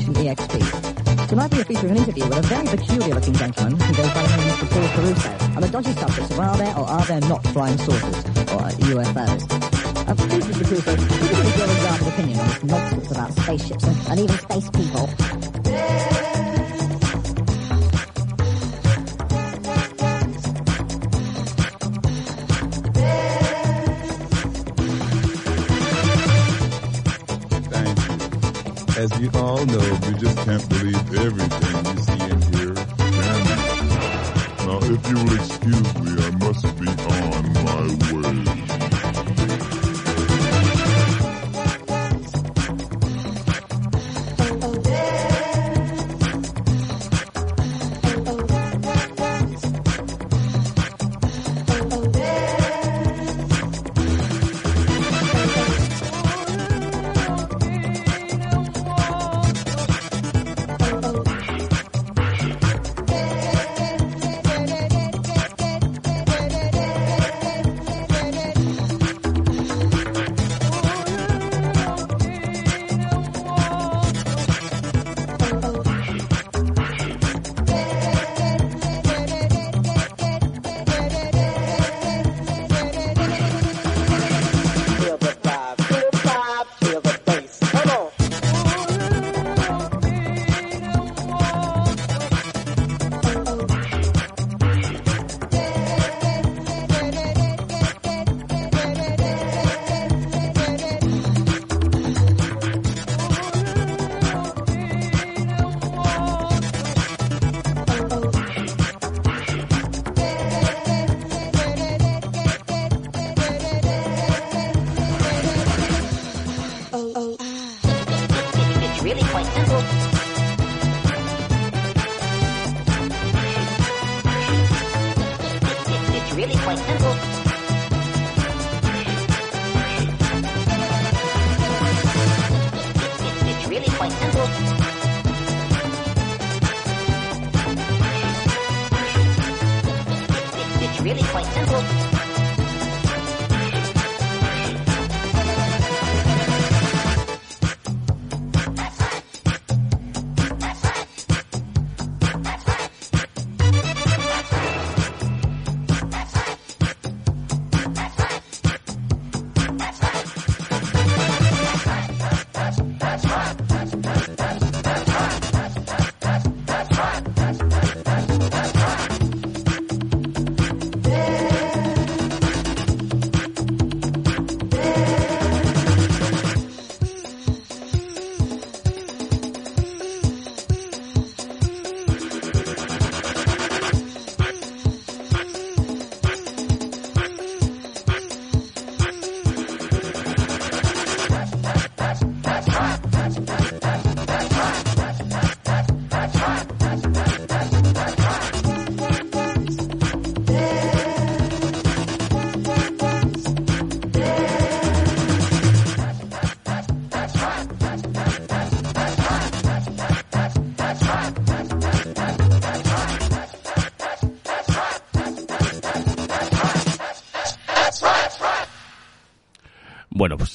Station 0.00 0.14
EXP. 0.14 1.28
Tonight 1.28 1.52
we 1.54 1.60
are 1.60 1.64
featuring 1.64 1.90
an 1.92 1.96
interview 1.96 2.24
with 2.24 2.38
a 2.38 2.42
very 2.42 2.66
peculiar-looking 2.66 3.34
gentleman 3.34 3.80
who 3.80 3.94
goes 3.94 4.12
by 4.12 4.22
the 4.22 4.36
name 4.36 4.50
of. 4.50 4.70
Paul 4.70 4.88
Caruso 4.88 5.30
on 5.56 5.62
the 5.62 5.68
dodgy 5.68 5.92
subject 5.92 6.30
of 6.30 6.38
are 6.38 6.56
there 6.56 6.76
or 6.76 6.84
are 6.84 7.04
there 7.06 7.20
not 7.20 7.42
flying 7.48 7.78
saucers, 7.78 8.24
or 8.52 8.68
UFOs. 8.92 9.42
Uh, 10.08 10.14
please, 10.14 10.44
Mr. 10.44 10.64
Caruso, 10.68 10.90
you 10.90 11.08
give 11.08 11.40
us 11.40 11.58
your 11.58 11.68
regarded 11.68 12.08
opinion 12.08 12.40
on 12.40 12.66
nonsense 12.66 13.10
about 13.10 13.32
spaceships 13.32 13.84
and, 13.84 14.08
and 14.08 14.20
even 14.20 14.38
space 14.38 14.70
people? 14.70 15.55
As 29.06 29.20
you 29.20 29.30
all 29.34 29.64
know, 29.66 29.78
you 29.78 30.14
just 30.18 30.36
can't 30.38 30.68
believe 30.68 31.14
everything 31.14 31.86
you 31.86 32.02
see 32.02 32.22
and 32.28 32.42
hear. 32.56 32.74
Now, 34.66 34.78
if 34.82 35.08
you 35.08 35.14
will 35.14 35.34
excuse 35.36 35.94
me, 36.02 36.25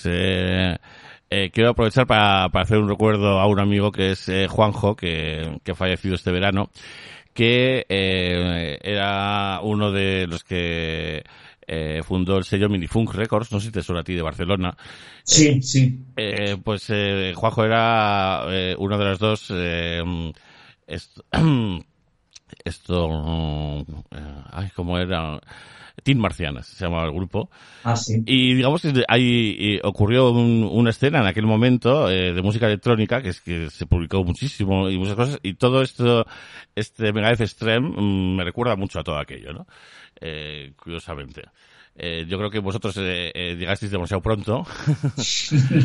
pues 0.01 0.15
eh, 0.15 0.77
eh, 1.29 1.49
quiero 1.53 1.69
aprovechar 1.71 2.07
para, 2.07 2.49
para 2.49 2.63
hacer 2.63 2.77
un 2.79 2.89
recuerdo 2.89 3.39
a 3.39 3.47
un 3.47 3.59
amigo 3.59 3.91
que 3.91 4.11
es 4.11 4.27
eh, 4.29 4.47
Juanjo, 4.47 4.95
que, 4.95 5.59
que 5.63 5.71
ha 5.71 5.75
fallecido 5.75 6.15
este 6.15 6.31
verano, 6.31 6.69
que 7.33 7.85
era 7.87 9.59
uno 9.61 9.91
de 9.91 10.27
los 10.27 10.43
que 10.43 11.23
eh, 11.67 12.01
fundó 12.03 12.37
el 12.37 12.43
sello 12.43 12.69
Minifunk 12.69 13.13
Records, 13.13 13.51
no 13.51 13.59
sé 13.59 13.67
si 13.67 13.71
te 13.71 13.83
suena 13.83 14.01
a 14.01 14.03
ti 14.03 14.13
de 14.15 14.21
Barcelona. 14.21 14.75
Sí, 15.23 15.61
sí. 15.61 15.99
Eh, 16.17 16.57
pues 16.63 16.87
Juanjo 17.35 17.63
era 17.63 18.45
uno 18.77 18.97
de 18.97 19.05
los 19.05 19.19
dos. 19.19 19.47
Eh, 19.51 20.01
esto, 20.87 21.23
esto 22.65 23.85
ay, 24.51 24.69
¿cómo 24.75 24.97
era? 24.97 25.39
Team 26.03 26.19
Marcianas 26.19 26.67
se 26.67 26.85
llamaba 26.85 27.05
el 27.05 27.11
grupo. 27.13 27.49
Ah, 27.83 27.95
sí. 27.95 28.21
Y 28.25 28.53
digamos 28.55 28.81
que 28.81 29.03
ahí 29.07 29.79
ocurrió 29.83 30.31
un- 30.31 30.67
una 30.71 30.89
escena 30.91 31.19
en 31.19 31.27
aquel 31.27 31.45
momento 31.45 32.09
eh, 32.09 32.33
de 32.33 32.41
música 32.41 32.67
electrónica 32.67 33.21
que 33.21 33.29
es 33.29 33.41
que 33.41 33.69
se 33.69 33.85
publicó 33.85 34.23
muchísimo 34.23 34.89
y 34.89 34.97
muchas 34.97 35.15
cosas 35.15 35.39
y 35.43 35.53
todo 35.55 35.81
esto, 35.81 36.25
este 36.75 37.11
Megadeth 37.13 37.41
Extreme 37.41 37.89
mm, 37.89 38.35
me 38.37 38.43
recuerda 38.43 38.75
mucho 38.75 38.99
a 38.99 39.03
todo 39.03 39.17
aquello, 39.17 39.53
¿no? 39.53 39.67
Eh, 40.19 40.73
curiosamente. 40.75 41.43
Eh, 41.93 42.25
yo 42.25 42.37
creo 42.37 42.49
que 42.49 42.59
vosotros 42.59 42.95
eh, 42.97 43.31
eh, 43.35 43.55
llegasteis 43.59 43.91
demasiado 43.91 44.21
pronto 44.21 44.65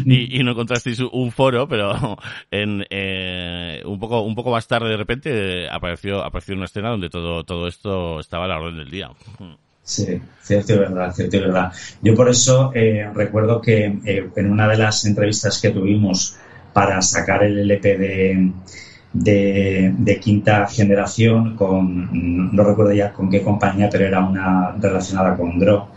y, 0.04 0.38
y 0.38 0.42
no 0.44 0.52
encontrasteis 0.52 1.00
un 1.00 1.32
foro, 1.32 1.66
pero 1.68 2.16
en, 2.50 2.86
eh, 2.90 3.82
un 3.84 3.98
poco 3.98 4.20
un 4.20 4.36
poco 4.36 4.52
más 4.52 4.68
tarde 4.68 4.88
de 4.90 4.96
repente 4.96 5.64
eh, 5.64 5.68
apareció 5.68 6.22
apareció 6.24 6.54
una 6.54 6.66
escena 6.66 6.90
donde 6.90 7.10
todo 7.10 7.42
todo 7.42 7.66
esto 7.66 8.20
estaba 8.20 8.44
a 8.44 8.48
la 8.48 8.58
orden 8.60 8.76
del 8.78 8.90
día. 8.90 9.10
Sí, 9.86 10.20
cierto 10.42 10.74
y 10.74 10.78
verdad, 10.78 11.14
cierto 11.14 11.36
y 11.36 11.40
verdad. 11.40 11.72
Yo 12.02 12.14
por 12.16 12.28
eso 12.28 12.72
eh, 12.74 13.08
recuerdo 13.14 13.60
que 13.60 13.84
eh, 14.04 14.28
en 14.34 14.50
una 14.50 14.68
de 14.68 14.78
las 14.78 15.04
entrevistas 15.04 15.60
que 15.60 15.70
tuvimos 15.70 16.36
para 16.72 17.00
sacar 17.00 17.44
el 17.44 17.58
LP 17.60 17.96
de, 19.12 19.92
de, 19.96 20.20
quinta 20.20 20.66
generación 20.66 21.54
con, 21.56 22.10
no 22.54 22.64
recuerdo 22.64 22.92
ya 22.94 23.12
con 23.12 23.30
qué 23.30 23.42
compañía, 23.42 23.88
pero 23.88 24.06
era 24.06 24.20
una 24.20 24.72
relacionada 24.72 25.36
con 25.36 25.56
Dro, 25.58 25.88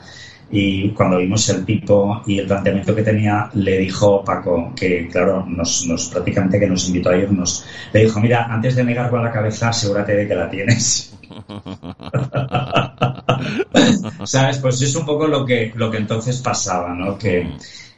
y 0.52 0.92
cuando 0.92 1.18
vimos 1.18 1.50
el 1.50 1.66
tipo 1.66 2.22
y 2.28 2.40
el 2.40 2.48
planteamiento 2.48 2.96
que 2.96 3.04
tenía, 3.04 3.50
le 3.56 3.80
dijo 3.80 4.24
Paco, 4.24 4.72
que 4.76 5.08
claro, 5.08 5.46
nos, 5.48 5.86
nos 5.88 6.10
prácticamente 6.10 6.60
que 6.60 6.68
nos 6.68 6.88
invitó 6.88 7.10
a 7.10 7.18
irnos, 7.18 7.66
le 7.92 8.04
dijo, 8.04 8.20
mira, 8.20 8.46
antes 8.46 8.76
de 8.76 8.84
negar 8.84 9.10
con 9.10 9.24
la 9.24 9.32
cabeza, 9.32 9.70
asegúrate 9.70 10.16
de 10.16 10.28
que 10.28 10.36
la 10.36 10.50
tienes. 10.50 11.19
¿Sabes? 14.26 14.58
Pues 14.60 14.82
es 14.82 14.96
un 14.96 15.06
poco 15.06 15.28
lo 15.28 15.46
que, 15.46 15.72
lo 15.76 15.92
que 15.92 15.98
entonces 15.98 16.40
pasaba, 16.40 16.94
¿no? 16.94 17.18
Que, 17.18 17.48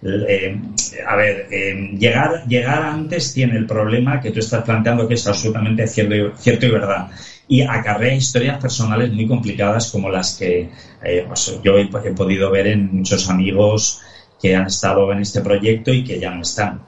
eh, 0.03 0.59
a 1.07 1.15
ver, 1.15 1.47
eh, 1.51 1.95
llegar, 1.97 2.45
llegar 2.47 2.83
antes 2.83 3.33
tiene 3.33 3.57
el 3.57 3.65
problema 3.65 4.19
que 4.19 4.31
tú 4.31 4.39
estás 4.39 4.63
planteando 4.63 5.07
que 5.07 5.13
es 5.13 5.27
absolutamente 5.27 5.87
cierto 5.87 6.15
y, 6.15 6.31
cierto 6.37 6.65
y 6.65 6.71
verdad. 6.71 7.09
Y 7.47 7.61
acarrea 7.61 8.13
historias 8.13 8.59
personales 8.59 9.11
muy 9.11 9.27
complicadas 9.27 9.91
como 9.91 10.09
las 10.09 10.37
que 10.37 10.69
eh, 11.03 11.25
pues 11.27 11.59
yo 11.63 11.77
he, 11.77 11.83
he 11.83 12.13
podido 12.13 12.49
ver 12.49 12.67
en 12.67 12.97
muchos 12.97 13.29
amigos 13.29 14.01
que 14.41 14.55
han 14.55 14.67
estado 14.67 15.11
en 15.11 15.19
este 15.19 15.41
proyecto 15.41 15.93
y 15.93 16.03
que 16.03 16.19
ya 16.19 16.31
no 16.31 16.41
están. 16.41 16.81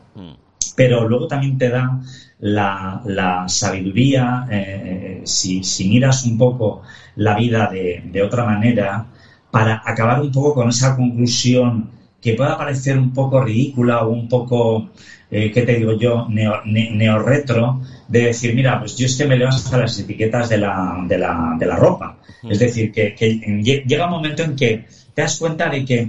Pero 0.75 1.07
luego 1.07 1.27
también 1.27 1.57
te 1.57 1.69
da 1.69 2.01
la, 2.39 3.01
la 3.05 3.47
sabiduría, 3.47 4.45
eh, 4.49 5.21
si, 5.23 5.63
si 5.63 5.85
miras 5.85 6.23
un 6.23 6.37
poco 6.37 6.81
la 7.15 7.33
vida 7.33 7.67
de, 7.67 8.01
de 8.03 8.21
otra 8.21 8.43
manera, 8.43 9.03
para 9.51 9.81
acabar 9.83 10.19
un 10.19 10.31
poco 10.31 10.53
con 10.53 10.69
esa 10.69 10.95
conclusión 10.95 11.87
que 12.19 12.33
pueda 12.33 12.55
parecer 12.55 12.97
un 12.97 13.11
poco 13.11 13.39
ridícula 13.39 14.01
o 14.01 14.07
un 14.09 14.27
poco, 14.27 14.85
eh, 15.29 15.51
¿qué 15.51 15.61
te 15.61 15.73
digo 15.75 15.91
yo?, 15.91 16.25
neo, 16.27 16.53
ne- 16.63 16.87
neorretro, 16.91 17.75
de 18.07 18.25
decir, 18.25 18.53
mira, 18.53 18.77
pues 18.79 18.95
yo 18.95 19.05
es 19.05 19.15
que 19.15 19.25
me 19.25 19.35
leo 19.35 19.47
hasta 19.47 19.77
las 19.77 19.97
etiquetas 19.97 20.47
de 20.49 20.57
la, 20.57 21.01
de 21.05 21.17
la, 21.17 21.53
de 21.57 21.65
la 21.65 21.75
ropa. 21.75 22.13
Es 22.47 22.59
decir, 22.59 22.91
que, 22.91 23.13
que 23.13 23.27
lle- 23.61 23.81
llega 23.85 24.05
un 24.05 24.09
momento 24.11 24.43
en 24.43 24.55
que 24.55 24.79
te 25.13 25.21
das 25.21 25.35
cuenta 25.35 25.69
de 25.69 25.83
que 25.83 26.07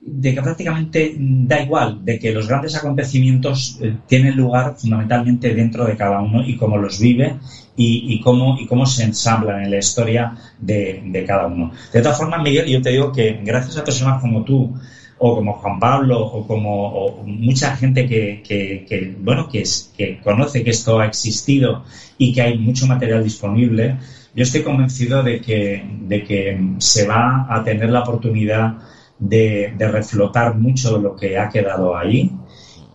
de 0.00 0.32
que 0.32 0.40
prácticamente 0.40 1.14
da 1.18 1.60
igual, 1.60 2.04
de 2.04 2.18
que 2.18 2.32
los 2.32 2.46
grandes 2.46 2.76
acontecimientos 2.76 3.78
eh, 3.82 3.96
tienen 4.06 4.36
lugar 4.36 4.74
fundamentalmente 4.76 5.52
dentro 5.54 5.84
de 5.84 5.96
cada 5.96 6.20
uno 6.20 6.46
y 6.46 6.56
cómo 6.56 6.76
los 6.76 7.00
vive 7.00 7.36
y, 7.80 8.20
cómo, 8.20 8.58
y 8.58 8.66
cómo 8.66 8.86
se 8.86 9.04
ensamblan 9.04 9.62
en 9.62 9.70
la 9.70 9.78
historia 9.78 10.34
de, 10.58 11.24
cada 11.26 11.46
uno. 11.46 11.70
De 11.92 12.02
todas 12.02 12.18
formas, 12.18 12.42
Miguel, 12.42 12.66
yo 12.66 12.82
te 12.82 12.90
digo 12.90 13.12
que 13.12 13.40
gracias 13.44 13.76
a 13.76 13.84
personas 13.84 14.20
como 14.20 14.42
tú, 14.42 14.74
o 15.18 15.36
como 15.36 15.54
Juan 15.54 15.78
Pablo, 15.78 16.26
o 16.26 16.44
como 16.44 17.22
mucha 17.24 17.76
gente 17.76 18.06
que, 18.06 18.42
que, 18.44 19.16
bueno, 19.20 19.48
que, 19.48 19.62
que 19.96 20.18
conoce 20.18 20.64
que 20.64 20.70
esto 20.70 20.98
ha 20.98 21.06
existido 21.06 21.84
y 22.18 22.32
que 22.32 22.42
hay 22.42 22.58
mucho 22.58 22.86
material 22.88 23.22
disponible, 23.22 23.96
yo 24.34 24.42
estoy 24.42 24.62
convencido 24.62 25.22
de 25.22 25.40
que, 25.40 25.84
de 26.00 26.24
que 26.24 26.60
se 26.78 27.06
va 27.06 27.46
a 27.48 27.62
tener 27.62 27.90
la 27.90 28.00
oportunidad 28.00 28.74
de, 29.18 29.74
de 29.76 29.88
reflotar 29.88 30.54
mucho 30.54 30.98
lo 30.98 31.16
que 31.16 31.38
ha 31.38 31.48
quedado 31.48 31.96
ahí 31.96 32.30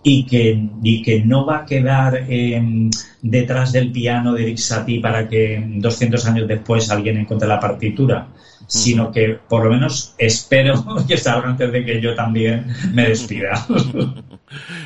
y 0.04 0.26
que, 0.26 0.62
y 0.84 1.02
que 1.02 1.22
no 1.22 1.46
va 1.46 1.60
a 1.60 1.66
quedar 1.66 2.26
eh, 2.28 2.62
detrás 3.22 3.72
del 3.72 3.92
piano 3.92 4.34
de 4.34 4.44
Eric 4.44 4.58
Satie 4.58 5.02
para 5.02 5.28
que 5.28 5.64
200 5.66 6.28
años 6.28 6.48
después 6.48 6.92
alguien 6.92 7.18
encuentre 7.18 7.48
la 7.48 7.60
partitura, 7.60 8.28
sino 8.68 9.10
que 9.12 9.40
por 9.48 9.64
lo 9.64 9.72
menos 9.72 10.14
espero 10.18 10.84
que 11.08 11.18
salga 11.18 11.50
antes 11.50 11.72
de 11.72 11.86
que 11.86 12.02
yo 12.02 12.14
también 12.14 12.68
me 12.94 13.08
despida. 13.08 13.66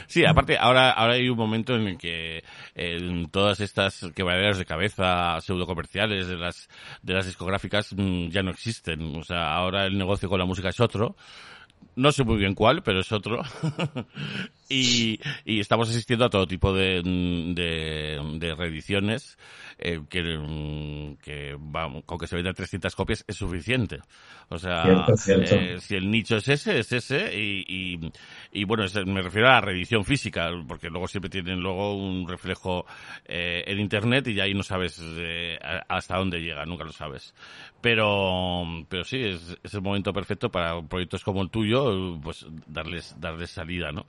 Sí, 0.07 0.23
aparte, 0.23 0.57
ahora, 0.57 0.91
ahora 0.91 1.15
hay 1.15 1.27
un 1.27 1.37
momento 1.37 1.75
en 1.75 1.87
el 1.87 1.97
que 1.97 2.41
todas 3.31 3.59
estas 3.59 4.05
quebraderas 4.15 4.57
de 4.57 4.65
cabeza 4.65 5.39
pseudo 5.41 5.65
comerciales 5.65 6.27
de 6.27 6.37
las, 6.37 6.69
de 7.01 7.13
las 7.13 7.25
discográficas 7.25 7.93
mm, 7.93 8.29
ya 8.29 8.43
no 8.43 8.51
existen. 8.51 9.17
O 9.17 9.23
sea, 9.23 9.53
ahora 9.53 9.85
el 9.85 9.97
negocio 9.97 10.29
con 10.29 10.39
la 10.39 10.45
música 10.45 10.69
es 10.69 10.79
otro. 10.79 11.17
No 11.97 12.11
sé 12.11 12.23
muy 12.23 12.37
bien 12.37 12.53
cuál, 12.55 12.83
pero 12.83 12.99
es 12.99 13.11
otro. 13.11 13.41
y, 14.69 15.19
y 15.45 15.59
estamos 15.59 15.89
asistiendo 15.89 16.25
a 16.25 16.29
todo 16.29 16.47
tipo 16.47 16.71
de, 16.73 17.01
de, 17.03 18.37
de 18.39 18.55
reediciones 18.55 19.37
eh, 19.79 20.01
que, 20.09 20.21
mm, 20.37 21.15
que 21.17 21.55
vamos, 21.59 22.03
con 22.05 22.19
que 22.19 22.27
se 22.27 22.35
vendan 22.35 22.53
300 22.53 22.95
copias 22.95 23.25
es 23.27 23.35
suficiente. 23.35 23.99
O 24.49 24.57
sea, 24.59 25.15
eh, 25.33 25.77
si 25.81 25.95
el 25.95 26.09
nicho 26.11 26.37
es 26.37 26.47
ese, 26.47 26.79
es 26.79 26.91
ese. 26.91 27.35
Y, 27.37 27.65
y, 27.67 28.11
y 28.51 28.63
bueno, 28.65 28.83
es- 28.83 28.95
me 29.05 29.21
refiero 29.21 29.47
a 29.47 29.53
la 29.53 29.61
reedición 29.61 30.05
física, 30.05 30.51
porque 30.67 30.89
luego 30.89 31.07
siempre 31.07 31.29
tienen 31.29 31.59
luego 31.59 31.95
un 31.97 32.27
reflejo 32.27 32.85
eh, 33.25 33.63
en 33.67 33.79
Internet 33.79 34.27
y 34.27 34.35
ya 34.35 34.43
ahí 34.43 34.53
no 34.53 34.63
sabes 34.63 35.01
eh, 35.03 35.57
hasta 35.89 36.17
dónde 36.17 36.41
llega, 36.41 36.65
nunca 36.65 36.83
lo 36.83 36.91
sabes. 36.91 37.33
Pero, 37.81 38.63
pero 38.89 39.03
sí, 39.03 39.17
es, 39.23 39.57
es 39.63 39.73
el 39.73 39.81
momento 39.81 40.11
perfecto 40.11 40.49
para 40.49 40.81
proyectos 40.81 41.23
como 41.23 41.41
el 41.41 41.49
tuyo, 41.49 42.19
pues 42.21 42.45
darles, 42.67 43.15
darles 43.19 43.51
salida, 43.51 43.91
¿no? 43.91 44.05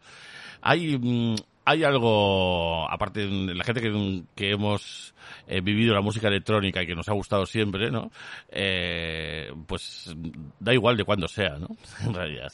Hay, 0.63 0.99
mm, 0.99 1.35
hay 1.67 1.85
algo, 1.85 2.91
aparte 2.91 3.27
de 3.27 3.55
la 3.55 3.63
gente 3.65 3.83
que, 3.83 4.23
que 4.35 4.51
hemos 4.53 5.15
eh, 5.47 5.61
vivido 5.61 5.95
la 5.95 6.01
música 6.01 6.29
electrónica 6.29 6.83
y 6.83 6.87
que 6.87 6.95
nos 6.95 7.09
ha 7.11 7.13
gustado 7.13 7.45
siempre, 7.45 7.91
¿no? 7.91 8.11
Eh, 8.49 9.53
pues 9.67 10.15
da 10.59 10.73
igual 10.73 10.97
de 10.97 11.05
cuándo 11.05 11.29
sea, 11.29 11.59
¿no? 11.59 11.69
En 12.07 12.15
realidad. 12.15 12.53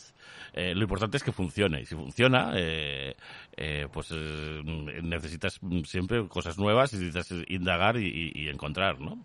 Eh, 0.52 0.74
lo 0.74 0.82
importante 0.82 1.16
es 1.16 1.22
que 1.24 1.32
funcione. 1.32 1.80
Y 1.80 1.86
si 1.86 1.94
funciona, 1.96 2.52
eh, 2.56 3.16
eh, 3.56 3.88
pues 3.92 4.10
eh, 4.12 4.60
necesitas 5.02 5.60
siempre 5.84 6.26
cosas 6.28 6.58
nuevas 6.58 6.92
y 6.92 6.96
necesitas 6.96 7.32
indagar 7.48 7.96
y, 7.96 8.06
y- 8.34 8.42
y 8.44 8.48
encontrar, 8.48 9.00
¿no? 9.00 9.18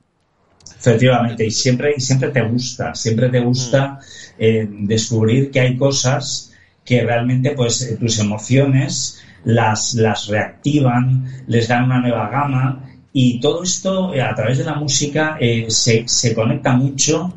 Efectivamente, 0.80 1.46
y 1.46 1.52
siempre, 1.52 1.94
y 1.98 2.00
siempre 2.00 2.30
te 2.30 2.42
gusta, 2.42 2.96
siempre 2.96 3.30
te 3.30 3.42
gusta 3.42 4.00
eh, 4.38 4.66
descubrir 4.70 5.52
que 5.52 5.60
hay 5.60 5.78
cosas 5.78 6.50
que 6.90 7.04
realmente 7.04 7.52
pues 7.52 7.84
eh, 7.84 7.98
tus 7.98 8.18
emociones 8.18 9.22
las, 9.44 9.94
las 9.94 10.28
reactivan, 10.28 11.44
les 11.46 11.68
dan 11.68 11.84
una 11.84 12.00
nueva 12.00 12.30
gama 12.30 12.90
y 13.14 13.40
todo 13.40 13.62
esto 13.62 14.14
eh, 14.14 14.22
a 14.22 14.34
través 14.34 14.58
de 14.58 14.64
la 14.64 14.74
música 14.74 15.38
eh, 15.40 15.66
se, 15.70 16.08
se 16.08 16.34
conecta 16.34 16.74
mucho 16.74 17.34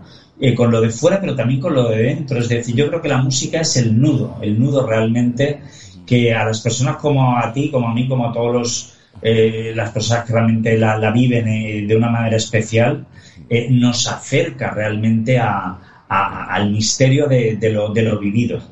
con 0.57 0.73
lo 0.73 0.81
de 0.81 0.91
fuera 0.91 1.21
pero 1.21 1.37
también 1.37 1.61
con 1.61 1.75
lo 1.75 1.89
de 1.89 2.03
dentro. 2.03 2.39
Es 2.39 2.49
decir, 2.49 2.75
yo 2.75 2.89
creo 2.89 3.03
que 3.03 3.09
la 3.09 3.23
música 3.23 3.61
es 3.61 3.77
el 3.77 4.01
nudo, 4.01 4.39
el 4.41 4.59
nudo 4.59 4.87
realmente 4.87 5.61
que 6.07 6.35
a 6.35 6.45
las 6.45 6.61
personas 6.61 6.97
como 6.97 7.37
a 7.37 7.53
ti, 7.53 7.71
como 7.71 7.89
a 7.89 7.95
mí, 7.95 8.09
como 8.09 8.29
a 8.29 8.33
todos 8.33 8.53
los 8.53 8.95
eh, 9.21 9.73
las 9.75 9.91
personas 9.91 10.25
que 10.27 10.33
realmente 10.33 10.77
la, 10.79 10.97
la 10.99 11.11
viven 11.13 11.49
eh, 11.49 11.85
de 11.87 11.97
una 11.97 12.09
manera 12.11 12.37
especial, 12.37 13.07
eh, 13.49 13.69
nos 13.71 14.07
acerca 14.09 14.71
realmente 14.71 15.39
a, 15.39 15.79
a- 16.09 16.47
al 16.55 16.71
misterio 16.71 17.27
de, 17.29 17.57
de 17.57 17.71
lo, 17.73 17.93
de 17.93 18.03
lo 18.03 18.19
vivido. 18.19 18.63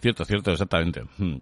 Cierto, 0.00 0.24
cierto, 0.24 0.50
exactamente. 0.52 1.02
Mm. 1.18 1.34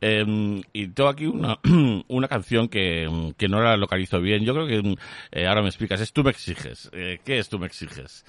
Eh, 0.00 0.62
y 0.72 0.88
tengo 0.88 1.10
aquí 1.10 1.26
una, 1.26 1.58
una 2.08 2.28
canción 2.28 2.68
que, 2.68 3.32
que 3.36 3.48
no 3.48 3.60
la 3.62 3.76
localizo 3.76 4.20
bien. 4.20 4.44
Yo 4.44 4.54
creo 4.54 4.66
que 4.66 4.96
eh, 5.32 5.46
ahora 5.46 5.60
me 5.62 5.68
explicas. 5.68 6.00
Es 6.00 6.12
Tú 6.12 6.24
me 6.24 6.30
exiges. 6.30 6.88
Eh, 6.92 7.20
¿Qué 7.24 7.38
es 7.38 7.48
Tú 7.50 7.58
me 7.58 7.66
exiges? 7.66 8.24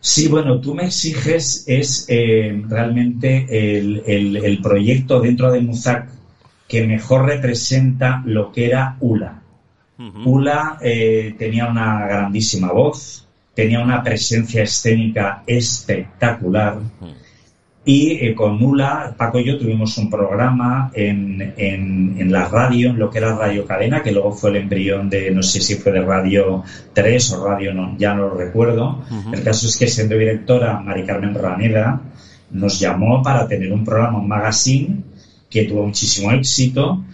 Sí, 0.00 0.28
bueno, 0.28 0.60
tú 0.60 0.74
me 0.74 0.84
exiges 0.86 1.64
es 1.66 2.06
realmente 2.08 3.46
el, 3.78 4.02
el- 4.06 4.36
el 4.36 4.60
proyecto 4.62 5.20
dentro 5.20 5.50
de 5.50 5.60
Muzak 5.60 6.08
que 6.68 6.86
mejor 6.86 7.26
representa 7.26 8.22
lo 8.24 8.52
que 8.52 8.66
era 8.66 8.96
ULA. 9.00 9.42
Ula 10.24 10.78
eh, 10.80 11.34
tenía 11.36 11.66
una 11.66 12.06
grandísima 12.06 12.70
voz, 12.70 13.26
tenía 13.52 13.80
una 13.80 14.00
presencia 14.02 14.62
escénica 14.62 15.42
espectacular. 15.44 16.78
Y 17.84 18.12
eh, 18.12 18.34
con 18.34 18.62
Ula, 18.62 19.14
Paco 19.16 19.40
y 19.40 19.44
yo 19.44 19.58
tuvimos 19.58 19.96
un 19.98 20.10
programa 20.10 20.90
en, 20.94 21.54
en, 21.56 22.16
en 22.18 22.30
la 22.30 22.46
radio, 22.46 22.90
en 22.90 22.98
lo 22.98 23.10
que 23.10 23.18
era 23.18 23.34
Radio 23.34 23.66
Cadena, 23.66 24.02
que 24.02 24.12
luego 24.12 24.30
fue 24.32 24.50
el 24.50 24.56
embrión 24.56 25.08
de, 25.08 25.30
no 25.30 25.42
sé 25.42 25.60
si 25.60 25.76
fue 25.76 25.90
de 25.90 26.02
Radio 26.02 26.62
3 26.92 27.32
o 27.32 27.48
Radio, 27.48 27.74
no, 27.74 27.96
ya 27.96 28.14
no 28.14 28.28
lo 28.28 28.34
recuerdo. 28.34 29.02
El 29.32 29.42
caso 29.42 29.66
es 29.66 29.76
que 29.76 29.88
siendo 29.88 30.16
directora, 30.16 30.78
Mari 30.78 31.04
Carmen 31.04 31.34
Raneda 31.34 32.00
nos 32.50 32.78
llamó 32.78 33.22
para 33.22 33.48
tener 33.48 33.72
un 33.72 33.84
programa, 33.84 34.18
un 34.18 34.28
magazine, 34.28 35.02
que 35.50 35.64
tuvo 35.64 35.86
muchísimo 35.86 36.30
éxito 36.32 37.04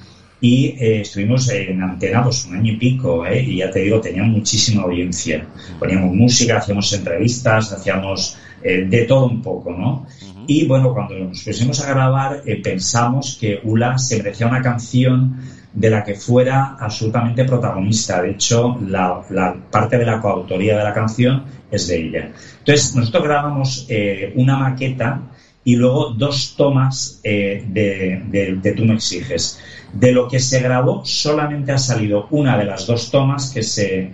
y 0.40 0.76
eh, 0.78 1.00
estuvimos 1.00 1.48
en 1.48 1.82
antena 1.82 2.22
pues 2.22 2.44
un 2.44 2.56
año 2.56 2.72
y 2.72 2.76
pico 2.76 3.24
¿eh? 3.24 3.42
y 3.42 3.56
ya 3.58 3.70
te 3.70 3.80
digo 3.80 4.00
tenía 4.00 4.24
muchísima 4.24 4.82
audiencia. 4.82 5.46
Poníamos 5.78 6.14
música 6.14 6.58
hacíamos 6.58 6.92
entrevistas 6.92 7.72
hacíamos 7.72 8.36
eh, 8.62 8.84
de 8.88 9.04
todo 9.04 9.26
un 9.26 9.40
poco 9.40 9.70
no 9.72 10.06
y 10.46 10.66
bueno 10.66 10.92
cuando 10.92 11.14
nos 11.18 11.42
pusimos 11.42 11.80
a 11.80 11.88
grabar 11.88 12.42
eh, 12.44 12.60
pensamos 12.62 13.38
que 13.40 13.60
Ula 13.62 13.96
se 13.96 14.18
merecía 14.18 14.46
una 14.46 14.60
canción 14.60 15.40
de 15.72 15.90
la 15.90 16.04
que 16.04 16.14
fuera 16.14 16.76
absolutamente 16.78 17.44
protagonista. 17.44 18.22
De 18.22 18.32
hecho 18.32 18.78
la, 18.86 19.22
la 19.30 19.54
parte 19.70 19.98
de 19.98 20.04
la 20.04 20.20
coautoría 20.20 20.76
de 20.76 20.84
la 20.84 20.92
canción 20.92 21.44
es 21.70 21.88
de 21.88 22.06
ella. 22.06 22.32
Entonces 22.58 22.94
nosotros 22.94 23.24
grabamos 23.24 23.86
eh, 23.88 24.32
una 24.36 24.56
maqueta 24.56 25.22
y 25.64 25.76
luego 25.76 26.10
dos 26.10 26.54
tomas 26.56 27.20
eh, 27.24 27.64
de, 27.68 28.22
de, 28.26 28.54
de 28.56 28.72
Tú 28.72 28.84
me 28.84 28.94
exiges. 28.94 29.60
De 29.92 30.12
lo 30.12 30.28
que 30.28 30.40
se 30.40 30.60
grabó 30.60 31.04
solamente 31.04 31.72
ha 31.72 31.78
salido 31.78 32.26
una 32.30 32.58
de 32.58 32.64
las 32.64 32.86
dos 32.86 33.10
tomas 33.10 33.50
que 33.50 33.62
se, 33.62 34.10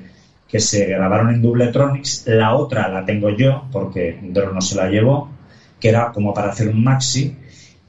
que 0.47 0.61
se 0.61 0.87
grabaron 0.87 1.35
en 1.35 1.43
Dubletronics. 1.43 2.25
La 2.27 2.55
otra 2.55 2.89
la 2.89 3.05
tengo 3.05 3.31
yo, 3.31 3.65
porque 3.73 4.19
Dro 4.23 4.53
no 4.53 4.61
se 4.61 4.77
la 4.77 4.89
llevó, 4.89 5.31
que 5.81 5.89
era 5.89 6.13
como 6.13 6.33
para 6.33 6.51
hacer 6.51 6.69
un 6.69 6.85
maxi. 6.85 7.37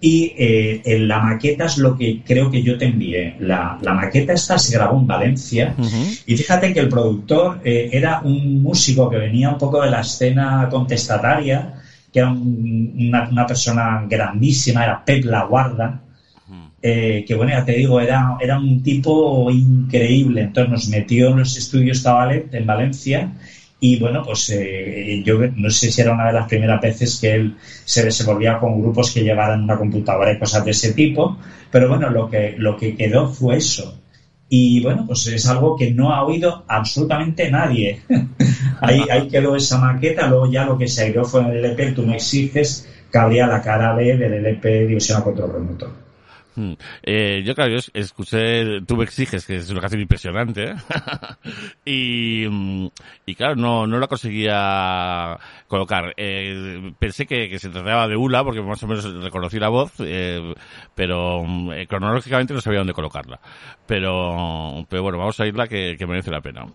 Y 0.03 0.33
eh, 0.35 0.81
en 0.83 1.07
la 1.07 1.19
maqueta 1.19 1.65
es 1.65 1.77
lo 1.77 1.95
que 1.95 2.23
creo 2.25 2.49
que 2.49 2.63
yo 2.63 2.75
te 2.75 2.85
envié. 2.85 3.35
La, 3.39 3.77
la 3.81 3.93
maqueta 3.93 4.33
esta 4.33 4.57
se 4.57 4.75
grabó 4.75 4.97
en 4.99 5.05
Valencia. 5.05 5.75
Y 6.25 6.35
fíjate 6.35 6.73
que 6.73 6.79
el 6.79 6.89
productor 6.89 7.59
eh, 7.63 7.89
era 7.91 8.21
un 8.23 8.63
músico 8.63 9.07
que 9.11 9.17
venía 9.17 9.51
un 9.51 9.59
poco 9.59 9.79
de 9.83 9.91
la 9.91 10.01
escena 10.01 10.67
contestataria, 10.71 11.81
que 12.11 12.19
era 12.19 12.29
un- 12.31 12.93
una, 13.09 13.29
una 13.29 13.45
persona 13.47 14.05
grandísima, 14.09 14.83
era 14.83 15.03
Pep 15.05 15.25
La 15.25 15.45
Guarda. 15.45 16.01
eh, 16.81 17.23
que 17.27 17.35
bueno, 17.35 17.51
ya 17.53 17.63
te 17.65 17.73
digo, 17.73 17.99
era, 18.01 18.38
era 18.41 18.57
un 18.57 18.81
tipo 18.83 19.49
increíble. 19.51 20.41
Entonces 20.41 20.71
nos 20.71 20.88
metió 20.89 21.29
en 21.29 21.38
los 21.39 21.57
estudios 21.57 22.01
Tabalet 22.03 22.53
en 22.53 22.65
Valencia 22.65 23.31
y 23.79 23.99
bueno, 23.99 24.23
pues 24.23 24.49
eh, 24.51 25.21
yo 25.25 25.39
no 25.55 25.69
sé 25.69 25.91
si 25.91 26.01
era 26.01 26.13
una 26.13 26.27
de 26.27 26.33
las 26.33 26.47
primeras 26.47 26.81
veces 26.81 27.19
que 27.19 27.33
él 27.35 27.55
se 27.85 28.03
desenvolvía 28.03 28.59
con 28.59 28.79
grupos 28.81 29.11
que 29.11 29.23
llevaran 29.23 29.63
una 29.63 29.77
computadora 29.77 30.31
y 30.33 30.39
cosas 30.39 30.63
de 30.65 30.71
ese 30.71 30.93
tipo, 30.93 31.38
pero 31.71 31.88
bueno, 31.89 32.09
lo 32.09 32.29
que, 32.29 32.55
lo 32.57 32.77
que 32.77 32.95
quedó 32.95 33.27
fue 33.27 33.57
eso. 33.57 34.01
Y 34.53 34.84
bueno, 34.84 35.06
pues 35.07 35.26
es 35.28 35.48
algo 35.48 35.78
que 35.78 35.91
no 35.91 36.14
ha 36.14 36.26
oído 36.26 36.65
absolutamente 36.68 37.49
nadie. 37.49 38.02
ahí, 38.82 38.99
ahí 39.10 39.30
quedó 39.30 39.56
esa 39.56 39.78
maqueta, 39.78 40.28
luego 40.28 40.52
ya 40.52 40.65
lo 40.65 40.78
que 40.78 40.90
se 40.90 41.03
aireó 41.03 41.23
fue 41.23 41.40
el 41.40 41.64
LP, 41.64 41.94
tú 41.94 42.06
me 42.06 42.15
exiges, 42.15 42.86
que 43.10 43.18
habría 43.18 43.48
la 43.48 43.61
cara 43.61 43.95
B 43.95 44.18
del 44.18 44.34
LP 44.34 44.88
División 44.88 45.22
a 45.22 45.23
Control 45.23 45.53
Remoto. 45.53 45.94
Mm. 46.56 46.73
Eh, 47.03 47.44
yo, 47.45 47.56
claro, 47.56 47.72
yo 47.72 47.78
es- 47.78 47.91
escuché 47.94 48.82
Tú 48.82 48.98
me 48.98 49.03
exiges, 49.06 49.45
que 49.45 49.56
es 49.57 49.69
una 49.69 49.80
canción 49.82 50.02
impresionante, 50.02 50.72
¿eh? 50.72 50.76
y, 51.86 52.48
mm, 52.49 52.88
y 53.26 53.36
claro, 53.36 53.56
no, 53.56 53.88
no 53.88 53.99
la 53.99 54.07
conseguía 54.07 55.38
colocar. 55.68 56.14
Eh, 56.18 56.94
pensé 56.99 57.26
que, 57.26 57.57
se 57.60 57.69
trataba 57.69 58.07
de 58.07 58.15
Ula, 58.18 58.44
porque 58.44 58.61
más 58.61 58.82
o 58.84 58.88
menos 58.88 59.06
reconocí 59.23 59.60
la 59.60 59.69
voz, 59.69 59.94
pero 60.95 61.44
mm, 61.45 61.72
cronológicamente 61.88 62.53
no 62.53 62.61
sabía 62.61 62.80
dónde 62.80 62.94
colocarla. 62.94 63.40
Pero, 63.86 64.86
pero 64.90 65.03
bueno, 65.03 65.18
vamos 65.18 65.40
a 65.40 65.48
irla 65.48 65.68
que 65.68 65.98
merece 66.07 66.32
la 66.32 66.41
pena. 66.41 66.65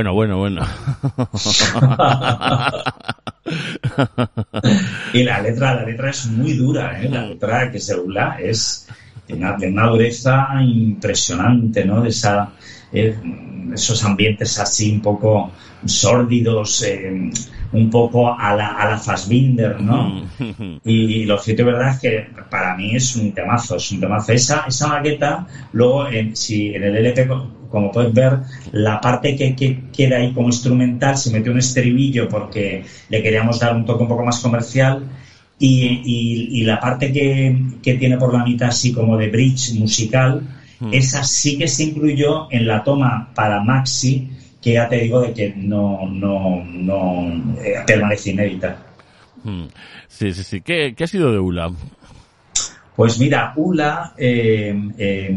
Bueno, 0.00 0.14
bueno, 0.14 0.38
bueno. 0.38 0.62
y 5.12 5.24
la 5.24 5.42
letra, 5.42 5.74
la 5.74 5.84
letra 5.84 6.08
es 6.08 6.24
muy 6.28 6.54
dura, 6.54 7.02
¿eh? 7.02 7.10
La 7.10 7.26
letra 7.26 7.70
que 7.70 7.78
se 7.78 8.00
Ula 8.00 8.38
es 8.40 8.88
de 9.28 9.34
una, 9.34 9.58
de 9.58 9.68
una 9.68 9.88
dureza 9.88 10.48
impresionante, 10.62 11.84
¿no? 11.84 12.00
De 12.00 12.08
esa, 12.08 12.48
eh, 12.90 13.14
esos 13.74 14.02
ambientes 14.02 14.58
así 14.58 14.90
un 14.90 15.02
poco 15.02 15.52
sórdidos, 15.84 16.82
eh, 16.82 17.30
un 17.72 17.90
poco 17.90 18.32
a 18.32 18.56
la, 18.56 18.68
a 18.68 18.92
la 18.92 18.96
Fassbinder, 18.96 19.82
¿no? 19.82 20.22
Y 20.82 21.24
lo 21.24 21.36
cierto 21.36 21.60
y 21.60 21.66
verdad 21.66 21.90
es 21.90 22.00
que 22.00 22.26
para 22.48 22.74
mí 22.74 22.96
es 22.96 23.16
un 23.16 23.32
temazo, 23.32 23.76
es 23.76 23.92
un 23.92 24.00
temazo. 24.00 24.32
Esa, 24.32 24.64
esa 24.66 24.88
maqueta, 24.88 25.46
luego, 25.74 26.08
en, 26.08 26.34
si 26.34 26.74
en 26.74 26.84
el 26.84 26.96
LP, 26.96 27.28
como 27.70 27.90
puedes 27.92 28.12
ver, 28.12 28.38
la 28.72 29.00
parte 29.00 29.36
que, 29.36 29.54
que 29.56 29.84
queda 29.96 30.16
ahí 30.18 30.32
como 30.32 30.48
instrumental 30.48 31.16
se 31.16 31.30
metió 31.30 31.52
un 31.52 31.58
estribillo 31.58 32.28
porque 32.28 32.84
le 33.08 33.22
queríamos 33.22 33.60
dar 33.60 33.74
un 33.76 33.84
toque 33.84 34.02
un 34.02 34.08
poco 34.08 34.24
más 34.24 34.40
comercial. 34.40 35.04
Y, 35.62 36.00
y- 36.04 36.60
y 36.60 36.64
la 36.64 36.80
parte 36.80 37.12
que, 37.12 37.54
que 37.82 37.94
tiene 37.94 38.16
por 38.16 38.32
la 38.32 38.44
mitad 38.44 38.68
así 38.70 38.92
como 38.92 39.16
de 39.18 39.28
bridge 39.28 39.74
musical, 39.74 40.42
esa 40.90 41.22
sí 41.22 41.58
que 41.58 41.68
se 41.68 41.84
incluyó 41.84 42.48
en 42.50 42.66
la 42.66 42.82
toma 42.82 43.28
para 43.34 43.62
Maxi, 43.62 44.30
que 44.62 44.72
ya 44.72 44.88
te 44.88 44.96
digo 44.96 45.20
de 45.20 45.34
que 45.34 45.52
no, 45.54 46.08
no, 46.08 46.64
no 46.64 47.28
eh, 47.62 47.74
permanece 47.86 48.30
inédita. 48.30 48.78
Mm. 49.44 49.64
Sí, 50.08 50.32
sí, 50.32 50.42
sí. 50.42 50.60
¿Qué, 50.62 50.94
qué 50.96 51.04
ha 51.04 51.06
sido 51.06 51.30
de 51.32 51.38
Ula? 51.38 51.70
Pues 53.00 53.18
mira, 53.18 53.54
Ula 53.56 54.12
eh, 54.18 54.74
eh, 54.98 55.34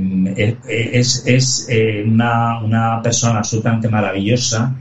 eh, 0.68 0.90
es, 0.96 1.24
es, 1.26 1.66
eh, 1.70 2.04
una, 2.06 2.62
una 2.62 3.02
persona 3.02 3.40
absolutamente 3.40 3.88
maravillosa. 3.88 4.76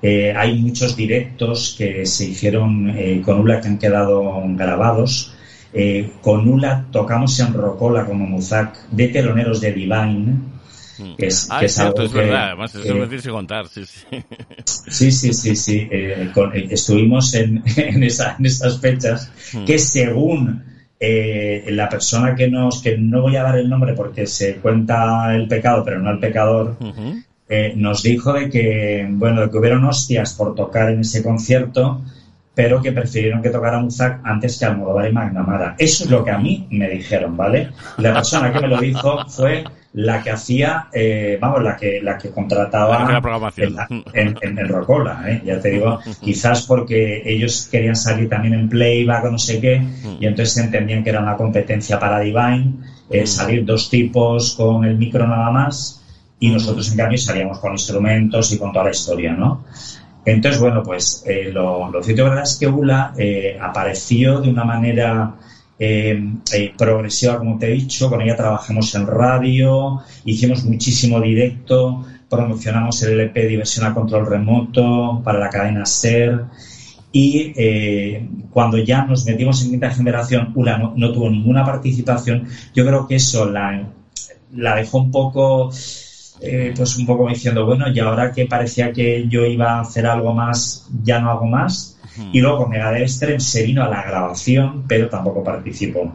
Eh, 0.00 0.32
hay 0.36 0.56
muchos 0.62 0.94
directos 0.94 1.74
que 1.76 2.06
se 2.06 2.26
hicieron 2.26 2.90
eh, 2.90 3.20
con 3.24 3.40
Ula 3.40 3.60
que 3.60 3.66
han 3.66 3.76
quedado 3.76 4.40
grabados. 4.50 5.34
Eh, 5.72 6.12
con 6.20 6.46
Ula 6.48 6.86
tocamos 6.92 7.40
en 7.40 7.54
Rocola 7.54 8.06
como 8.06 8.24
Muzak 8.24 8.88
de 8.88 9.08
teloneros 9.08 9.60
de 9.60 9.72
Divine. 9.72 10.36
Que 11.18 11.26
es, 11.26 11.48
Ah, 11.50 11.58
que 11.58 11.66
es 11.66 11.74
cierto, 11.74 12.02
algo 12.02 12.04
es 12.04 12.12
que, 12.12 12.18
verdad. 12.18 12.46
Además, 12.46 12.74
eso 12.76 12.82
tienes 13.08 13.22
que 13.24 13.30
contar, 13.30 13.66
sí, 13.66 13.82
sí. 13.84 14.06
Sí, 14.64 15.10
sí, 15.10 15.32
sí, 15.32 15.56
sí. 15.56 15.88
eh, 15.90 16.30
con- 16.32 16.54
eh, 16.56 16.68
estuvimos 16.70 17.34
en, 17.34 17.64
en, 17.76 18.02
esa- 18.04 18.36
en 18.38 18.46
esas 18.46 18.80
fechas 18.80 19.32
Hmm. 19.52 19.64
que 19.64 19.76
según 19.80 20.67
eh, 21.00 21.64
la 21.70 21.88
persona 21.88 22.34
que 22.34 22.48
nos, 22.48 22.82
que 22.82 22.98
no 22.98 23.22
voy 23.22 23.36
a 23.36 23.44
dar 23.44 23.58
el 23.58 23.68
nombre 23.68 23.94
porque 23.94 24.26
se 24.26 24.56
cuenta 24.56 25.34
el 25.34 25.46
pecado, 25.46 25.84
pero 25.84 26.00
no 26.00 26.10
el 26.10 26.18
pecador, 26.18 26.76
eh, 27.48 27.72
nos 27.76 28.02
dijo 28.02 28.32
de 28.32 28.50
que, 28.50 29.06
bueno, 29.10 29.42
de 29.42 29.50
que 29.50 29.58
hubieron 29.58 29.84
hostias 29.84 30.34
por 30.34 30.54
tocar 30.54 30.90
en 30.90 31.00
ese 31.00 31.22
concierto, 31.22 32.02
pero 32.54 32.82
que 32.82 32.90
prefirieron 32.90 33.40
que 33.40 33.50
tocara 33.50 33.78
Muzak 33.78 34.20
antes 34.24 34.58
que 34.58 34.64
Almodóvar 34.64 35.08
y 35.08 35.12
McNamara. 35.12 35.76
Eso 35.78 36.04
es 36.04 36.10
lo 36.10 36.24
que 36.24 36.32
a 36.32 36.38
mí 36.38 36.66
me 36.70 36.88
dijeron, 36.88 37.36
¿vale? 37.36 37.70
La 37.98 38.12
persona 38.12 38.52
que 38.52 38.60
me 38.60 38.66
lo 38.66 38.80
dijo 38.80 39.24
fue 39.28 39.64
la 39.94 40.22
que 40.22 40.30
hacía, 40.30 40.86
eh, 40.92 41.38
vamos, 41.40 41.62
la 41.62 41.76
que, 41.76 42.00
la 42.02 42.18
que 42.18 42.30
contrataba 42.30 43.10
La 43.10 43.20
programación. 43.20 43.68
en, 43.68 43.74
la- 43.74 43.88
en, 44.12 44.36
en- 44.42 44.58
en 44.58 44.68
Rocola, 44.68 45.24
¿eh? 45.26 45.42
ya 45.44 45.58
te 45.60 45.70
digo, 45.70 45.98
quizás 46.20 46.62
porque 46.66 47.22
ellos 47.24 47.68
querían 47.70 47.96
salir 47.96 48.28
también 48.28 48.54
en 48.54 48.68
playback 48.68 49.24
o 49.24 49.30
no 49.30 49.38
sé 49.38 49.60
qué, 49.60 49.82
y 50.20 50.26
entonces 50.26 50.58
entendían 50.58 51.02
que 51.02 51.10
era 51.10 51.20
una 51.20 51.36
competencia 51.36 51.98
para 51.98 52.20
Divine, 52.20 52.74
eh, 53.10 53.26
salir 53.26 53.64
dos 53.64 53.88
tipos 53.88 54.54
con 54.54 54.84
el 54.84 54.96
micro 54.98 55.26
nada 55.26 55.50
más, 55.50 56.04
y 56.38 56.50
nosotros 56.50 56.90
en 56.92 56.96
cambio 56.98 57.18
salíamos 57.18 57.58
con 57.58 57.72
instrumentos 57.72 58.52
y 58.52 58.58
con 58.58 58.72
toda 58.72 58.84
la 58.84 58.90
historia, 58.90 59.32
¿no? 59.32 59.64
Entonces, 60.24 60.60
bueno, 60.60 60.82
pues 60.82 61.24
eh, 61.26 61.50
lo, 61.52 61.90
lo 61.90 62.02
cierto 62.02 62.24
verdad 62.24 62.42
es 62.42 62.56
que 62.60 62.66
Ula 62.68 63.14
eh, 63.16 63.56
apareció 63.60 64.40
de 64.40 64.50
una 64.50 64.62
manera 64.64 65.32
eh, 65.78 66.20
eh, 66.52 66.74
progresiva, 66.76 67.38
como 67.38 67.58
te 67.58 67.68
he 67.68 67.74
dicho. 67.74 68.08
Con 68.10 68.20
ella 68.20 68.36
trabajamos 68.36 68.94
en 68.94 69.06
radio, 69.06 70.00
hicimos 70.24 70.64
muchísimo 70.64 71.20
directo, 71.20 72.04
promocionamos 72.28 73.00
el 73.02 73.20
LP 73.20 73.46
Diversión 73.46 73.86
a 73.86 73.94
Control 73.94 74.26
Remoto 74.26 75.20
para 75.24 75.38
la 75.38 75.50
cadena 75.50 75.86
SER. 75.86 76.44
Y 77.12 77.52
eh, 77.56 78.28
cuando 78.50 78.78
ya 78.78 79.04
nos 79.04 79.24
metimos 79.24 79.62
en 79.62 79.70
quinta 79.70 79.90
generación, 79.90 80.52
Ula 80.54 80.78
no, 80.78 81.12
tuvo 81.12 81.30
ninguna 81.30 81.64
participación. 81.64 82.46
Yo 82.74 82.84
creo 82.84 83.06
que 83.06 83.16
eso 83.16 83.48
la, 83.48 83.88
la 84.52 84.74
dejó 84.76 84.98
un 84.98 85.10
poco 85.10 85.70
pues 86.76 86.96
un 86.96 87.04
poco 87.04 87.28
diciendo, 87.28 87.66
bueno, 87.66 87.86
y 87.92 87.98
ahora 87.98 88.30
que 88.30 88.46
parecía 88.46 88.92
que 88.92 89.26
yo 89.28 89.44
iba 89.44 89.78
a 89.78 89.80
hacer 89.80 90.06
algo 90.06 90.32
más, 90.34 90.88
ya 91.02 91.18
no 91.20 91.30
hago 91.30 91.46
más. 91.46 91.97
Y 92.32 92.40
luego 92.40 92.58
con 92.58 92.70
Megadeth 92.70 93.02
Extreme 93.02 93.40
se 93.40 93.64
vino 93.64 93.82
a 93.82 93.88
la 93.88 94.02
grabación, 94.02 94.84
pero 94.88 95.08
tampoco 95.08 95.44
participó. 95.44 96.12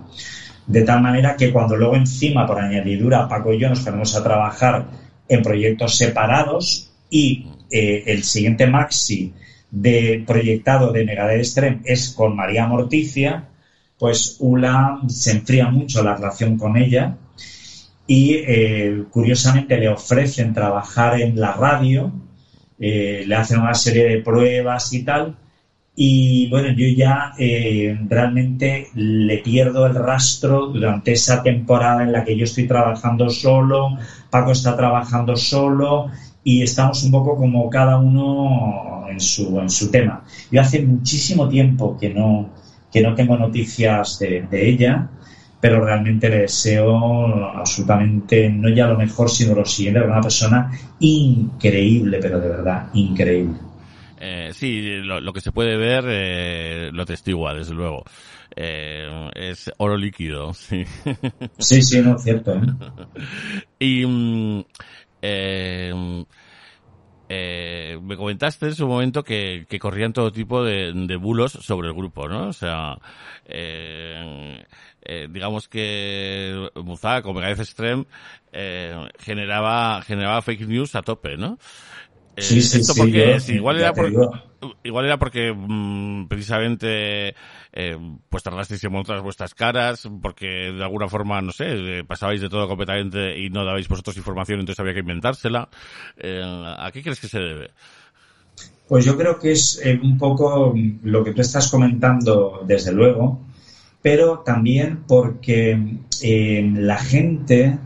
De 0.65 0.81
tal 0.84 1.01
manera 1.01 1.35
que 1.35 1.51
cuando 1.51 1.75
luego 1.75 1.95
encima, 1.95 2.47
por 2.47 2.59
añadidura, 2.59 3.27
Paco 3.27 3.53
y 3.53 3.59
yo 3.59 3.69
nos 3.69 3.81
ponemos 3.81 4.15
a 4.15 4.23
trabajar 4.23 4.85
en 5.27 5.41
proyectos 5.41 5.97
separados 5.97 6.91
y 7.09 7.47
eh, 7.71 8.03
el 8.07 8.23
siguiente 8.23 8.67
maxi 8.67 9.34
de 9.71 10.23
proyectado 10.25 10.91
de 10.91 11.05
Megadeth 11.05 11.39
Extreme 11.39 11.81
es 11.84 12.09
con 12.09 12.35
María 12.35 12.67
Morticia, 12.67 13.49
pues 13.97 14.38
Ula 14.39 14.99
se 15.07 15.31
enfría 15.31 15.67
mucho 15.69 16.03
la 16.03 16.15
relación 16.15 16.57
con 16.57 16.77
ella 16.77 17.17
y 18.05 18.34
eh, 18.35 19.03
curiosamente 19.09 19.77
le 19.77 19.89
ofrecen 19.89 20.53
trabajar 20.53 21.19
en 21.21 21.39
la 21.39 21.53
radio, 21.53 22.11
eh, 22.80 23.23
le 23.25 23.35
hacen 23.35 23.59
una 23.59 23.73
serie 23.73 24.05
de 24.05 24.21
pruebas 24.21 24.93
y 24.93 25.03
tal, 25.03 25.38
y 25.95 26.49
bueno, 26.49 26.70
yo 26.70 26.88
ya 26.88 27.34
eh, 27.38 27.95
realmente 28.10 28.88
le 28.95 29.38
pierdo 29.40 29.86
el 29.86 29.94
rastro 29.94 30.68
durante 30.68 31.11
esa 31.11 31.44
temporada 31.44 32.03
en 32.03 32.11
la 32.11 32.24
que 32.24 32.36
yo 32.36 32.45
estoy 32.45 32.65
trabajando 32.65 33.30
solo, 33.30 33.90
Paco 34.30 34.52
está 34.52 34.76
trabajando 34.76 35.36
solo 35.36 36.07
y 36.44 36.64
estamos 36.64 37.03
un 37.03 37.11
poco 37.11 37.38
como 37.38 37.70
cada 37.70 37.98
uno 37.98 39.06
en 39.07 39.20
su, 39.20 39.60
en 39.60 39.70
su 39.70 39.91
tema. 39.91 40.24
Yo 40.52 40.61
hace 40.61 40.82
muchísimo 40.82 41.48
tiempo 41.48 41.95
que 41.98 42.10
no, 42.10 42.49
que 42.91 43.02
no 43.02 43.14
tengo 43.14 43.38
noticias 43.38 44.18
de, 44.20 44.41
de 44.49 44.70
ella, 44.70 45.07
pero 45.61 45.80
realmente 45.80 46.28
le 46.28 46.40
deseo 46.40 47.56
absolutamente, 47.56 48.49
no 48.49 48.68
ya 48.70 48.88
lo 48.88 48.98
mejor, 48.98 49.30
sino 49.30 49.53
lo 49.53 49.64
siguiente, 49.64 50.02
una 50.02 50.22
persona 50.22 50.72
increíble, 50.99 52.18
pero 52.20 52.40
de 52.40 52.49
verdad, 52.49 52.88
increíble. 52.94 53.72
Eh, 54.25 54.53
sí, 54.53 55.01
lo, 55.01 55.19
lo 55.19 55.33
que 55.33 55.41
se 55.41 55.51
puede 55.51 55.75
ver 55.75 56.05
eh, 56.07 56.91
lo 56.93 57.05
testigua, 57.05 57.53
desde 57.53 57.73
luego. 57.73 58.05
Eh, 58.55 59.29
es 59.35 59.69
oro 59.77 59.97
líquido, 59.97 60.53
sí. 60.53 60.85
Sí, 61.57 61.81
sí, 61.81 62.01
no 62.01 62.15
es 62.15 62.23
cierto. 62.23 62.53
y 63.79 64.05
mm, 64.05 64.63
eh, 65.21 66.25
eh, 67.27 67.99
me 68.01 68.15
comentaste 68.15 68.67
en 68.67 68.75
su 68.75 68.87
momento 68.87 69.23
que, 69.23 69.65
que 69.67 69.77
corrían 69.79 70.13
todo 70.13 70.31
tipo 70.31 70.63
de, 70.63 70.93
de 70.93 71.15
bulos 71.17 71.51
sobre 71.51 71.89
el 71.89 71.93
grupo, 71.93 72.29
¿no? 72.29 72.47
O 72.47 72.53
sea, 72.53 72.97
digamos 75.29 75.67
que 75.67 76.69
Muzak 76.75 77.25
o 77.25 77.33
Megadeth 77.33 77.59
Extreme 77.59 78.05
generaba, 79.19 80.01
generaba 80.03 80.41
fake 80.41 80.65
news 80.65 80.95
a 80.95 81.01
tope, 81.01 81.35
¿no? 81.35 81.57
Eh, 82.35 82.41
Sí, 82.41 82.61
sí, 82.61 82.80
¿Esto 82.80 82.93
sí, 82.93 83.11
yo-? 83.11 83.38
Igual 83.55 83.77
era, 83.80 83.93
te 83.93 84.01
por- 84.01 84.10
digo. 84.10 84.31
igual 84.84 85.05
era 85.05 85.18
porque 85.19 85.53
mm, 85.55 86.27
precisamente 86.27 87.35
eh, 87.73 87.97
pues 88.30 88.43
tardasteis 88.43 88.84
en 88.84 88.91
mostrar 88.91 89.22
vuestras 89.22 89.53
caras, 89.53 90.07
porque 90.22 90.45
de 90.72 90.84
alguna 90.84 91.07
forma, 91.10 91.41
no 91.41 91.51
sé, 91.51 91.99
eh, 91.99 92.03
pasabais 92.03 92.41
de 92.41 92.49
todo 92.49 92.68
completamente 92.68 93.38
y 93.39 93.49
no 93.49 93.65
dabais 93.65 93.88
vosotros 93.88 94.18
información, 94.18 94.60
entonces 94.60 94.80
había 94.80 94.93
que 94.93 95.01
inventársela. 95.01 95.69
Eh, 96.18 96.41
¿A 96.77 96.89
qué 96.91 97.01
crees 97.03 97.19
que 97.19 97.27
se 97.27 97.39
debe? 97.39 97.69
Pues 98.88 99.05
yo 99.05 99.18
creo 99.18 99.39
que 99.39 99.51
es 99.53 99.81
un 100.01 100.18
poco 100.18 100.73
lo 101.03 101.23
que 101.23 101.31
tú 101.34 101.41
estás 101.41 101.69
comentando, 101.72 102.64
desde 102.68 102.91
luego, 102.91 103.39
pero 104.01 104.39
también 104.39 105.03
porque 105.07 105.80
eh, 106.22 106.72
la 106.76 106.97
gente 106.97 107.80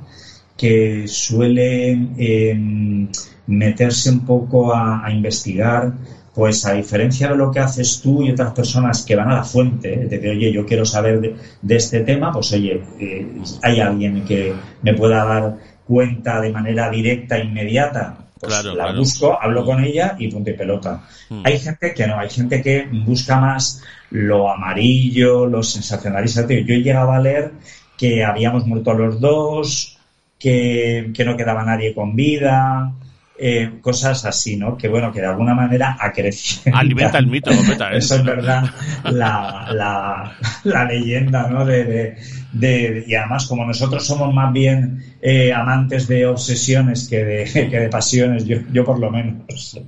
que 0.57 1.07
suele 1.07 1.91
eh, 2.17 3.07
meterse 3.47 4.09
un 4.09 4.25
poco 4.25 4.73
a, 4.73 5.05
a 5.05 5.11
investigar, 5.11 5.93
pues 6.33 6.65
a 6.65 6.73
diferencia 6.73 7.29
de 7.29 7.35
lo 7.35 7.49
que 7.51 7.59
haces 7.59 7.99
tú 8.01 8.21
y 8.21 8.29
otras 8.31 8.53
personas 8.53 9.03
que 9.03 9.15
van 9.15 9.29
a 9.31 9.37
la 9.37 9.43
fuente, 9.43 9.93
eh, 9.93 10.05
de 10.05 10.19
que, 10.19 10.29
oye, 10.29 10.51
yo 10.51 10.65
quiero 10.65 10.85
saber 10.85 11.19
de, 11.19 11.35
de 11.61 11.75
este 11.75 12.01
tema, 12.01 12.31
pues 12.31 12.51
oye, 12.53 12.81
eh, 12.99 13.27
hay 13.63 13.79
alguien 13.79 14.23
que 14.23 14.53
me 14.83 14.93
pueda 14.93 15.25
dar 15.25 15.57
cuenta 15.85 16.39
de 16.41 16.51
manera 16.51 16.91
directa 16.91 17.37
e 17.37 17.45
inmediata, 17.45 18.17
pues 18.39 18.53
Claro, 18.53 18.75
la 18.75 18.83
claro. 18.83 18.99
busco, 18.99 19.41
hablo 19.41 19.65
con 19.65 19.83
ella 19.83 20.15
y 20.19 20.29
punto 20.29 20.51
y 20.51 20.53
pelota. 20.53 21.01
Hmm. 21.29 21.41
Hay 21.43 21.57
gente 21.57 21.93
que 21.95 22.05
no, 22.05 22.19
hay 22.19 22.29
gente 22.29 22.61
que 22.61 22.87
busca 23.05 23.39
más 23.39 23.81
lo 24.11 24.51
amarillo, 24.51 25.47
lo 25.47 25.63
sensacionalista. 25.63 26.45
Tío, 26.45 26.59
Yo 26.59 26.75
llegaba 26.75 27.15
a 27.17 27.19
leer 27.21 27.53
que 27.97 28.23
habíamos 28.23 28.67
muerto 28.67 28.93
los 28.93 29.19
dos, 29.19 29.97
que, 30.37 31.11
que 31.15 31.25
no 31.25 31.35
quedaba 31.35 31.63
nadie 31.63 31.95
con 31.95 32.15
vida, 32.15 32.93
eh, 33.39 33.79
cosas 33.81 34.25
así, 34.25 34.57
¿no? 34.57 34.77
Que 34.77 34.87
bueno, 34.87 35.11
que 35.11 35.21
de 35.21 35.27
alguna 35.27 35.53
manera 35.53 35.97
acrecientan. 35.99 36.75
Alimenta 36.75 37.17
el 37.19 37.27
mito, 37.27 37.51
completamente. 37.55 37.99
Eso 38.05 38.15
es 38.15 38.23
verdad, 38.23 38.63
la, 39.05 39.67
la, 39.73 40.35
la 40.63 40.85
leyenda, 40.85 41.47
¿no? 41.47 41.65
De, 41.65 41.83
de, 41.83 42.15
de- 42.53 43.03
y 43.07 43.15
además, 43.15 43.45
como 43.45 43.65
nosotros 43.65 44.05
somos 44.05 44.33
más 44.33 44.51
bien 44.53 45.03
eh, 45.21 45.53
amantes 45.53 46.07
de 46.07 46.25
obsesiones 46.25 47.07
que 47.09 47.23
de, 47.23 47.43
que 47.69 47.79
de 47.79 47.89
pasiones, 47.89 48.45
yo, 48.45 48.57
yo 48.71 48.83
por 48.83 48.99
lo 48.99 49.11
menos. 49.11 49.79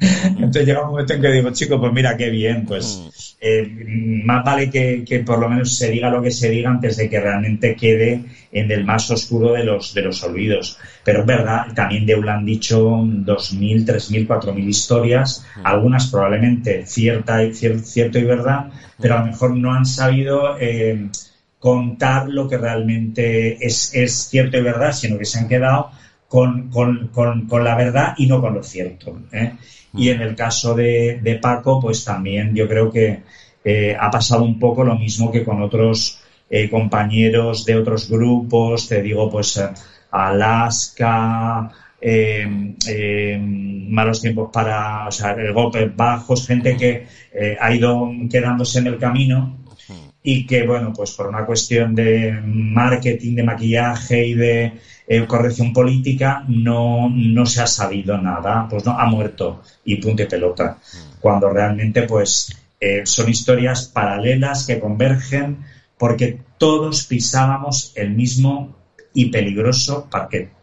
Entonces 0.49 0.65
llega 0.67 0.81
un 0.83 0.89
momento 0.91 1.13
en 1.13 1.21
que 1.21 1.31
digo, 1.31 1.51
chico, 1.51 1.79
pues 1.79 1.93
mira 1.93 2.17
qué 2.17 2.29
bien, 2.31 2.65
pues 2.65 3.35
eh, 3.39 3.71
más 4.25 4.43
vale 4.43 4.69
que, 4.69 5.05
que 5.07 5.19
por 5.19 5.37
lo 5.39 5.47
menos 5.47 5.77
se 5.77 5.91
diga 5.91 6.09
lo 6.09 6.21
que 6.23 6.31
se 6.31 6.49
diga 6.49 6.71
antes 6.71 6.97
de 6.97 7.07
que 7.09 7.19
realmente 7.19 7.75
quede 7.75 8.23
en 8.51 8.71
el 8.71 8.83
más 8.83 9.09
oscuro 9.11 9.53
de 9.53 9.63
los, 9.63 9.93
de 9.93 10.01
los 10.01 10.23
olvidos. 10.23 10.77
Pero 11.05 11.19
es 11.21 11.25
verdad, 11.27 11.67
también 11.75 12.05
de 12.07 12.13
Eula 12.13 12.33
han 12.33 12.45
dicho 12.45 12.79
2.000, 12.81 13.85
3.000, 13.85 14.25
4.000 14.27 14.67
historias, 14.67 15.45
algunas 15.63 16.07
probablemente 16.07 16.85
cierta 16.87 17.43
y, 17.43 17.51
cier- 17.51 17.79
cierto 17.83 18.17
y 18.17 18.23
verdad, 18.23 18.71
pero 18.99 19.15
a 19.15 19.19
lo 19.19 19.27
mejor 19.27 19.55
no 19.55 19.73
han 19.73 19.85
sabido 19.85 20.57
eh, 20.59 21.07
contar 21.59 22.27
lo 22.29 22.47
que 22.47 22.57
realmente 22.57 23.63
es, 23.65 23.91
es 23.93 24.13
cierto 24.29 24.57
y 24.57 24.61
verdad, 24.61 24.93
sino 24.93 25.17
que 25.17 25.25
se 25.25 25.39
han 25.39 25.47
quedado 25.47 25.91
con, 26.27 26.69
con- 26.69 27.07
con- 27.09 27.47
con 27.47 27.63
la 27.63 27.75
verdad 27.75 28.13
y 28.17 28.27
no 28.27 28.39
con 28.41 28.53
lo 28.53 28.63
cierto. 28.63 29.19
¿eh? 29.31 29.53
Y 29.93 30.09
en 30.09 30.21
el 30.21 30.35
caso 30.35 30.75
de, 30.75 31.39
Paco, 31.41 31.79
pues 31.79 32.05
también 32.05 32.53
yo 32.55 32.67
creo 32.67 32.91
que 32.91 33.21
eh, 33.63 33.95
ha 33.99 34.09
pasado 34.11 34.43
un 34.43 34.59
poco 34.59 34.83
lo 34.83 34.95
mismo 34.95 35.31
que 35.31 35.43
con 35.43 35.61
otros 35.61 36.21
eh, 36.49 36.69
compañeros 36.69 37.65
de 37.65 37.75
otros 37.75 38.09
grupos, 38.09 38.87
te 38.87 39.01
digo, 39.01 39.29
pues 39.29 39.57
eh, 39.57 39.69
Alaska, 40.11 41.71
eh, 42.01 43.37
malos 43.89 44.21
tiempos 44.21 44.49
para, 44.53 45.07
o 45.07 45.11
sea, 45.11 45.35
golpes 45.53 45.95
bajos, 45.95 46.47
gente 46.47 46.77
que 46.77 47.07
eh, 47.33 47.57
ha 47.59 47.73
ido 47.73 48.09
quedándose 48.29 48.79
en 48.79 48.87
el 48.87 48.97
camino 48.97 49.57
y 50.21 50.45
que, 50.45 50.65
bueno, 50.65 50.91
pues 50.93 51.11
por 51.11 51.27
una 51.27 51.45
cuestión 51.45 51.95
de 51.95 52.39
marketing, 52.43 53.35
de 53.35 53.43
maquillaje 53.43 54.27
y 54.27 54.33
de 54.33 54.73
eh, 55.07 55.25
corrección 55.25 55.73
política, 55.73 56.43
no, 56.47 57.09
no 57.09 57.45
se 57.45 57.61
ha 57.61 57.67
sabido 57.67 58.17
nada, 58.17 58.67
pues 58.69 58.85
no, 58.85 58.91
ha 58.99 59.05
muerto 59.05 59.61
y 59.85 59.95
punto 59.95 60.23
y 60.23 60.27
pelota. 60.27 60.77
Cuando 61.19 61.49
realmente, 61.49 62.03
pues, 62.03 62.55
eh, 62.79 63.01
son 63.05 63.29
historias 63.29 63.87
paralelas 63.87 64.65
que 64.65 64.79
convergen 64.79 65.65
porque 65.97 66.39
todos 66.57 67.05
pisábamos 67.05 67.91
el 67.95 68.11
mismo 68.11 68.75
y 69.13 69.25
peligroso 69.31 70.07
parquet. 70.09 70.58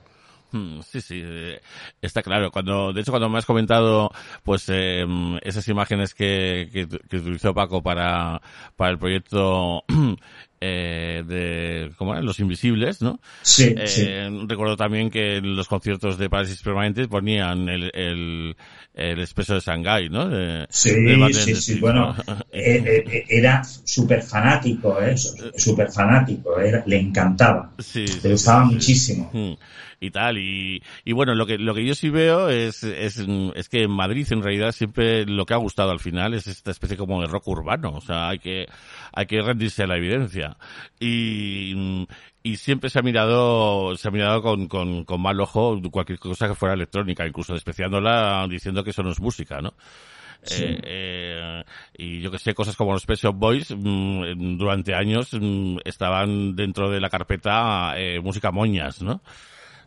Mm, 0.57 0.81
Sí, 0.83 1.01
sí, 1.01 1.21
eh, 1.25 1.61
está 2.01 2.23
claro. 2.23 2.51
Cuando, 2.51 2.93
de 2.93 3.01
hecho, 3.01 3.13
cuando 3.13 3.29
me 3.29 3.39
has 3.39 3.47
comentado, 3.47 4.11
pues, 4.43 4.65
eh, 4.69 5.05
esas 5.43 5.67
imágenes 5.69 6.15
que, 6.15 6.69
que, 6.73 6.89
que 6.89 7.17
utilizó 7.17 7.55
Paco 7.55 7.83
para, 7.83 8.41
para 8.77 8.91
el 8.91 8.99
proyecto 8.99 9.85
eh, 10.61 11.23
de, 11.27 11.93
¿cómo 11.97 12.13
era? 12.15 12.23
Los 12.23 12.41
Invisibles, 12.41 13.03
¿no? 13.03 13.21
Sí, 13.43 13.75
Eh, 13.77 14.29
sí. 14.31 14.47
Recuerdo 14.47 14.77
también 14.77 15.11
que 15.11 15.37
en 15.37 15.57
los 15.57 15.69
conciertos 15.69 16.19
de 16.19 16.31
Parálisis 16.31 16.63
Permanentes 16.63 17.09
ponían 17.09 17.69
el, 17.69 17.91
el, 17.95 18.57
el 18.95 19.21
expreso 19.21 19.55
de 19.55 19.61
Shanghái, 19.61 20.09
¿no? 20.09 20.29
De- 20.29 20.67
Sí, 20.71 20.91
de 20.91 21.33
sí, 21.33 21.55
sí, 21.55 21.61
Steve, 21.61 21.81
bueno, 21.81 22.15
¿no? 22.27 22.37
eh, 22.53 23.25
era 23.29 23.63
súper 23.65 24.23
fanático, 24.23 25.01
¿eh? 25.01 25.17
súper 25.17 25.91
fanático, 25.93 26.59
era- 26.59 26.83
le 26.87 26.99
encantaba, 27.01 27.73
Sí, 27.79 28.07
le 28.07 28.21
sí, 28.21 28.29
gustaba 28.31 28.63
sí, 28.65 28.69
sí. 28.69 28.75
muchísimo. 28.75 29.31
Mm, 29.33 29.53
y 30.01 30.11
tal 30.11 30.39
y, 30.39 30.83
y 31.05 31.13
bueno 31.13 31.35
lo 31.35 31.47
que 31.47 31.59
lo 31.59 31.75
que 31.75 31.85
yo 31.85 31.95
sí 31.95 32.11
veo 32.11 32.49
es, 32.49 32.83
es 32.83 33.19
es 33.19 33.69
que 33.69 33.83
en 33.83 33.91
Madrid 33.91 34.27
en 34.31 34.43
realidad 34.43 34.73
siempre 34.73 35.25
lo 35.25 35.47
que 35.47 35.55
ha 35.55 35.59
gustado 35.59 35.91
al 35.91 36.01
final 36.01 36.35
es 36.35 36.47
esta 36.47 36.71
especie 36.71 36.97
como 36.97 37.21
de 37.21 37.29
rock 37.29 37.49
urbano 37.49 37.93
o 37.95 38.01
sea 38.01 38.29
hay 38.29 38.39
que 38.39 38.67
hay 39.13 39.27
que 39.27 39.41
rendirse 39.41 39.85
a 39.85 39.87
la 39.87 39.97
evidencia 39.97 40.57
y 41.01 42.07
y 42.43 42.57
siempre 42.57 42.91
se 42.91 42.99
ha 42.99 43.03
mirado 43.03 43.97
se 43.97 44.09
ha 44.09 44.11
mirado 44.11 44.43
con, 44.43 44.69
con, 44.69 45.05
con 45.05 45.21
mal 45.21 45.41
ojo 45.41 45.81
cualquier 45.91 46.19
cosa 46.19 46.49
que 46.49 46.55
fuera 46.55 46.75
electrónica 46.75 47.27
incluso 47.27 47.55
despreciándola 47.55 48.47
diciendo 48.49 48.85
que 48.85 48.91
eso 48.91 49.03
no 49.03 49.11
es 49.11 49.21
música 49.21 49.61
no 49.61 49.75
Sí. 50.43 50.65
Eh, 50.65 50.81
eh, 50.85 51.65
y 51.99 52.21
yo 52.21 52.31
que 52.31 52.39
sé, 52.39 52.55
cosas 52.55 52.77
como 52.77 52.93
los 52.93 53.05
Shop 53.05 53.35
Boys 53.35 53.75
mm, 53.77 54.57
durante 54.57 54.95
años 54.95 55.31
mm, 55.33 55.79
estaban 55.85 56.55
dentro 56.55 56.91
de 56.91 57.01
la 57.01 57.11
carpeta 57.11 57.95
eh, 57.97 58.21
música 58.21 58.53
moñas, 58.53 59.03
¿no? 59.03 59.23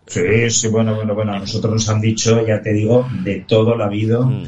Sí, 0.07 0.49
sí, 0.49 0.67
bueno, 0.69 0.95
bueno, 0.95 1.13
bueno, 1.13 1.33
a 1.33 1.39
nosotros 1.39 1.71
nos 1.73 1.89
han 1.89 2.01
dicho, 2.01 2.45
ya 2.45 2.61
te 2.61 2.73
digo, 2.73 3.07
de 3.11 3.41
todo 3.47 3.75
lo 3.75 3.83
habido 3.83 4.25
Mm. 4.25 4.43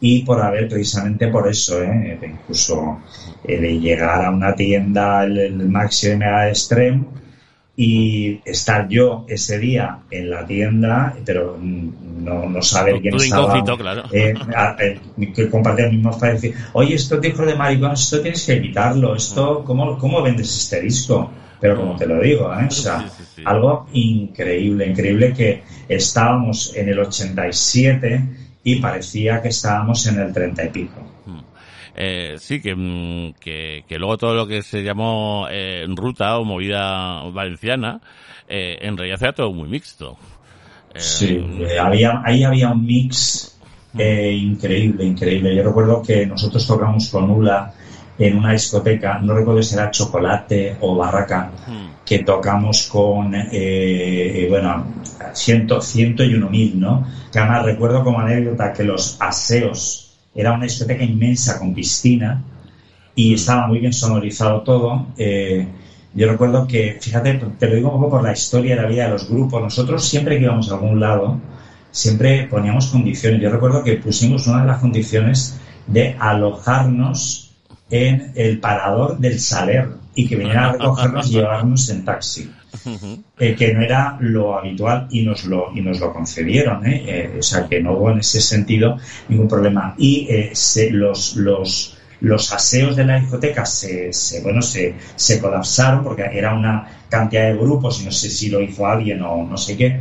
y 0.00 0.22
por 0.24 0.40
haber, 0.40 0.68
precisamente 0.68 1.28
por 1.28 1.48
eso, 1.48 1.80
¿eh? 1.82 2.18
de 2.20 2.26
incluso 2.26 2.98
eh, 3.44 3.60
de 3.60 3.78
llegar 3.78 4.24
a 4.24 4.30
una 4.30 4.54
tienda, 4.54 5.24
el, 5.24 5.38
el 5.38 5.54
Mega 5.68 6.48
Extreme, 6.48 7.04
y 7.76 8.40
estar 8.44 8.88
yo 8.88 9.24
ese 9.28 9.58
día 9.58 9.98
en 10.10 10.30
la 10.30 10.46
tienda, 10.46 11.16
pero 11.24 11.58
no, 11.60 12.48
no 12.48 12.62
saber 12.62 13.00
quién 13.00 13.14
estaba. 13.16 13.76
claro. 13.76 14.02
eh, 14.12 14.34
a- 14.54 14.76
eh, 14.80 15.00
que 15.34 15.48
compartía 15.50 15.86
los 15.86 15.94
mismos 15.94 16.16
para 16.16 16.34
decir, 16.34 16.54
oye, 16.72 16.94
esto 16.94 17.18
dijo 17.18 17.44
de 17.44 17.54
maricón, 17.56 17.92
esto 17.92 18.20
tienes 18.20 18.44
que 18.46 18.60
quitarlo, 18.60 19.14
esto, 19.16 19.62
¿cómo, 19.64 19.98
cómo 19.98 20.22
vendes 20.22 20.54
este 20.56 20.80
disco? 20.82 21.30
Pero 21.60 21.76
como 21.76 21.96
te 21.96 22.06
lo 22.06 22.20
digo, 22.20 22.52
¿eh? 22.52 22.66
O 22.66 22.70
sea, 22.70 23.08
algo 23.44 23.86
increíble, 23.92 24.86
increíble 24.86 25.32
que 25.32 25.62
estábamos 25.88 26.74
en 26.76 26.88
el 26.88 26.98
87 26.98 28.24
y 28.64 28.76
parecía 28.76 29.40
que 29.40 29.48
estábamos 29.48 30.06
en 30.06 30.20
el 30.20 30.32
30 30.32 30.64
y 30.64 30.68
pico. 30.68 31.00
Eh, 31.96 32.36
sí, 32.38 32.60
que, 32.60 32.74
mm, 32.74 33.34
que, 33.40 33.84
que 33.88 33.98
luego 33.98 34.18
todo 34.18 34.34
lo 34.34 34.46
que 34.48 34.62
se 34.62 34.82
llamó 34.82 35.46
eh, 35.50 35.86
ruta 35.88 36.38
o 36.38 36.44
movida 36.44 37.22
valenciana, 37.30 38.00
eh, 38.48 38.78
en 38.80 38.96
realidad 38.96 39.22
era 39.22 39.32
todo 39.32 39.52
muy 39.52 39.68
mixto. 39.68 40.16
Eh, 40.92 41.00
Sí, 41.00 41.44
eh, 41.60 41.78
había, 41.78 42.20
ahí 42.24 42.42
había 42.42 42.70
un 42.70 42.84
mix 42.84 43.58
eh, 43.96 44.32
increíble, 44.32 45.04
increíble. 45.04 45.54
Yo 45.54 45.62
recuerdo 45.62 46.02
que 46.02 46.26
nosotros 46.26 46.66
tocamos 46.66 47.08
con 47.10 47.30
Ula 47.30 47.72
en 48.18 48.38
una 48.38 48.52
discoteca, 48.52 49.18
no 49.18 49.34
recuerdo 49.34 49.62
si 49.62 49.74
era 49.74 49.90
Chocolate 49.90 50.76
o 50.80 50.94
Barraca, 50.96 51.50
mm, 51.66 52.04
que 52.04 52.20
tocamos 52.20 52.86
con, 52.86 53.34
eh, 53.34 53.48
eh, 53.52 54.46
bueno, 54.48 54.86
ciento, 55.32 55.80
ciento 55.80 56.22
y 56.22 56.34
uno 56.34 56.48
mil, 56.48 56.78
¿no? 56.78 57.06
Que 57.32 57.38
además 57.40 57.64
recuerdo 57.64 58.04
como 58.04 58.20
anécdota 58.20 58.72
que 58.72 58.84
los 58.84 59.16
aseos, 59.20 60.12
era 60.34 60.52
una 60.52 60.64
discoteca 60.64 61.02
inmensa 61.04 61.58
con 61.58 61.74
piscina 61.74 62.42
y 63.14 63.34
estaba 63.34 63.66
muy 63.66 63.78
bien 63.78 63.92
sonorizado 63.92 64.62
todo. 64.62 65.06
eh, 65.16 65.66
yo 66.16 66.28
recuerdo 66.30 66.66
que, 66.68 66.96
fíjate, 67.00 67.40
te 67.58 67.68
lo 67.68 67.74
digo 67.74 67.90
un 67.90 67.96
poco 67.96 68.10
por 68.10 68.22
la 68.22 68.32
historia 68.32 68.76
de 68.76 68.82
la 68.82 68.88
vida 68.88 69.04
de 69.06 69.10
los 69.10 69.28
grupos. 69.28 69.60
Nosotros 69.60 70.04
siempre 70.04 70.38
que 70.38 70.44
íbamos 70.44 70.70
a 70.70 70.74
algún 70.74 71.00
lado, 71.00 71.40
siempre 71.90 72.46
poníamos 72.48 72.86
condiciones. 72.86 73.42
Yo 73.42 73.50
recuerdo 73.50 73.82
que 73.82 73.94
pusimos 73.94 74.46
una 74.46 74.60
de 74.60 74.66
las 74.68 74.78
condiciones 74.78 75.58
de 75.88 76.14
alojarnos 76.20 77.43
en 77.90 78.32
el 78.34 78.58
parador 78.60 79.18
del 79.18 79.38
Saler 79.40 79.88
y 80.14 80.26
que 80.28 80.36
vinieran 80.36 80.64
a 80.64 80.72
recogernos 80.72 81.28
y 81.28 81.32
llevarnos 81.34 81.88
en 81.90 82.04
taxi 82.04 82.50
eh, 83.38 83.54
que 83.54 83.72
no 83.74 83.82
era 83.82 84.16
lo 84.20 84.58
habitual 84.58 85.06
y 85.10 85.22
nos 85.22 85.44
lo 85.44 85.70
y 85.74 85.80
nos 85.80 86.00
lo 86.00 86.12
concedieron 86.12 86.84
¿eh? 86.86 87.04
Eh, 87.06 87.36
o 87.38 87.42
sea 87.42 87.66
que 87.68 87.80
no 87.80 87.92
hubo 87.92 88.10
en 88.10 88.18
ese 88.18 88.40
sentido 88.40 88.96
ningún 89.28 89.48
problema. 89.48 89.94
Y 89.98 90.26
eh, 90.28 90.50
se- 90.54 90.90
los 90.90 91.36
los 91.36 91.98
los 92.20 92.52
aseos 92.52 92.96
de 92.96 93.04
la 93.04 93.20
discoteca 93.20 93.66
se, 93.66 94.12
se 94.12 94.40
bueno 94.42 94.62
se, 94.62 94.94
se 95.16 95.40
colapsaron 95.40 96.02
porque 96.02 96.22
era 96.32 96.54
una 96.54 96.86
cantidad 97.08 97.44
de 97.52 97.56
grupos 97.56 98.00
y 98.00 98.04
no 98.06 98.12
sé 98.12 98.30
si 98.30 98.48
lo 98.48 98.60
hizo 98.60 98.86
alguien 98.86 99.20
o 99.22 99.44
no 99.44 99.56
sé 99.56 99.76
qué 99.76 100.00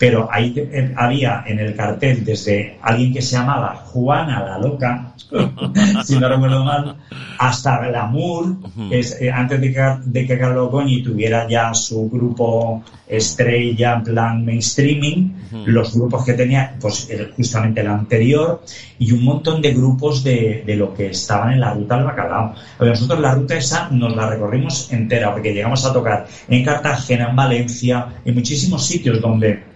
pero 0.00 0.26
ahí 0.32 0.54
eh, 0.56 0.94
había 0.96 1.44
en 1.46 1.58
el 1.60 1.76
cartel 1.76 2.24
desde 2.24 2.78
alguien 2.80 3.12
que 3.12 3.20
se 3.20 3.36
llamaba 3.36 3.76
Juana 3.84 4.42
la 4.42 4.58
Loca, 4.58 5.12
si 6.04 6.18
no 6.18 6.26
recuerdo 6.26 6.64
mal, 6.64 6.96
hasta 7.38 7.86
Glamour, 7.86 8.56
es, 8.90 9.20
eh, 9.20 9.30
antes 9.30 9.60
de 9.60 9.72
que, 9.74 9.96
de 10.06 10.26
que 10.26 10.38
Carlos 10.38 10.70
Goñi 10.70 11.02
tuviera 11.02 11.46
ya 11.46 11.74
su 11.74 12.08
grupo 12.08 12.82
estrella 13.06 13.94
en 13.96 14.04
plan 14.04 14.44
mainstreaming, 14.44 15.36
los 15.66 15.94
grupos 15.94 16.24
que 16.24 16.32
tenía, 16.32 16.74
pues 16.80 17.10
el- 17.10 17.32
justamente 17.32 17.82
el 17.82 17.88
anterior, 17.88 18.62
y 18.98 19.12
un 19.12 19.22
montón 19.22 19.60
de 19.60 19.72
grupos 19.74 20.24
de, 20.24 20.62
de 20.66 20.76
lo 20.76 20.94
que 20.94 21.08
estaban 21.10 21.52
en 21.52 21.60
la 21.60 21.74
ruta 21.74 21.96
del 21.96 22.04
bacalao. 22.06 22.54
Nosotros 22.80 23.20
la 23.20 23.34
ruta 23.34 23.54
esa 23.56 23.88
nos 23.90 24.16
la 24.16 24.30
recorrimos 24.30 24.90
entera, 24.92 25.32
porque 25.32 25.52
llegamos 25.52 25.84
a 25.84 25.92
tocar 25.92 26.26
en 26.48 26.64
Cartagena, 26.64 27.28
en 27.30 27.36
Valencia, 27.36 28.06
en 28.24 28.34
muchísimos 28.34 28.86
sitios 28.86 29.20
donde 29.20 29.69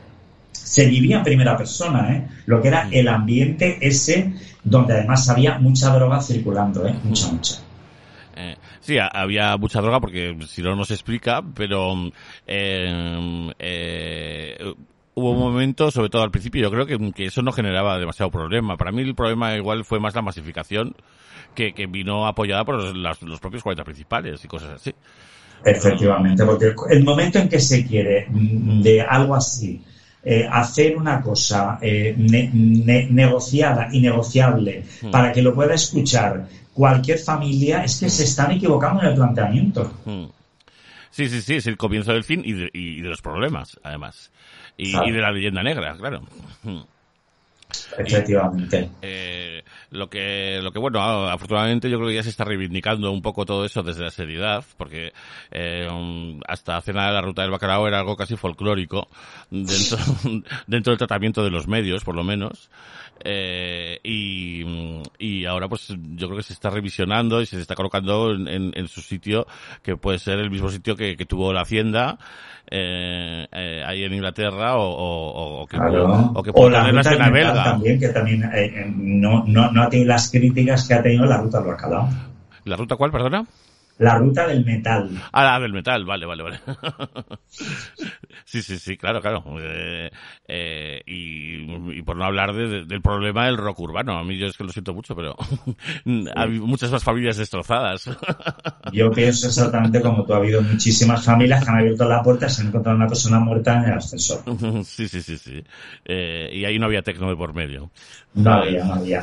se 0.75 0.87
vivía 0.87 1.19
en 1.19 1.23
primera 1.23 1.57
persona, 1.57 2.13
¿eh? 2.15 2.27
lo 2.47 2.61
que 2.61 2.69
era 2.69 2.89
el 2.91 3.07
ambiente 3.07 3.79
ese 3.81 4.33
donde 4.65 4.95
además 4.95 5.29
había 5.29 5.59
mucha 5.59 5.95
droga 5.95 6.21
circulando, 6.21 6.85
¿eh? 6.87 6.95
mucha, 7.05 7.29
mucha. 7.31 7.55
Eh, 8.37 8.57
sí, 8.81 8.99
ha- 8.99 9.07
había 9.07 9.57
mucha 9.57 9.81
droga 9.81 10.01
porque 10.01 10.37
si 10.49 10.63
no 10.63 10.75
nos 10.75 10.91
explica, 10.91 11.43
pero 11.55 11.95
eh, 12.47 13.53
eh, 13.59 14.57
hubo 15.15 15.31
un 15.31 15.39
momento, 15.39 15.91
sobre 15.93 16.09
todo 16.09 16.23
al 16.23 16.33
principio, 16.33 16.63
yo 16.63 16.71
creo 16.73 16.87
que, 16.87 17.13
que 17.13 17.27
eso 17.27 17.43
no 17.43 17.53
generaba 17.53 17.97
demasiado 17.99 18.33
problema. 18.33 18.77
Para 18.77 18.91
mí 18.91 19.03
el 19.03 19.15
problema 19.15 19.55
igual 19.55 19.85
fue 19.85 20.01
más 20.01 20.15
la 20.17 20.23
masificación 20.23 20.95
que, 21.55 21.73
que 21.73 21.87
vino 21.87 22.27
apoyada 22.27 22.65
por 22.65 22.75
los, 22.77 22.97
las- 22.97 23.23
los 23.23 23.39
propios 23.39 23.63
40 23.63 23.85
principales 23.85 24.45
y 24.45 24.49
cosas 24.49 24.71
así. 24.71 24.93
Efectivamente, 25.65 26.45
porque 26.45 26.67
el- 26.67 26.75
el 26.91 27.05
momento 27.05 27.39
en 27.39 27.49
que 27.49 27.61
se 27.61 27.87
quiere 27.87 28.27
mm, 28.29 28.83
de 28.83 29.01
algo 29.03 29.37
así, 29.37 29.81
eh, 30.25 30.49
hacer 30.51 30.97
una 30.97 31.21
cosa 31.21 31.79
eh, 31.81 32.15
ne- 32.17 32.51
ne- 32.53 33.09
negociada 33.11 33.89
y 33.93 34.01
negociable 34.01 34.85
Hmm. 35.03 35.11
para 35.11 35.33
que 35.33 35.43
lo 35.43 35.55
pueda 35.55 35.75
escuchar 35.75 36.47
cualquier 36.73 37.19
familia, 37.19 37.85
es 37.85 38.01
que 38.01 38.09
se 38.11 38.25
están 38.25 38.51
equivocando 38.53 39.03
en 39.03 39.09
el 39.09 39.15
planteamiento. 39.15 39.93
Mm. 40.05 40.25
Sí, 41.11 41.29
sí, 41.29 41.41
sí, 41.43 41.55
es 41.55 41.67
el 41.69 41.77
comienzo 41.77 42.13
del 42.13 42.25
fin 42.25 42.43
y 42.45 42.53
de, 42.53 42.71
y 42.73 43.01
de 43.01 43.09
los 43.09 43.23
problemas, 43.23 43.79
además. 43.85 44.33
Y, 44.77 44.97
y 44.97 45.11
de 45.13 45.21
la 45.21 45.31
leyenda 45.31 45.63
negra, 45.63 45.95
claro. 45.97 46.23
Efectivamente. 47.99 48.91
Eh, 49.03 49.63
lo 49.91 50.09
que, 50.11 50.61
lo 50.63 50.73
que 50.73 50.79
bueno, 50.79 51.01
a- 51.01 51.33
afortunadamente 51.33 51.89
yo 51.91 51.97
creo 51.99 52.09
que 52.09 52.15
ya 52.17 52.23
se 52.23 52.31
está 52.31 52.45
reivindicando 52.45 53.11
un 53.13 53.23
poco 53.23 53.45
todo 53.47 53.65
eso 53.65 53.83
desde 53.83 54.03
la 54.05 54.11
seriedad, 54.11 54.65
porque 54.77 55.13
eh, 55.51 55.89
hasta 56.49 56.77
hace 56.77 56.93
nada 56.93 57.13
la 57.13 57.21
ruta 57.21 57.43
del 57.43 57.51
bacalao 57.51 57.87
era 57.87 58.01
algo 58.01 58.17
casi 58.17 58.37
folclórico 58.37 59.09
dentro, 59.51 59.99
dentro 60.67 60.91
del 60.93 60.99
tratamiento 60.99 61.45
de 61.45 61.51
los 61.51 61.69
medios, 61.69 62.05
por 62.05 62.15
lo 62.17 62.25
menos. 62.25 62.71
Eh, 63.25 64.01
y, 64.03 64.65
y 65.19 65.45
ahora 65.47 65.69
pues 65.69 65.87
yo 65.89 66.27
creo 66.27 66.37
que 66.37 66.43
se 66.43 66.53
está 66.53 66.69
revisionando 66.71 67.41
y 67.41 67.47
se 67.47 67.61
está 67.61 67.75
colocando 67.77 68.33
en, 68.33 68.49
en- 68.49 68.73
en 68.75 68.89
su 68.89 69.01
sitio, 69.01 69.47
que 69.83 69.97
puede 69.97 70.19
ser 70.19 70.39
el 70.41 70.51
mismo 70.51 70.69
sitio 70.71 70.97
que, 70.97 71.17
que 71.17 71.25
tuvo 71.25 71.53
la 71.53 71.63
Hacienda, 71.63 72.19
eh, 72.77 73.47
eh, 73.53 73.83
ahí 73.87 74.03
en 74.05 74.13
Inglaterra, 74.15 74.77
o, 74.77 74.83
o- 74.83 75.63
o 75.63 75.67
que, 75.67 75.77
Claro. 75.77 76.33
o 76.35 76.43
que 76.43 76.51
la 76.71 76.83
tener 77.13 77.19
la 77.19 77.27
ruta 77.27 77.53
belga. 77.53 77.65
también, 77.65 78.01
que 78.01 78.09
también 78.09 78.43
eh, 78.45 78.49
eh, 78.65 78.93
no, 78.97 79.45
no, 79.47 79.71
no 79.71 79.83
ha 79.83 79.89
tenido 79.89 80.09
las 80.09 80.31
críticas 80.31 80.87
que 80.89 80.95
ha 80.95 81.03
tenido 81.03 81.25
la 81.27 81.39
ruta 81.39 81.59
del 81.59 81.69
bacalao. 81.69 82.09
¿La 82.65 82.77
ruta 82.77 82.97
cuál, 82.97 83.11
perdona? 83.13 83.45
La 83.99 84.19
ruta 84.19 84.47
del 84.49 84.65
metal. 84.65 85.09
Ah, 85.33 85.45
la 85.45 85.61
del 85.61 85.73
metal, 85.73 86.05
vale, 86.05 86.27
vale, 86.27 86.43
vale. 86.43 86.59
sí, 88.45 88.61
sí, 88.63 88.79
sí, 88.79 88.97
claro, 88.97 89.21
claro. 89.21 89.45
Eh, 89.61 90.11
eh, 90.49 91.01
y, 91.07 91.99
y 91.99 92.03
por 92.03 92.17
no 92.17 92.25
hablar 92.25 92.53
de- 92.55 92.67
de- 92.69 92.85
del 92.87 93.01
problema 93.03 93.47
del 93.47 93.57
rock 93.57 93.79
urbano. 93.81 94.19
A 94.19 94.25
mí 94.25 94.37
yo 94.37 94.47
es 94.47 94.57
que 94.57 94.65
lo 94.65 94.71
siento 94.73 94.95
mucho, 94.95 95.15
pero 95.15 95.37
hay 96.35 96.51
muchas 96.59 96.91
más 96.91 97.05
familias 97.05 97.37
destrozadas. 97.37 98.11
Yo 98.93 99.11
pienso 99.11 99.47
exactamente 99.49 100.01
como 100.01 100.25
tú. 100.25 100.35
Ha 100.35 100.37
habido 100.39 100.61
muchísimas 100.63 101.25
familias 101.25 101.65
que 101.65 101.71
han 101.71 101.79
abierto 101.79 102.09
la 102.09 102.23
puerta 102.23 102.47
y 102.47 102.51
se 102.51 102.63
han 102.63 102.69
encontrado 102.69 102.97
una 102.97 103.07
persona 103.09 103.39
muerta 103.41 103.77
en 103.79 103.85
el 103.85 103.99
ascensor. 103.99 104.43
sí, 104.85 105.09
sí, 105.09 105.23
sí, 105.23 105.39
sí. 105.39 105.65
Eh, 106.05 106.51
y 106.53 106.65
ahí 106.65 106.79
no 106.79 106.87
había 106.87 107.03
tecno 107.03 107.29
de 107.29 107.37
por 107.37 107.55
medio. 107.55 107.91
No 108.35 108.53
había, 108.53 108.85
no 108.85 108.95
había. 108.95 109.23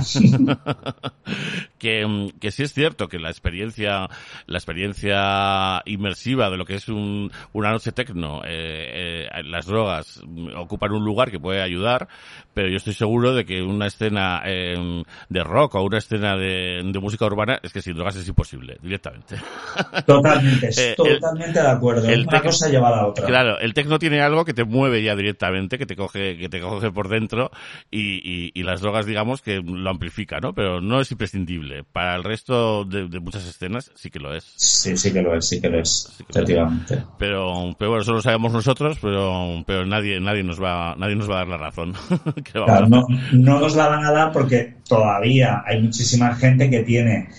que, 1.77 2.31
que 2.39 2.51
sí 2.51 2.63
es 2.63 2.73
cierto 2.73 3.07
que 3.07 3.19
la 3.19 3.29
experiencia, 3.29 4.09
la 4.47 4.57
experiencia 4.61 5.81
inmersiva 5.85 6.49
de 6.49 6.57
lo 6.57 6.65
que 6.65 6.75
es 6.75 6.87
un, 6.87 7.31
una 7.53 7.71
noche 7.71 7.91
tecno, 7.91 8.41
eh, 8.45 9.27
eh, 9.33 9.43
las 9.43 9.65
drogas 9.65 10.21
mm, 10.25 10.55
ocupan 10.55 10.91
un 10.91 11.03
lugar 11.03 11.31
que 11.31 11.39
puede 11.39 11.61
ayudar, 11.61 12.07
pero 12.53 12.69
yo 12.69 12.77
estoy 12.77 12.93
seguro 12.93 13.33
de 13.33 13.45
que 13.45 13.61
una 13.61 13.87
escena 13.87 14.41
eh, 14.45 15.03
de 15.29 15.43
rock 15.43 15.75
o 15.75 15.83
una 15.83 15.97
escena 15.97 16.35
de, 16.37 16.81
de 16.83 16.99
música 16.99 17.25
urbana 17.25 17.59
es 17.63 17.71
que 17.73 17.81
sin 17.81 17.95
drogas 17.95 18.15
es 18.15 18.27
imposible, 18.27 18.77
directamente. 18.81 19.35
Totalmente, 20.05 20.67
Eh, 20.69 20.89
el- 20.89 20.95
totalmente 21.19 21.61
de 21.61 21.67
acuerdo. 21.67 22.07
el 22.09 22.21
Una 22.27 22.39
tec- 22.39 22.43
cosa 22.43 22.69
lleva 22.69 22.89
a 22.89 22.91
la 22.97 23.07
otra. 23.07 23.25
Claro, 23.25 23.59
el 23.59 23.73
tecno 23.73 23.99
tiene 23.99 24.21
algo 24.21 24.45
que 24.45 24.53
te 24.53 24.63
mueve 24.63 25.03
ya 25.03 25.15
directamente, 25.15 25.77
que 25.77 25.85
te 25.85 25.95
coge, 25.95 26.37
que 26.37 26.49
te 26.49 26.59
coge 26.59 26.91
por 26.91 27.07
dentro 27.09 27.51
y, 27.89 28.17
y, 28.23 28.51
y 28.53 28.63
las 28.63 28.81
drogas, 28.81 29.05
digamos, 29.05 29.41
que 29.41 29.61
lo 29.61 29.89
amplifica, 29.89 30.39
¿no? 30.39 30.53
Pero 30.53 30.81
no 30.81 31.01
es 31.01 31.11
imprescindible. 31.11 31.83
Para 31.83 32.15
el 32.15 32.23
resto 32.23 32.85
de, 32.85 33.07
de 33.07 33.19
muchas 33.19 33.45
escenas 33.47 33.91
sí 33.95 34.09
que 34.09 34.19
lo 34.19 34.33
es. 34.35 34.43
Sí, 34.55 34.97
sí 34.97 35.11
que 35.13 35.21
lo 35.21 35.35
es, 35.35 35.47
sí 35.47 35.61
que 35.61 35.69
lo 35.69 35.79
es. 35.79 36.13
que 36.17 36.23
lo 36.23 36.23
es. 36.23 36.29
Efectivamente. 36.29 37.03
Pero, 37.17 37.75
pero 37.77 37.91
bueno, 37.91 38.01
eso 38.03 38.13
lo 38.13 38.21
sabemos 38.21 38.51
nosotros, 38.53 38.97
pero, 39.01 39.63
pero 39.65 39.85
nadie, 39.85 40.19
nadie 40.19 40.43
nos 40.43 40.61
va, 40.61 40.95
nadie 40.97 41.15
nos 41.15 41.29
va 41.29 41.35
a 41.35 41.37
dar 41.39 41.47
la 41.47 41.57
razón. 41.57 41.93
No, 42.53 43.07
no 43.33 43.59
nos 43.59 43.75
la 43.75 43.87
van 43.87 44.05
a 44.05 44.11
dar 44.11 44.31
porque 44.31 44.75
todavía 44.87 45.63
hay 45.65 45.81
muchísima 45.81 46.35
gente 46.35 46.69
que 46.69 46.83
tiene 46.83 47.29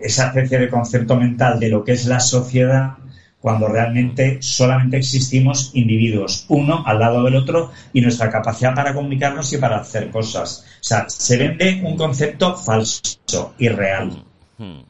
esa 0.00 0.28
especie 0.28 0.58
de 0.58 0.68
concepto 0.68 1.16
mental 1.16 1.60
de 1.60 1.68
lo 1.68 1.84
que 1.84 1.92
es 1.92 2.06
la 2.06 2.20
sociedad 2.20 2.94
cuando 3.40 3.68
realmente 3.68 4.38
solamente 4.42 4.98
existimos 4.98 5.70
individuos, 5.74 6.44
uno 6.48 6.82
al 6.86 6.98
lado 6.98 7.24
del 7.24 7.36
otro 7.36 7.70
y 7.92 8.02
nuestra 8.02 8.30
capacidad 8.30 8.74
para 8.74 8.94
comunicarnos 8.94 9.52
y 9.52 9.56
para 9.56 9.78
hacer 9.78 10.10
cosas. 10.10 10.64
O 10.80 10.84
sea, 10.84 11.08
se 11.08 11.38
vende 11.38 11.80
un 11.82 11.96
concepto 11.96 12.54
falso, 12.54 13.54
irreal. 13.58 14.24
Hmm. 14.58 14.80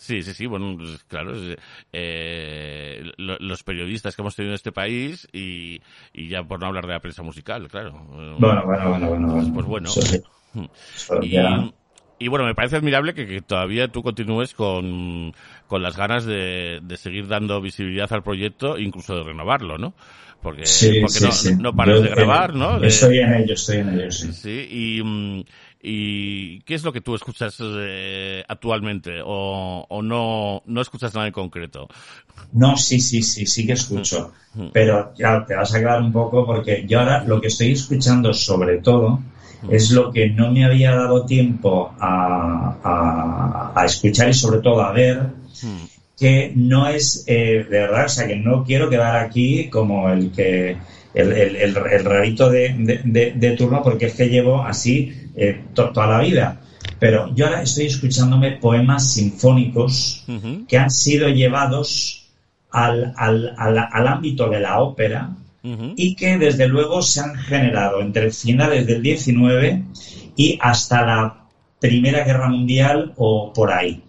Sí, 0.00 0.22
sí, 0.22 0.32
sí, 0.32 0.46
bueno, 0.46 0.76
pues, 0.78 1.04
claro, 1.04 1.34
eh, 1.92 3.12
lo- 3.18 3.36
los 3.38 3.62
periodistas 3.62 4.16
que 4.16 4.22
hemos 4.22 4.34
tenido 4.34 4.52
en 4.52 4.56
este 4.56 4.72
país 4.72 5.28
y, 5.30 5.82
y 6.14 6.28
ya 6.28 6.42
por 6.42 6.58
no 6.58 6.66
hablar 6.66 6.86
de 6.86 6.94
la 6.94 7.00
prensa 7.00 7.22
musical, 7.22 7.68
claro. 7.68 7.92
Bueno, 8.38 8.64
bueno, 8.64 8.88
bueno, 8.88 9.08
bueno. 9.08 9.52
Pues 9.52 9.66
bueno. 9.66 9.90
Sí. 9.90 10.22
Hmm. 10.54 10.64
Y, 11.22 11.36
y 12.18 12.28
bueno, 12.28 12.46
me 12.46 12.54
parece 12.54 12.76
admirable 12.76 13.12
que, 13.12 13.26
que 13.26 13.42
todavía 13.42 13.88
tú 13.88 14.02
continúes 14.02 14.54
con, 14.54 15.34
con 15.68 15.82
las 15.82 15.96
ganas 15.98 16.24
de, 16.24 16.80
de 16.82 16.96
seguir 16.96 17.28
dando 17.28 17.60
visibilidad 17.60 18.10
al 18.12 18.22
proyecto, 18.22 18.78
incluso 18.78 19.16
de 19.16 19.24
renovarlo, 19.24 19.76
¿no? 19.76 19.92
Porque, 20.42 20.64
Sí, 20.64 20.98
porque 21.02 21.30
sí, 21.30 21.52
no, 21.56 21.62
no 21.64 21.76
paras 21.76 21.96
Yo, 21.96 22.02
de 22.04 22.08
grabar, 22.10 22.54
¿no? 22.54 22.82
Estoy 22.82 23.18
en 23.18 23.34
ello, 23.34 23.52
estoy 23.52 23.78
en 23.78 23.88
ello, 23.90 24.10
sí. 24.10 24.32
Sí, 24.32 24.66
y, 24.70 25.44
y 25.82 26.60
¿qué 26.62 26.74
es 26.74 26.84
lo 26.84 26.92
que 26.92 27.00
tú 27.00 27.14
escuchas 27.14 27.56
eh, 27.60 28.44
actualmente? 28.48 29.20
O, 29.24 29.86
o 29.88 30.02
no, 30.02 30.62
no 30.66 30.80
escuchas 30.80 31.14
nada 31.14 31.26
en 31.26 31.32
concreto? 31.32 31.88
No, 32.52 32.76
sí, 32.76 33.00
sí, 33.00 33.22
sí, 33.22 33.46
sí 33.46 33.66
que 33.66 33.72
escucho. 33.74 34.32
Pero 34.72 35.12
ya 35.16 35.44
te 35.46 35.54
vas 35.54 35.72
a 35.74 35.78
quedar 35.78 36.02
un 36.02 36.12
poco 36.12 36.44
porque 36.44 36.84
yo 36.86 36.98
ahora 37.00 37.22
lo 37.24 37.40
que 37.40 37.46
estoy 37.48 37.72
escuchando 37.72 38.34
sobre 38.34 38.78
todo 38.78 39.20
es 39.70 39.90
lo 39.90 40.10
que 40.10 40.28
no 40.30 40.50
me 40.50 40.64
había 40.64 40.94
dado 40.94 41.24
tiempo 41.26 41.94
a, 42.00 43.72
a- 43.74 43.84
escuchar 43.84 44.28
y 44.30 44.34
sobre 44.34 44.60
todo 44.60 44.80
a 44.82 44.92
ver, 44.92 45.22
que 46.18 46.52
no 46.54 46.86
es 46.88 47.24
eh, 47.26 47.64
de 47.70 47.78
verdad, 47.78 48.06
o 48.06 48.08
sea, 48.08 48.26
que 48.26 48.36
no 48.36 48.64
quiero 48.64 48.88
quedar 48.90 49.16
aquí 49.16 49.68
como 49.68 50.10
el 50.10 50.32
que 50.32 50.76
el, 51.14 51.32
el- 51.32 51.56
el- 51.56 51.76
el 51.76 52.04
rarito 52.04 52.50
de, 52.50 52.74
de- 52.78 53.00
de- 53.04 53.32
de 53.32 53.50
turno 53.56 53.82
porque 53.82 54.06
es 54.06 54.14
que 54.14 54.28
llevo 54.28 54.62
así 54.62 55.19
eh, 55.36 55.64
to- 55.74 55.90
toda 55.90 56.06
la 56.06 56.20
vida. 56.20 56.60
Pero 56.98 57.34
yo 57.34 57.46
ahora 57.46 57.62
estoy 57.62 57.86
escuchándome 57.86 58.52
poemas 58.52 59.12
sinfónicos 59.12 60.24
que 60.68 60.78
han 60.78 60.90
sido 60.90 61.28
llevados 61.28 62.28
al, 62.70 63.14
al, 63.16 63.54
al, 63.56 63.78
al 63.78 64.06
ámbito 64.08 64.48
de 64.48 64.60
la 64.60 64.80
ópera 64.80 65.30
y 65.96 66.14
que 66.14 66.38
desde 66.38 66.66
luego 66.68 67.02
se 67.02 67.20
han 67.20 67.34
generado 67.36 68.00
entre 68.00 68.30
finales 68.30 68.86
del 68.86 69.02
19 69.02 69.82
y 70.36 70.58
hasta 70.60 71.04
la 71.04 71.36
Primera 71.78 72.24
Guerra 72.24 72.48
Mundial 72.48 73.12
o 73.16 73.52
por 73.52 73.70
ahí. 73.72 74.02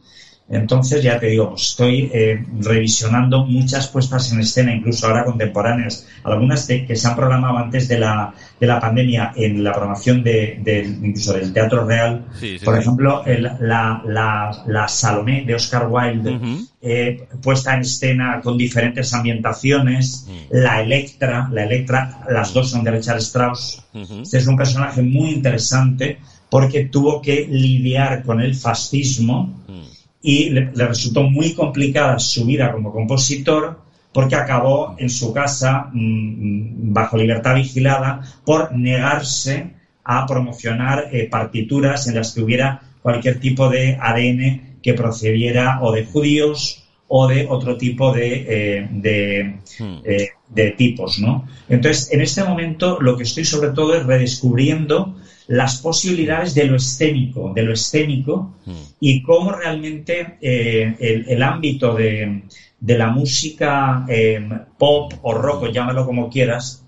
Entonces, 0.52 1.02
ya 1.02 1.18
te 1.19 1.28
digo, 1.28 1.54
estoy 1.55 2.10
eh, 2.13 2.44
revisionando 2.60 3.46
muchas 3.46 3.88
puestas 3.88 4.31
en 4.34 4.41
escena, 4.41 4.73
incluso 4.76 5.07
ahora 5.07 5.23
contemporáneas, 5.23 6.05
algunas 6.23 6.68
de- 6.68 6.86
que 6.86 6.96
se 6.96 7.07
han 7.07 7.15
programado 7.15 7.57
antes 7.57 7.88
de 7.88 7.97
la, 7.99 8.34
de 8.60 8.68
la 8.68 8.80
pandemia 8.80 9.31
en 9.36 9.63
la 9.63 9.71
programación 9.71 10.23
de, 10.23 10.60
del- 10.62 10.99
incluso 11.05 11.34
del 11.34 11.54
Teatro 11.54 11.86
Real. 11.86 12.26
Sí, 12.39 12.60
sí, 12.60 12.65
Por 12.65 12.76
sí. 12.76 12.81
ejemplo, 12.81 13.23
el- 13.26 13.44
la, 13.62 14.02
la, 14.05 14.52
la 14.68 14.88
Salomé 14.88 15.44
de 15.46 15.55
Oscar 15.55 15.88
Wilde, 15.89 16.38
eh, 16.81 17.28
puesta 17.41 17.73
en 17.76 17.81
escena 17.81 18.41
con 18.44 18.57
diferentes 18.57 19.13
ambientaciones, 19.13 20.28
Mm. 20.28 20.34
la 20.57 20.81
Electra, 20.81 21.49
la 21.52 21.63
Electra, 21.63 22.21
las 22.30 22.54
dos 22.54 22.70
son 22.71 22.84
de 22.84 22.91
Richard 22.91 23.18
Strauss. 23.20 23.84
Este 24.21 24.38
es 24.38 24.47
un 24.47 24.57
personaje 24.57 25.02
muy 25.02 25.30
interesante 25.31 26.18
porque 26.49 26.86
tuvo 26.86 27.21
que 27.21 27.47
lidiar 27.49 28.23
con 28.23 28.41
el 28.41 28.55
fascismo 28.55 29.62
Mm. 29.68 29.81
Y 30.21 30.49
le, 30.49 30.71
le 30.73 30.87
resultó 30.87 31.23
muy 31.23 31.53
complicada 31.53 32.19
su 32.19 32.45
vida 32.45 32.71
como 32.71 32.91
compositor 32.91 33.79
porque 34.13 34.35
acabó 34.35 34.95
en 34.97 35.09
su 35.09 35.33
casa 35.33 35.89
mm, 35.93 36.93
bajo 36.93 37.17
libertad 37.17 37.55
vigilada 37.55 38.21
por 38.45 38.75
negarse 38.75 39.71
a 40.03 40.25
promocionar 40.25 41.09
eh, 41.11 41.27
partituras 41.29 42.07
en 42.07 42.15
las 42.15 42.33
que 42.33 42.41
hubiera 42.41 42.81
cualquier 43.01 43.39
tipo 43.39 43.69
de 43.69 43.97
ADN 43.99 44.79
que 44.81 44.93
procediera 44.93 45.79
o 45.81 45.91
de 45.91 46.05
judíos 46.05 46.83
o 47.07 47.27
de 47.27 47.45
otro 47.49 47.77
tipo 47.77 48.13
de, 48.13 48.45
eh, 48.47 48.87
de, 48.91 49.55
Mm. 49.79 49.99
eh, 50.03 50.29
de 50.49 50.71
tipos, 50.71 51.19
¿no? 51.19 51.47
Entonces, 51.69 52.11
en 52.11 52.21
este 52.21 52.43
momento 52.43 52.99
lo 53.01 53.15
que 53.17 53.23
estoy 53.23 53.45
sobre 53.45 53.69
todo 53.69 53.95
es 53.95 54.05
redescubriendo 54.05 55.15
las 55.47 55.81
posibilidades 55.81 56.53
de 56.53 56.65
lo 56.65 56.76
escénico, 56.76 57.52
de 57.53 57.63
lo 57.63 57.73
escénico 57.73 58.55
Mm. 58.65 58.71
y 58.99 59.21
cómo 59.23 59.52
realmente 59.52 60.37
eh, 60.41 60.95
el, 60.99 61.26
el 61.28 61.44
ámbito 61.44 61.95
de, 61.95 62.44
de 62.79 62.97
la 62.97 63.07
música 63.07 64.05
eh, 64.07 64.47
pop 64.78 65.13
o 65.23 65.34
rock, 65.34 65.63
o 65.63 65.68
llámalo 65.71 66.05
como 66.05 66.29
quieras, 66.29 66.84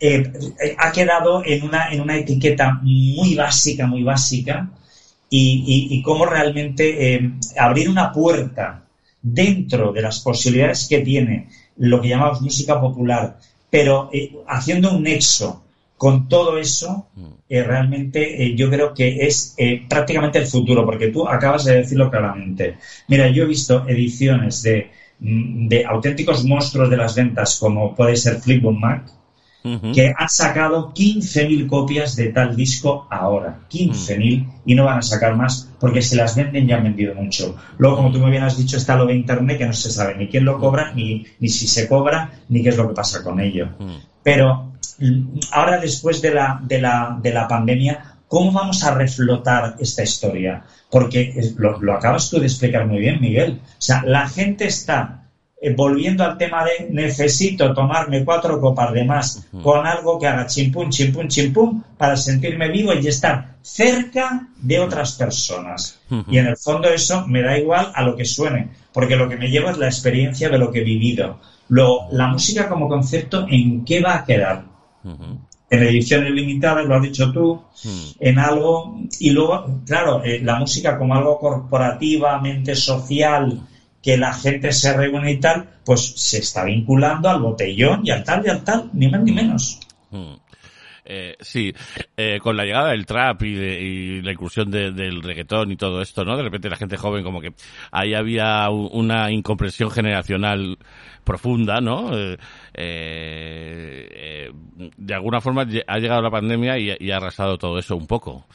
eh, 0.00 0.32
eh, 0.60 0.76
ha 0.78 0.92
quedado 0.92 1.42
en 1.44 1.62
una, 1.62 1.88
en 1.92 2.00
una 2.00 2.16
etiqueta 2.16 2.80
muy 2.82 3.34
básica, 3.34 3.86
muy 3.86 4.02
básica, 4.02 4.68
y, 5.30 5.88
y, 5.90 5.96
y 5.96 6.02
cómo 6.02 6.26
realmente 6.26 7.14
eh, 7.14 7.30
abrir 7.58 7.88
una 7.88 8.12
puerta 8.12 8.82
dentro 9.22 9.92
de 9.92 10.02
las 10.02 10.20
posibilidades 10.20 10.86
que 10.88 11.00
tiene 11.00 11.48
lo 11.78 12.00
que 12.00 12.08
llamamos 12.08 12.42
música 12.42 12.80
popular, 12.80 13.38
pero 13.70 14.10
haciendo 14.46 14.92
un 14.92 15.02
nexo 15.02 15.62
con 15.96 16.28
todo 16.28 16.58
eso, 16.58 17.08
eh, 17.48 17.62
realmente 17.62 18.44
eh, 18.44 18.54
yo 18.54 18.68
creo 18.70 18.92
que 18.92 19.26
es 19.26 19.54
eh, 19.56 19.82
prácticamente 19.88 20.38
el 20.38 20.46
futuro, 20.46 20.84
porque 20.84 21.08
tú 21.08 21.26
acabas 21.26 21.64
de 21.64 21.76
decirlo 21.76 22.10
claramente. 22.10 22.76
Mira, 23.08 23.28
yo 23.28 23.44
he 23.44 23.46
visto 23.46 23.88
ediciones 23.88 24.62
de, 24.62 24.90
mm, 25.20 25.68
de 25.68 25.86
auténticos 25.86 26.44
monstruos 26.44 26.90
de 26.90 26.96
las 26.98 27.14
ventas, 27.14 27.58
como 27.58 27.94
puede 27.94 28.16
ser 28.16 28.40
Fleetwood 28.40 28.76
Mac, 28.76 29.04
que 29.92 30.14
han 30.16 30.28
sacado 30.28 30.92
15.000 30.94 31.66
copias 31.66 32.14
de 32.14 32.28
tal 32.28 32.54
disco 32.54 33.08
ahora. 33.10 33.62
15.000 33.68 34.46
y 34.64 34.74
no 34.76 34.84
van 34.84 34.98
a 34.98 35.02
sacar 35.02 35.34
más 35.36 35.72
porque 35.80 36.02
se 36.02 36.14
las 36.14 36.36
venden 36.36 36.68
y 36.68 36.72
han 36.72 36.84
vendido 36.84 37.14
mucho. 37.14 37.56
Luego, 37.78 37.96
como 37.96 38.12
tú 38.12 38.20
muy 38.20 38.30
bien 38.30 38.44
has 38.44 38.56
dicho, 38.56 38.76
está 38.76 38.96
lo 38.96 39.06
de 39.06 39.14
Internet 39.14 39.58
que 39.58 39.66
no 39.66 39.72
se 39.72 39.90
sabe 39.90 40.14
ni 40.16 40.28
quién 40.28 40.44
lo 40.44 40.60
cobra, 40.60 40.92
ni, 40.92 41.26
ni 41.40 41.48
si 41.48 41.66
se 41.66 41.88
cobra, 41.88 42.30
ni 42.48 42.62
qué 42.62 42.68
es 42.68 42.76
lo 42.76 42.86
que 42.86 42.94
pasa 42.94 43.24
con 43.24 43.40
ello. 43.40 43.70
Pero 44.22 44.54
mm, 44.54 44.75
ahora, 45.52 45.78
después 45.78 46.22
de 46.22 46.34
la, 46.34 46.60
de 46.62 46.80
la, 46.80 47.18
de 47.20 47.32
la 47.32 47.48
pandemia, 47.48 48.16
¿cómo 48.28 48.52
vamos 48.52 48.84
a 48.84 48.94
reflotar 48.94 49.76
esta 49.78 50.02
historia? 50.02 50.64
Porque 50.90 51.20
eh, 51.20 51.54
lo, 51.56 51.80
lo 51.80 51.94
acabas 51.94 52.30
tú 52.30 52.38
de 52.38 52.46
explicar 52.46 52.86
muy 52.86 52.98
bien, 52.98 53.20
Miguel. 53.20 53.60
O 53.64 53.80
sea, 53.80 54.02
la 54.04 54.28
gente 54.28 54.66
está 54.66 55.26
eh, 55.58 55.74
volviendo 55.74 56.22
al 56.22 56.36
tema 56.36 56.64
de 56.64 56.88
necesito 56.90 57.72
tomarme 57.72 58.24
cuatro 58.26 58.60
copas 58.60 58.92
de 58.92 59.04
más 59.04 59.46
con 59.62 59.86
algo 59.86 60.18
que 60.18 60.26
haga 60.26 60.46
chimpum, 60.46 60.90
chimpum, 60.90 61.28
chimpum 61.28 61.82
para 61.96 62.14
sentirme 62.16 62.68
vivo 62.68 62.92
y 62.92 63.06
estar 63.06 63.56
cerca 63.62 64.48
de 64.58 64.78
otras 64.78 65.12
personas. 65.12 65.98
Y 66.28 66.36
en 66.36 66.48
el 66.48 66.58
fondo 66.58 66.88
eso 66.88 67.26
me 67.26 67.42
da 67.42 67.58
igual 67.58 67.90
a 67.94 68.02
lo 68.02 68.14
que 68.14 68.26
suene, 68.26 68.68
porque 68.92 69.16
lo 69.16 69.30
que 69.30 69.36
me 69.36 69.48
lleva 69.48 69.70
es 69.70 69.78
la 69.78 69.86
experiencia 69.86 70.50
de 70.50 70.58
lo 70.58 70.70
que 70.70 70.80
he 70.80 70.84
vivido. 70.84 71.40
Lo, 71.68 72.06
la 72.12 72.28
música 72.28 72.68
como 72.68 72.86
concepto, 72.86 73.46
¿en 73.48 73.84
qué 73.84 74.00
va 74.00 74.16
a 74.16 74.24
quedar? 74.26 74.62
En 75.68 75.82
ediciones 75.82 76.32
limitadas, 76.32 76.86
lo 76.86 76.94
has 76.94 77.02
dicho 77.02 77.32
tú, 77.32 77.62
en 78.20 78.38
algo, 78.38 78.98
y 79.18 79.30
luego, 79.30 79.80
claro, 79.84 80.22
eh, 80.24 80.40
la 80.42 80.58
música 80.58 80.96
como 80.96 81.14
algo 81.14 81.38
corporativamente 81.38 82.76
social, 82.76 83.60
que 84.02 84.16
la 84.16 84.32
gente 84.32 84.72
se 84.72 84.96
reúne 84.96 85.32
y 85.32 85.40
tal, 85.40 85.68
pues 85.84 86.12
se 86.16 86.38
está 86.38 86.64
vinculando 86.64 87.28
al 87.28 87.40
botellón 87.40 88.02
y 88.04 88.10
al 88.10 88.22
tal 88.22 88.46
y 88.46 88.48
al 88.48 88.62
tal, 88.62 88.90
ni 88.92 89.08
más 89.08 89.22
ni 89.22 89.32
menos. 89.32 89.80
Mm. 90.12 90.34
Eh, 91.08 91.36
sí, 91.40 91.72
eh, 92.16 92.38
con 92.42 92.56
la 92.56 92.64
llegada 92.64 92.90
del 92.90 93.06
trap 93.06 93.42
y, 93.44 93.54
de- 93.54 93.80
y 93.80 94.22
la 94.22 94.32
incursión 94.32 94.70
de- 94.70 94.90
del 94.90 95.22
reggaetón 95.22 95.70
y 95.70 95.76
todo 95.76 96.02
esto, 96.02 96.24
¿no? 96.24 96.36
De 96.36 96.42
repente 96.42 96.68
la 96.68 96.76
gente 96.76 96.96
joven 96.96 97.22
como 97.22 97.40
que 97.40 97.52
ahí 97.92 98.12
había 98.14 98.68
una 98.70 99.30
incomprensión 99.30 99.90
generacional 99.90 100.78
profunda, 101.24 101.80
¿no? 101.80 102.10
Eh, 102.16 102.36
eh, 102.74 104.50
de 104.96 105.14
alguna 105.14 105.40
forma 105.40 105.66
ha 105.86 105.98
llegado 105.98 106.22
la 106.22 106.30
pandemia 106.30 106.78
y, 106.78 106.96
y 106.98 107.10
ha 107.10 107.16
arrasado 107.18 107.58
todo 107.58 107.78
eso 107.78 107.96
un 107.96 108.06
poco. 108.06 108.46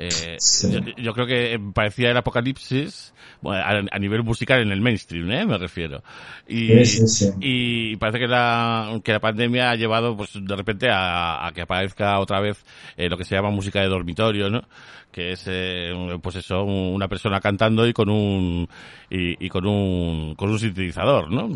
Eh, 0.00 0.36
yo, 0.70 0.78
yo 0.96 1.12
creo 1.12 1.26
que 1.26 1.60
parecía 1.74 2.10
el 2.10 2.16
apocalipsis 2.16 3.12
a, 3.44 3.82
a 3.90 3.98
nivel 3.98 4.22
musical 4.22 4.60
en 4.62 4.72
el 4.72 4.80
mainstream, 4.80 5.30
¿eh? 5.30 5.46
Me 5.46 5.58
refiero. 5.58 6.02
Y, 6.46 6.68
Sí, 6.84 7.06
sí, 7.06 7.08
sí. 7.08 7.30
y 7.40 7.96
parece 7.96 8.18
que 8.18 8.26
la, 8.28 9.00
que 9.04 9.12
la 9.12 9.20
pandemia 9.20 9.70
ha 9.70 9.74
llevado, 9.76 10.16
pues, 10.16 10.30
de 10.34 10.56
repente 10.56 10.88
a, 10.90 11.46
a 11.46 11.52
que 11.52 11.62
aparezca 11.62 12.18
otra 12.20 12.40
vez 12.40 12.64
eh, 12.96 13.08
lo 13.08 13.16
que 13.16 13.24
se 13.24 13.34
llama 13.34 13.50
música 13.50 13.80
de 13.80 13.88
dormitorio, 13.88 14.50
¿no? 14.50 14.62
Que 15.10 15.32
es, 15.32 15.44
eh, 15.46 15.90
pues 16.22 16.36
eso, 16.36 16.62
una 16.64 17.08
persona 17.08 17.40
cantando 17.40 17.86
y 17.86 17.92
con 17.94 18.10
un, 18.10 18.68
y, 19.10 19.42
y 19.44 19.48
con 19.48 19.66
un, 19.66 20.34
con 20.34 20.50
un 20.50 20.58
sintetizador, 20.58 21.30
¿no? 21.30 21.48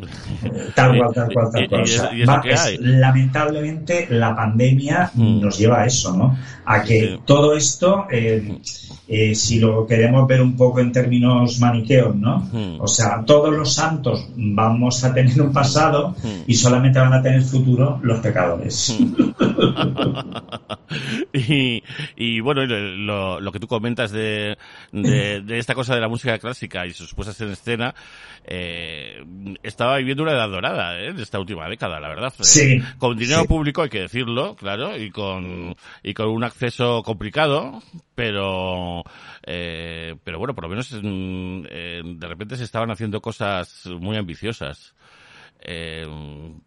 Tal 0.75 0.97
cual, 0.97 1.11
tal 1.15 1.33
cual, 1.33 1.49
Y- 1.49 1.53
tal 1.53 1.63
y- 1.65 1.69
cual. 1.69 1.81
y 1.81 1.85
es- 1.85 2.09
y 2.15 2.21
es 2.23 2.27
lo 2.27 2.33
va- 2.33 2.43
es- 2.49 2.81
lamentablemente 2.81 4.07
la 4.11 4.35
pandemia 4.35 5.11
nos 5.15 5.59
lleva 5.59 5.83
a 5.83 5.87
eso, 5.87 6.17
¿no? 6.17 6.37
A 6.65 6.83
que 6.83 7.19
todo 7.27 7.55
esto, 7.57 8.07
eh, 8.11 8.57
eh, 9.09 9.35
si 9.35 9.61
lo 9.61 9.87
queremos 9.87 10.27
ver 10.27 10.41
un 10.41 10.57
poco 10.57 10.81
en 10.81 10.91
términos 10.93 11.59
maniqueos, 11.73 12.15
¿no? 12.17 12.49
O 12.79 12.87
sea, 12.87 13.23
todos 13.25 13.53
los 13.53 13.73
santos 13.73 14.29
vamos 14.37 15.03
a 15.05 15.15
tener 15.15 15.41
un 15.41 15.53
pasado 15.53 16.15
y 16.47 16.55
solamente 16.55 16.99
van 16.99 17.13
a 17.13 17.23
tener 17.23 17.43
futuro 17.43 17.99
los 18.03 18.21
pecadores. 18.21 18.97
y, 21.33 21.83
y 22.17 22.41
bueno, 22.41 22.65
lo, 22.67 23.41
lo 23.41 23.53
que 23.53 23.61
tú 23.61 23.67
comentas 23.67 24.11
de, 24.13 24.57
de, 24.93 25.41
de 25.43 25.59
esta 25.59 25.75
cosa 25.75 25.95
de 25.95 26.01
la 26.01 26.09
música 26.09 26.39
clásica 26.39 26.87
y 26.87 26.93
sus 26.93 27.15
puestas 27.15 27.41
en 27.41 27.51
escena, 27.51 27.95
eh, 28.45 29.25
estaba 29.63 29.97
viviendo 29.99 30.23
una 30.23 30.33
edad 30.33 30.49
dorada 30.49 31.01
¿eh? 31.01 31.13
de 31.13 31.23
esta 31.23 31.39
última 31.39 31.69
década, 31.69 32.01
la 32.01 32.09
verdad. 32.09 32.33
Eh, 32.39 32.45
Sí, 32.45 32.83
con 32.99 33.17
dinero 33.17 33.43
sí. 33.43 33.49
público, 33.49 33.83
hay 33.83 33.89
que 33.89 34.01
decirlo, 34.01 34.55
claro, 34.57 34.97
y 34.97 35.11
con, 35.11 35.75
y 36.03 36.15
con 36.15 36.29
un 36.29 36.45
acceso 36.45 37.03
complicado, 37.03 37.83
pero, 38.15 39.03
eh, 39.45 40.15
pero 40.25 40.39
bueno, 40.39 40.55
por 40.55 40.65
lo 40.65 40.71
menos 40.71 40.93
mm, 40.93 41.65
eh, 41.69 42.03
de 42.05 42.27
repente 42.27 42.57
se 42.57 42.65
estaban 42.65 42.91
haciendo 42.91 43.21
cosas 43.21 43.87
muy 43.87 44.17
ambiciosas. 44.17 44.95
Eh, 45.65 46.07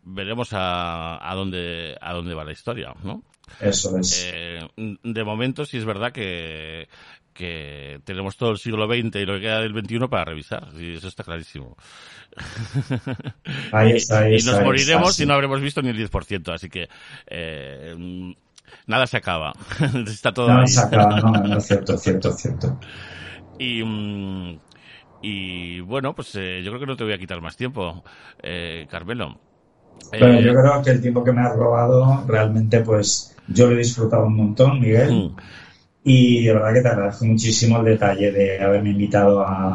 veremos 0.04 0.54
a, 0.54 1.30
a 1.30 1.36
dónde 1.36 1.98
a 2.00 2.14
dónde 2.14 2.34
va 2.34 2.46
la 2.46 2.54
historia, 2.54 2.94
¿no? 3.04 3.24
Eso 3.60 3.98
es. 3.98 4.30
Eh, 4.34 4.60
de 4.78 5.24
momento 5.24 5.66
sí 5.66 5.78
es 5.78 5.86
verdad 5.86 6.12
que, 6.14 6.88
que 7.34 8.00
tenemos 8.06 8.38
todo 8.38 8.52
el 8.52 8.58
siglo 8.58 8.88
XX 8.88 9.16
y 9.18 9.26
lo 9.26 9.34
que 9.36 9.42
queda 9.42 9.60
del 9.60 9.74
XXI 9.78 10.08
para 10.08 10.26
revisar, 10.26 10.70
y 10.80 10.96
eso 10.96 11.10
está 11.10 11.24
clarísimo. 11.26 11.76
Ahí 13.72 13.92
Y- 13.92 13.96
está, 13.98 14.20
ahí 14.22 14.34
y, 14.34 14.36
está, 14.38 14.52
nos 14.52 14.60
ahí 14.62 14.66
moriremos 14.66 15.10
está, 15.10 15.18
sí. 15.18 15.24
y 15.24 15.26
no 15.26 15.34
habremos 15.34 15.62
visto 15.62 15.82
ni 15.82 15.90
el 15.90 15.98
10%, 16.10 16.54
así 16.54 16.70
que 16.70 16.88
eh, 17.28 17.96
nada 18.88 19.08
se 19.08 19.18
acaba. 19.18 19.54
está 20.08 20.34
todo 20.34 20.52
ahí. 20.58 20.68
se 20.68 20.80
acaba, 20.82 21.20
no, 21.22 21.32
no, 21.44 21.60
cierto, 21.62 21.98
cierto, 21.98 22.32
cierto. 22.34 22.78
Y, 23.58 23.84
mm, 23.84 24.60
y 25.22 25.80
bueno, 25.82 26.14
pues 26.16 26.36
eh, 26.36 26.62
yo 26.64 26.72
creo 26.72 26.80
que 26.82 26.86
no 26.88 26.98
te 26.98 27.04
voy 27.04 27.14
a 27.14 27.18
quitar 27.18 27.42
más 27.42 27.56
tiempo, 27.58 28.04
eh, 28.44 28.88
Carmelo. 28.90 29.40
Bueno, 30.20 30.40
Eh, 30.40 30.44
yo 30.44 30.54
creo 30.54 30.82
que 30.84 30.92
el 30.92 31.02
tiempo 31.02 31.24
que 31.24 31.32
me 31.32 31.42
has 31.42 31.56
robado, 31.56 32.26
realmente, 32.28 32.82
pues 32.82 33.36
yo 33.48 33.68
lo 33.68 33.74
he 33.76 33.78
disfrutado 33.80 34.26
un 34.28 34.36
montón, 34.36 34.80
Miguel. 34.80 35.12
mm, 35.14 35.36
Y 36.04 36.44
de 36.46 36.54
verdad 36.54 36.74
que 36.74 36.82
te 36.82 36.88
agradezco 36.90 37.26
muchísimo 37.26 37.80
el 37.80 37.86
detalle 37.86 38.32
de 38.32 38.62
haberme 38.62 38.92
invitado 38.92 39.42
a, 39.42 39.74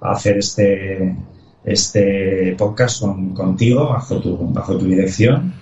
a 0.00 0.10
hacer 0.12 0.38
este, 0.38 1.16
este 1.64 2.54
podcast 2.58 3.00
con- 3.00 3.32
contigo, 3.34 3.88
bajo 3.88 4.20
tu, 4.20 4.36
bajo 4.52 4.76
tu 4.76 4.84
dirección. 4.86 5.54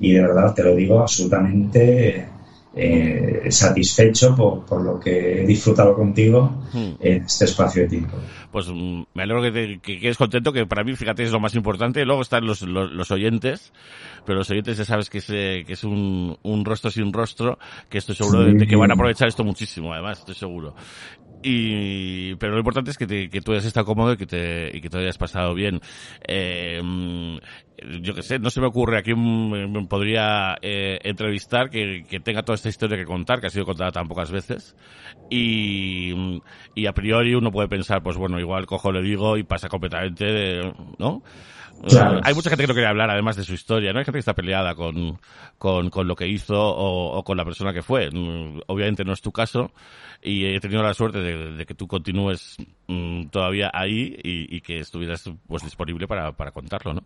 Y 0.00 0.12
de 0.12 0.20
verdad 0.20 0.54
te 0.54 0.62
lo 0.62 0.74
digo 0.74 1.00
absolutamente 1.00 2.28
eh, 2.74 3.50
satisfecho 3.50 4.36
por, 4.36 4.64
por 4.64 4.82
lo 4.82 5.00
que 5.00 5.42
he 5.42 5.46
disfrutado 5.46 5.94
contigo 5.94 6.62
mm. 6.72 6.92
en 7.00 7.22
este 7.24 7.46
espacio 7.46 7.82
de 7.82 7.88
tiempo. 7.88 8.16
Pues 8.52 8.68
mm, 8.68 9.02
me 9.14 9.22
alegro 9.22 9.42
que, 9.42 9.50
te, 9.50 9.78
que 9.80 9.98
quedes 9.98 10.16
contento, 10.16 10.52
que 10.52 10.64
para 10.66 10.84
mí, 10.84 10.94
fíjate, 10.94 11.24
es 11.24 11.32
lo 11.32 11.40
más 11.40 11.54
importante. 11.54 12.04
Luego 12.04 12.22
están 12.22 12.46
los, 12.46 12.62
los, 12.62 12.92
los 12.92 13.10
oyentes, 13.10 13.72
pero 14.24 14.38
los 14.38 14.50
oyentes 14.50 14.78
ya 14.78 14.84
sabes 14.84 15.10
que 15.10 15.18
es, 15.18 15.28
eh, 15.30 15.64
que 15.66 15.72
es 15.72 15.82
un, 15.82 16.38
un 16.42 16.64
rostro 16.64 16.90
sin 16.90 17.12
rostro, 17.12 17.58
que 17.88 17.98
estoy 17.98 18.14
seguro 18.14 18.44
de, 18.44 18.54
de 18.54 18.66
que 18.66 18.76
van 18.76 18.90
a 18.90 18.94
aprovechar 18.94 19.28
esto 19.28 19.44
muchísimo, 19.44 19.92
además, 19.92 20.20
estoy 20.20 20.34
seguro. 20.34 20.74
Y, 21.40 22.34
pero 22.36 22.52
lo 22.54 22.58
importante 22.58 22.90
es 22.90 22.98
que, 22.98 23.06
te, 23.06 23.30
que 23.30 23.40
tú 23.40 23.52
hayas 23.52 23.64
estado 23.64 23.86
cómodo 23.86 24.12
y 24.12 24.16
que 24.16 24.26
te, 24.26 24.76
y 24.76 24.80
que 24.80 24.90
te 24.90 24.98
hayas 24.98 25.18
pasado 25.18 25.54
bien. 25.54 25.80
Eh, 26.26 26.80
mm, 26.82 27.38
yo 28.02 28.14
qué 28.14 28.22
sé, 28.22 28.40
no 28.40 28.50
se 28.50 28.60
me 28.60 28.66
ocurre 28.66 28.98
a 28.98 29.02
quién 29.02 29.86
podría 29.88 30.56
eh, 30.62 30.98
entrevistar 31.04 31.70
que, 31.70 32.04
que 32.08 32.18
tenga 32.18 32.42
toda 32.42 32.56
esta 32.56 32.68
historia 32.68 32.96
que 32.96 33.04
contar, 33.04 33.40
que 33.40 33.46
ha 33.46 33.50
sido 33.50 33.64
contada 33.66 33.92
tan 33.92 34.08
pocas 34.08 34.32
veces. 34.32 34.74
Y, 35.28 36.40
y 36.74 36.86
a 36.86 36.92
priori 36.92 37.34
uno 37.34 37.52
puede 37.52 37.68
pensar, 37.68 38.02
pues 38.02 38.16
bueno, 38.16 38.40
igual 38.40 38.66
cojo, 38.66 38.90
le 38.90 39.02
digo 39.02 39.36
y 39.36 39.44
pasa 39.44 39.68
completamente, 39.68 40.24
de- 40.24 40.72
¿no? 40.98 41.22
Claro. 41.86 42.20
Hay 42.24 42.34
mucha 42.34 42.50
gente 42.50 42.64
que 42.64 42.68
no 42.68 42.74
quiere 42.74 42.88
hablar 42.88 43.10
además 43.10 43.36
de 43.36 43.44
su 43.44 43.54
historia, 43.54 43.92
¿no? 43.92 43.98
Hay 43.98 44.04
gente 44.04 44.16
que 44.16 44.20
está 44.20 44.34
peleada 44.34 44.74
con, 44.74 45.18
con, 45.58 45.90
con 45.90 46.08
lo 46.08 46.16
que 46.16 46.26
hizo 46.26 46.54
o, 46.54 47.16
o 47.16 47.22
con 47.22 47.36
la 47.36 47.44
persona 47.44 47.72
que 47.72 47.82
fue. 47.82 48.10
Mm, 48.10 48.60
Obviamente 48.66 49.04
no 49.04 49.12
es 49.12 49.20
tu 49.20 49.30
caso 49.32 49.70
y 50.22 50.44
he 50.46 50.60
tenido 50.60 50.82
la 50.82 50.94
suerte 50.94 51.20
de, 51.20 51.52
de 51.52 51.66
que 51.66 51.74
tú 51.74 51.86
continúes 51.86 52.56
mm, 52.88 53.28
todavía 53.28 53.70
ahí 53.72 54.18
y, 54.22 54.56
y 54.56 54.60
que 54.60 54.80
estuvieras 54.80 55.30
pues 55.46 55.62
disponible 55.62 56.08
para, 56.08 56.32
para 56.32 56.50
contarlo, 56.50 56.94
¿no? 56.94 57.02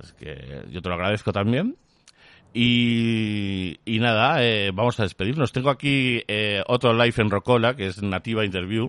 Así 0.00 0.12
que 0.18 0.62
yo 0.70 0.80
te 0.80 0.88
lo 0.88 0.94
agradezco 0.94 1.32
también. 1.32 1.76
Y, 2.52 3.78
y 3.84 4.00
nada, 4.00 4.42
eh, 4.44 4.72
vamos 4.74 4.98
a 4.98 5.04
despedirnos. 5.04 5.52
Tengo 5.52 5.70
aquí 5.70 6.22
eh, 6.26 6.62
otro 6.66 6.92
live 6.92 7.14
en 7.18 7.30
Rocola, 7.30 7.76
que 7.76 7.86
es 7.86 8.02
Nativa 8.02 8.44
Interview. 8.44 8.88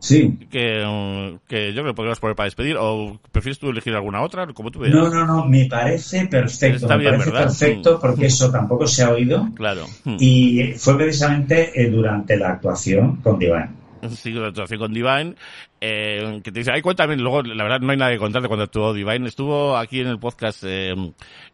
Sí. 0.00 0.38
que, 0.50 0.82
mm, 0.84 1.46
que 1.46 1.68
yo 1.68 1.82
creo 1.82 1.92
que 1.92 1.94
podríamos 1.94 2.18
poner 2.20 2.34
para 2.34 2.46
despedir. 2.46 2.76
¿O 2.78 3.20
prefieres 3.30 3.58
tú 3.58 3.70
elegir 3.70 3.94
alguna 3.94 4.22
otra? 4.22 4.46
Como 4.48 4.70
tú 4.70 4.80
veas. 4.80 4.94
No, 4.94 5.08
no, 5.10 5.24
no, 5.26 5.44
me 5.44 5.66
parece 5.66 6.26
perfecto. 6.26 6.78
Está 6.86 6.96
me 6.96 7.02
bien, 7.02 7.12
parece 7.12 7.30
¿verdad? 7.30 7.44
perfecto 7.46 7.96
Mm. 7.96 8.00
porque 8.00 8.26
eso 8.26 8.50
tampoco 8.50 8.86
se 8.86 9.02
ha 9.04 9.10
oído. 9.10 9.48
Claro. 9.54 9.84
Mm. 10.04 10.16
Y 10.18 10.72
fue 10.76 10.96
precisamente 10.96 11.70
eh, 11.80 11.90
durante 11.90 12.36
la 12.36 12.52
actuación 12.52 13.16
con 13.16 13.38
Divine. 13.38 13.68
Sí, 14.16 14.32
la 14.32 14.46
actuación 14.48 14.80
con 14.80 14.94
Divine, 14.94 15.34
eh, 15.80 16.40
que 16.44 16.52
te 16.52 16.60
dice, 16.60 16.72
ay, 16.72 16.82
cuéntame, 16.82 17.16
luego, 17.16 17.42
la 17.42 17.62
verdad, 17.62 17.80
no 17.80 17.90
hay 17.90 17.96
nada 17.96 18.12
que 18.12 18.18
contarte 18.18 18.48
cuando 18.48 18.64
actuó 18.64 18.92
Divine. 18.92 19.26
Estuvo 19.26 19.76
aquí 19.76 20.00
en 20.00 20.08
el 20.08 20.18
podcast, 20.18 20.62
eh, 20.66 20.94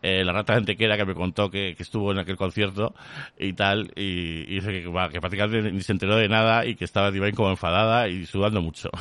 eh, 0.03 0.25
La 0.25 0.33
Rata 0.33 0.55
de 0.55 0.59
Antequera, 0.59 0.97
que 0.97 1.05
me 1.05 1.15
contó 1.15 1.51
que, 1.51 1.75
que 1.77 1.83
estuvo 1.83 2.11
en 2.13 2.19
aquel 2.19 2.37
concierto 2.37 2.95
y 3.39 3.53
tal, 3.53 3.93
y, 3.95 4.43
y 4.49 4.55
dice 4.57 4.73
que, 4.73 4.83
que 5.13 5.21
prácticamente 5.21 5.71
ni 5.71 5.81
se 5.81 5.93
enteró 5.93 6.17
de 6.17 6.29
nada 6.29 6.67
y 6.67 6.75
que 6.75 6.85
estaba 6.85 7.11
Divine 7.11 7.35
como 7.35 7.51
enfadada 7.51 8.09
y 8.09 8.27
sudando 8.27 8.61
mucho. 8.61 8.91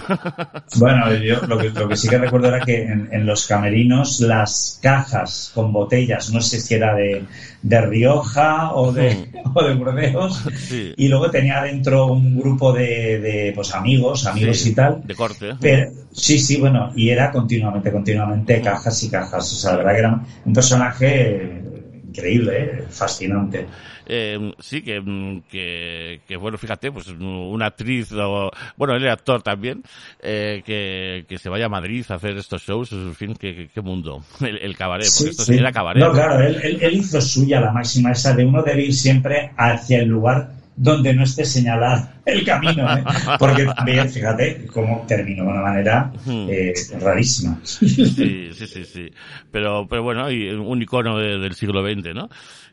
Bueno, 0.77 1.13
yo 1.15 1.41
lo 1.47 1.57
que, 1.57 1.69
lo 1.69 1.87
que 1.87 1.95
sí 1.95 2.09
que 2.09 2.17
recuerdo 2.17 2.47
era 2.47 2.59
que 2.59 2.83
en, 2.83 3.07
en 3.11 3.25
los 3.25 3.47
camerinos 3.47 4.19
las 4.19 4.79
cajas 4.81 5.51
con 5.53 5.71
botellas, 5.71 6.31
no 6.31 6.41
sé 6.41 6.59
si 6.59 6.73
era 6.73 6.93
de, 6.95 7.23
de 7.61 7.81
Rioja 7.81 8.73
o 8.73 8.91
de, 8.91 9.31
o 9.53 9.63
de 9.63 9.73
Burdeos, 9.73 10.43
sí. 10.57 10.93
y 10.97 11.07
luego 11.07 11.31
tenía 11.31 11.61
dentro 11.61 12.07
un 12.07 12.37
grupo 12.37 12.73
de, 12.73 13.19
de, 13.19 13.51
pues 13.55 13.73
amigos, 13.73 14.25
amigos 14.25 14.55
Sí, 14.57 14.69
y 14.69 14.75
tal. 14.75 15.01
De 15.05 15.14
corte. 15.15 15.49
¿eh? 15.49 15.55
Pero, 15.59 15.91
sí, 16.11 16.39
sí, 16.39 16.57
bueno, 16.59 16.91
y 16.95 17.09
era 17.09 17.31
continuamente, 17.31 17.91
continuamente 17.91 18.61
cajas 18.61 19.03
y 19.03 19.09
cajas. 19.09 19.51
O 19.51 19.55
sea, 19.55 19.71
la 19.71 19.77
verdad 19.77 19.91
que 19.93 19.99
era 19.99 20.21
un 20.45 20.53
personaje 20.53 21.61
increíble, 22.07 22.57
¿eh? 22.57 22.83
fascinante. 22.89 23.65
Eh, 24.07 24.53
sí, 24.59 24.81
que, 24.83 25.01
que, 25.49 26.21
que, 26.27 26.35
bueno, 26.37 26.57
fíjate, 26.57 26.91
pues 26.91 27.07
una 27.07 27.65
actriz, 27.65 28.11
o, 28.13 28.51
bueno, 28.77 28.95
él 28.95 29.03
era 29.03 29.13
actor 29.13 29.41
también, 29.41 29.81
eh, 30.21 30.61
que, 30.65 31.25
que 31.27 31.37
se 31.39 31.49
vaya 31.49 31.65
a 31.65 31.69
Madrid 31.69 32.05
a 32.09 32.13
hacer 32.15 32.37
estos 32.37 32.61
shows, 32.61 32.91
en 32.91 33.15
fin, 33.15 33.33
qué, 33.35 33.69
mundo. 33.81 34.23
El, 34.41 34.57
el 34.59 34.77
cabaret, 34.77 35.07
porque 35.17 35.31
esto 35.31 35.43
sí 35.43 35.55
era 35.55 35.71
cabaret. 35.71 36.03
No, 36.03 36.11
claro, 36.11 36.39
él, 36.41 36.59
él- 36.63 36.77
él 36.81 36.93
hizo 36.97 37.19
suya 37.19 37.59
la 37.59 37.71
máxima 37.71 38.11
esa 38.11 38.33
de 38.35 38.45
uno 38.45 38.61
debe 38.61 38.83
ir 38.83 38.93
siempre 38.93 39.51
hacia 39.57 39.99
el 39.99 40.07
lugar 40.09 40.54
donde 40.77 41.13
no 41.13 41.23
esté 41.23 41.45
señalado 41.45 42.09
el 42.25 42.43
camino, 42.45 42.97
¿eh? 42.97 43.03
porque 43.39 43.65
también, 43.65 44.09
fíjate, 44.09 44.65
cómo 44.67 45.05
terminó 45.07 45.43
de 45.43 45.49
una 45.49 45.61
manera 45.61 46.11
eh, 46.49 46.73
rarísima. 46.99 47.59
Sí, 47.63 48.49
sí, 48.53 48.67
sí, 48.67 48.83
sí. 48.85 49.09
Pero, 49.51 49.87
pero 49.87 50.03
bueno, 50.03 50.29
y 50.29 50.49
un 50.49 50.81
icono 50.81 51.17
de- 51.17 51.37
del 51.37 51.53
siglo 51.55 51.81
XX, 51.81 52.13
¿no? 52.13 52.29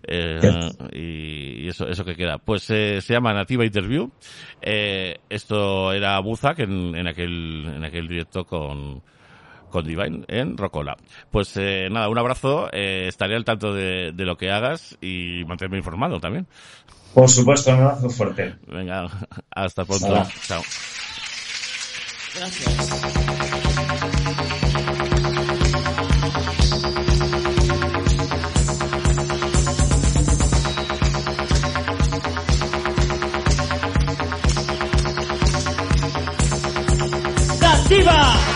Eh, 0.07 0.41
y, 0.93 1.65
y 1.65 1.69
eso, 1.69 1.87
eso 1.89 2.05
que 2.05 2.17
queda. 2.17 2.39
Pues 2.39 2.69
eh, 2.71 3.01
se 3.01 3.13
llama 3.13 3.33
Nativa 3.35 3.65
Interview. 3.65 4.11
Eh, 4.61 5.19
esto 5.29 5.93
era 5.93 6.19
Buzak 6.21 6.59
en, 6.61 6.95
en 6.97 7.07
aquel, 7.07 7.65
en 7.77 7.85
aquel 7.85 8.09
directo 8.09 8.45
con, 8.45 9.03
con 9.71 9.87
Divine 9.87 10.25
en 10.29 10.57
Rocola. 10.57 10.97
Pues 11.31 11.57
eh, 11.57 11.89
nada, 11.91 12.09
un 12.09 12.19
abrazo, 12.19 12.69
eh, 12.73 13.05
estaré 13.09 13.37
al 13.37 13.45
tanto 13.45 13.73
de, 13.75 14.13
de 14.13 14.25
lo 14.25 14.37
que 14.37 14.51
hagas 14.51 14.97
y 15.01 15.45
mantenerme 15.47 15.79
informado 15.79 16.19
también. 16.21 16.47
Por 17.15 17.29
supuesto, 17.29 17.71
un 17.71 17.81
abrazo 17.81 18.09
fuerte. 18.11 18.55
Venga, 18.67 19.07
hasta 19.51 19.85
pronto. 19.85 20.07
Hola. 20.07 20.29
Chao. 20.47 20.63
¡Nativa! 37.61 38.33
Day 38.43 38.52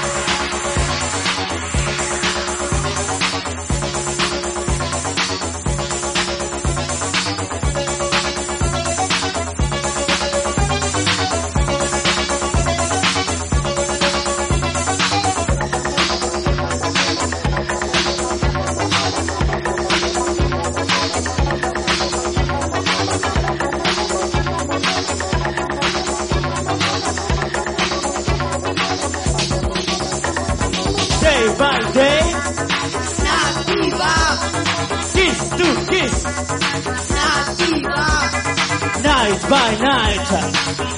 by 39.49 39.78
night. 39.78 40.95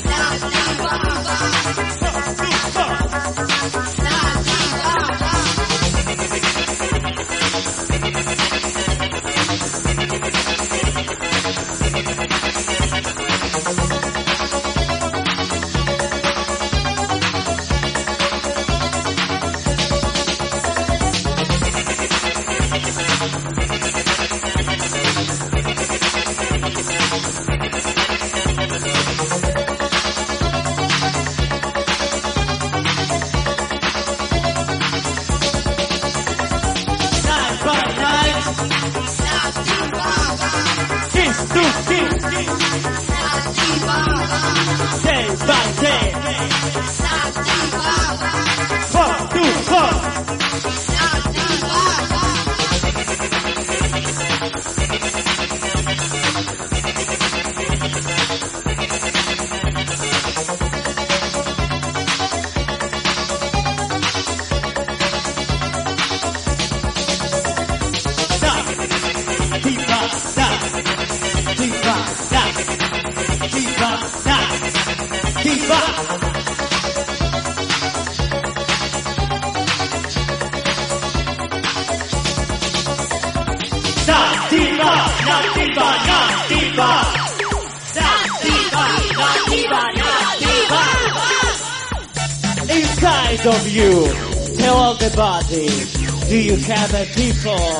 other 96.70 97.06
people. 97.14 97.77